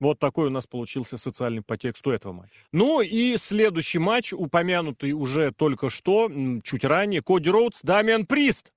Вот 0.00 0.18
такой 0.18 0.48
у 0.48 0.50
нас 0.50 0.66
получился 0.66 1.18
социальный 1.18 1.62
подтекст 1.62 2.06
у 2.06 2.10
этого 2.10 2.32
матча. 2.32 2.54
Ну 2.72 3.00
и 3.00 3.36
следующий 3.36 3.98
матч, 3.98 4.32
упомянутый 4.32 5.12
уже 5.12 5.52
только 5.52 5.88
что, 5.88 6.30
чуть 6.64 6.84
ранее, 6.84 7.22
Коди 7.22 7.48
Роудс, 7.50 7.80
Дамиан 7.82 8.26
Прист. 8.26 8.72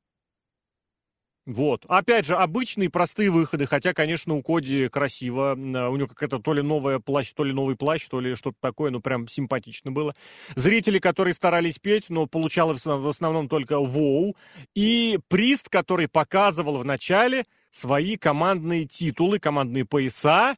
Вот. 1.47 1.85
Опять 1.87 2.25
же, 2.25 2.35
обычные 2.35 2.89
простые 2.89 3.29
выходы, 3.31 3.67
хотя, 3.67 3.93
конечно, 3.93 4.33
у 4.33 4.43
Коди 4.43 4.89
красиво. 4.89 5.53
У 5.53 5.95
него 5.95 6.07
какая-то 6.07 6.39
то 6.39 6.53
ли 6.53 6.61
новая 6.61 6.99
плащ, 6.99 7.31
то 7.31 7.45
ли 7.45 7.53
новый 7.53 7.77
плащ, 7.77 8.05
то 8.09 8.19
ли 8.19 8.35
что-то 8.35 8.57
такое, 8.59 8.91
ну, 8.91 8.99
прям 8.99 9.29
симпатично 9.29 9.89
было. 9.89 10.13
Зрители, 10.55 10.99
которые 10.99 11.33
старались 11.33 11.79
петь, 11.79 12.09
но 12.09 12.25
получалось 12.25 12.85
в 12.85 13.07
основном 13.07 13.47
только 13.47 13.79
воу. 13.79 14.35
И 14.75 15.19
Прист, 15.29 15.69
который 15.69 16.09
показывал 16.09 16.79
в 16.79 16.85
начале 16.85 17.45
свои 17.71 18.17
командные 18.17 18.85
титулы, 18.85 19.39
командные 19.39 19.85
пояса, 19.85 20.57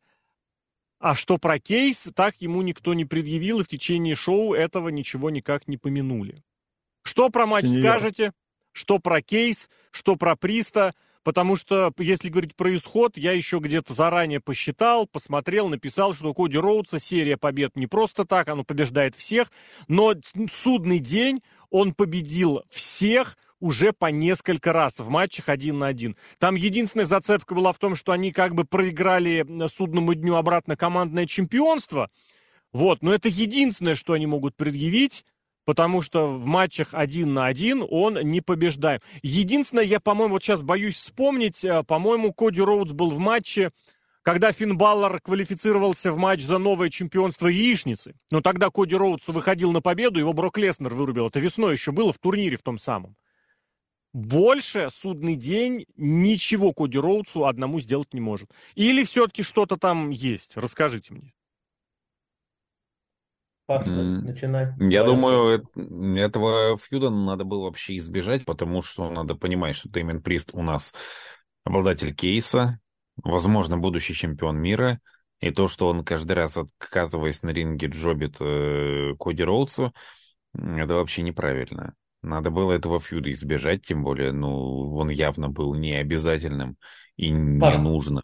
а 1.00 1.14
что 1.14 1.38
про 1.38 1.60
кейс, 1.60 2.10
так 2.16 2.34
ему 2.40 2.64
никто 2.64 2.96
не 2.96 3.06
предъявил, 3.06 3.60
и 3.60 3.64
в 3.64 3.68
течение 3.68 4.16
шоу 4.16 4.56
этого 4.56 4.90
ничего 4.90 5.30
никак 5.30 5.68
не 5.68 5.78
помянули. 5.78 6.42
Что 7.04 7.30
про 7.30 7.46
матч 7.46 7.66
Сеньор. 7.66 8.00
скажете? 8.00 8.32
Что 8.72 9.00
про 9.00 9.22
кейс, 9.22 9.70
что 9.92 10.16
про 10.16 10.36
Приста, 10.36 10.94
потому 11.24 11.56
что, 11.56 11.92
если 11.98 12.30
говорить 12.30 12.56
про 12.56 12.76
исход, 12.76 13.18
я 13.18 13.34
еще 13.34 13.60
где-то 13.60 13.94
заранее 13.94 14.40
посчитал, 14.40 15.08
посмотрел, 15.08 15.68
написал, 15.70 16.14
что 16.14 16.30
у 16.30 16.34
Коди 16.34 16.58
Роудса 16.58 17.00
серия 17.00 17.38
побед 17.38 17.76
не 17.76 17.88
просто 17.88 18.26
так, 18.26 18.48
оно 18.50 18.64
побеждает 18.64 19.16
всех, 19.16 19.52
но 19.88 20.14
судный 20.62 21.00
день 21.00 21.42
он 21.70 21.94
победил 21.94 22.64
всех, 22.72 23.38
уже 23.60 23.92
по 23.92 24.08
несколько 24.08 24.72
раз 24.74 24.98
в 24.98 25.10
матчах 25.10 25.50
один 25.50 25.80
на 25.80 25.88
один. 25.88 26.16
Там 26.38 26.56
единственная 26.56 27.06
зацепка 27.06 27.54
была 27.54 27.74
в 27.74 27.78
том, 27.78 27.96
что 27.96 28.12
они 28.12 28.32
как 28.32 28.56
бы 28.56 28.64
проиграли 28.64 29.46
судному 29.68 30.14
дню 30.14 30.36
обратно 30.36 30.78
командное 30.78 31.26
чемпионство. 31.26 32.10
Вот, 32.72 33.02
но 33.02 33.14
это 33.14 33.30
единственное, 33.30 33.96
что 33.96 34.14
они 34.14 34.28
могут 34.28 34.56
предъявить 34.56 35.26
потому 35.66 36.02
что 36.02 36.28
в 36.28 36.46
матчах 36.46 36.90
один 36.92 37.34
на 37.34 37.46
один 37.46 37.86
он 37.90 38.16
не 38.16 38.42
побеждает. 38.42 39.04
Единственное, 39.22 39.84
я, 39.84 40.00
по-моему, 40.00 40.34
вот 40.34 40.44
сейчас 40.44 40.62
боюсь 40.62 40.96
вспомнить, 40.96 41.64
э, 41.64 41.84
по-моему, 41.84 42.34
Коди 42.34 42.62
Роудс 42.62 42.92
был 42.92 43.10
в 43.10 43.20
матче, 43.20 43.72
когда 44.24 44.52
Финн 44.52 44.78
Баллар 44.78 45.20
квалифицировался 45.22 46.12
в 46.12 46.18
матч 46.18 46.42
за 46.42 46.58
новое 46.58 46.90
чемпионство 46.90 47.48
яичницы. 47.48 48.16
Но 48.32 48.42
тогда 48.42 48.70
Коди 48.70 48.96
Роудс 48.96 49.28
выходил 49.28 49.72
на 49.72 49.82
победу, 49.82 50.20
его 50.20 50.34
Брок 50.34 50.58
Леснер 50.58 50.94
вырубил. 50.94 51.28
Это 51.28 51.40
весной 51.40 51.74
еще 51.74 51.92
было 51.92 52.14
в 52.14 52.18
турнире 52.18 52.58
в 52.58 52.64
том 52.64 52.78
самом. 52.78 53.16
Больше 54.12 54.90
судный 54.92 55.36
день 55.36 55.86
ничего 55.96 56.74
Коди 56.74 56.98
Роудсу 56.98 57.46
одному 57.46 57.80
сделать 57.80 58.14
не 58.14 58.22
может. 58.22 58.50
Или 58.74 59.04
все-таки 59.04 59.44
что-то 59.44 59.78
там 59.78 60.10
есть? 60.10 60.52
Расскажите 60.56 61.14
мне. 61.14 61.34
Паш, 63.70 63.86
mm. 63.86 64.22
начинай. 64.22 64.74
Я 64.80 65.04
Давай 65.04 65.16
думаю, 65.16 66.18
этого 66.18 66.76
фьюда 66.76 67.12
надо 67.12 67.44
было 67.44 67.66
вообще 67.66 67.98
избежать, 67.98 68.44
потому 68.44 68.82
что 68.82 69.12
надо 69.12 69.36
понимать, 69.36 69.76
что 69.76 69.92
Теймен 69.92 70.24
Прист 70.24 70.50
у 70.54 70.64
нас 70.64 70.96
обладатель 71.64 72.16
кейса, 72.16 72.80
возможно, 73.24 73.78
будущий 73.78 74.16
чемпион 74.16 74.58
мира, 74.58 75.00
и 75.40 75.52
то, 75.52 75.68
что 75.68 75.88
он 75.88 76.04
каждый 76.04 76.32
раз, 76.32 76.58
отказываясь 76.58 77.44
на 77.44 77.52
ринге, 77.52 77.90
джобит 77.90 78.38
э, 78.42 79.14
Коди 79.20 79.44
Роудсу, 79.44 79.94
это 80.56 80.96
вообще 80.96 81.22
неправильно. 81.22 81.94
Надо 82.24 82.50
было 82.50 82.72
этого 82.72 83.00
фьюда 83.00 83.32
избежать, 83.32 83.86
тем 83.86 84.04
более, 84.04 84.32
ну, 84.32 84.96
он 84.96 85.10
явно 85.10 85.48
был 85.48 85.76
не 85.76 85.94
обязательным 85.94 86.76
и 87.18 87.32
Паш, 87.60 87.78
не 87.78 87.84
нужно. 87.84 88.24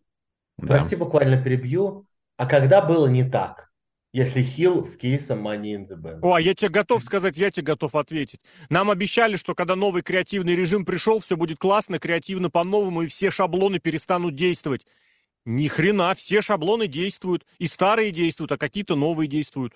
Прости, 0.58 0.96
да. 0.96 1.06
буквально 1.06 1.40
перебью. 1.40 2.08
А 2.36 2.48
когда 2.48 2.82
было 2.82 3.06
не 3.06 3.24
так? 3.30 3.75
Если 4.16 4.42
Хилл 4.42 4.86
с 4.86 4.96
кейсом 4.96 5.46
Money 5.46 5.76
in 5.76 5.88
the 5.90 5.98
Bank. 5.98 6.20
О, 6.22 6.36
а 6.36 6.40
я 6.40 6.54
тебе 6.54 6.70
готов 6.70 7.04
сказать, 7.04 7.36
я 7.36 7.52
тебе 7.52 7.66
готов 7.66 7.96
ответить. 7.96 8.40
Нам 8.70 8.90
обещали, 8.90 9.36
что 9.36 9.54
когда 9.56 9.76
новый 9.76 10.04
креативный 10.04 10.56
режим 10.56 10.86
пришел, 10.86 11.20
все 11.20 11.36
будет 11.36 11.58
классно, 11.58 12.00
креативно 12.00 12.50
по-новому, 12.50 13.02
и 13.02 13.08
все 13.08 13.30
шаблоны 13.30 13.80
перестанут 13.80 14.34
действовать. 14.34 14.86
Ни 15.44 15.68
хрена, 15.68 16.14
все 16.14 16.40
шаблоны 16.40 16.88
действуют. 16.88 17.46
И 17.58 17.68
старые 17.68 18.12
действуют, 18.12 18.54
а 18.54 18.58
какие-то 18.58 18.96
новые 18.96 19.28
действуют. 19.28 19.74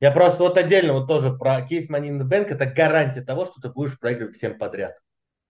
Я 0.00 0.10
просто 0.10 0.42
вот 0.42 0.58
отдельно 0.58 0.94
вот 0.94 1.06
тоже 1.06 1.32
про 1.32 1.62
кейс 1.62 1.88
Money 1.88 2.08
in 2.08 2.20
the 2.20 2.28
Bank, 2.28 2.46
это 2.46 2.66
гарантия 2.66 3.22
того, 3.22 3.46
что 3.46 3.60
ты 3.60 3.68
будешь 3.68 3.96
проигрывать 4.00 4.34
всем 4.34 4.58
подряд. 4.58 5.00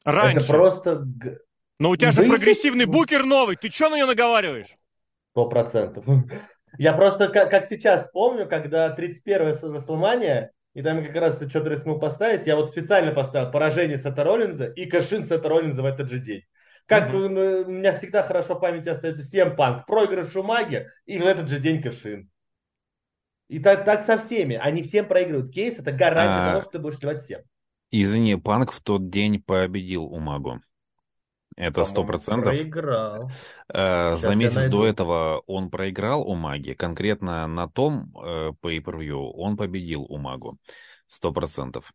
Раньше. 0.05 0.45
Это 0.45 0.47
просто... 0.47 1.07
Но 1.79 1.89
у 1.89 1.97
тебя 1.97 2.11
же 2.11 2.25
прогрессивный 2.25 2.85
букер 2.85 3.25
новый, 3.25 3.57
ты 3.57 3.71
что 3.71 3.89
на 3.89 3.95
нее 3.95 4.05
наговариваешь? 4.05 4.77
Сто 5.31 5.49
процентов. 5.49 6.05
Я 6.77 6.93
просто 6.93 7.29
как, 7.29 7.51
как 7.51 7.65
сейчас 7.65 8.09
помню, 8.13 8.49
когда 8.49 8.95
31-е 8.95 9.37
Расселмания, 9.37 10.53
и 10.75 10.83
там 10.83 11.05
как 11.05 11.15
раз 11.17 11.39
что-то 11.39 11.71
рискнул 11.71 11.99
поставить, 11.99 12.47
я 12.47 12.57
вот 12.57 12.71
специально 12.71 13.13
поставил 13.13 13.51
поражение 13.51 13.99
Сета 13.99 14.25
Роллинза 14.25 14.67
и 14.67 14.87
кашин 14.87 15.25
Сета 15.25 15.49
Роллинза 15.49 15.83
в 15.83 15.87
этот 15.87 16.09
же 16.09 16.19
день. 16.19 16.43
Как 16.87 17.11
mm-hmm. 17.11 17.65
у 17.65 17.71
меня 17.71 17.93
всегда 17.95 18.23
хорошо 18.23 18.55
в 18.55 18.61
памяти 18.61 18.89
остается 18.89 19.23
Сем 19.23 19.57
Панк, 19.57 19.87
проигрыш 19.87 20.35
у 20.37 20.43
маги 20.43 20.87
и 21.05 21.19
в 21.19 21.27
этот 21.27 21.49
же 21.49 21.59
день 21.59 21.83
кашин. 21.83 22.31
И 23.49 23.59
так, 23.59 23.85
так 23.85 24.05
со 24.05 24.19
всеми. 24.19 24.57
Они 24.57 24.83
всем 24.83 25.07
проигрывают. 25.07 25.53
Кейс 25.53 25.79
это 25.79 25.91
гарантия 25.91 26.49
а... 26.49 26.51
того, 26.51 26.63
что 26.63 26.71
ты 26.73 26.79
будешь 26.79 26.99
сливать 26.99 27.23
всем. 27.23 27.41
Извини, 27.91 28.37
Панк 28.37 28.73
в 28.73 28.83
тот 28.83 29.11
день 29.11 29.43
победил 29.43 30.05
у 30.05 30.19
Магу. 30.19 30.61
Это 31.59 31.85
сто 31.85 32.05
процентов. 32.05 32.55
Проиграл. 32.55 33.33
Э, 33.69 34.17
за 34.17 34.37
месяц 34.37 34.71
до 34.71 34.87
этого 34.87 35.43
он 35.49 35.71
проиграл 35.71 36.23
у 36.23 36.37
Маги. 36.37 36.73
Конкретно 36.73 37.49
на 37.49 37.69
том 37.69 38.15
э, 38.17 38.53
pay-per-view 38.63 39.33
он 39.35 39.57
победил 39.57 40.03
у 40.03 40.19
Магу. 40.19 40.57
Сто 41.07 41.33
процентов. 41.33 41.93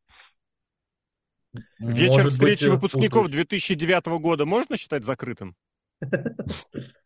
Вечер 1.80 2.30
встречи 2.30 2.66
выпускников 2.66 3.30
2009 3.30 4.06
года 4.20 4.46
можно 4.46 4.76
считать 4.76 5.06
закрытым? 5.06 5.56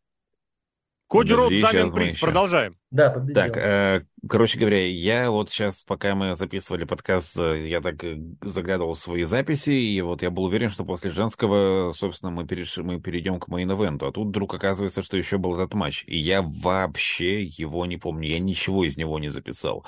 Коди 1.10 1.34
Роуд, 1.34 1.54
Дамиан 1.62 1.94
Прист, 1.94 2.20
продолжаем. 2.20 2.76
Да, 2.92 3.10
победил. 3.10 3.36
Так, 3.36 3.56
э, 3.56 4.06
короче 4.30 4.60
говоря, 4.60 4.86
я 4.86 5.32
вот 5.32 5.50
сейчас, 5.50 5.84
пока 5.84 6.16
мы 6.16 6.36
записывали 6.36 6.84
подкаст, 6.84 7.38
э, 7.40 7.68
я 7.70 7.80
так 7.80 8.04
э, 8.04 8.18
заглядывал 8.42 8.94
в 8.94 9.00
свои 9.00 9.24
записи, 9.24 9.72
и 9.72 10.02
вот 10.02 10.22
я 10.22 10.32
был 10.32 10.44
уверен, 10.44 10.70
что 10.70 10.84
после 10.84 11.10
женского, 11.10 11.94
собственно, 11.94 12.32
мы, 12.32 12.46
переш... 12.46 12.76
мы 12.78 13.00
перейдем 13.00 13.40
к 13.40 13.48
мейн-эвенту. 13.48 14.08
А 14.08 14.12
тут 14.12 14.28
вдруг 14.28 14.54
оказывается, 14.54 15.02
что 15.02 15.16
еще 15.16 15.38
был 15.38 15.56
этот 15.56 15.74
матч. 15.74 16.04
И 16.08 16.18
я 16.18 16.42
вообще 16.42 17.44
его 17.44 17.86
не 17.86 17.96
помню, 17.96 18.28
я 18.30 18.40
ничего 18.40 18.84
из 18.84 18.98
него 18.98 19.18
не 19.18 19.30
записал. 19.30 19.86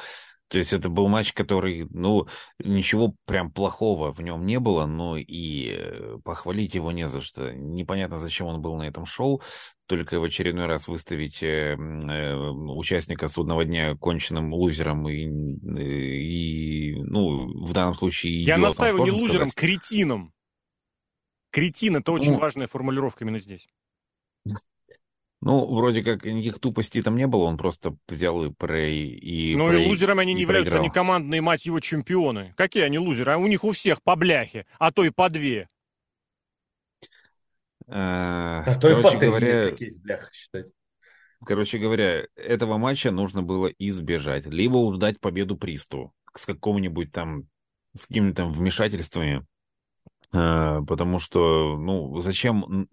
То 0.49 0.57
есть 0.57 0.73
это 0.73 0.89
был 0.89 1.07
матч, 1.07 1.33
который, 1.33 1.87
ну, 1.91 2.27
ничего 2.57 3.15
прям 3.25 3.51
плохого 3.51 4.11
в 4.11 4.21
нем 4.21 4.45
не 4.47 4.59
было, 4.59 4.87
но 4.87 5.15
и 5.15 5.69
э, 5.69 6.17
похвалить 6.23 6.73
его 6.73 6.91
не 6.91 7.07
за 7.07 7.21
что. 7.21 7.53
Непонятно, 7.53 8.17
зачем 8.17 8.47
он 8.47 8.59
был 8.59 8.75
на 8.75 8.87
этом 8.87 9.05
шоу, 9.05 9.43
только 9.85 10.19
в 10.19 10.23
очередной 10.23 10.65
раз 10.65 10.87
выставить 10.87 11.43
э, 11.43 11.75
э, 11.75 12.35
участника 12.35 13.27
судного 13.27 13.63
дня 13.63 13.95
конченным 13.95 14.51
лузером 14.51 15.07
и, 15.07 15.27
э, 15.27 15.83
и 15.83 16.95
ну, 16.95 17.63
в 17.63 17.71
данном 17.73 17.93
случае... 17.93 18.43
Я 18.43 18.57
настаиваю 18.57 19.03
не 19.03 19.11
лузером, 19.11 19.49
сказать. 19.49 19.53
кретином. 19.53 20.33
Кретин— 21.51 21.95
это 21.97 22.11
очень 22.11 22.33
ну, 22.33 22.39
важная 22.39 22.67
формулировка 22.67 23.23
именно 23.23 23.39
здесь. 23.39 23.67
Ну, 25.41 25.65
вроде 25.73 26.03
как 26.03 26.25
никаких 26.25 26.59
тупостей 26.59 27.01
там 27.01 27.15
не 27.15 27.25
было, 27.25 27.43
он 27.43 27.57
просто 27.57 27.95
взял 28.09 28.43
и 28.43 28.51
про 28.51 28.87
и 28.89 29.55
Ну 29.55 29.71
и 29.71 29.87
лузерами 29.87 30.21
они 30.21 30.33
не 30.33 30.41
являются, 30.41 30.77
они 30.77 30.89
командные, 30.89 31.39
мать 31.39 31.65
его, 31.65 31.79
чемпионы. 31.79 32.53
Какие 32.57 32.83
они 32.83 32.99
лузеры? 32.99 33.33
А 33.33 33.37
у 33.37 33.47
них 33.47 33.63
у 33.63 33.71
всех 33.71 34.03
по 34.03 34.15
бляхе, 34.17 34.65
а 34.79 34.91
то 34.91 35.05
и 35.05 35.09
по 35.09 35.29
две. 35.29 35.69
А, 37.87 38.63
а 38.65 38.79
короче 38.79 39.17
говоря, 39.17 39.71
бляха 40.03 40.29
считать. 40.33 40.73
Короче 41.45 41.77
говоря, 41.77 42.25
этого 42.35 42.77
матча 42.77 43.11
нужно 43.11 43.41
было 43.41 43.67
избежать. 43.79 44.45
Либо 44.45 44.93
ждать 44.93 45.21
победу 45.21 45.57
Присту 45.57 46.13
с 46.35 46.45
каким-нибудь 46.45 47.13
там, 47.13 47.45
с 47.95 48.05
какими-то 48.07 48.43
там 48.43 48.51
вмешательствами 48.51 49.45
потому 50.31 51.19
что, 51.19 51.77
ну, 51.77 52.19
зачем 52.19 52.87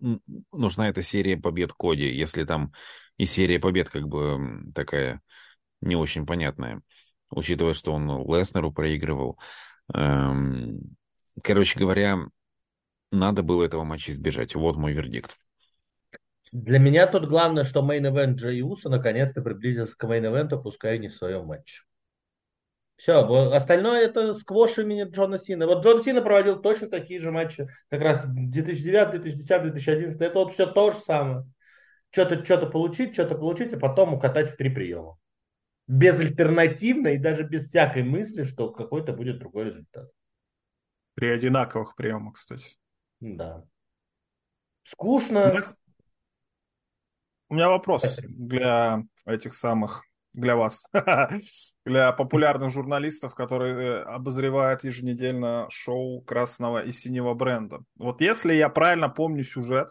нужна 0.52 0.88
эта 0.88 1.02
серия 1.02 1.36
побед 1.36 1.72
Коди, 1.72 2.08
если 2.08 2.44
там 2.44 2.72
и 3.16 3.24
серия 3.24 3.58
побед 3.58 3.90
как 3.90 4.08
бы 4.08 4.70
такая 4.74 5.20
не 5.80 5.96
очень 5.96 6.26
понятная, 6.26 6.82
учитывая, 7.30 7.74
что 7.74 7.92
он 7.92 8.08
Леснеру 8.26 8.72
проигрывал. 8.72 9.38
Эм, 9.92 10.96
короче 11.42 11.78
говоря, 11.78 12.18
надо 13.12 13.42
было 13.42 13.64
этого 13.64 13.84
матча 13.84 14.12
избежать. 14.12 14.54
Вот 14.54 14.76
мой 14.76 14.92
вердикт. 14.92 15.36
Для 16.52 16.78
меня 16.78 17.06
тут 17.06 17.28
главное, 17.28 17.64
что 17.64 17.82
main 17.82 18.06
event 18.06 18.36
Джей 18.36 18.62
Уса 18.62 18.88
наконец-то 18.88 19.42
приблизился 19.42 19.96
к 19.96 20.04
main 20.04 20.25
event 20.25 20.52
у, 20.52 20.62
пускай 20.62 20.98
не 20.98 21.08
в 21.08 21.14
своем 21.14 21.46
матче. 21.46 21.82
Все, 22.96 23.18
остальное 23.52 24.00
это 24.04 24.34
сквош 24.34 24.78
имени 24.78 25.04
Джона 25.04 25.38
Сина. 25.38 25.66
Вот 25.66 25.84
Джон 25.84 26.02
Сина 26.02 26.22
проводил 26.22 26.60
точно 26.60 26.88
такие 26.88 27.20
же 27.20 27.30
матчи, 27.30 27.68
как 27.90 28.00
раз 28.00 28.22
2009, 28.24 29.10
2010, 29.10 29.62
2011. 29.62 30.20
Это 30.20 30.38
вот 30.38 30.52
все 30.54 30.66
то 30.66 30.90
же 30.90 30.98
самое. 30.98 31.44
что-то 32.10 32.42
что 32.42 32.66
получить, 32.66 33.12
что-то 33.12 33.34
получить, 33.34 33.74
а 33.74 33.78
потом 33.78 34.14
укатать 34.14 34.50
в 34.50 34.56
три 34.56 34.70
приема. 34.70 35.18
Безальтернативно 35.86 37.08
и 37.08 37.18
даже 37.18 37.42
без 37.42 37.68
всякой 37.68 38.02
мысли, 38.02 38.44
что 38.44 38.70
какой-то 38.70 39.12
будет 39.12 39.38
другой 39.38 39.66
результат. 39.66 40.10
При 41.14 41.28
одинаковых 41.28 41.94
приемах, 41.96 42.34
кстати. 42.34 42.76
Да. 43.20 43.62
Скучно. 44.84 45.64
У 47.48 47.54
меня 47.54 47.68
вопрос 47.68 48.18
для 48.22 49.04
этих 49.24 49.54
самых, 49.54 50.02
для 50.36 50.54
вас, 50.54 50.86
для 51.84 52.12
популярных 52.12 52.70
журналистов, 52.70 53.34
которые 53.34 54.02
обозревают 54.02 54.84
еженедельно 54.84 55.66
шоу 55.70 56.20
красного 56.20 56.84
и 56.84 56.92
синего 56.92 57.34
бренда. 57.34 57.80
Вот 57.96 58.20
если 58.20 58.54
я 58.54 58.68
правильно 58.68 59.08
помню 59.08 59.42
сюжет, 59.42 59.88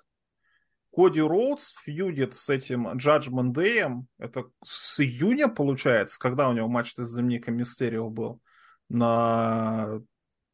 Коди 0.96 1.20
Роудс 1.20 1.74
фьюдит 1.84 2.36
с 2.36 2.50
этим 2.50 2.88
Judgment 2.92 3.54
Day, 3.54 3.92
это 4.18 4.46
с 4.64 5.00
июня 5.02 5.50
получается, 5.50 6.18
когда 6.20 6.48
у 6.48 6.54
него 6.54 6.70
матч 6.70 6.94
с 6.96 7.14
Домиником 7.14 7.58
Мистерио 7.58 8.10
был, 8.10 8.40
на 8.88 10.00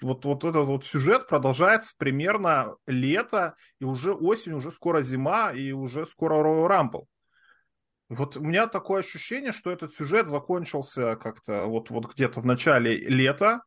вот, 0.01 0.25
вот 0.25 0.43
этот 0.45 0.65
вот 0.65 0.85
сюжет 0.85 1.27
продолжается 1.27 1.93
примерно 1.97 2.75
лето, 2.87 3.55
и 3.79 3.83
уже 3.83 4.13
осень, 4.13 4.53
уже 4.53 4.71
скоро 4.71 5.03
зима, 5.03 5.51
и 5.51 5.73
уже 5.73 6.07
скоро 6.07 6.35
Royal 6.35 6.67
Rumble. 6.67 7.05
Вот 8.11 8.35
у 8.35 8.41
меня 8.41 8.67
такое 8.67 8.99
ощущение, 8.99 9.53
что 9.53 9.71
этот 9.71 9.93
сюжет 9.93 10.27
закончился 10.27 11.15
как-то 11.15 11.65
вот, 11.65 11.89
вот 11.89 12.13
где-то 12.13 12.41
в 12.41 12.45
начале 12.45 12.97
лета, 12.97 13.61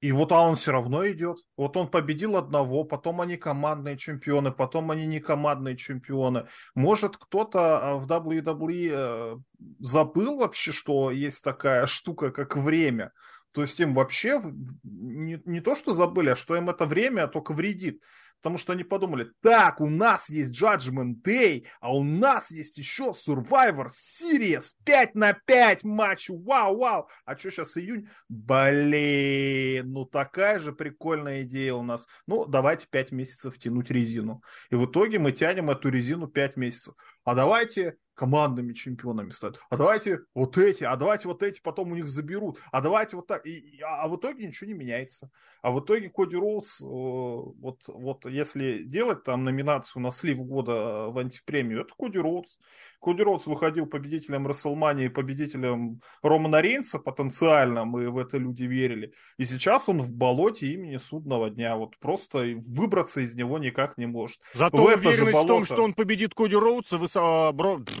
и 0.00 0.10
вот 0.10 0.32
а 0.32 0.42
он 0.42 0.56
все 0.56 0.72
равно 0.72 1.08
идет. 1.08 1.38
Вот 1.56 1.76
он 1.76 1.88
победил 1.88 2.36
одного, 2.36 2.82
потом 2.82 3.20
они 3.20 3.36
командные 3.36 3.96
чемпионы, 3.96 4.50
потом 4.50 4.90
они 4.90 5.06
не 5.06 5.20
командные 5.20 5.76
чемпионы. 5.76 6.48
Может, 6.74 7.16
кто-то 7.16 7.78
а, 7.78 7.94
в 7.98 8.08
WWE 8.08 8.90
э, 8.90 9.36
забыл 9.78 10.38
вообще, 10.38 10.72
что 10.72 11.12
есть 11.12 11.44
такая 11.44 11.86
штука, 11.86 12.32
как 12.32 12.56
время. 12.56 13.12
То 13.52 13.62
есть 13.62 13.78
им 13.78 13.94
вообще 13.94 14.42
не, 14.82 15.40
не 15.44 15.60
то, 15.60 15.76
что 15.76 15.94
забыли, 15.94 16.30
а 16.30 16.36
что 16.36 16.56
им 16.56 16.68
это 16.68 16.84
время 16.84 17.28
только 17.28 17.52
вредит. 17.52 18.02
Потому 18.40 18.58
что 18.58 18.72
они 18.72 18.84
подумали, 18.84 19.32
так, 19.42 19.80
у 19.80 19.88
нас 19.88 20.28
есть 20.28 20.60
Judgment 20.60 21.22
Day, 21.24 21.66
а 21.80 21.94
у 21.94 22.04
нас 22.04 22.50
есть 22.50 22.78
еще 22.78 23.12
Survivor 23.26 23.88
Series 23.88 24.72
5 24.84 25.14
на 25.14 25.32
5 25.32 25.84
матч, 25.84 26.30
вау, 26.30 26.78
вау. 26.78 27.08
А 27.24 27.36
что 27.36 27.50
сейчас 27.50 27.76
июнь? 27.76 28.08
Блин, 28.28 29.92
ну 29.92 30.04
такая 30.04 30.60
же 30.60 30.72
прикольная 30.72 31.42
идея 31.42 31.74
у 31.74 31.82
нас. 31.82 32.06
Ну, 32.26 32.46
давайте 32.46 32.86
5 32.88 33.12
месяцев 33.12 33.58
тянуть 33.58 33.90
резину. 33.90 34.42
И 34.70 34.76
в 34.76 34.86
итоге 34.86 35.18
мы 35.18 35.32
тянем 35.32 35.70
эту 35.70 35.88
резину 35.88 36.28
5 36.28 36.56
месяцев. 36.56 36.94
А 37.24 37.34
давайте 37.34 37.96
командными 38.18 38.72
чемпионами 38.72 39.30
стать. 39.30 39.54
А 39.70 39.76
давайте 39.76 40.20
вот 40.34 40.58
эти, 40.58 40.82
а 40.82 40.96
давайте 40.96 41.28
вот 41.28 41.42
эти 41.44 41.60
потом 41.60 41.92
у 41.92 41.94
них 41.94 42.08
заберут, 42.08 42.58
а 42.72 42.80
давайте 42.80 43.14
вот 43.14 43.28
так. 43.28 43.46
И, 43.46 43.80
а, 43.80 44.02
а 44.02 44.08
в 44.08 44.16
итоге 44.16 44.46
ничего 44.46 44.68
не 44.68 44.74
меняется. 44.74 45.30
А 45.62 45.70
в 45.70 45.80
итоге 45.80 46.08
Коди 46.08 46.36
Роуз, 46.36 46.80
э, 46.80 46.84
вот, 46.84 47.82
вот 47.88 48.26
если 48.26 48.82
делать 48.82 49.22
там 49.22 49.44
номинацию 49.44 50.02
на 50.02 50.10
слив 50.10 50.38
года 50.38 51.08
в 51.08 51.18
антипремию, 51.18 51.82
это 51.82 51.94
Коди 51.96 52.18
Роуз. 52.18 52.58
Коди 53.00 53.22
Роуз 53.22 53.46
выходил 53.46 53.86
победителем 53.86 54.46
Расселмании, 54.46 55.08
победителем 55.08 56.00
Романа 56.22 56.60
Рейнса 56.60 56.98
потенциально, 56.98 57.84
мы 57.84 58.10
в 58.10 58.18
это 58.18 58.38
люди 58.38 58.64
верили. 58.64 59.12
И 59.36 59.44
сейчас 59.44 59.88
он 59.88 60.00
в 60.00 60.12
болоте 60.12 60.66
имени 60.72 60.96
судного 60.96 61.50
дня. 61.50 61.76
Вот 61.76 61.96
просто 61.98 62.44
выбраться 62.66 63.20
из 63.20 63.34
него 63.36 63.58
никак 63.58 63.96
не 63.98 64.06
может. 64.06 64.40
Зато 64.54 64.76
в 64.76 64.84
уверенность 64.84 65.38
в 65.38 65.46
том, 65.46 65.64
что 65.64 65.82
он 65.82 65.94
победит 65.94 66.34
Коди 66.34 66.56
Роудса, 66.56 66.98
высо... 66.98 67.52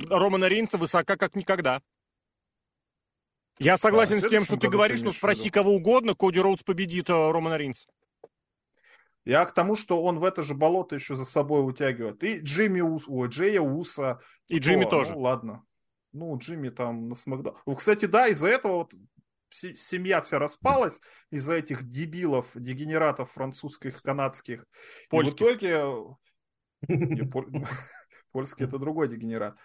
Романа 0.08 0.46
Рейнса 0.46 0.76
высока 0.76 1.16
как 1.16 1.34
никогда. 1.36 1.82
Я 3.58 3.76
согласен 3.76 4.20
да, 4.20 4.28
с 4.28 4.30
тем, 4.30 4.44
что 4.44 4.56
ты 4.56 4.68
говоришь, 4.68 5.02
но 5.02 5.12
спроси 5.12 5.50
кого 5.50 5.74
угодно, 5.74 6.14
Коди 6.14 6.40
Роудс 6.40 6.62
победит 6.62 7.10
э, 7.10 7.12
Романа 7.12 7.56
Рейнса. 7.56 7.88
Я 9.24 9.44
к 9.44 9.52
тому, 9.52 9.74
что 9.74 10.02
он 10.02 10.20
в 10.20 10.24
это 10.24 10.42
же 10.42 10.54
болото 10.54 10.94
еще 10.94 11.16
за 11.16 11.24
собой 11.24 11.68
утягивает. 11.68 12.22
И 12.24 12.38
Джимми 12.38 12.80
Ус, 12.80 13.04
ой, 13.08 13.28
Джея 13.28 13.60
Уса. 13.60 14.20
И 14.48 14.58
Джимми 14.58 14.84
О, 14.84 14.88
тоже. 14.88 15.12
Ну, 15.12 15.20
ладно. 15.20 15.64
Ну, 16.12 16.38
Джимми 16.38 16.70
там 16.70 17.08
на 17.08 17.14
Смакдаун. 17.14 17.58
Ну, 17.66 17.74
кстати, 17.74 18.06
да, 18.06 18.28
из-за 18.28 18.48
этого 18.48 18.76
вот 18.76 18.94
семья 19.50 20.22
вся 20.22 20.38
распалась 20.38 21.00
из-за 21.30 21.56
этих 21.56 21.86
дебилов, 21.86 22.46
дегенератов 22.54 23.32
французских, 23.32 24.02
канадских. 24.02 24.66
Польских. 25.10 25.40
И 25.40 25.44
в 25.44 25.56
итоге... 25.58 26.16
Польский 28.32 28.66
это 28.66 28.78
другой 28.78 29.08
дегенерат. 29.08 29.58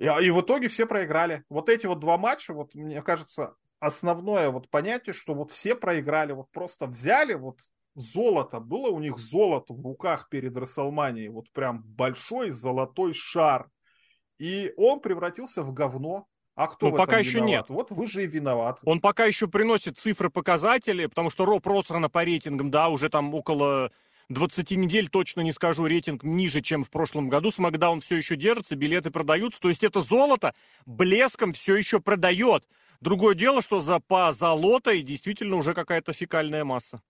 И, 0.00 0.06
а, 0.06 0.18
и 0.18 0.30
в 0.30 0.40
итоге 0.40 0.68
все 0.68 0.86
проиграли. 0.86 1.44
Вот 1.50 1.68
эти 1.68 1.86
вот 1.86 2.00
два 2.00 2.16
матча, 2.16 2.54
вот 2.54 2.74
мне 2.74 3.02
кажется, 3.02 3.54
основное 3.80 4.48
вот 4.48 4.70
понятие, 4.70 5.12
что 5.12 5.34
вот 5.34 5.50
все 5.50 5.74
проиграли, 5.74 6.32
вот 6.32 6.50
просто 6.52 6.86
взяли 6.86 7.34
вот 7.34 7.58
золото, 7.94 8.60
было 8.60 8.88
у 8.88 8.98
них 8.98 9.18
золото 9.18 9.74
в 9.74 9.84
руках 9.84 10.30
перед 10.30 10.56
Расселманией, 10.56 11.28
вот 11.28 11.52
прям 11.52 11.82
большой 11.82 12.48
золотой 12.48 13.12
шар. 13.12 13.68
И 14.38 14.72
он 14.78 15.00
превратился 15.00 15.62
в 15.62 15.74
говно. 15.74 16.26
А 16.54 16.68
кто 16.68 16.88
ну, 16.88 16.96
пока 16.96 17.18
еще 17.18 17.38
виноват? 17.38 17.50
нет. 17.50 17.64
Вот 17.68 17.90
вы 17.90 18.06
же 18.06 18.24
и 18.24 18.26
виноваты. 18.26 18.80
Он 18.86 19.02
пока 19.02 19.26
еще 19.26 19.48
приносит 19.48 19.98
цифры 19.98 20.30
показатели, 20.30 21.04
потому 21.06 21.28
что 21.28 21.44
Ро 21.44 21.60
просрано 21.60 22.08
по 22.08 22.24
рейтингам, 22.24 22.70
да, 22.70 22.88
уже 22.88 23.10
там 23.10 23.34
около 23.34 23.92
20 24.30 24.70
недель 24.72 25.08
точно 25.08 25.40
не 25.40 25.52
скажу, 25.52 25.86
рейтинг 25.86 26.22
ниже, 26.22 26.60
чем 26.60 26.84
в 26.84 26.90
прошлом 26.90 27.28
году. 27.28 27.50
Смакдаун 27.50 28.00
все 28.00 28.16
еще 28.16 28.36
держится, 28.36 28.76
билеты 28.76 29.10
продаются. 29.10 29.60
То 29.60 29.68
есть 29.68 29.82
это 29.82 30.02
золото 30.02 30.54
блеском 30.86 31.52
все 31.52 31.74
еще 31.74 32.00
продает. 32.00 32.66
Другое 33.00 33.34
дело, 33.34 33.60
что 33.60 33.80
за 33.80 33.98
по 33.98 34.32
золотой 34.32 35.02
действительно 35.02 35.56
уже 35.56 35.74
какая-то 35.74 36.12
фекальная 36.12 36.64
масса. 36.64 37.02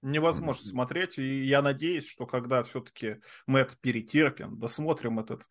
Невозможно 0.00 0.64
смотреть, 0.64 1.18
и 1.18 1.42
я 1.42 1.60
надеюсь, 1.62 2.06
что 2.06 2.26
когда 2.26 2.62
все-таки 2.62 3.16
мы 3.48 3.60
это 3.60 3.76
перетерпим, 3.80 4.56
досмотрим 4.56 5.18
этот 5.18 5.48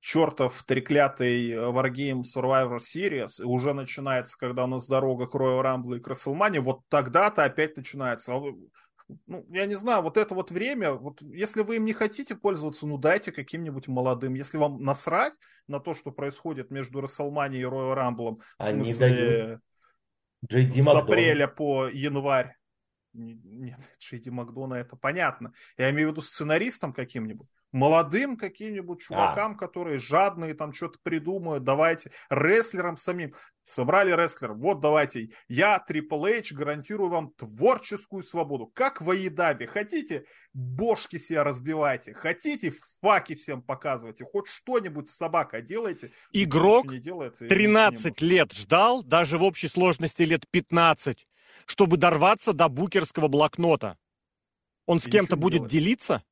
чертов 0.00 0.62
треклятый 0.62 1.52
Wargame 1.52 2.22
Survivor 2.22 2.78
Series, 2.78 3.40
и 3.40 3.44
уже 3.44 3.74
начинается, 3.74 4.38
когда 4.38 4.64
у 4.64 4.68
нас 4.68 4.86
дорога 4.86 5.26
к 5.26 5.34
Royal 5.34 5.62
Rumble 5.62 5.98
и 5.98 6.00
к 6.00 6.08
WrestleMania, 6.08 6.60
вот 6.60 6.80
тогда-то 6.88 7.44
опять 7.44 7.76
начинается. 7.76 8.32
А 9.08 9.12
ну, 9.26 9.46
я 9.50 9.66
не 9.66 9.74
знаю, 9.74 10.02
вот 10.02 10.16
это 10.16 10.34
вот 10.34 10.50
время, 10.50 10.92
вот 10.92 11.22
если 11.22 11.62
вы 11.62 11.76
им 11.76 11.84
не 11.84 11.92
хотите 11.92 12.34
пользоваться, 12.36 12.86
ну 12.86 12.98
дайте 12.98 13.32
каким-нибудь 13.32 13.88
молодым. 13.88 14.34
Если 14.34 14.58
вам 14.58 14.82
насрать 14.82 15.34
на 15.66 15.80
то, 15.80 15.94
что 15.94 16.10
происходит 16.10 16.70
между 16.70 17.00
Расселмани 17.00 17.58
и 17.58 17.64
Роyal 17.64 17.94
Рамблом, 17.94 18.40
в 18.58 18.64
смысле 18.64 19.60
с 20.48 20.86
апреля 20.88 21.48
по 21.48 21.88
январь. 21.88 22.54
Нет, 23.12 23.78
Джейди 24.00 24.30
Макдона 24.30 24.74
это 24.74 24.96
понятно. 24.96 25.52
Я 25.76 25.90
имею 25.90 26.08
в 26.08 26.12
виду 26.12 26.22
сценаристом 26.22 26.92
каким-нибудь 26.92 27.48
молодым 27.72 28.36
каким-нибудь 28.36 29.02
чувакам, 29.02 29.52
а. 29.52 29.56
которые 29.56 29.98
жадные, 29.98 30.54
там 30.54 30.72
что-то 30.72 30.98
придумают, 31.02 31.64
давайте, 31.64 32.12
рестлерам 32.30 32.96
самим. 32.96 33.34
Собрали 33.68 34.12
рестлер, 34.12 34.54
вот 34.54 34.80
давайте, 34.80 35.28
я, 35.46 35.84
Triple 35.86 36.38
H, 36.38 36.52
гарантирую 36.54 37.10
вам 37.10 37.32
творческую 37.32 38.22
свободу. 38.22 38.66
Как 38.66 39.02
в 39.02 39.10
Аидабе. 39.10 39.66
Хотите, 39.66 40.24
бошки 40.54 41.18
себя 41.18 41.44
разбивайте. 41.44 42.14
Хотите, 42.14 42.72
факи 43.02 43.34
всем 43.34 43.60
показывайте. 43.60 44.24
Хоть 44.24 44.46
что-нибудь 44.48 45.10
с 45.10 45.16
собакой 45.16 45.60
делайте. 45.60 46.12
Игрок 46.32 46.86
не 46.90 46.98
делается, 46.98 47.46
13 47.46 48.22
лет 48.22 48.54
ждал, 48.54 49.02
даже 49.02 49.36
в 49.36 49.42
общей 49.42 49.68
сложности 49.68 50.22
лет 50.22 50.48
15, 50.50 51.26
чтобы 51.66 51.98
дорваться 51.98 52.54
до 52.54 52.70
букерского 52.70 53.28
блокнота. 53.28 53.98
Он 54.86 54.98
с 54.98 55.04
кем-то 55.04 55.36
будет 55.36 55.58
делать. 55.58 55.72
делиться? 55.72 56.22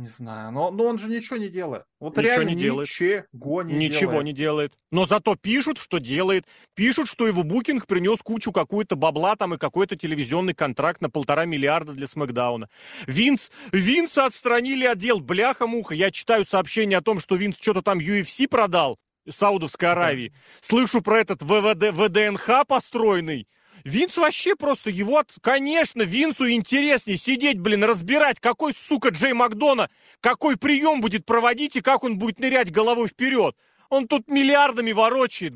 Не 0.00 0.08
знаю, 0.08 0.50
но, 0.50 0.70
но 0.70 0.84
он 0.84 0.98
же 0.98 1.10
ничего 1.10 1.36
не 1.36 1.50
делает. 1.50 1.84
Вот 2.00 2.16
ничего 2.16 2.26
реально 2.26 2.48
не 2.48 2.54
делает. 2.56 2.88
ничего 2.88 3.62
не 3.62 3.74
ничего 3.74 4.00
делает. 4.00 4.24
не 4.24 4.32
делает. 4.32 4.72
Но 4.90 5.04
зато 5.04 5.36
пишут, 5.36 5.76
что 5.76 5.98
делает. 5.98 6.46
Пишут, 6.74 7.06
что 7.06 7.26
его 7.26 7.42
букинг 7.42 7.86
принес 7.86 8.20
кучу 8.20 8.50
какую-то 8.50 8.96
бабла 8.96 9.36
там 9.36 9.52
и 9.52 9.58
какой-то 9.58 9.96
телевизионный 9.96 10.54
контракт 10.54 11.02
на 11.02 11.10
полтора 11.10 11.44
миллиарда 11.44 11.92
для 11.92 12.06
Смакдауна. 12.06 12.70
Винс, 13.06 13.50
Винса 13.72 14.24
отстранили 14.24 14.86
отдел, 14.86 15.20
бляха-муха. 15.20 15.94
Я 15.94 16.10
читаю 16.10 16.46
сообщение 16.46 16.96
о 16.96 17.02
том, 17.02 17.20
что 17.20 17.36
Винс 17.36 17.56
что-то 17.60 17.82
там 17.82 17.98
UFC 17.98 18.48
продал, 18.48 18.98
Саудовской 19.28 19.90
Аравии. 19.90 20.32
Слышу 20.62 21.02
про 21.02 21.20
этот 21.20 21.42
ВВД, 21.42 21.94
ВДНХ 21.94 22.66
построенный. 22.66 23.46
Винс 23.84 24.16
вообще 24.16 24.56
просто 24.56 24.90
его... 24.90 25.22
Конечно, 25.40 26.02
Винсу 26.02 26.50
интереснее 26.50 27.16
сидеть, 27.16 27.58
блин, 27.58 27.84
разбирать, 27.84 28.40
какой, 28.40 28.74
сука, 28.88 29.10
Джей 29.10 29.32
Макдона, 29.32 29.90
какой 30.20 30.56
прием 30.56 31.00
будет 31.00 31.24
проводить 31.24 31.76
и 31.76 31.80
как 31.80 32.04
он 32.04 32.18
будет 32.18 32.38
нырять 32.38 32.70
головой 32.70 33.08
вперед. 33.08 33.56
Он 33.88 34.06
тут 34.06 34.28
миллиардами 34.28 34.92
ворочает. 34.92 35.54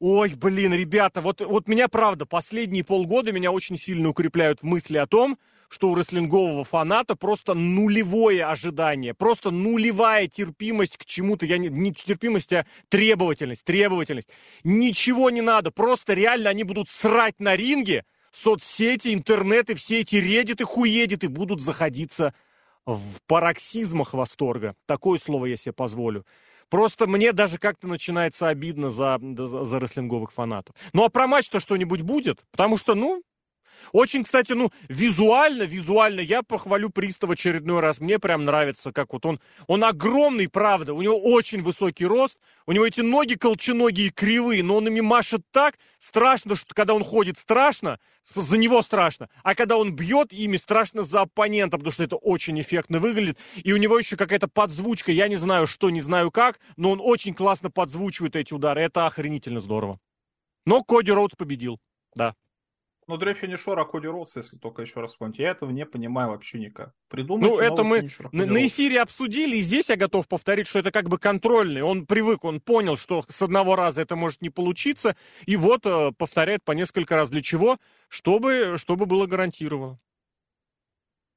Ой, 0.00 0.34
блин, 0.34 0.74
ребята, 0.74 1.20
вот, 1.20 1.40
вот 1.40 1.68
меня, 1.68 1.86
правда, 1.86 2.26
последние 2.26 2.82
полгода 2.82 3.30
меня 3.30 3.52
очень 3.52 3.78
сильно 3.78 4.08
укрепляют 4.08 4.60
в 4.60 4.64
мысли 4.64 4.96
о 4.96 5.06
том, 5.06 5.38
что 5.72 5.88
у 5.88 5.94
рестлингового 5.94 6.64
фаната 6.64 7.16
просто 7.16 7.54
нулевое 7.54 8.44
ожидание, 8.44 9.14
просто 9.14 9.50
нулевая 9.50 10.28
терпимость 10.28 10.98
к 10.98 11.06
чему-то. 11.06 11.46
Я 11.46 11.56
не, 11.56 11.70
не 11.70 11.94
терпимость, 11.94 12.52
а 12.52 12.66
требовательность, 12.90 13.64
требовательность. 13.64 14.28
Ничего 14.64 15.30
не 15.30 15.40
надо, 15.40 15.70
просто 15.70 16.12
реально 16.12 16.50
они 16.50 16.64
будут 16.64 16.90
срать 16.90 17.40
на 17.40 17.56
ринге, 17.56 18.04
соцсети, 18.32 19.14
интернеты, 19.14 19.74
все 19.74 20.00
эти 20.00 20.16
реддиты, 20.16 20.64
хуедиты 20.64 21.30
будут 21.30 21.62
заходиться 21.62 22.34
в 22.84 23.00
пароксизмах 23.26 24.12
восторга. 24.12 24.74
Такое 24.84 25.18
слово 25.18 25.46
я 25.46 25.56
себе 25.56 25.72
позволю. 25.72 26.26
Просто 26.68 27.06
мне 27.06 27.32
даже 27.32 27.56
как-то 27.56 27.86
начинается 27.86 28.48
обидно 28.48 28.90
за, 28.90 29.18
за, 29.20 29.64
за 29.64 29.78
рестлинговых 29.78 30.32
фанатов. 30.32 30.74
Ну 30.92 31.04
а 31.04 31.08
про 31.08 31.26
матч-то 31.26 31.60
что-нибудь 31.60 32.02
будет? 32.02 32.44
Потому 32.50 32.76
что, 32.76 32.94
ну, 32.94 33.22
очень, 33.92 34.24
кстати, 34.24 34.52
ну, 34.52 34.70
визуально, 34.88 35.64
визуально 35.64 36.20
я 36.20 36.42
похвалю 36.42 36.90
Пристава 36.90 37.32
очередной 37.34 37.80
раз. 37.80 38.00
Мне 38.00 38.18
прям 38.18 38.44
нравится, 38.44 38.92
как 38.92 39.12
вот 39.12 39.26
он, 39.26 39.40
он 39.66 39.82
огромный, 39.84 40.48
правда, 40.48 40.94
у 40.94 41.02
него 41.02 41.18
очень 41.18 41.62
высокий 41.62 42.06
рост, 42.06 42.38
у 42.66 42.72
него 42.72 42.86
эти 42.86 43.00
ноги 43.00 43.34
колченогие 43.34 44.10
кривые, 44.10 44.62
но 44.62 44.76
он 44.76 44.88
ими 44.88 45.00
машет 45.00 45.42
так, 45.50 45.78
страшно, 45.98 46.56
что 46.56 46.74
когда 46.74 46.94
он 46.94 47.02
ходит, 47.02 47.38
страшно, 47.38 47.98
за 48.34 48.56
него 48.56 48.82
страшно, 48.82 49.28
а 49.42 49.54
когда 49.54 49.76
он 49.76 49.94
бьет 49.94 50.32
ими, 50.32 50.56
страшно 50.56 51.02
за 51.02 51.22
оппонента, 51.22 51.76
потому 51.76 51.92
что 51.92 52.04
это 52.04 52.16
очень 52.16 52.60
эффектно 52.60 52.98
выглядит, 52.98 53.38
и 53.56 53.72
у 53.72 53.76
него 53.76 53.98
еще 53.98 54.16
какая-то 54.16 54.48
подзвучка, 54.48 55.12
я 55.12 55.28
не 55.28 55.36
знаю 55.36 55.66
что, 55.66 55.90
не 55.90 56.00
знаю 56.00 56.30
как, 56.30 56.60
но 56.76 56.90
он 56.90 57.00
очень 57.02 57.34
классно 57.34 57.70
подзвучивает 57.70 58.36
эти 58.36 58.54
удары, 58.54 58.82
это 58.82 59.06
охренительно 59.06 59.60
здорово. 59.60 59.98
Но 60.64 60.82
Коди 60.84 61.10
Роудс 61.10 61.34
победил, 61.36 61.80
да. 62.14 62.34
Ну, 63.08 63.16
для 63.16 63.34
финишера 63.34 63.84
Коди 63.84 64.06
Роудс, 64.06 64.36
если 64.36 64.56
только 64.56 64.82
еще 64.82 65.00
раз 65.00 65.10
вспомнить, 65.10 65.38
я 65.38 65.50
этого 65.50 65.70
не 65.70 65.84
понимаю 65.84 66.30
вообще 66.30 66.58
никак. 66.58 66.94
Придумайте 67.08 67.54
Ну, 67.54 67.60
это 67.60 67.82
мы 67.82 68.08
на, 68.30 68.46
на 68.46 68.66
эфире 68.66 69.00
обсудили, 69.00 69.56
и 69.56 69.60
здесь 69.60 69.88
я 69.88 69.96
готов 69.96 70.28
повторить, 70.28 70.68
что 70.68 70.78
это 70.78 70.92
как 70.92 71.08
бы 71.08 71.18
контрольный. 71.18 71.82
Он 71.82 72.06
привык, 72.06 72.44
он 72.44 72.60
понял, 72.60 72.96
что 72.96 73.24
с 73.28 73.42
одного 73.42 73.74
раза 73.74 74.02
это 74.02 74.14
может 74.14 74.40
не 74.40 74.50
получиться, 74.50 75.16
и 75.46 75.56
вот 75.56 75.84
э, 75.84 76.12
повторяет 76.16 76.62
по 76.64 76.72
несколько 76.72 77.16
раз. 77.16 77.28
Для 77.28 77.42
чего? 77.42 77.78
Чтобы, 78.08 78.76
чтобы 78.78 79.06
было 79.06 79.26
гарантировано. 79.26 79.98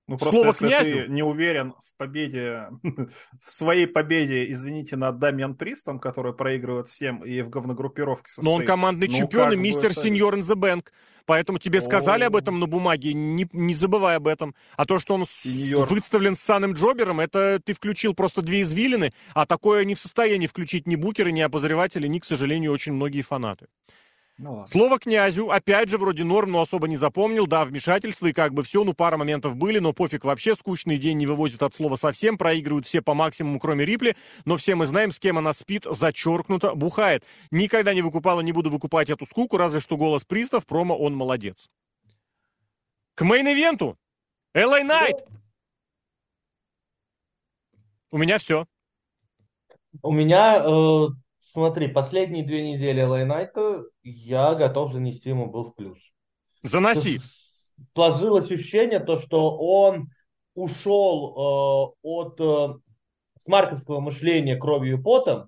Ну, 0.08 0.18
просто 0.18 0.36
Слово 0.36 0.48
если 0.48 0.66
князю. 0.68 1.06
ты 1.06 1.12
не 1.12 1.24
уверен 1.24 1.74
в 1.74 1.98
победе, 1.98 2.70
в 2.84 3.52
своей 3.52 3.88
победе, 3.88 4.52
извините, 4.52 4.98
над 4.98 5.18
Дамиан 5.18 5.56
Пристом, 5.56 6.00
который 6.00 6.34
проигрывает 6.34 6.88
всем 6.88 7.24
и 7.26 7.42
в 7.42 7.50
говногруппировке 7.50 8.28
состоит. 8.28 8.46
Но 8.46 8.54
он 8.54 8.66
командный 8.66 9.08
ну, 9.08 9.18
чемпион 9.18 9.54
и 9.54 9.56
мистер 9.56 9.94
сеньор 9.94 10.36
in 10.36 10.42
the 10.42 10.56
bank. 10.56 10.90
Поэтому 11.26 11.58
тебе 11.58 11.82
сказали 11.82 12.24
О. 12.24 12.28
об 12.28 12.36
этом 12.36 12.60
на 12.60 12.68
бумаге, 12.68 13.14
не, 13.14 13.48
не 13.52 13.74
забывай 13.74 14.18
об 14.18 14.28
этом. 14.28 14.54
А 14.78 14.86
то, 14.86 15.00
что 15.00 15.16
он 15.16 15.26
Сеньор. 15.28 15.88
выставлен 15.88 16.36
с 16.36 16.40
Санным 16.40 16.74
Джобером, 16.74 17.20
это 17.20 17.60
ты 17.64 17.74
включил 17.74 18.14
просто 18.14 18.44
две 18.44 18.62
извилины, 18.62 19.12
а 19.34 19.48
такое 19.48 19.86
не 19.86 19.96
в 19.96 20.00
состоянии 20.00 20.46
включить 20.46 20.86
ни 20.86 20.96
букеры, 20.96 21.32
ни 21.32 21.42
обозреватели, 21.42 22.06
ни, 22.08 22.20
к 22.20 22.26
сожалению, 22.26 22.72
очень 22.72 22.94
многие 22.94 23.22
фанаты. 23.22 23.68
Ну, 24.38 24.66
Слово 24.66 25.00
князю, 25.00 25.50
опять 25.50 25.90
же, 25.90 25.98
вроде 25.98 26.26
норм, 26.26 26.52
но 26.52 26.62
особо 26.62 26.90
не 26.90 26.98
запомнил, 26.98 27.48
да, 27.48 27.64
вмешательство 27.64 28.28
и 28.28 28.34
как 28.34 28.54
бы 28.54 28.64
все, 28.64 28.84
ну, 28.84 28.94
пара 28.94 29.16
моментов 29.16 29.56
были, 29.56 29.80
но 29.80 29.94
пофиг 29.94 30.26
вообще, 30.26 30.56
скучный 30.56 30.98
день 30.98 31.18
не 31.18 31.26
вывозит 31.26 31.64
от 31.64 31.74
слова 31.74 31.96
совсем, 31.96 32.38
проигрывают 32.38 32.86
все 32.86 33.02
по 33.02 33.14
максимуму, 33.14 33.62
кроме 33.62 33.86
Рипли, 33.86 34.18
но 34.44 34.58
все 34.58 34.76
мы 34.76 34.88
знаем, 34.88 35.12
с 35.12 35.20
кем 35.20 35.38
она 35.38 35.54
спит, 35.54 35.86
зачеркнуто, 35.90 36.76
бухает. 36.76 37.24
Никогда 37.50 37.94
не 37.94 38.02
выкупала, 38.02 38.42
не 38.42 38.52
буду 38.52 38.70
выкупать 38.70 39.10
эту 39.10 39.26
скуку, 39.26 39.56
разве 39.56 39.80
что 39.80 39.96
голос 39.96 40.26
пристав, 40.26 40.66
промо 40.66 40.98
он 40.98 41.16
молодец. 41.16 41.70
К 43.14 43.22
мейн-ивенту! 43.22 43.96
Элай 44.54 44.84
Найт! 44.84 45.16
У 48.12 48.18
меня 48.18 48.38
все. 48.38 48.66
У 50.02 50.12
меня 50.12 50.58
э, 50.58 51.08
Смотри, 51.56 51.88
последние 51.88 52.44
две 52.44 52.74
недели 52.74 53.02
Лайнайта 53.02 53.86
я 54.04 54.56
готов 54.56 54.92
занести 54.92 55.30
ему 55.30 55.50
был 55.50 55.64
в 55.64 55.74
плюс. 55.74 55.98
Заноси. 56.64 57.22
Сложилось 57.94 58.52
ощущение, 58.52 59.00
то, 59.00 59.18
что 59.18 59.58
он 59.58 60.10
ушел 60.54 61.30
э, 61.32 61.96
от 62.02 62.42
э, 62.42 62.74
смарковского 63.40 64.02
мышления 64.02 64.58
кровью 64.58 64.98
и 65.00 65.02
потом, 65.02 65.48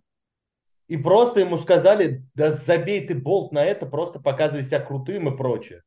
и 0.88 0.96
просто 0.96 1.42
ему 1.42 1.58
сказали, 1.58 2.24
да 2.36 2.54
забей 2.54 3.06
ты 3.06 3.14
болт 3.14 3.52
на 3.52 3.66
это, 3.66 3.86
просто 3.86 4.22
показывай 4.22 4.64
себя 4.64 4.80
крутым 4.80 5.28
и 5.28 5.36
прочее. 5.36 5.82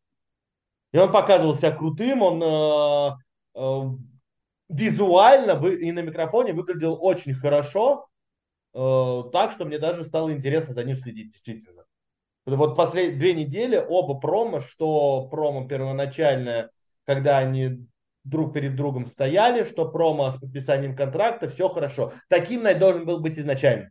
И 0.93 0.99
он 0.99 1.11
показывал 1.13 1.55
себя 1.55 1.71
крутым, 1.71 2.21
он 2.21 2.43
э, 2.43 3.17
э, 3.55 3.83
визуально 4.69 5.55
вы, 5.55 5.77
и 5.77 5.91
на 5.93 6.01
микрофоне 6.01 6.53
выглядел 6.53 6.99
очень 7.01 7.33
хорошо, 7.33 8.10
так, 8.73 9.53
что 9.53 9.65
мне 9.65 9.79
даже 9.79 10.05
стало 10.05 10.33
интересно 10.33 10.75
за 10.75 10.85
ним 10.85 10.97
следить, 10.97 11.33
действительно. 11.33 11.85
Вот 12.47 12.77
последние 12.77 13.19
две 13.19 13.35
недели 13.35 13.77
оба 13.77 14.19
промо, 14.19 14.61
что 14.61 15.29
промо 15.29 15.67
первоначальное, 15.67 16.71
когда 17.05 17.39
они 17.39 17.87
друг 18.25 18.53
перед 18.53 18.77
другом 18.77 19.07
стояли, 19.07 19.63
что 19.63 19.89
промо 19.89 20.33
с 20.33 20.41
подписанием 20.41 20.97
контракта, 20.97 21.49
все 21.49 21.69
хорошо. 21.69 22.13
Таким 22.29 22.63
Найт 22.63 22.79
должен 22.79 23.05
был 23.05 23.21
быть 23.21 23.39
изначально. 23.39 23.91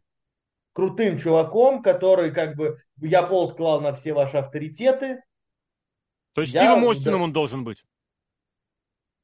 Крутым 0.73 1.17
чуваком, 1.17 1.81
который 1.81 2.31
как 2.31 2.55
бы, 2.55 2.81
я 2.97 3.23
болт 3.23 3.55
клал 3.55 3.81
на 3.81 3.93
все 3.93 4.13
ваши 4.13 4.37
авторитеты. 4.37 5.21
То 6.33 6.41
есть 6.41 6.53
я, 6.53 6.61
Стивом 6.61 6.89
Остином 6.89 7.19
да, 7.19 7.23
он 7.25 7.33
должен 7.33 7.63
быть? 7.63 7.83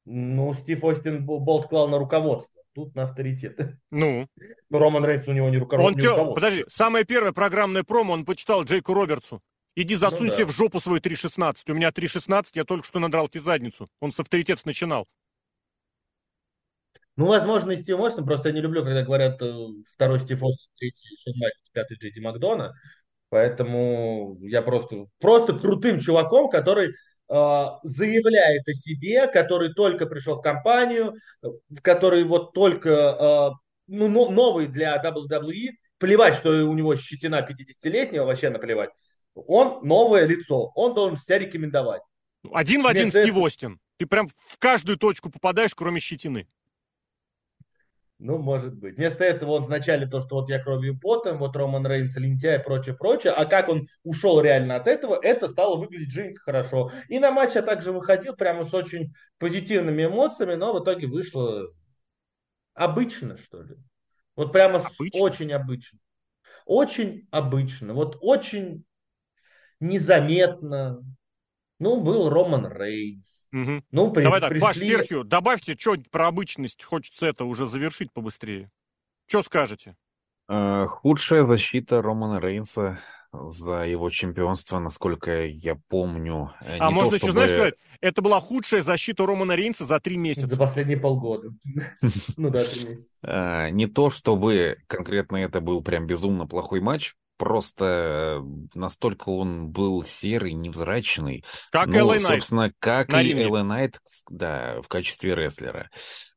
Ну, 0.06 0.54
Стив 0.54 0.84
Остин 0.84 1.26
болт 1.26 1.68
клал 1.68 1.88
на 1.88 1.98
руководство. 1.98 2.62
Тут 2.76 2.94
на 2.94 3.04
авторитет. 3.04 3.58
Ну? 3.90 4.28
Но 4.70 4.80
Роман 4.80 5.06
Рейнс 5.06 5.28
у 5.30 5.32
него 5.32 5.50
не, 5.50 5.58
рукору... 5.58 5.82
он 5.82 5.94
не 5.94 6.02
те... 6.02 6.14
Подожди, 6.14 6.66
самое 6.68 7.06
первое 7.06 7.32
программное 7.32 7.84
промо 7.84 8.14
он 8.14 8.26
почитал 8.26 8.64
Джейку 8.64 8.94
Робертсу. 8.94 9.42
Иди 9.76 9.96
засунь 9.96 10.26
ну, 10.26 10.30
да. 10.30 10.36
себе 10.36 10.46
в 10.46 10.52
жопу 10.52 10.82
свой 10.82 11.00
3.16. 11.00 11.56
У 11.70 11.74
меня 11.74 11.90
3.16, 11.90 12.48
я 12.54 12.66
только 12.66 12.86
что 12.86 13.00
надрал 13.00 13.30
тебе 13.30 13.44
задницу. 13.44 13.90
Он 14.02 14.12
с 14.12 14.20
авторитетов 14.20 14.66
начинал. 14.66 15.08
Ну, 17.16 17.28
возможно, 17.28 17.72
и 17.72 17.78
Стив 17.78 17.98
Остин, 17.98 18.26
просто 18.26 18.50
я 18.50 18.56
не 18.56 18.62
люблю, 18.62 18.84
когда 18.84 19.04
говорят 19.04 19.42
э, 19.42 19.54
второй 19.94 20.20
Стив 20.20 20.44
Остин, 20.44 20.70
третий 20.78 21.16
Шон 21.24 21.34
Майклс, 21.38 21.70
пятый 21.72 21.98
Джейди 21.98 22.20
Макдона. 22.20 22.74
Поэтому 23.30 24.38
я 24.42 24.62
просто, 24.62 25.06
просто 25.20 25.58
крутым 25.58 26.00
чуваком, 26.00 26.50
который 26.50 26.94
заявляет 27.28 28.68
о 28.68 28.74
себе, 28.74 29.28
который 29.28 29.74
только 29.74 30.06
пришел 30.06 30.38
в 30.38 30.42
компанию, 30.42 31.16
в 31.42 31.82
который 31.82 32.24
вот 32.24 32.54
только 32.54 32.90
э, 32.90 33.66
ну, 33.88 34.30
новый 34.30 34.68
для 34.68 35.02
WWE, 35.04 35.70
плевать, 35.98 36.36
что 36.36 36.50
у 36.50 36.74
него 36.74 36.96
щетина 36.96 37.46
50-летнего, 37.48 38.26
вообще 38.26 38.50
наплевать. 38.50 38.92
Он 39.34 39.80
новое 39.86 40.26
лицо, 40.26 40.72
он 40.76 40.94
должен 40.94 41.18
себя 41.18 41.40
рекомендовать. 41.40 42.02
Один 42.52 42.84
в 42.84 42.88
один 42.88 43.10
Стив 43.10 43.36
Остин. 43.38 43.80
Ты 43.98 44.06
прям 44.06 44.28
в 44.28 44.58
каждую 44.60 44.98
точку 44.98 45.30
попадаешь, 45.30 45.74
кроме 45.74 46.00
щетины. 46.00 46.48
Ну, 48.18 48.38
может 48.38 48.76
быть. 48.76 48.96
Вместо 48.96 49.26
этого 49.26 49.52
он 49.52 49.64
вначале 49.64 50.08
то, 50.08 50.22
что 50.22 50.36
вот 50.36 50.50
я 50.50 50.60
кровью 50.60 50.98
потом, 50.98 51.38
вот 51.38 51.56
Роман 51.56 51.86
Рейнс, 51.86 52.16
лентяй 52.16 52.60
и 52.60 52.64
прочее, 52.64 52.96
прочее. 52.96 53.34
А 53.34 53.46
как 53.46 53.68
он 53.68 53.90
ушел 54.04 54.40
реально 54.40 54.78
от 54.78 54.88
этого, 54.88 55.20
это 55.22 55.50
стало 55.50 55.76
выглядеть 55.76 56.12
жинка 56.12 56.42
хорошо. 56.42 56.92
И 57.10 57.20
на 57.20 57.32
матч 57.32 57.56
я 57.56 57.62
также 57.62 57.92
выходил 57.92 58.34
прямо 58.36 58.64
с 58.64 58.74
очень 58.74 59.14
позитивными 59.38 60.06
эмоциями, 60.06 60.56
но 60.56 60.74
в 60.74 60.82
итоге 60.82 61.08
вышло 61.08 61.68
обычно, 62.74 63.38
что 63.38 63.64
ли. 63.64 63.76
Вот 64.38 64.54
прямо 64.54 64.80
обычно? 64.80 65.20
очень 65.20 65.52
обычно. 65.52 66.00
Очень 66.66 67.28
обычно. 67.32 67.94
Вот 67.94 68.18
очень 68.22 68.86
незаметно. 69.82 71.04
Ну, 71.80 72.02
был 72.02 72.30
Роман 72.30 72.72
Рейнс. 72.72 73.35
Угу. 73.56 73.84
Ну, 73.92 74.12
при, 74.12 74.24
Давай 74.24 74.42
так, 74.42 74.50
пришли... 74.50 74.62
Паш 74.62 74.78
Серхио, 74.78 75.24
добавьте 75.24 75.78
что-нибудь 75.80 76.12
про 76.12 76.28
обычность, 76.28 76.84
хочется 76.84 77.28
это 77.28 77.46
уже 77.46 77.66
завершить 77.68 78.12
побыстрее. 78.12 78.70
Что 79.28 79.44
скажете? 79.44 79.96
Uh, 80.52 80.86
худшая 80.86 81.46
защита 81.46 82.02
Романа 82.02 82.40
Рейнса 82.40 83.00
за 83.32 83.86
его 83.86 84.10
чемпионство, 84.10 84.80
насколько 84.80 85.46
я 85.46 85.78
помню. 85.88 86.52
Э, 86.62 86.78
а 86.80 86.92
можно 86.92 87.12
то, 87.12 87.16
еще, 87.16 87.28
чтобы... 87.28 87.40
знаешь, 87.40 87.52
сказать, 87.52 87.74
это 88.02 88.22
была 88.22 88.40
худшая 88.42 88.82
защита 88.82 89.26
Романа 89.26 89.54
Рейнса 89.54 89.86
за 89.86 90.00
три 90.00 90.18
месяца. 90.18 90.48
За 90.48 90.58
последние 90.58 90.98
полгода. 90.98 91.54
Ну 92.38 92.50
да, 92.50 92.64
три 92.66 92.90
месяца. 92.90 93.08
А, 93.24 93.70
не 93.70 93.88
то, 93.88 94.10
чтобы 94.10 94.80
конкретно 94.88 95.38
это 95.38 95.62
был 95.62 95.82
прям 95.82 96.08
безумно 96.08 96.46
плохой 96.46 96.82
матч, 96.82 97.16
просто 97.38 98.44
настолько 98.74 99.30
он 99.30 99.70
был 99.70 100.04
серый, 100.04 100.54
невзрачный. 100.54 101.44
Как 101.72 101.88
ну, 101.88 102.12
Элли 102.12 102.18
собственно, 102.18 102.72
как 102.80 103.14
и 103.14 103.32
Элли 103.32 103.62
Найт, 103.62 104.00
да, 104.30 104.82
в 104.82 104.88
качестве 104.88 105.36
рестлера. 105.36 105.90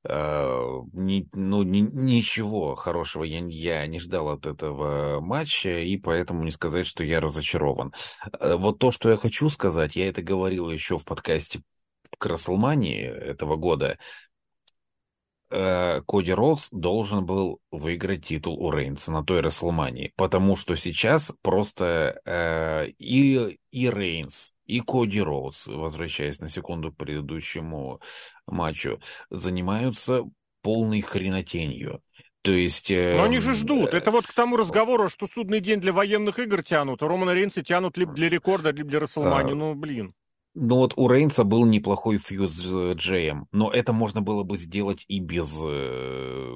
Uh, 0.07 0.85
ни, 0.93 1.29
ну, 1.33 1.65
ни, 1.65 1.81
ничего 1.81 2.77
хорошего 2.77 3.25
я, 3.25 3.41
я 3.45 3.87
не 3.87 3.99
ждал 3.99 4.31
от 4.31 4.47
этого 4.47 5.21
матча, 5.21 5.81
и 5.81 5.97
поэтому 5.97 6.45
не 6.45 6.51
сказать, 6.53 6.87
что 6.87 7.03
я 7.05 7.21
разочарован. 7.21 7.93
Uh, 8.41 8.57
вот 8.57 8.79
то, 8.79 8.91
что 8.91 9.11
я 9.11 9.17
хочу 9.17 9.51
сказать, 9.51 9.97
я 9.97 10.09
это 10.09 10.23
говорил 10.23 10.71
еще 10.71 10.99
в 10.99 11.05
подкасте 11.05 11.63
к 12.17 12.27
Расселмании 12.27 13.03
этого 13.05 13.57
года, 13.57 13.99
э, 15.51 16.03
Коди 16.07 16.33
Роуз 16.33 16.69
должен 16.71 17.27
был 17.27 17.61
выиграть 17.71 18.27
титул 18.27 18.55
у 18.63 18.71
Рейнса 18.71 19.13
на 19.13 19.25
той 19.25 19.41
Расселмании, 19.41 20.13
потому 20.17 20.57
что 20.57 20.77
сейчас 20.77 21.33
просто 21.43 22.21
э, 22.25 22.89
и, 22.99 23.59
и 23.71 23.91
Рейнс, 23.91 24.53
и 24.67 24.81
Коди 24.81 25.21
Роуз, 25.21 25.67
возвращаясь 25.67 26.41
на 26.41 26.49
секунду 26.49 26.93
к 26.93 26.97
предыдущему 26.97 28.01
матчу, 28.47 29.01
занимаются 29.31 30.25
полной 30.63 31.01
хренотенью. 31.01 32.03
То 32.43 32.53
есть... 32.53 32.91
Э, 32.91 33.17
Но 33.17 33.25
они 33.25 33.41
же 33.41 33.53
ждут. 33.53 33.93
Это 33.93 34.11
вот 34.11 34.27
к 34.27 34.33
тому 34.33 34.57
разговору, 34.57 35.09
что 35.09 35.27
судный 35.27 35.61
день 35.61 35.81
для 35.81 35.93
военных 35.93 36.39
игр 36.39 36.63
тянут, 36.63 37.03
а 37.03 37.09
Романа 37.09 37.33
Рейнса 37.33 37.63
тянут 37.63 37.97
либо 37.97 38.13
для 38.13 38.29
рекорда, 38.29 38.71
либо 38.71 38.89
для 38.89 39.01
Расселмани. 39.01 39.53
А... 39.53 39.55
Ну, 39.55 39.75
блин. 39.75 40.15
Ну 40.55 40.77
вот 40.77 40.95
у 40.97 41.09
Рейнса 41.09 41.45
был 41.45 41.65
неплохой 41.67 42.19
фьюз 42.19 42.53
с 42.53 42.93
Джеем, 42.95 43.47
но 43.53 43.71
это 43.71 43.93
можно 43.93 44.23
было 44.23 44.43
бы 44.43 44.57
сделать 44.57 45.05
и 45.07 45.21
без, 45.21 45.61
э, 45.65 46.53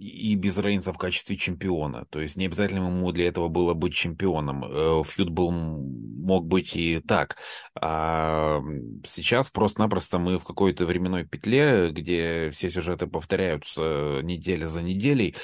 и 0.00 0.34
без 0.36 0.58
Рейнса 0.58 0.92
в 0.92 0.98
качестве 0.98 1.36
чемпиона. 1.36 2.06
То 2.10 2.20
есть 2.20 2.36
не 2.36 2.46
обязательно 2.46 2.86
ему 2.86 3.10
для 3.12 3.26
этого 3.28 3.48
было 3.48 3.74
быть 3.74 3.94
чемпионом. 3.94 4.64
Э, 4.64 5.02
фьюд 5.04 5.30
был, 5.30 5.50
мог 5.50 6.46
быть 6.46 6.76
и 6.76 7.00
так. 7.00 7.36
А 7.80 8.60
сейчас 9.04 9.50
просто-напросто 9.50 10.18
мы 10.18 10.38
в 10.38 10.44
какой-то 10.44 10.86
временной 10.86 11.26
петле, 11.26 11.90
где 11.90 12.50
все 12.50 12.68
сюжеты 12.68 13.06
повторяются 13.06 14.20
неделя 14.22 14.66
за 14.66 14.82
неделей, 14.82 15.34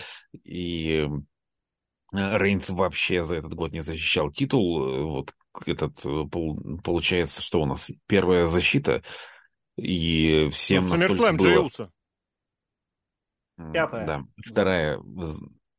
и 0.45 1.09
Рейнс 2.13 2.69
вообще 2.71 3.25
за 3.25 3.37
этот 3.37 3.55
год 3.55 3.73
не 3.73 3.81
защищал 3.81 4.31
титул. 4.31 5.09
Вот 5.09 5.33
этот, 5.67 6.05
э, 6.05 6.25
получается, 6.83 7.43
что 7.43 7.61
у 7.61 7.67
нас 7.67 7.91
первая 8.07 8.47
защита, 8.47 9.03
и 9.77 10.49
всем 10.49 10.89
ну, 10.89 10.97
настолько 10.97 11.33
было... 11.33 11.47
Джейуса. 11.47 11.91
Пятая. 13.73 14.07
Да, 14.07 14.25
вторая 14.45 14.99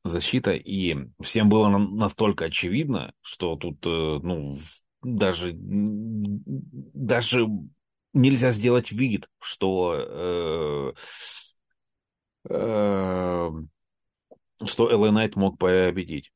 защита, 0.03 0.51
и 0.51 0.95
всем 1.21 1.49
было 1.49 1.69
настолько 1.69 2.45
очевидно, 2.45 3.13
что 3.21 3.55
тут, 3.55 3.85
э, 3.85 3.89
ну, 3.89 4.59
даже, 5.01 5.51
даже 5.53 7.47
нельзя 8.13 8.51
сделать 8.51 8.91
вид, 8.91 9.29
что, 9.39 9.95
э, 9.97 10.93
э, 12.49 13.51
что 14.65 14.89
Элли 14.91 15.09
Найт 15.09 15.35
мог 15.35 15.57
победить. 15.57 16.31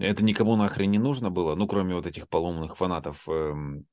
Это 0.00 0.24
никому 0.24 0.56
нахрен 0.56 0.90
не 0.90 0.98
нужно 0.98 1.30
было, 1.30 1.54
ну, 1.54 1.66
кроме 1.66 1.94
вот 1.94 2.06
этих 2.06 2.28
поломных 2.28 2.76
фанатов. 2.76 3.28
Эм, 3.28 3.86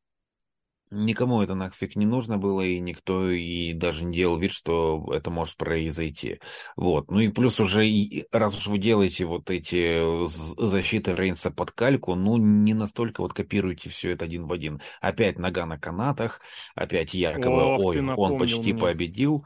никому 0.91 1.41
это 1.41 1.55
нафиг 1.55 1.95
не 1.95 2.05
нужно 2.05 2.37
было, 2.37 2.61
и 2.61 2.79
никто 2.79 3.29
и 3.29 3.73
даже 3.73 4.03
не 4.03 4.17
делал 4.17 4.37
вид, 4.37 4.51
что 4.51 5.09
это 5.13 5.31
может 5.31 5.55
произойти. 5.55 6.39
Вот. 6.75 7.09
Ну 7.09 7.19
и 7.19 7.29
плюс 7.29 7.59
уже, 7.59 7.85
раз 8.31 8.57
уж 8.57 8.67
вы 8.67 8.77
делаете 8.77 9.25
вот 9.25 9.49
эти 9.49 10.25
защиты 10.25 11.15
Рейнса 11.15 11.49
под 11.49 11.71
кальку, 11.71 12.15
ну 12.15 12.37
не 12.37 12.73
настолько 12.73 13.21
вот 13.21 13.33
копируйте 13.33 13.89
все 13.89 14.11
это 14.11 14.25
один 14.25 14.45
в 14.45 14.53
один. 14.53 14.81
Опять 14.99 15.39
нога 15.39 15.65
на 15.65 15.79
канатах, 15.79 16.41
опять 16.75 17.13
якобы, 17.13 17.75
Ох, 17.75 17.81
ой, 17.85 18.13
он 18.13 18.37
почти 18.37 18.73
мне. 18.73 18.81
победил. 18.81 19.45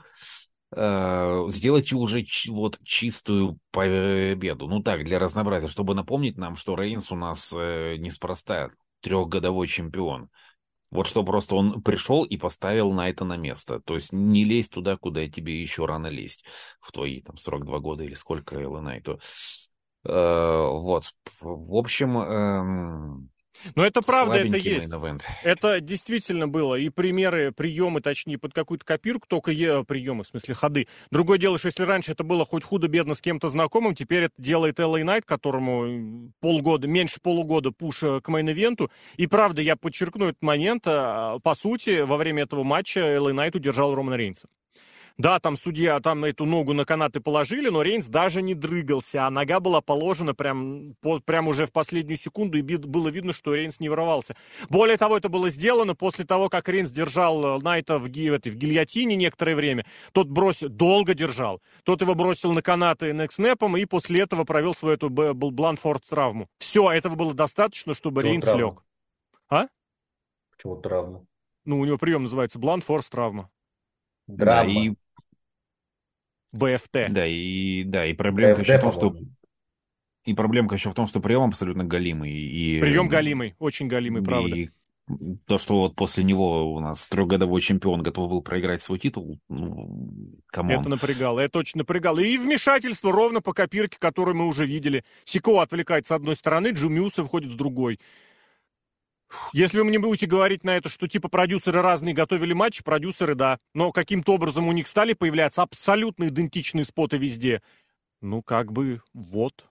Э, 0.71 1.45
сделайте 1.49 1.95
уже 1.95 2.25
вот 2.49 2.79
чистую 2.83 3.59
победу. 3.71 4.67
Ну 4.67 4.81
так, 4.81 5.03
для 5.03 5.19
разнообразия, 5.19 5.67
чтобы 5.67 5.95
напомнить 5.95 6.37
нам, 6.37 6.55
что 6.55 6.75
Рейнс 6.75 7.11
у 7.11 7.15
нас 7.15 7.53
э, 7.55 7.95
неспроста 7.97 8.71
трехгодовой 9.01 9.67
чемпион. 9.67 10.29
Вот 10.91 11.07
что 11.07 11.23
просто 11.23 11.55
он 11.55 11.81
пришел 11.81 12.23
и 12.23 12.37
поставил 12.37 12.91
на 12.91 13.09
это 13.09 13.25
на 13.25 13.37
место. 13.37 13.79
То 13.81 13.95
есть 13.95 14.13
не 14.13 14.45
лезь 14.45 14.69
туда, 14.69 14.97
куда 14.97 15.27
тебе 15.27 15.59
еще 15.61 15.85
рано 15.85 16.07
лезть. 16.07 16.45
В 16.79 16.91
твои 16.91 17.21
там 17.21 17.37
42 17.37 17.79
года 17.79 18.03
или 18.03 18.13
сколько 18.13 18.59
Элла. 18.59 18.81
Э, 20.05 20.67
вот. 20.69 21.11
В 21.41 21.75
общем, 21.75 22.17
эм, 22.17 23.29
но 23.75 23.85
это 23.85 24.01
правда, 24.01 24.37
это 24.37 24.57
есть. 24.57 24.89
Это 25.43 25.79
действительно 25.79 26.47
было. 26.47 26.75
И 26.75 26.89
примеры, 26.89 27.51
приемы, 27.51 28.01
точнее, 28.01 28.37
под 28.37 28.53
какую-то 28.53 28.85
копирку, 28.85 29.27
только 29.27 29.51
е, 29.51 29.83
приемы, 29.83 30.23
в 30.23 30.27
смысле 30.27 30.53
ходы. 30.53 30.87
Другое 31.11 31.37
дело, 31.37 31.57
что 31.57 31.67
если 31.67 31.83
раньше 31.83 32.11
это 32.11 32.23
было 32.23 32.45
хоть 32.45 32.63
худо-бедно 32.63 33.15
с 33.15 33.21
кем-то 33.21 33.49
знакомым, 33.49 33.95
теперь 33.95 34.25
это 34.25 34.35
делает 34.37 34.79
LA 34.79 35.01
Knight, 35.03 35.23
которому 35.25 36.31
полгода, 36.39 36.87
меньше 36.87 37.19
полугода 37.21 37.71
пуш 37.71 38.03
э, 38.03 38.21
к 38.21 38.29
мейн-ивенту. 38.29 38.91
И 39.17 39.27
правда, 39.27 39.61
я 39.61 39.75
подчеркну 39.75 40.27
этот 40.27 40.41
момент, 40.41 40.83
э, 40.85 41.39
по 41.41 41.55
сути, 41.55 42.01
во 42.01 42.17
время 42.17 42.43
этого 42.43 42.63
матча 42.63 42.99
LA 42.99 43.31
Knight 43.33 43.55
удержал 43.55 43.95
Романа 43.95 44.15
Рейнса. 44.15 44.47
Да, 45.17 45.39
там 45.39 45.55
судья, 45.57 46.01
там 46.01 46.25
эту 46.25 46.45
ногу 46.45 46.73
на 46.73 46.83
канаты 46.83 47.21
положили, 47.21 47.69
но 47.69 47.81
Рейнс 47.81 48.07
даже 48.07 48.41
не 48.41 48.53
дрыгался, 48.53 49.25
а 49.25 49.29
нога 49.29 49.61
была 49.61 49.79
положена 49.79 50.35
прям, 50.35 50.95
по, 50.99 51.21
прям 51.21 51.47
уже 51.47 51.67
в 51.67 51.71
последнюю 51.71 52.17
секунду, 52.17 52.57
и 52.57 52.61
было 52.61 53.07
видно, 53.07 53.31
что 53.31 53.55
Рейнс 53.55 53.79
не 53.79 53.87
ворвался. 53.87 54.35
Более 54.69 54.97
того, 54.97 55.15
это 55.15 55.29
было 55.29 55.49
сделано 55.49 55.95
после 55.95 56.25
того, 56.25 56.49
как 56.49 56.67
Рейнс 56.67 56.91
держал 56.91 57.59
э, 57.59 57.63
Найта 57.63 57.97
в, 57.97 58.09
ги, 58.09 58.29
в, 58.29 58.33
этой, 58.33 58.51
в 58.51 58.55
гильотине 58.55 59.15
некоторое 59.15 59.55
время. 59.55 59.85
Тот 60.11 60.27
бросил, 60.27 60.67
долго 60.67 61.13
держал. 61.13 61.61
Тот 61.83 62.01
его 62.01 62.13
бросил 62.13 62.51
на 62.51 62.61
канаты 62.61 63.13
некснепом, 63.13 63.77
и 63.77 63.85
после 63.85 64.21
этого 64.21 64.43
провел 64.43 64.75
свою 64.75 64.95
эту 64.95 65.09
Бланфорд 65.09 66.03
травму. 66.09 66.49
Все, 66.59 66.91
этого 66.91 67.15
было 67.15 67.33
достаточно, 67.33 67.93
чтобы 67.93 68.19
Почему 68.19 68.31
Рейнс 68.33 68.45
травма? 68.45 68.61
лег. 68.61 68.83
А? 69.47 69.67
Почему 70.57 70.75
травма? 70.81 71.25
Ну, 71.63 71.79
у 71.79 71.85
него 71.85 71.97
прием 71.97 72.23
называется 72.23 72.59
Бланфорс 72.59 73.09
травма. 73.09 73.49
Драма. 74.27 74.63
Да, 74.65 74.69
и 74.69 74.93
БФТ. 76.57 77.11
Да, 77.11 77.25
и, 77.25 77.83
да, 77.83 78.05
и 78.05 78.13
проблемка 78.13 78.61
БФТ, 78.61 78.67
еще 78.67 78.77
в 78.77 78.81
том, 78.81 78.91
что... 78.91 79.15
И 80.25 80.33
проблемка 80.33 80.75
еще 80.75 80.89
в 80.89 80.95
том, 80.95 81.05
что 81.05 81.19
прием 81.19 81.43
абсолютно 81.43 81.83
галимый. 81.83 82.31
И... 82.31 82.79
Прием 82.79 83.07
галимый, 83.07 83.55
очень 83.59 83.87
галимый, 83.87 84.23
правда. 84.23 84.55
И 84.55 84.69
то, 85.45 85.59
что 85.59 85.81
вот 85.81 85.95
после 85.95 86.23
него 86.23 86.73
у 86.73 86.79
нас 86.79 87.07
трехгодовой 87.07 87.61
чемпион 87.61 88.01
готов 88.01 88.29
был 88.29 88.41
проиграть 88.41 88.81
свой 88.81 88.97
титул, 88.97 89.39
ну, 89.49 90.41
come 90.47 90.66
on. 90.66 90.79
Это 90.79 90.89
напрягало, 90.89 91.39
это 91.41 91.59
очень 91.59 91.77
напрягало. 91.77 92.19
И 92.19 92.37
вмешательство 92.37 93.11
ровно 93.11 93.41
по 93.41 93.53
копирке, 93.53 93.97
которую 93.99 94.35
мы 94.35 94.47
уже 94.47 94.65
видели. 94.65 95.03
Сико 95.25 95.61
отвлекает 95.61 96.07
с 96.07 96.11
одной 96.11 96.35
стороны, 96.35 96.69
Джимми 96.69 97.06
Усо 97.06 97.21
выходит 97.21 97.51
с 97.51 97.55
другой. 97.55 97.99
Если 99.53 99.77
вы 99.77 99.85
мне 99.85 99.99
будете 99.99 100.27
говорить 100.27 100.63
на 100.63 100.77
это, 100.77 100.89
что 100.89 101.07
типа 101.07 101.29
продюсеры 101.29 101.81
разные 101.81 102.13
готовили 102.13 102.53
матчи, 102.53 102.83
продюсеры, 102.83 103.35
да. 103.35 103.57
Но 103.73 103.91
каким-то 103.91 104.33
образом 104.33 104.67
у 104.67 104.71
них 104.71 104.87
стали 104.87 105.13
появляться 105.13 105.61
абсолютно 105.61 106.27
идентичные 106.27 106.85
споты 106.85 107.17
везде. 107.17 107.61
Ну, 108.21 108.41
как 108.41 108.71
бы, 108.71 109.01
вот. 109.13 109.65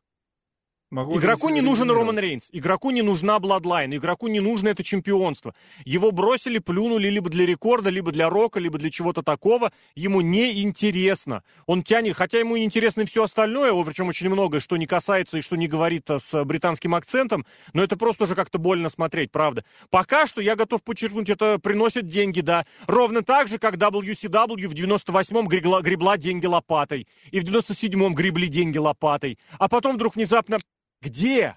Могу 0.94 1.18
игроку 1.18 1.48
не 1.48 1.60
нужен 1.60 1.90
Роман 1.90 2.20
Рейнс, 2.20 2.48
игроку 2.52 2.90
не 2.92 3.02
нужна 3.02 3.40
Бладлайн, 3.40 3.92
игроку 3.96 4.28
не 4.28 4.38
нужно 4.38 4.68
это 4.68 4.84
чемпионство. 4.84 5.52
Его 5.84 6.12
бросили, 6.12 6.60
плюнули 6.60 7.08
либо 7.08 7.28
для 7.30 7.44
рекорда, 7.44 7.90
либо 7.90 8.12
для 8.12 8.30
рока, 8.30 8.60
либо 8.60 8.78
для 8.78 8.90
чего-то 8.90 9.24
такого. 9.24 9.72
Ему 9.96 10.20
не 10.20 10.62
интересно. 10.62 11.42
Он 11.66 11.82
тянет, 11.82 12.14
хотя 12.14 12.38
ему 12.38 12.56
интересно 12.56 13.00
и 13.00 13.06
все 13.06 13.24
остальное, 13.24 13.72
причем 13.82 14.06
очень 14.06 14.28
многое, 14.28 14.60
что 14.60 14.76
не 14.76 14.86
касается 14.86 15.36
и 15.38 15.42
что 15.42 15.56
не 15.56 15.66
говорит 15.66 16.08
а, 16.10 16.20
с 16.20 16.44
британским 16.44 16.94
акцентом, 16.94 17.44
но 17.72 17.82
это 17.82 17.96
просто 17.96 18.22
уже 18.22 18.36
как-то 18.36 18.58
больно 18.58 18.88
смотреть, 18.88 19.32
правда. 19.32 19.64
Пока 19.90 20.28
что 20.28 20.40
я 20.40 20.54
готов 20.54 20.84
подчеркнуть, 20.84 21.28
это 21.28 21.58
приносит 21.58 22.06
деньги, 22.06 22.40
да. 22.40 22.66
Ровно 22.86 23.22
так 23.22 23.48
же, 23.48 23.58
как 23.58 23.74
WCW 23.74 24.68
в 24.68 24.74
98-м 24.74 25.48
гребла, 25.48 25.80
гребла 25.82 26.16
деньги 26.16 26.46
лопатой, 26.46 27.08
и 27.32 27.40
в 27.40 27.42
97-м 27.42 28.14
гребли 28.14 28.46
деньги 28.46 28.78
лопатой, 28.78 29.40
а 29.58 29.68
потом 29.68 29.96
вдруг 29.96 30.14
внезапно 30.14 30.58
где? 31.00 31.56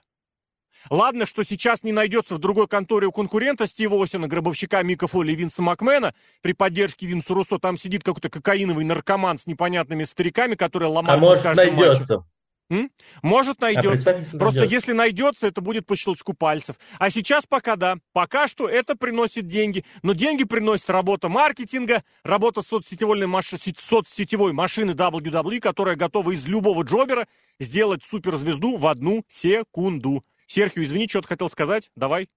Ладно, 0.89 1.25
что 1.25 1.43
сейчас 1.43 1.83
не 1.83 1.91
найдется 1.91 2.35
в 2.35 2.39
другой 2.39 2.67
конторе 2.67 3.07
у 3.07 3.11
конкурента 3.11 3.67
Стива 3.67 4.01
Осина, 4.01 4.27
гробовщика 4.27 4.81
Мика 4.83 5.07
Фоли 5.07 5.33
и 5.33 5.35
Винса 5.35 5.61
Макмена, 5.61 6.13
при 6.41 6.53
поддержке 6.53 7.05
Винса 7.05 7.33
Руссо, 7.33 7.59
там 7.59 7.77
сидит 7.77 8.03
какой-то 8.03 8.29
кокаиновый 8.29 8.85
наркоман 8.85 9.37
с 9.37 9.45
непонятными 9.47 10.03
стариками, 10.03 10.55
которые 10.55 10.89
ломают 10.89 11.21
а 11.21 11.25
может 11.25 11.55
найдется. 11.55 12.17
Матче. 12.17 12.27
М? 12.69 12.91
Может, 13.21 13.61
найдется. 13.61 14.11
А 14.11 14.37
Просто 14.37 14.59
найдется. 14.59 14.75
если 14.75 14.91
найдется, 14.91 15.47
это 15.47 15.61
будет 15.61 15.85
по 15.85 15.95
щелчку 15.95 16.33
пальцев. 16.33 16.75
А 16.99 17.09
сейчас 17.09 17.45
пока 17.45 17.75
да. 17.75 17.97
Пока 18.11 18.47
что 18.47 18.67
это 18.67 18.95
приносит 18.95 19.47
деньги. 19.47 19.85
Но 20.03 20.13
деньги 20.13 20.43
приносит 20.43 20.89
работа 20.89 21.29
маркетинга, 21.29 22.03
работа 22.23 22.61
соцсетевой, 22.61 23.25
маш... 23.25 23.53
соцсетевой 23.79 24.51
машины 24.51 24.91
WWE, 24.91 25.59
которая 25.59 25.95
готова 25.95 26.31
из 26.31 26.45
любого 26.45 26.83
джобера 26.83 27.27
сделать 27.59 28.03
суперзвезду 28.03 28.75
в 28.75 28.85
одну 28.87 29.23
секунду. 29.29 30.25
Серхио, 30.45 30.83
извини, 30.83 31.07
что 31.07 31.21
ты 31.21 31.29
хотел 31.29 31.49
сказать? 31.49 31.89
Давай, 31.95 32.29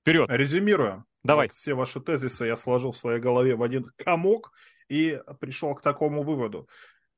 вперед. 0.00 0.28
Резюмируя. 0.30 1.04
Давай. 1.24 1.48
Вот 1.48 1.52
все 1.56 1.74
ваши 1.74 2.00
тезисы 2.00 2.46
я 2.46 2.56
сложил 2.56 2.92
в 2.92 2.96
своей 2.96 3.20
голове 3.20 3.54
в 3.56 3.62
один 3.62 3.90
комок 3.96 4.52
и 4.88 5.20
пришел 5.40 5.74
к 5.74 5.82
такому 5.82 6.22
выводу. 6.22 6.68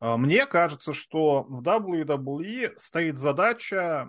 А, 0.01 0.16
мне 0.16 0.47
кажется, 0.47 0.93
что 0.93 1.44
в 1.44 1.62
WWE 1.62 2.72
стоит 2.77 3.18
задача 3.18 4.09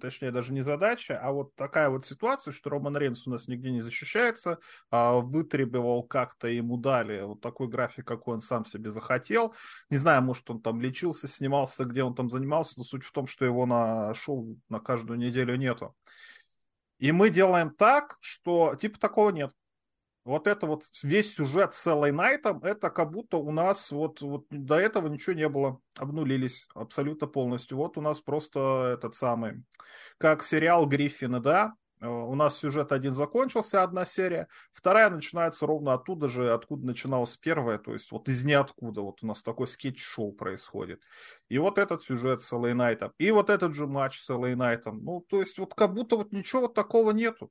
точнее 0.00 0.30
даже 0.30 0.52
не 0.52 0.60
задача, 0.60 1.18
а 1.18 1.32
вот 1.32 1.54
такая 1.54 1.88
вот 1.88 2.04
ситуация, 2.04 2.52
что 2.52 2.70
Роман 2.70 2.96
Рейнс 2.96 3.26
у 3.26 3.30
нас 3.30 3.48
нигде 3.48 3.70
не 3.70 3.80
защищается, 3.80 4.58
а 4.90 5.14
вытребовал 5.14 6.02
как-то 6.02 6.48
ему 6.48 6.76
дали 6.76 7.22
вот 7.22 7.40
такой 7.40 7.68
график, 7.68 8.06
какой 8.06 8.34
он 8.34 8.40
сам 8.40 8.66
себе 8.66 8.90
захотел. 8.90 9.54
Не 9.88 9.96
знаю, 9.96 10.22
может 10.22 10.50
он 10.50 10.60
там 10.60 10.80
лечился, 10.80 11.26
снимался, 11.26 11.84
где 11.84 12.02
он 12.02 12.14
там 12.14 12.28
занимался, 12.28 12.74
но 12.76 12.84
суть 12.84 13.04
в 13.04 13.12
том, 13.12 13.26
что 13.26 13.44
его 13.44 13.64
на 13.64 14.12
шоу 14.14 14.58
на 14.68 14.78
каждую 14.78 15.18
неделю 15.18 15.56
нету. 15.56 15.94
И 16.98 17.10
мы 17.10 17.30
делаем 17.30 17.74
так, 17.74 18.18
что 18.20 18.74
типа 18.76 18.98
такого 19.00 19.30
нет 19.30 19.52
вот 20.24 20.46
это 20.46 20.66
вот 20.66 20.84
весь 21.02 21.34
сюжет 21.34 21.74
с 21.74 21.86
LA 21.86 22.12
Найтом, 22.12 22.62
это 22.62 22.90
как 22.90 23.10
будто 23.10 23.38
у 23.38 23.50
нас 23.50 23.90
вот, 23.90 24.20
вот 24.20 24.44
до 24.50 24.76
этого 24.76 25.08
ничего 25.08 25.34
не 25.34 25.48
было, 25.48 25.80
обнулились 25.96 26.68
абсолютно 26.74 27.26
полностью. 27.26 27.76
Вот 27.76 27.98
у 27.98 28.00
нас 28.00 28.20
просто 28.20 28.94
этот 28.94 29.14
самый, 29.14 29.64
как 30.18 30.44
сериал 30.44 30.86
Гриффины, 30.86 31.40
да, 31.40 31.74
э, 32.00 32.06
у 32.06 32.36
нас 32.36 32.56
сюжет 32.56 32.92
один 32.92 33.12
закончился, 33.12 33.82
одна 33.82 34.04
серия, 34.04 34.46
вторая 34.70 35.10
начинается 35.10 35.66
ровно 35.66 35.94
оттуда 35.94 36.28
же, 36.28 36.52
откуда 36.52 36.86
начиналась 36.86 37.36
первая, 37.36 37.78
то 37.78 37.92
есть 37.92 38.12
вот 38.12 38.28
из 38.28 38.44
ниоткуда, 38.44 39.00
вот 39.00 39.24
у 39.24 39.26
нас 39.26 39.42
такой 39.42 39.66
скетч-шоу 39.66 40.32
происходит. 40.32 41.02
И 41.48 41.58
вот 41.58 41.78
этот 41.78 42.04
сюжет 42.04 42.42
с 42.42 42.52
LA 42.52 42.74
Найтом, 42.74 43.12
и 43.18 43.32
вот 43.32 43.50
этот 43.50 43.74
же 43.74 43.88
матч 43.88 44.20
с 44.20 44.30
LA 44.30 44.54
Найтом, 44.54 45.02
ну, 45.02 45.24
то 45.28 45.40
есть 45.40 45.58
вот 45.58 45.74
как 45.74 45.94
будто 45.94 46.16
вот 46.16 46.30
ничего 46.32 46.62
вот 46.62 46.74
такого 46.74 47.10
нету 47.10 47.50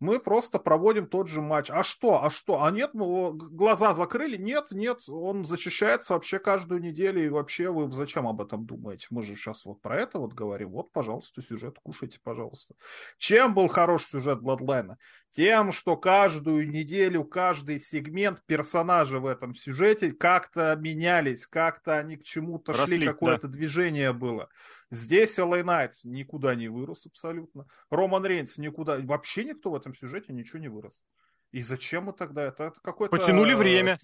мы 0.00 0.18
просто 0.18 0.58
проводим 0.58 1.06
тот 1.06 1.28
же 1.28 1.42
матч. 1.42 1.70
А 1.70 1.84
что? 1.84 2.24
А 2.24 2.30
что? 2.30 2.64
А 2.64 2.70
нет, 2.70 2.94
мы 2.94 3.34
глаза 3.34 3.92
закрыли? 3.94 4.38
Нет, 4.38 4.68
нет, 4.72 5.00
он 5.08 5.44
защищается 5.44 6.14
вообще 6.14 6.38
каждую 6.38 6.80
неделю. 6.80 7.24
И 7.24 7.28
вообще 7.28 7.70
вы 7.70 7.92
зачем 7.92 8.26
об 8.26 8.40
этом 8.40 8.64
думаете? 8.64 9.06
Мы 9.10 9.22
же 9.22 9.36
сейчас 9.36 9.66
вот 9.66 9.82
про 9.82 9.96
это 9.96 10.18
вот 10.18 10.32
говорим. 10.32 10.70
Вот, 10.70 10.90
пожалуйста, 10.90 11.42
сюжет 11.42 11.76
кушайте, 11.82 12.18
пожалуйста. 12.22 12.74
Чем 13.18 13.54
был 13.54 13.68
хороший 13.68 14.06
сюжет 14.06 14.40
Бладлайна? 14.40 14.96
Тем, 15.32 15.70
что 15.70 15.96
каждую 15.96 16.68
неделю, 16.68 17.24
каждый 17.24 17.78
сегмент 17.78 18.42
персонажа 18.46 19.20
в 19.20 19.26
этом 19.26 19.54
сюжете 19.54 20.12
как-то 20.12 20.74
менялись, 20.76 21.46
как-то 21.46 21.98
они 21.98 22.16
к 22.16 22.24
чему-то 22.24 22.72
шли, 22.72 23.06
какое-то 23.06 23.48
да. 23.48 23.52
движение 23.52 24.14
было. 24.14 24.48
Здесь 24.90 25.38
LA 25.38 25.62
Knight 25.62 25.92
никуда 26.04 26.54
не 26.54 26.68
вырос 26.68 27.06
абсолютно. 27.06 27.66
Роман 27.90 28.26
Рейнс 28.26 28.58
никуда... 28.58 28.98
Вообще 28.98 29.44
никто 29.44 29.70
в 29.70 29.74
этом 29.74 29.94
сюжете 29.94 30.32
ничего 30.32 30.58
не 30.58 30.68
вырос. 30.68 31.04
И 31.52 31.62
зачем 31.62 32.04
мы 32.04 32.12
тогда? 32.12 32.44
Это, 32.44 32.64
это 32.64 32.80
какой-то... 32.80 33.16
Потянули 33.16 33.54
время. 33.54 33.98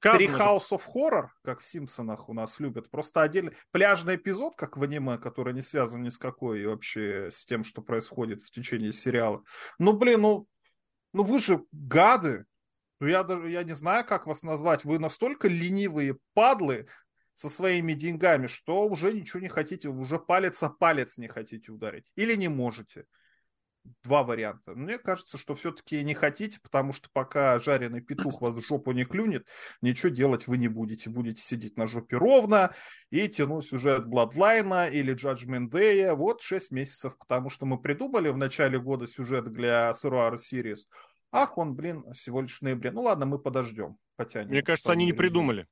Три 0.00 0.26
House 0.26 0.70
of 0.70 0.82
Horror, 0.94 1.28
как 1.42 1.60
в 1.60 1.66
Симпсонах 1.66 2.30
у 2.30 2.34
нас 2.34 2.58
любят. 2.60 2.90
Просто 2.90 3.20
отдельный 3.20 3.52
пляжный 3.72 4.16
эпизод, 4.16 4.56
как 4.56 4.78
в 4.78 4.82
аниме, 4.82 5.18
который 5.18 5.52
не 5.52 5.60
связан 5.60 6.02
ни 6.02 6.08
с 6.08 6.16
какой 6.16 6.64
вообще 6.64 7.30
с 7.30 7.44
тем, 7.44 7.62
что 7.62 7.82
происходит 7.82 8.40
в 8.40 8.50
течение 8.50 8.90
сериала. 8.90 9.42
Ну, 9.78 9.92
блин, 9.92 10.22
ну, 10.22 10.48
ну 11.12 11.24
вы 11.24 11.40
же 11.40 11.64
гады. 11.72 12.46
Ну, 13.00 13.08
я 13.08 13.22
даже, 13.22 13.50
я 13.50 13.64
не 13.64 13.72
знаю, 13.72 14.06
как 14.06 14.26
вас 14.26 14.42
назвать. 14.42 14.84
Вы 14.84 14.98
настолько 14.98 15.48
ленивые 15.48 16.16
падлы, 16.32 16.86
со 17.34 17.48
своими 17.48 17.94
деньгами, 17.94 18.46
что 18.46 18.86
уже 18.86 19.12
ничего 19.12 19.40
не 19.40 19.48
хотите, 19.48 19.88
уже 19.88 20.18
палец 20.18 20.62
о 20.62 20.70
палец 20.70 21.18
не 21.18 21.28
хотите 21.28 21.72
ударить. 21.72 22.04
Или 22.16 22.34
не 22.34 22.48
можете. 22.48 23.06
Два 24.04 24.22
варианта. 24.22 24.76
Мне 24.76 24.96
кажется, 24.96 25.38
что 25.38 25.54
все-таки 25.54 26.04
не 26.04 26.14
хотите, 26.14 26.60
потому 26.62 26.92
что 26.92 27.08
пока 27.12 27.58
жареный 27.58 28.00
петух 28.00 28.40
вас 28.40 28.54
в 28.54 28.64
жопу 28.64 28.92
не 28.92 29.04
клюнет, 29.04 29.44
ничего 29.80 30.10
делать 30.10 30.46
вы 30.46 30.56
не 30.56 30.68
будете. 30.68 31.10
Будете 31.10 31.42
сидеть 31.42 31.76
на 31.76 31.88
жопе 31.88 32.16
ровно 32.16 32.72
и 33.10 33.28
тянуть 33.28 33.64
сюжет 33.64 34.06
Бладлайна 34.06 34.88
или 34.88 35.16
Judgment 35.16 35.70
Day. 35.70 36.14
Вот 36.14 36.42
6 36.42 36.70
месяцев, 36.70 37.18
потому 37.18 37.50
что 37.50 37.66
мы 37.66 37.76
придумали 37.76 38.28
в 38.28 38.36
начале 38.36 38.78
года 38.78 39.08
сюжет 39.08 39.50
для 39.50 39.92
Survivor 40.00 40.36
Series. 40.36 40.86
Ах, 41.32 41.58
он, 41.58 41.74
блин, 41.74 42.04
всего 42.12 42.40
лишь 42.40 42.58
в 42.58 42.62
ноябре. 42.62 42.92
Ну 42.92 43.02
ладно, 43.02 43.26
мы 43.26 43.40
подождем, 43.40 43.96
потянем. 44.14 44.50
Мне 44.50 44.62
кажется, 44.62 44.92
они 44.92 45.06
не 45.06 45.12
придумали. 45.12 45.66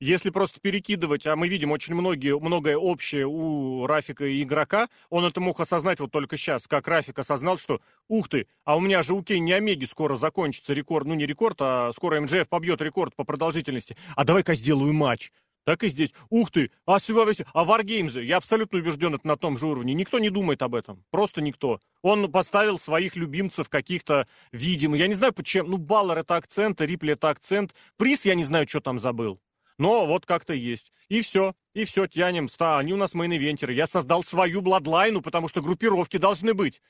Если 0.00 0.30
просто 0.30 0.60
перекидывать, 0.60 1.26
а 1.26 1.34
мы 1.34 1.48
видим 1.48 1.72
очень 1.72 1.94
многие, 1.94 2.38
многое 2.38 2.76
общее 2.76 3.26
у 3.26 3.84
Рафика 3.84 4.24
и 4.24 4.42
игрока, 4.42 4.88
он 5.10 5.24
это 5.24 5.40
мог 5.40 5.58
осознать 5.58 5.98
вот 5.98 6.12
только 6.12 6.36
сейчас, 6.36 6.68
как 6.68 6.86
Рафик 6.86 7.18
осознал, 7.18 7.58
что 7.58 7.80
ух 8.06 8.28
ты, 8.28 8.46
а 8.64 8.76
у 8.76 8.80
меня 8.80 9.02
же 9.02 9.14
у 9.14 9.24
Кенни 9.24 9.50
Омеги 9.50 9.86
скоро 9.86 10.16
закончится 10.16 10.72
рекорд, 10.72 11.06
ну 11.06 11.14
не 11.14 11.26
рекорд, 11.26 11.56
а 11.60 11.90
скоро 11.92 12.20
МДФ 12.20 12.48
побьет 12.48 12.80
рекорд 12.80 13.16
по 13.16 13.24
продолжительности, 13.24 13.96
а 14.14 14.24
давай-ка 14.24 14.54
сделаю 14.54 14.92
матч. 14.92 15.32
Так 15.64 15.82
и 15.82 15.88
здесь. 15.88 16.14
Ух 16.30 16.50
ты, 16.50 16.70
а, 16.86 16.96
а 16.96 17.64
Wargames, 17.64 18.22
я 18.22 18.38
абсолютно 18.38 18.78
убежден, 18.78 19.14
это 19.14 19.26
на 19.26 19.36
том 19.36 19.58
же 19.58 19.66
уровне. 19.66 19.92
Никто 19.92 20.18
не 20.18 20.30
думает 20.30 20.62
об 20.62 20.74
этом. 20.74 21.04
Просто 21.10 21.42
никто. 21.42 21.80
Он 22.00 22.32
поставил 22.32 22.78
своих 22.78 23.16
любимцев 23.16 23.68
каких-то 23.68 24.26
видимых. 24.50 24.98
Я 25.00 25.08
не 25.08 25.14
знаю, 25.14 25.34
почему. 25.34 25.68
Ну, 25.68 25.76
Баллар 25.76 26.20
это 26.20 26.36
акцент, 26.36 26.80
Рипли 26.80 27.12
это 27.12 27.28
акцент. 27.28 27.74
Приз 27.98 28.24
я 28.24 28.34
не 28.34 28.44
знаю, 28.44 28.66
что 28.66 28.80
там 28.80 28.98
забыл. 28.98 29.40
Но 29.78 30.06
вот 30.06 30.26
как-то 30.26 30.52
есть. 30.52 30.92
И 31.08 31.22
все. 31.22 31.54
И 31.72 31.84
все, 31.84 32.06
тянем. 32.06 32.48
Ста, 32.48 32.78
они 32.78 32.92
у 32.92 32.96
нас 32.96 33.14
мейн-ивентеры. 33.14 33.72
Я 33.72 33.86
создал 33.86 34.24
свою 34.24 34.60
бладлайну, 34.60 35.22
потому 35.22 35.48
что 35.48 35.62
группировки 35.62 36.16
должны 36.16 36.52
быть. 36.52 36.82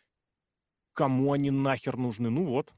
Кому 0.95 1.33
они 1.33 1.51
нахер 1.51 1.97
нужны? 1.97 2.31
Ну 2.31 2.47
вот. 2.47 2.73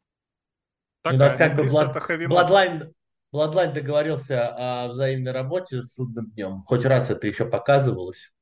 Такая. 1.03 1.17
У 1.17 1.21
нас 1.21 1.37
как 1.37 1.55
бы 1.55 1.65
блад... 1.65 2.29
Бладлайн, 2.29 2.95
Бладлайн 3.33 3.73
договорился 3.73 4.49
о 4.49 4.89
взаимной 4.89 5.33
работе 5.33 5.83
с 5.83 5.95
судным 5.95 6.31
днем. 6.33 6.65
Хоть 6.67 6.85
раз 6.85 7.11
это 7.11 7.27
еще 7.29 7.47
показывалось. 7.47 8.33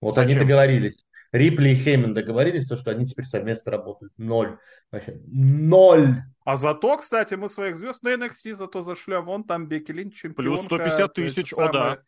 Вот 0.00 0.14
Зачем? 0.14 0.30
они 0.30 0.40
договорились. 0.40 1.06
Рипли 1.32 1.70
и 1.70 1.74
Хейман 1.76 2.12
договорились, 2.12 2.66
то, 2.66 2.76
что 2.76 2.90
они 2.90 3.06
теперь 3.06 3.24
совместно 3.24 3.72
работают. 3.72 4.12
Ноль. 4.16 4.58
Вообще, 4.90 5.20
ноль. 5.26 6.22
А 6.44 6.56
зато, 6.56 6.96
кстати, 6.96 7.34
мы 7.34 7.48
своих 7.48 7.76
звезд 7.76 8.02
на 8.02 8.14
NXT 8.14 8.54
зато 8.54 8.82
зашлем. 8.82 9.28
Он 9.28 9.44
там 9.44 9.68
Бекки 9.68 9.92
Линч, 9.92 10.14
чемпионка. 10.14 10.42
Плюс 10.42 10.64
150 10.64 11.14
тысяч, 11.14 11.52
о 11.52 11.72
да. 11.72 12.02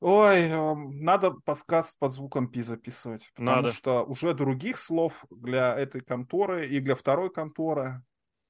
Ой, 0.00 0.48
эм, 0.48 0.90
надо 1.00 1.32
подкаст 1.44 1.96
под 1.98 2.12
звуком 2.12 2.48
Пи 2.48 2.60
записывать. 2.62 3.30
Потому 3.34 3.62
надо. 3.62 3.72
что 3.72 4.04
уже 4.04 4.34
других 4.34 4.78
слов 4.78 5.24
для 5.30 5.76
этой 5.76 6.00
конторы 6.00 6.68
и 6.68 6.80
для 6.80 6.96
второй 6.96 7.32
конторы 7.32 8.02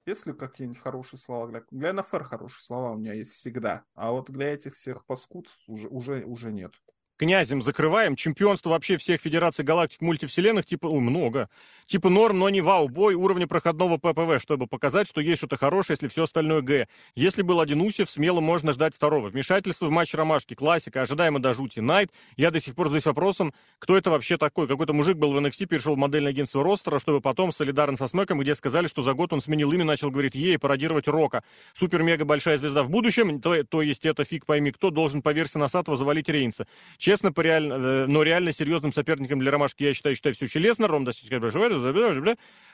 есть 0.07 0.27
ли 0.27 0.33
какие-нибудь 0.33 0.81
хорошие 0.81 1.21
слова? 1.21 1.47
Для, 1.49 1.63
для 1.71 1.93
НФР 1.93 2.25
хорошие 2.25 2.65
слова 2.65 2.93
у 2.93 2.97
меня 2.97 3.13
есть 3.13 3.33
всегда. 3.33 3.85
А 3.95 4.11
вот 4.13 4.31
для 4.31 4.53
этих 4.53 4.75
всех 4.75 5.05
паскуд 5.05 5.49
уже, 5.67 5.89
уже, 5.89 6.25
уже 6.25 6.53
нет 6.53 6.73
князем 7.17 7.63
закрываем. 7.63 8.17
Чемпионство 8.17 8.71
вообще 8.71 8.97
всех 8.97 9.21
федераций 9.21 9.65
галактик 9.65 10.01
мультивселенных, 10.01 10.67
типа, 10.67 10.87
о, 10.87 11.01
много. 11.01 11.49
Типа 11.87 12.09
норм, 12.09 12.39
но 12.39 12.49
не 12.49 12.61
вау. 12.61 12.89
Бой 12.89 13.15
уровня 13.15 13.47
проходного 13.47 13.99
ППВ, 13.99 14.41
чтобы 14.41 14.67
показать, 14.67 15.09
что 15.09 15.21
есть 15.21 15.39
что-то 15.39 15.57
хорошее, 15.57 15.95
если 15.95 16.09
все 16.09 16.25
остальное 16.25 16.63
Г. 16.63 16.89
Если 17.15 17.43
был 17.43 17.61
один 17.61 17.81
Усев, 17.81 18.11
смело 18.11 18.41
можно 18.41 18.73
ждать 18.73 18.95
второго. 18.95 19.29
Вмешательство 19.29 19.87
в 19.87 19.91
матч 19.91 20.15
Ромашки, 20.15 20.55
классика, 20.55 21.03
ожидаемо 21.03 21.39
до 21.39 21.53
жути. 21.53 21.81
Найт, 21.81 22.11
я 22.37 22.51
до 22.51 22.61
сих 22.61 22.75
пор 22.75 22.87
задаюсь 22.87 23.05
вопросом, 23.05 23.53
кто 23.79 23.97
это 23.97 24.11
вообще 24.11 24.37
такой? 24.37 24.69
Какой-то 24.69 24.93
мужик 24.93 25.17
был 25.17 25.33
в 25.33 25.37
NXT, 25.39 25.67
перешел 25.67 25.95
в 25.95 25.99
модельное 25.99 26.31
агентство 26.31 26.63
Ростера, 26.63 26.99
чтобы 26.99 27.21
потом 27.21 27.53
солидарен 27.53 27.97
со 27.97 28.07
Смеком, 28.07 28.39
где 28.39 28.55
сказали, 28.55 28.87
что 28.87 29.03
за 29.03 29.13
год 29.13 29.33
он 29.33 29.41
сменил 29.41 29.73
имя, 29.73 29.85
начал 29.85 30.11
говорить 30.11 30.35
ей 30.35 30.59
пародировать 30.59 31.09
Рока. 31.09 31.43
Супер-мега 31.75 32.25
большая 32.25 32.57
звезда 32.57 32.83
в 32.83 32.91
будущем, 32.91 33.41
то, 33.41 33.63
то 33.65 33.83
есть 33.83 34.05
это 34.05 34.25
фиг 34.25 34.47
пойми 34.47 34.73
кто, 34.73 34.91
должен 34.91 35.21
по 35.21 35.33
версии 35.33 35.59
Насатова 35.59 35.97
завалить 35.97 36.29
Рейнса. 36.29 36.67
Честно, 37.03 37.33
по 37.33 37.41
реально, 37.41 37.73
э, 37.75 38.07
но 38.07 38.23
реально 38.23 38.53
серьезным 38.53 38.93
соперником 38.93 39.41
для 39.41 39.51
Ромашки, 39.51 39.83
я 39.83 39.93
считаю, 39.93 40.15
считаю 40.15 40.37
все 40.37 40.45
очень 40.45 40.61
лестно. 40.61 40.87
Ром 40.87 41.03
достичь, 41.03 41.33
э, 41.33 41.37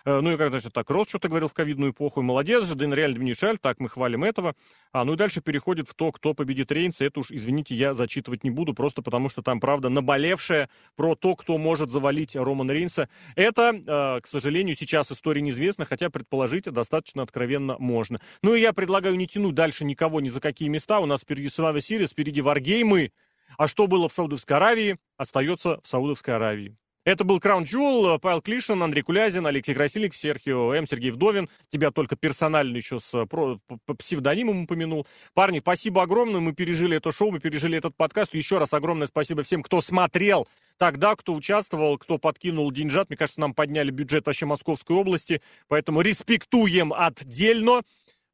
ну 0.05 0.33
и 0.33 0.37
как, 0.37 0.51
значит, 0.51 0.71
так, 0.75 0.91
Рост 0.91 1.09
что-то 1.09 1.29
говорил 1.29 1.49
в 1.49 1.55
ковидную 1.55 1.93
эпоху, 1.93 2.21
молодец 2.21 2.67
же, 2.67 2.75
Дэн 2.75 2.93
реально 2.93 3.17
Доминишаль, 3.17 3.57
так, 3.57 3.81
мы 3.81 3.89
хвалим 3.89 4.25
этого. 4.25 4.55
А, 4.93 5.07
ну 5.07 5.15
и 5.15 5.17
дальше 5.17 5.41
переходит 5.41 5.89
в 5.89 5.95
то, 5.95 6.13
кто 6.13 6.35
победит 6.35 6.71
Рейнса. 6.71 7.07
Это 7.07 7.21
уж, 7.21 7.31
извините, 7.31 7.75
я 7.75 7.95
зачитывать 7.95 8.45
не 8.45 8.51
буду, 8.51 8.75
просто 8.75 9.01
потому 9.01 9.31
что 9.31 9.41
там, 9.41 9.61
правда, 9.61 9.89
наболевшее 9.89 10.69
про 10.95 11.15
то, 11.15 11.35
кто 11.35 11.57
может 11.57 11.91
завалить 11.91 12.37
Романа 12.37 12.73
Рейнса. 12.73 13.09
Это, 13.35 13.73
э, 13.73 14.21
к 14.21 14.27
сожалению, 14.27 14.77
сейчас 14.77 15.11
история 15.11 15.41
неизвестна, 15.41 15.87
хотя 15.87 16.11
предположить 16.11 16.65
достаточно 16.65 17.23
откровенно 17.23 17.77
можно. 17.79 18.21
Ну 18.43 18.55
и 18.55 18.61
я 18.61 18.75
предлагаю 18.75 19.15
не 19.17 19.27
тянуть 19.27 19.55
дальше 19.55 19.87
никого 19.87 20.21
ни 20.21 20.29
за 20.29 20.43
какие 20.43 20.69
места. 20.69 21.01
У 21.01 21.07
нас 21.07 21.23
впереди 21.23 21.49
Слава 21.49 21.81
Сирис, 21.81 22.11
впереди 22.11 22.43
Варгеймы. 22.43 23.11
А 23.57 23.69
что 23.69 23.87
было 23.87 24.09
в 24.09 24.13
Саудовской 24.13 24.57
Аравии, 24.57 24.99
остается 25.17 25.81
в 25.83 25.89
Саудовской 25.89 26.35
Аравии. 26.35 26.77
Это 27.09 27.25
был 27.25 27.41
Краун 27.41 27.65
Джул, 27.65 28.19
Павел 28.19 28.43
Клишин, 28.43 28.83
Андрей 28.83 29.01
Кулязин, 29.01 29.47
Алексей 29.47 29.75
Красильник, 29.75 30.13
Серхио 30.13 30.75
М. 30.75 30.87
Сергей 30.87 31.11
Вдовин. 31.11 31.49
Тебя 31.69 31.91
только 31.91 32.17
персонально 32.17 32.77
еще 32.77 32.99
с 32.99 33.25
по 33.25 33.95
псевдонимом 33.95 34.65
упомянул. 34.65 35.07
Парни, 35.33 35.61
спасибо 35.61 36.03
огромное. 36.03 36.41
Мы 36.41 36.53
пережили 36.53 36.99
это 36.99 37.11
шоу, 37.11 37.31
мы 37.31 37.41
пережили 37.41 37.79
этот 37.79 37.97
подкаст. 37.97 38.35
Еще 38.35 38.59
раз 38.59 38.75
огромное 38.75 39.07
спасибо 39.07 39.43
всем, 39.43 39.63
кто 39.63 39.81
смотрел 39.81 40.49
тогда, 40.77 41.17
кто 41.17 41.33
участвовал, 41.33 41.97
кто 41.97 42.19
подкинул 42.19 42.71
деньжат. 42.73 43.09
Мне 43.09 43.17
кажется, 43.17 43.41
нам 43.41 43.55
подняли 43.55 43.91
бюджет 43.91 44.27
вообще 44.27 44.45
Московской 44.45 44.95
области. 44.95 45.41
Поэтому 45.69 46.03
респектуем 46.03 46.93
отдельно. 46.93 47.85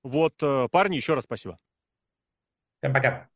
Вот, 0.02 0.34
э, 0.42 0.66
парни, 0.72 0.96
еще 0.96 1.14
раз 1.14 1.22
спасибо. 1.22 1.60
Всем 2.80 2.92
пока. 2.92 3.28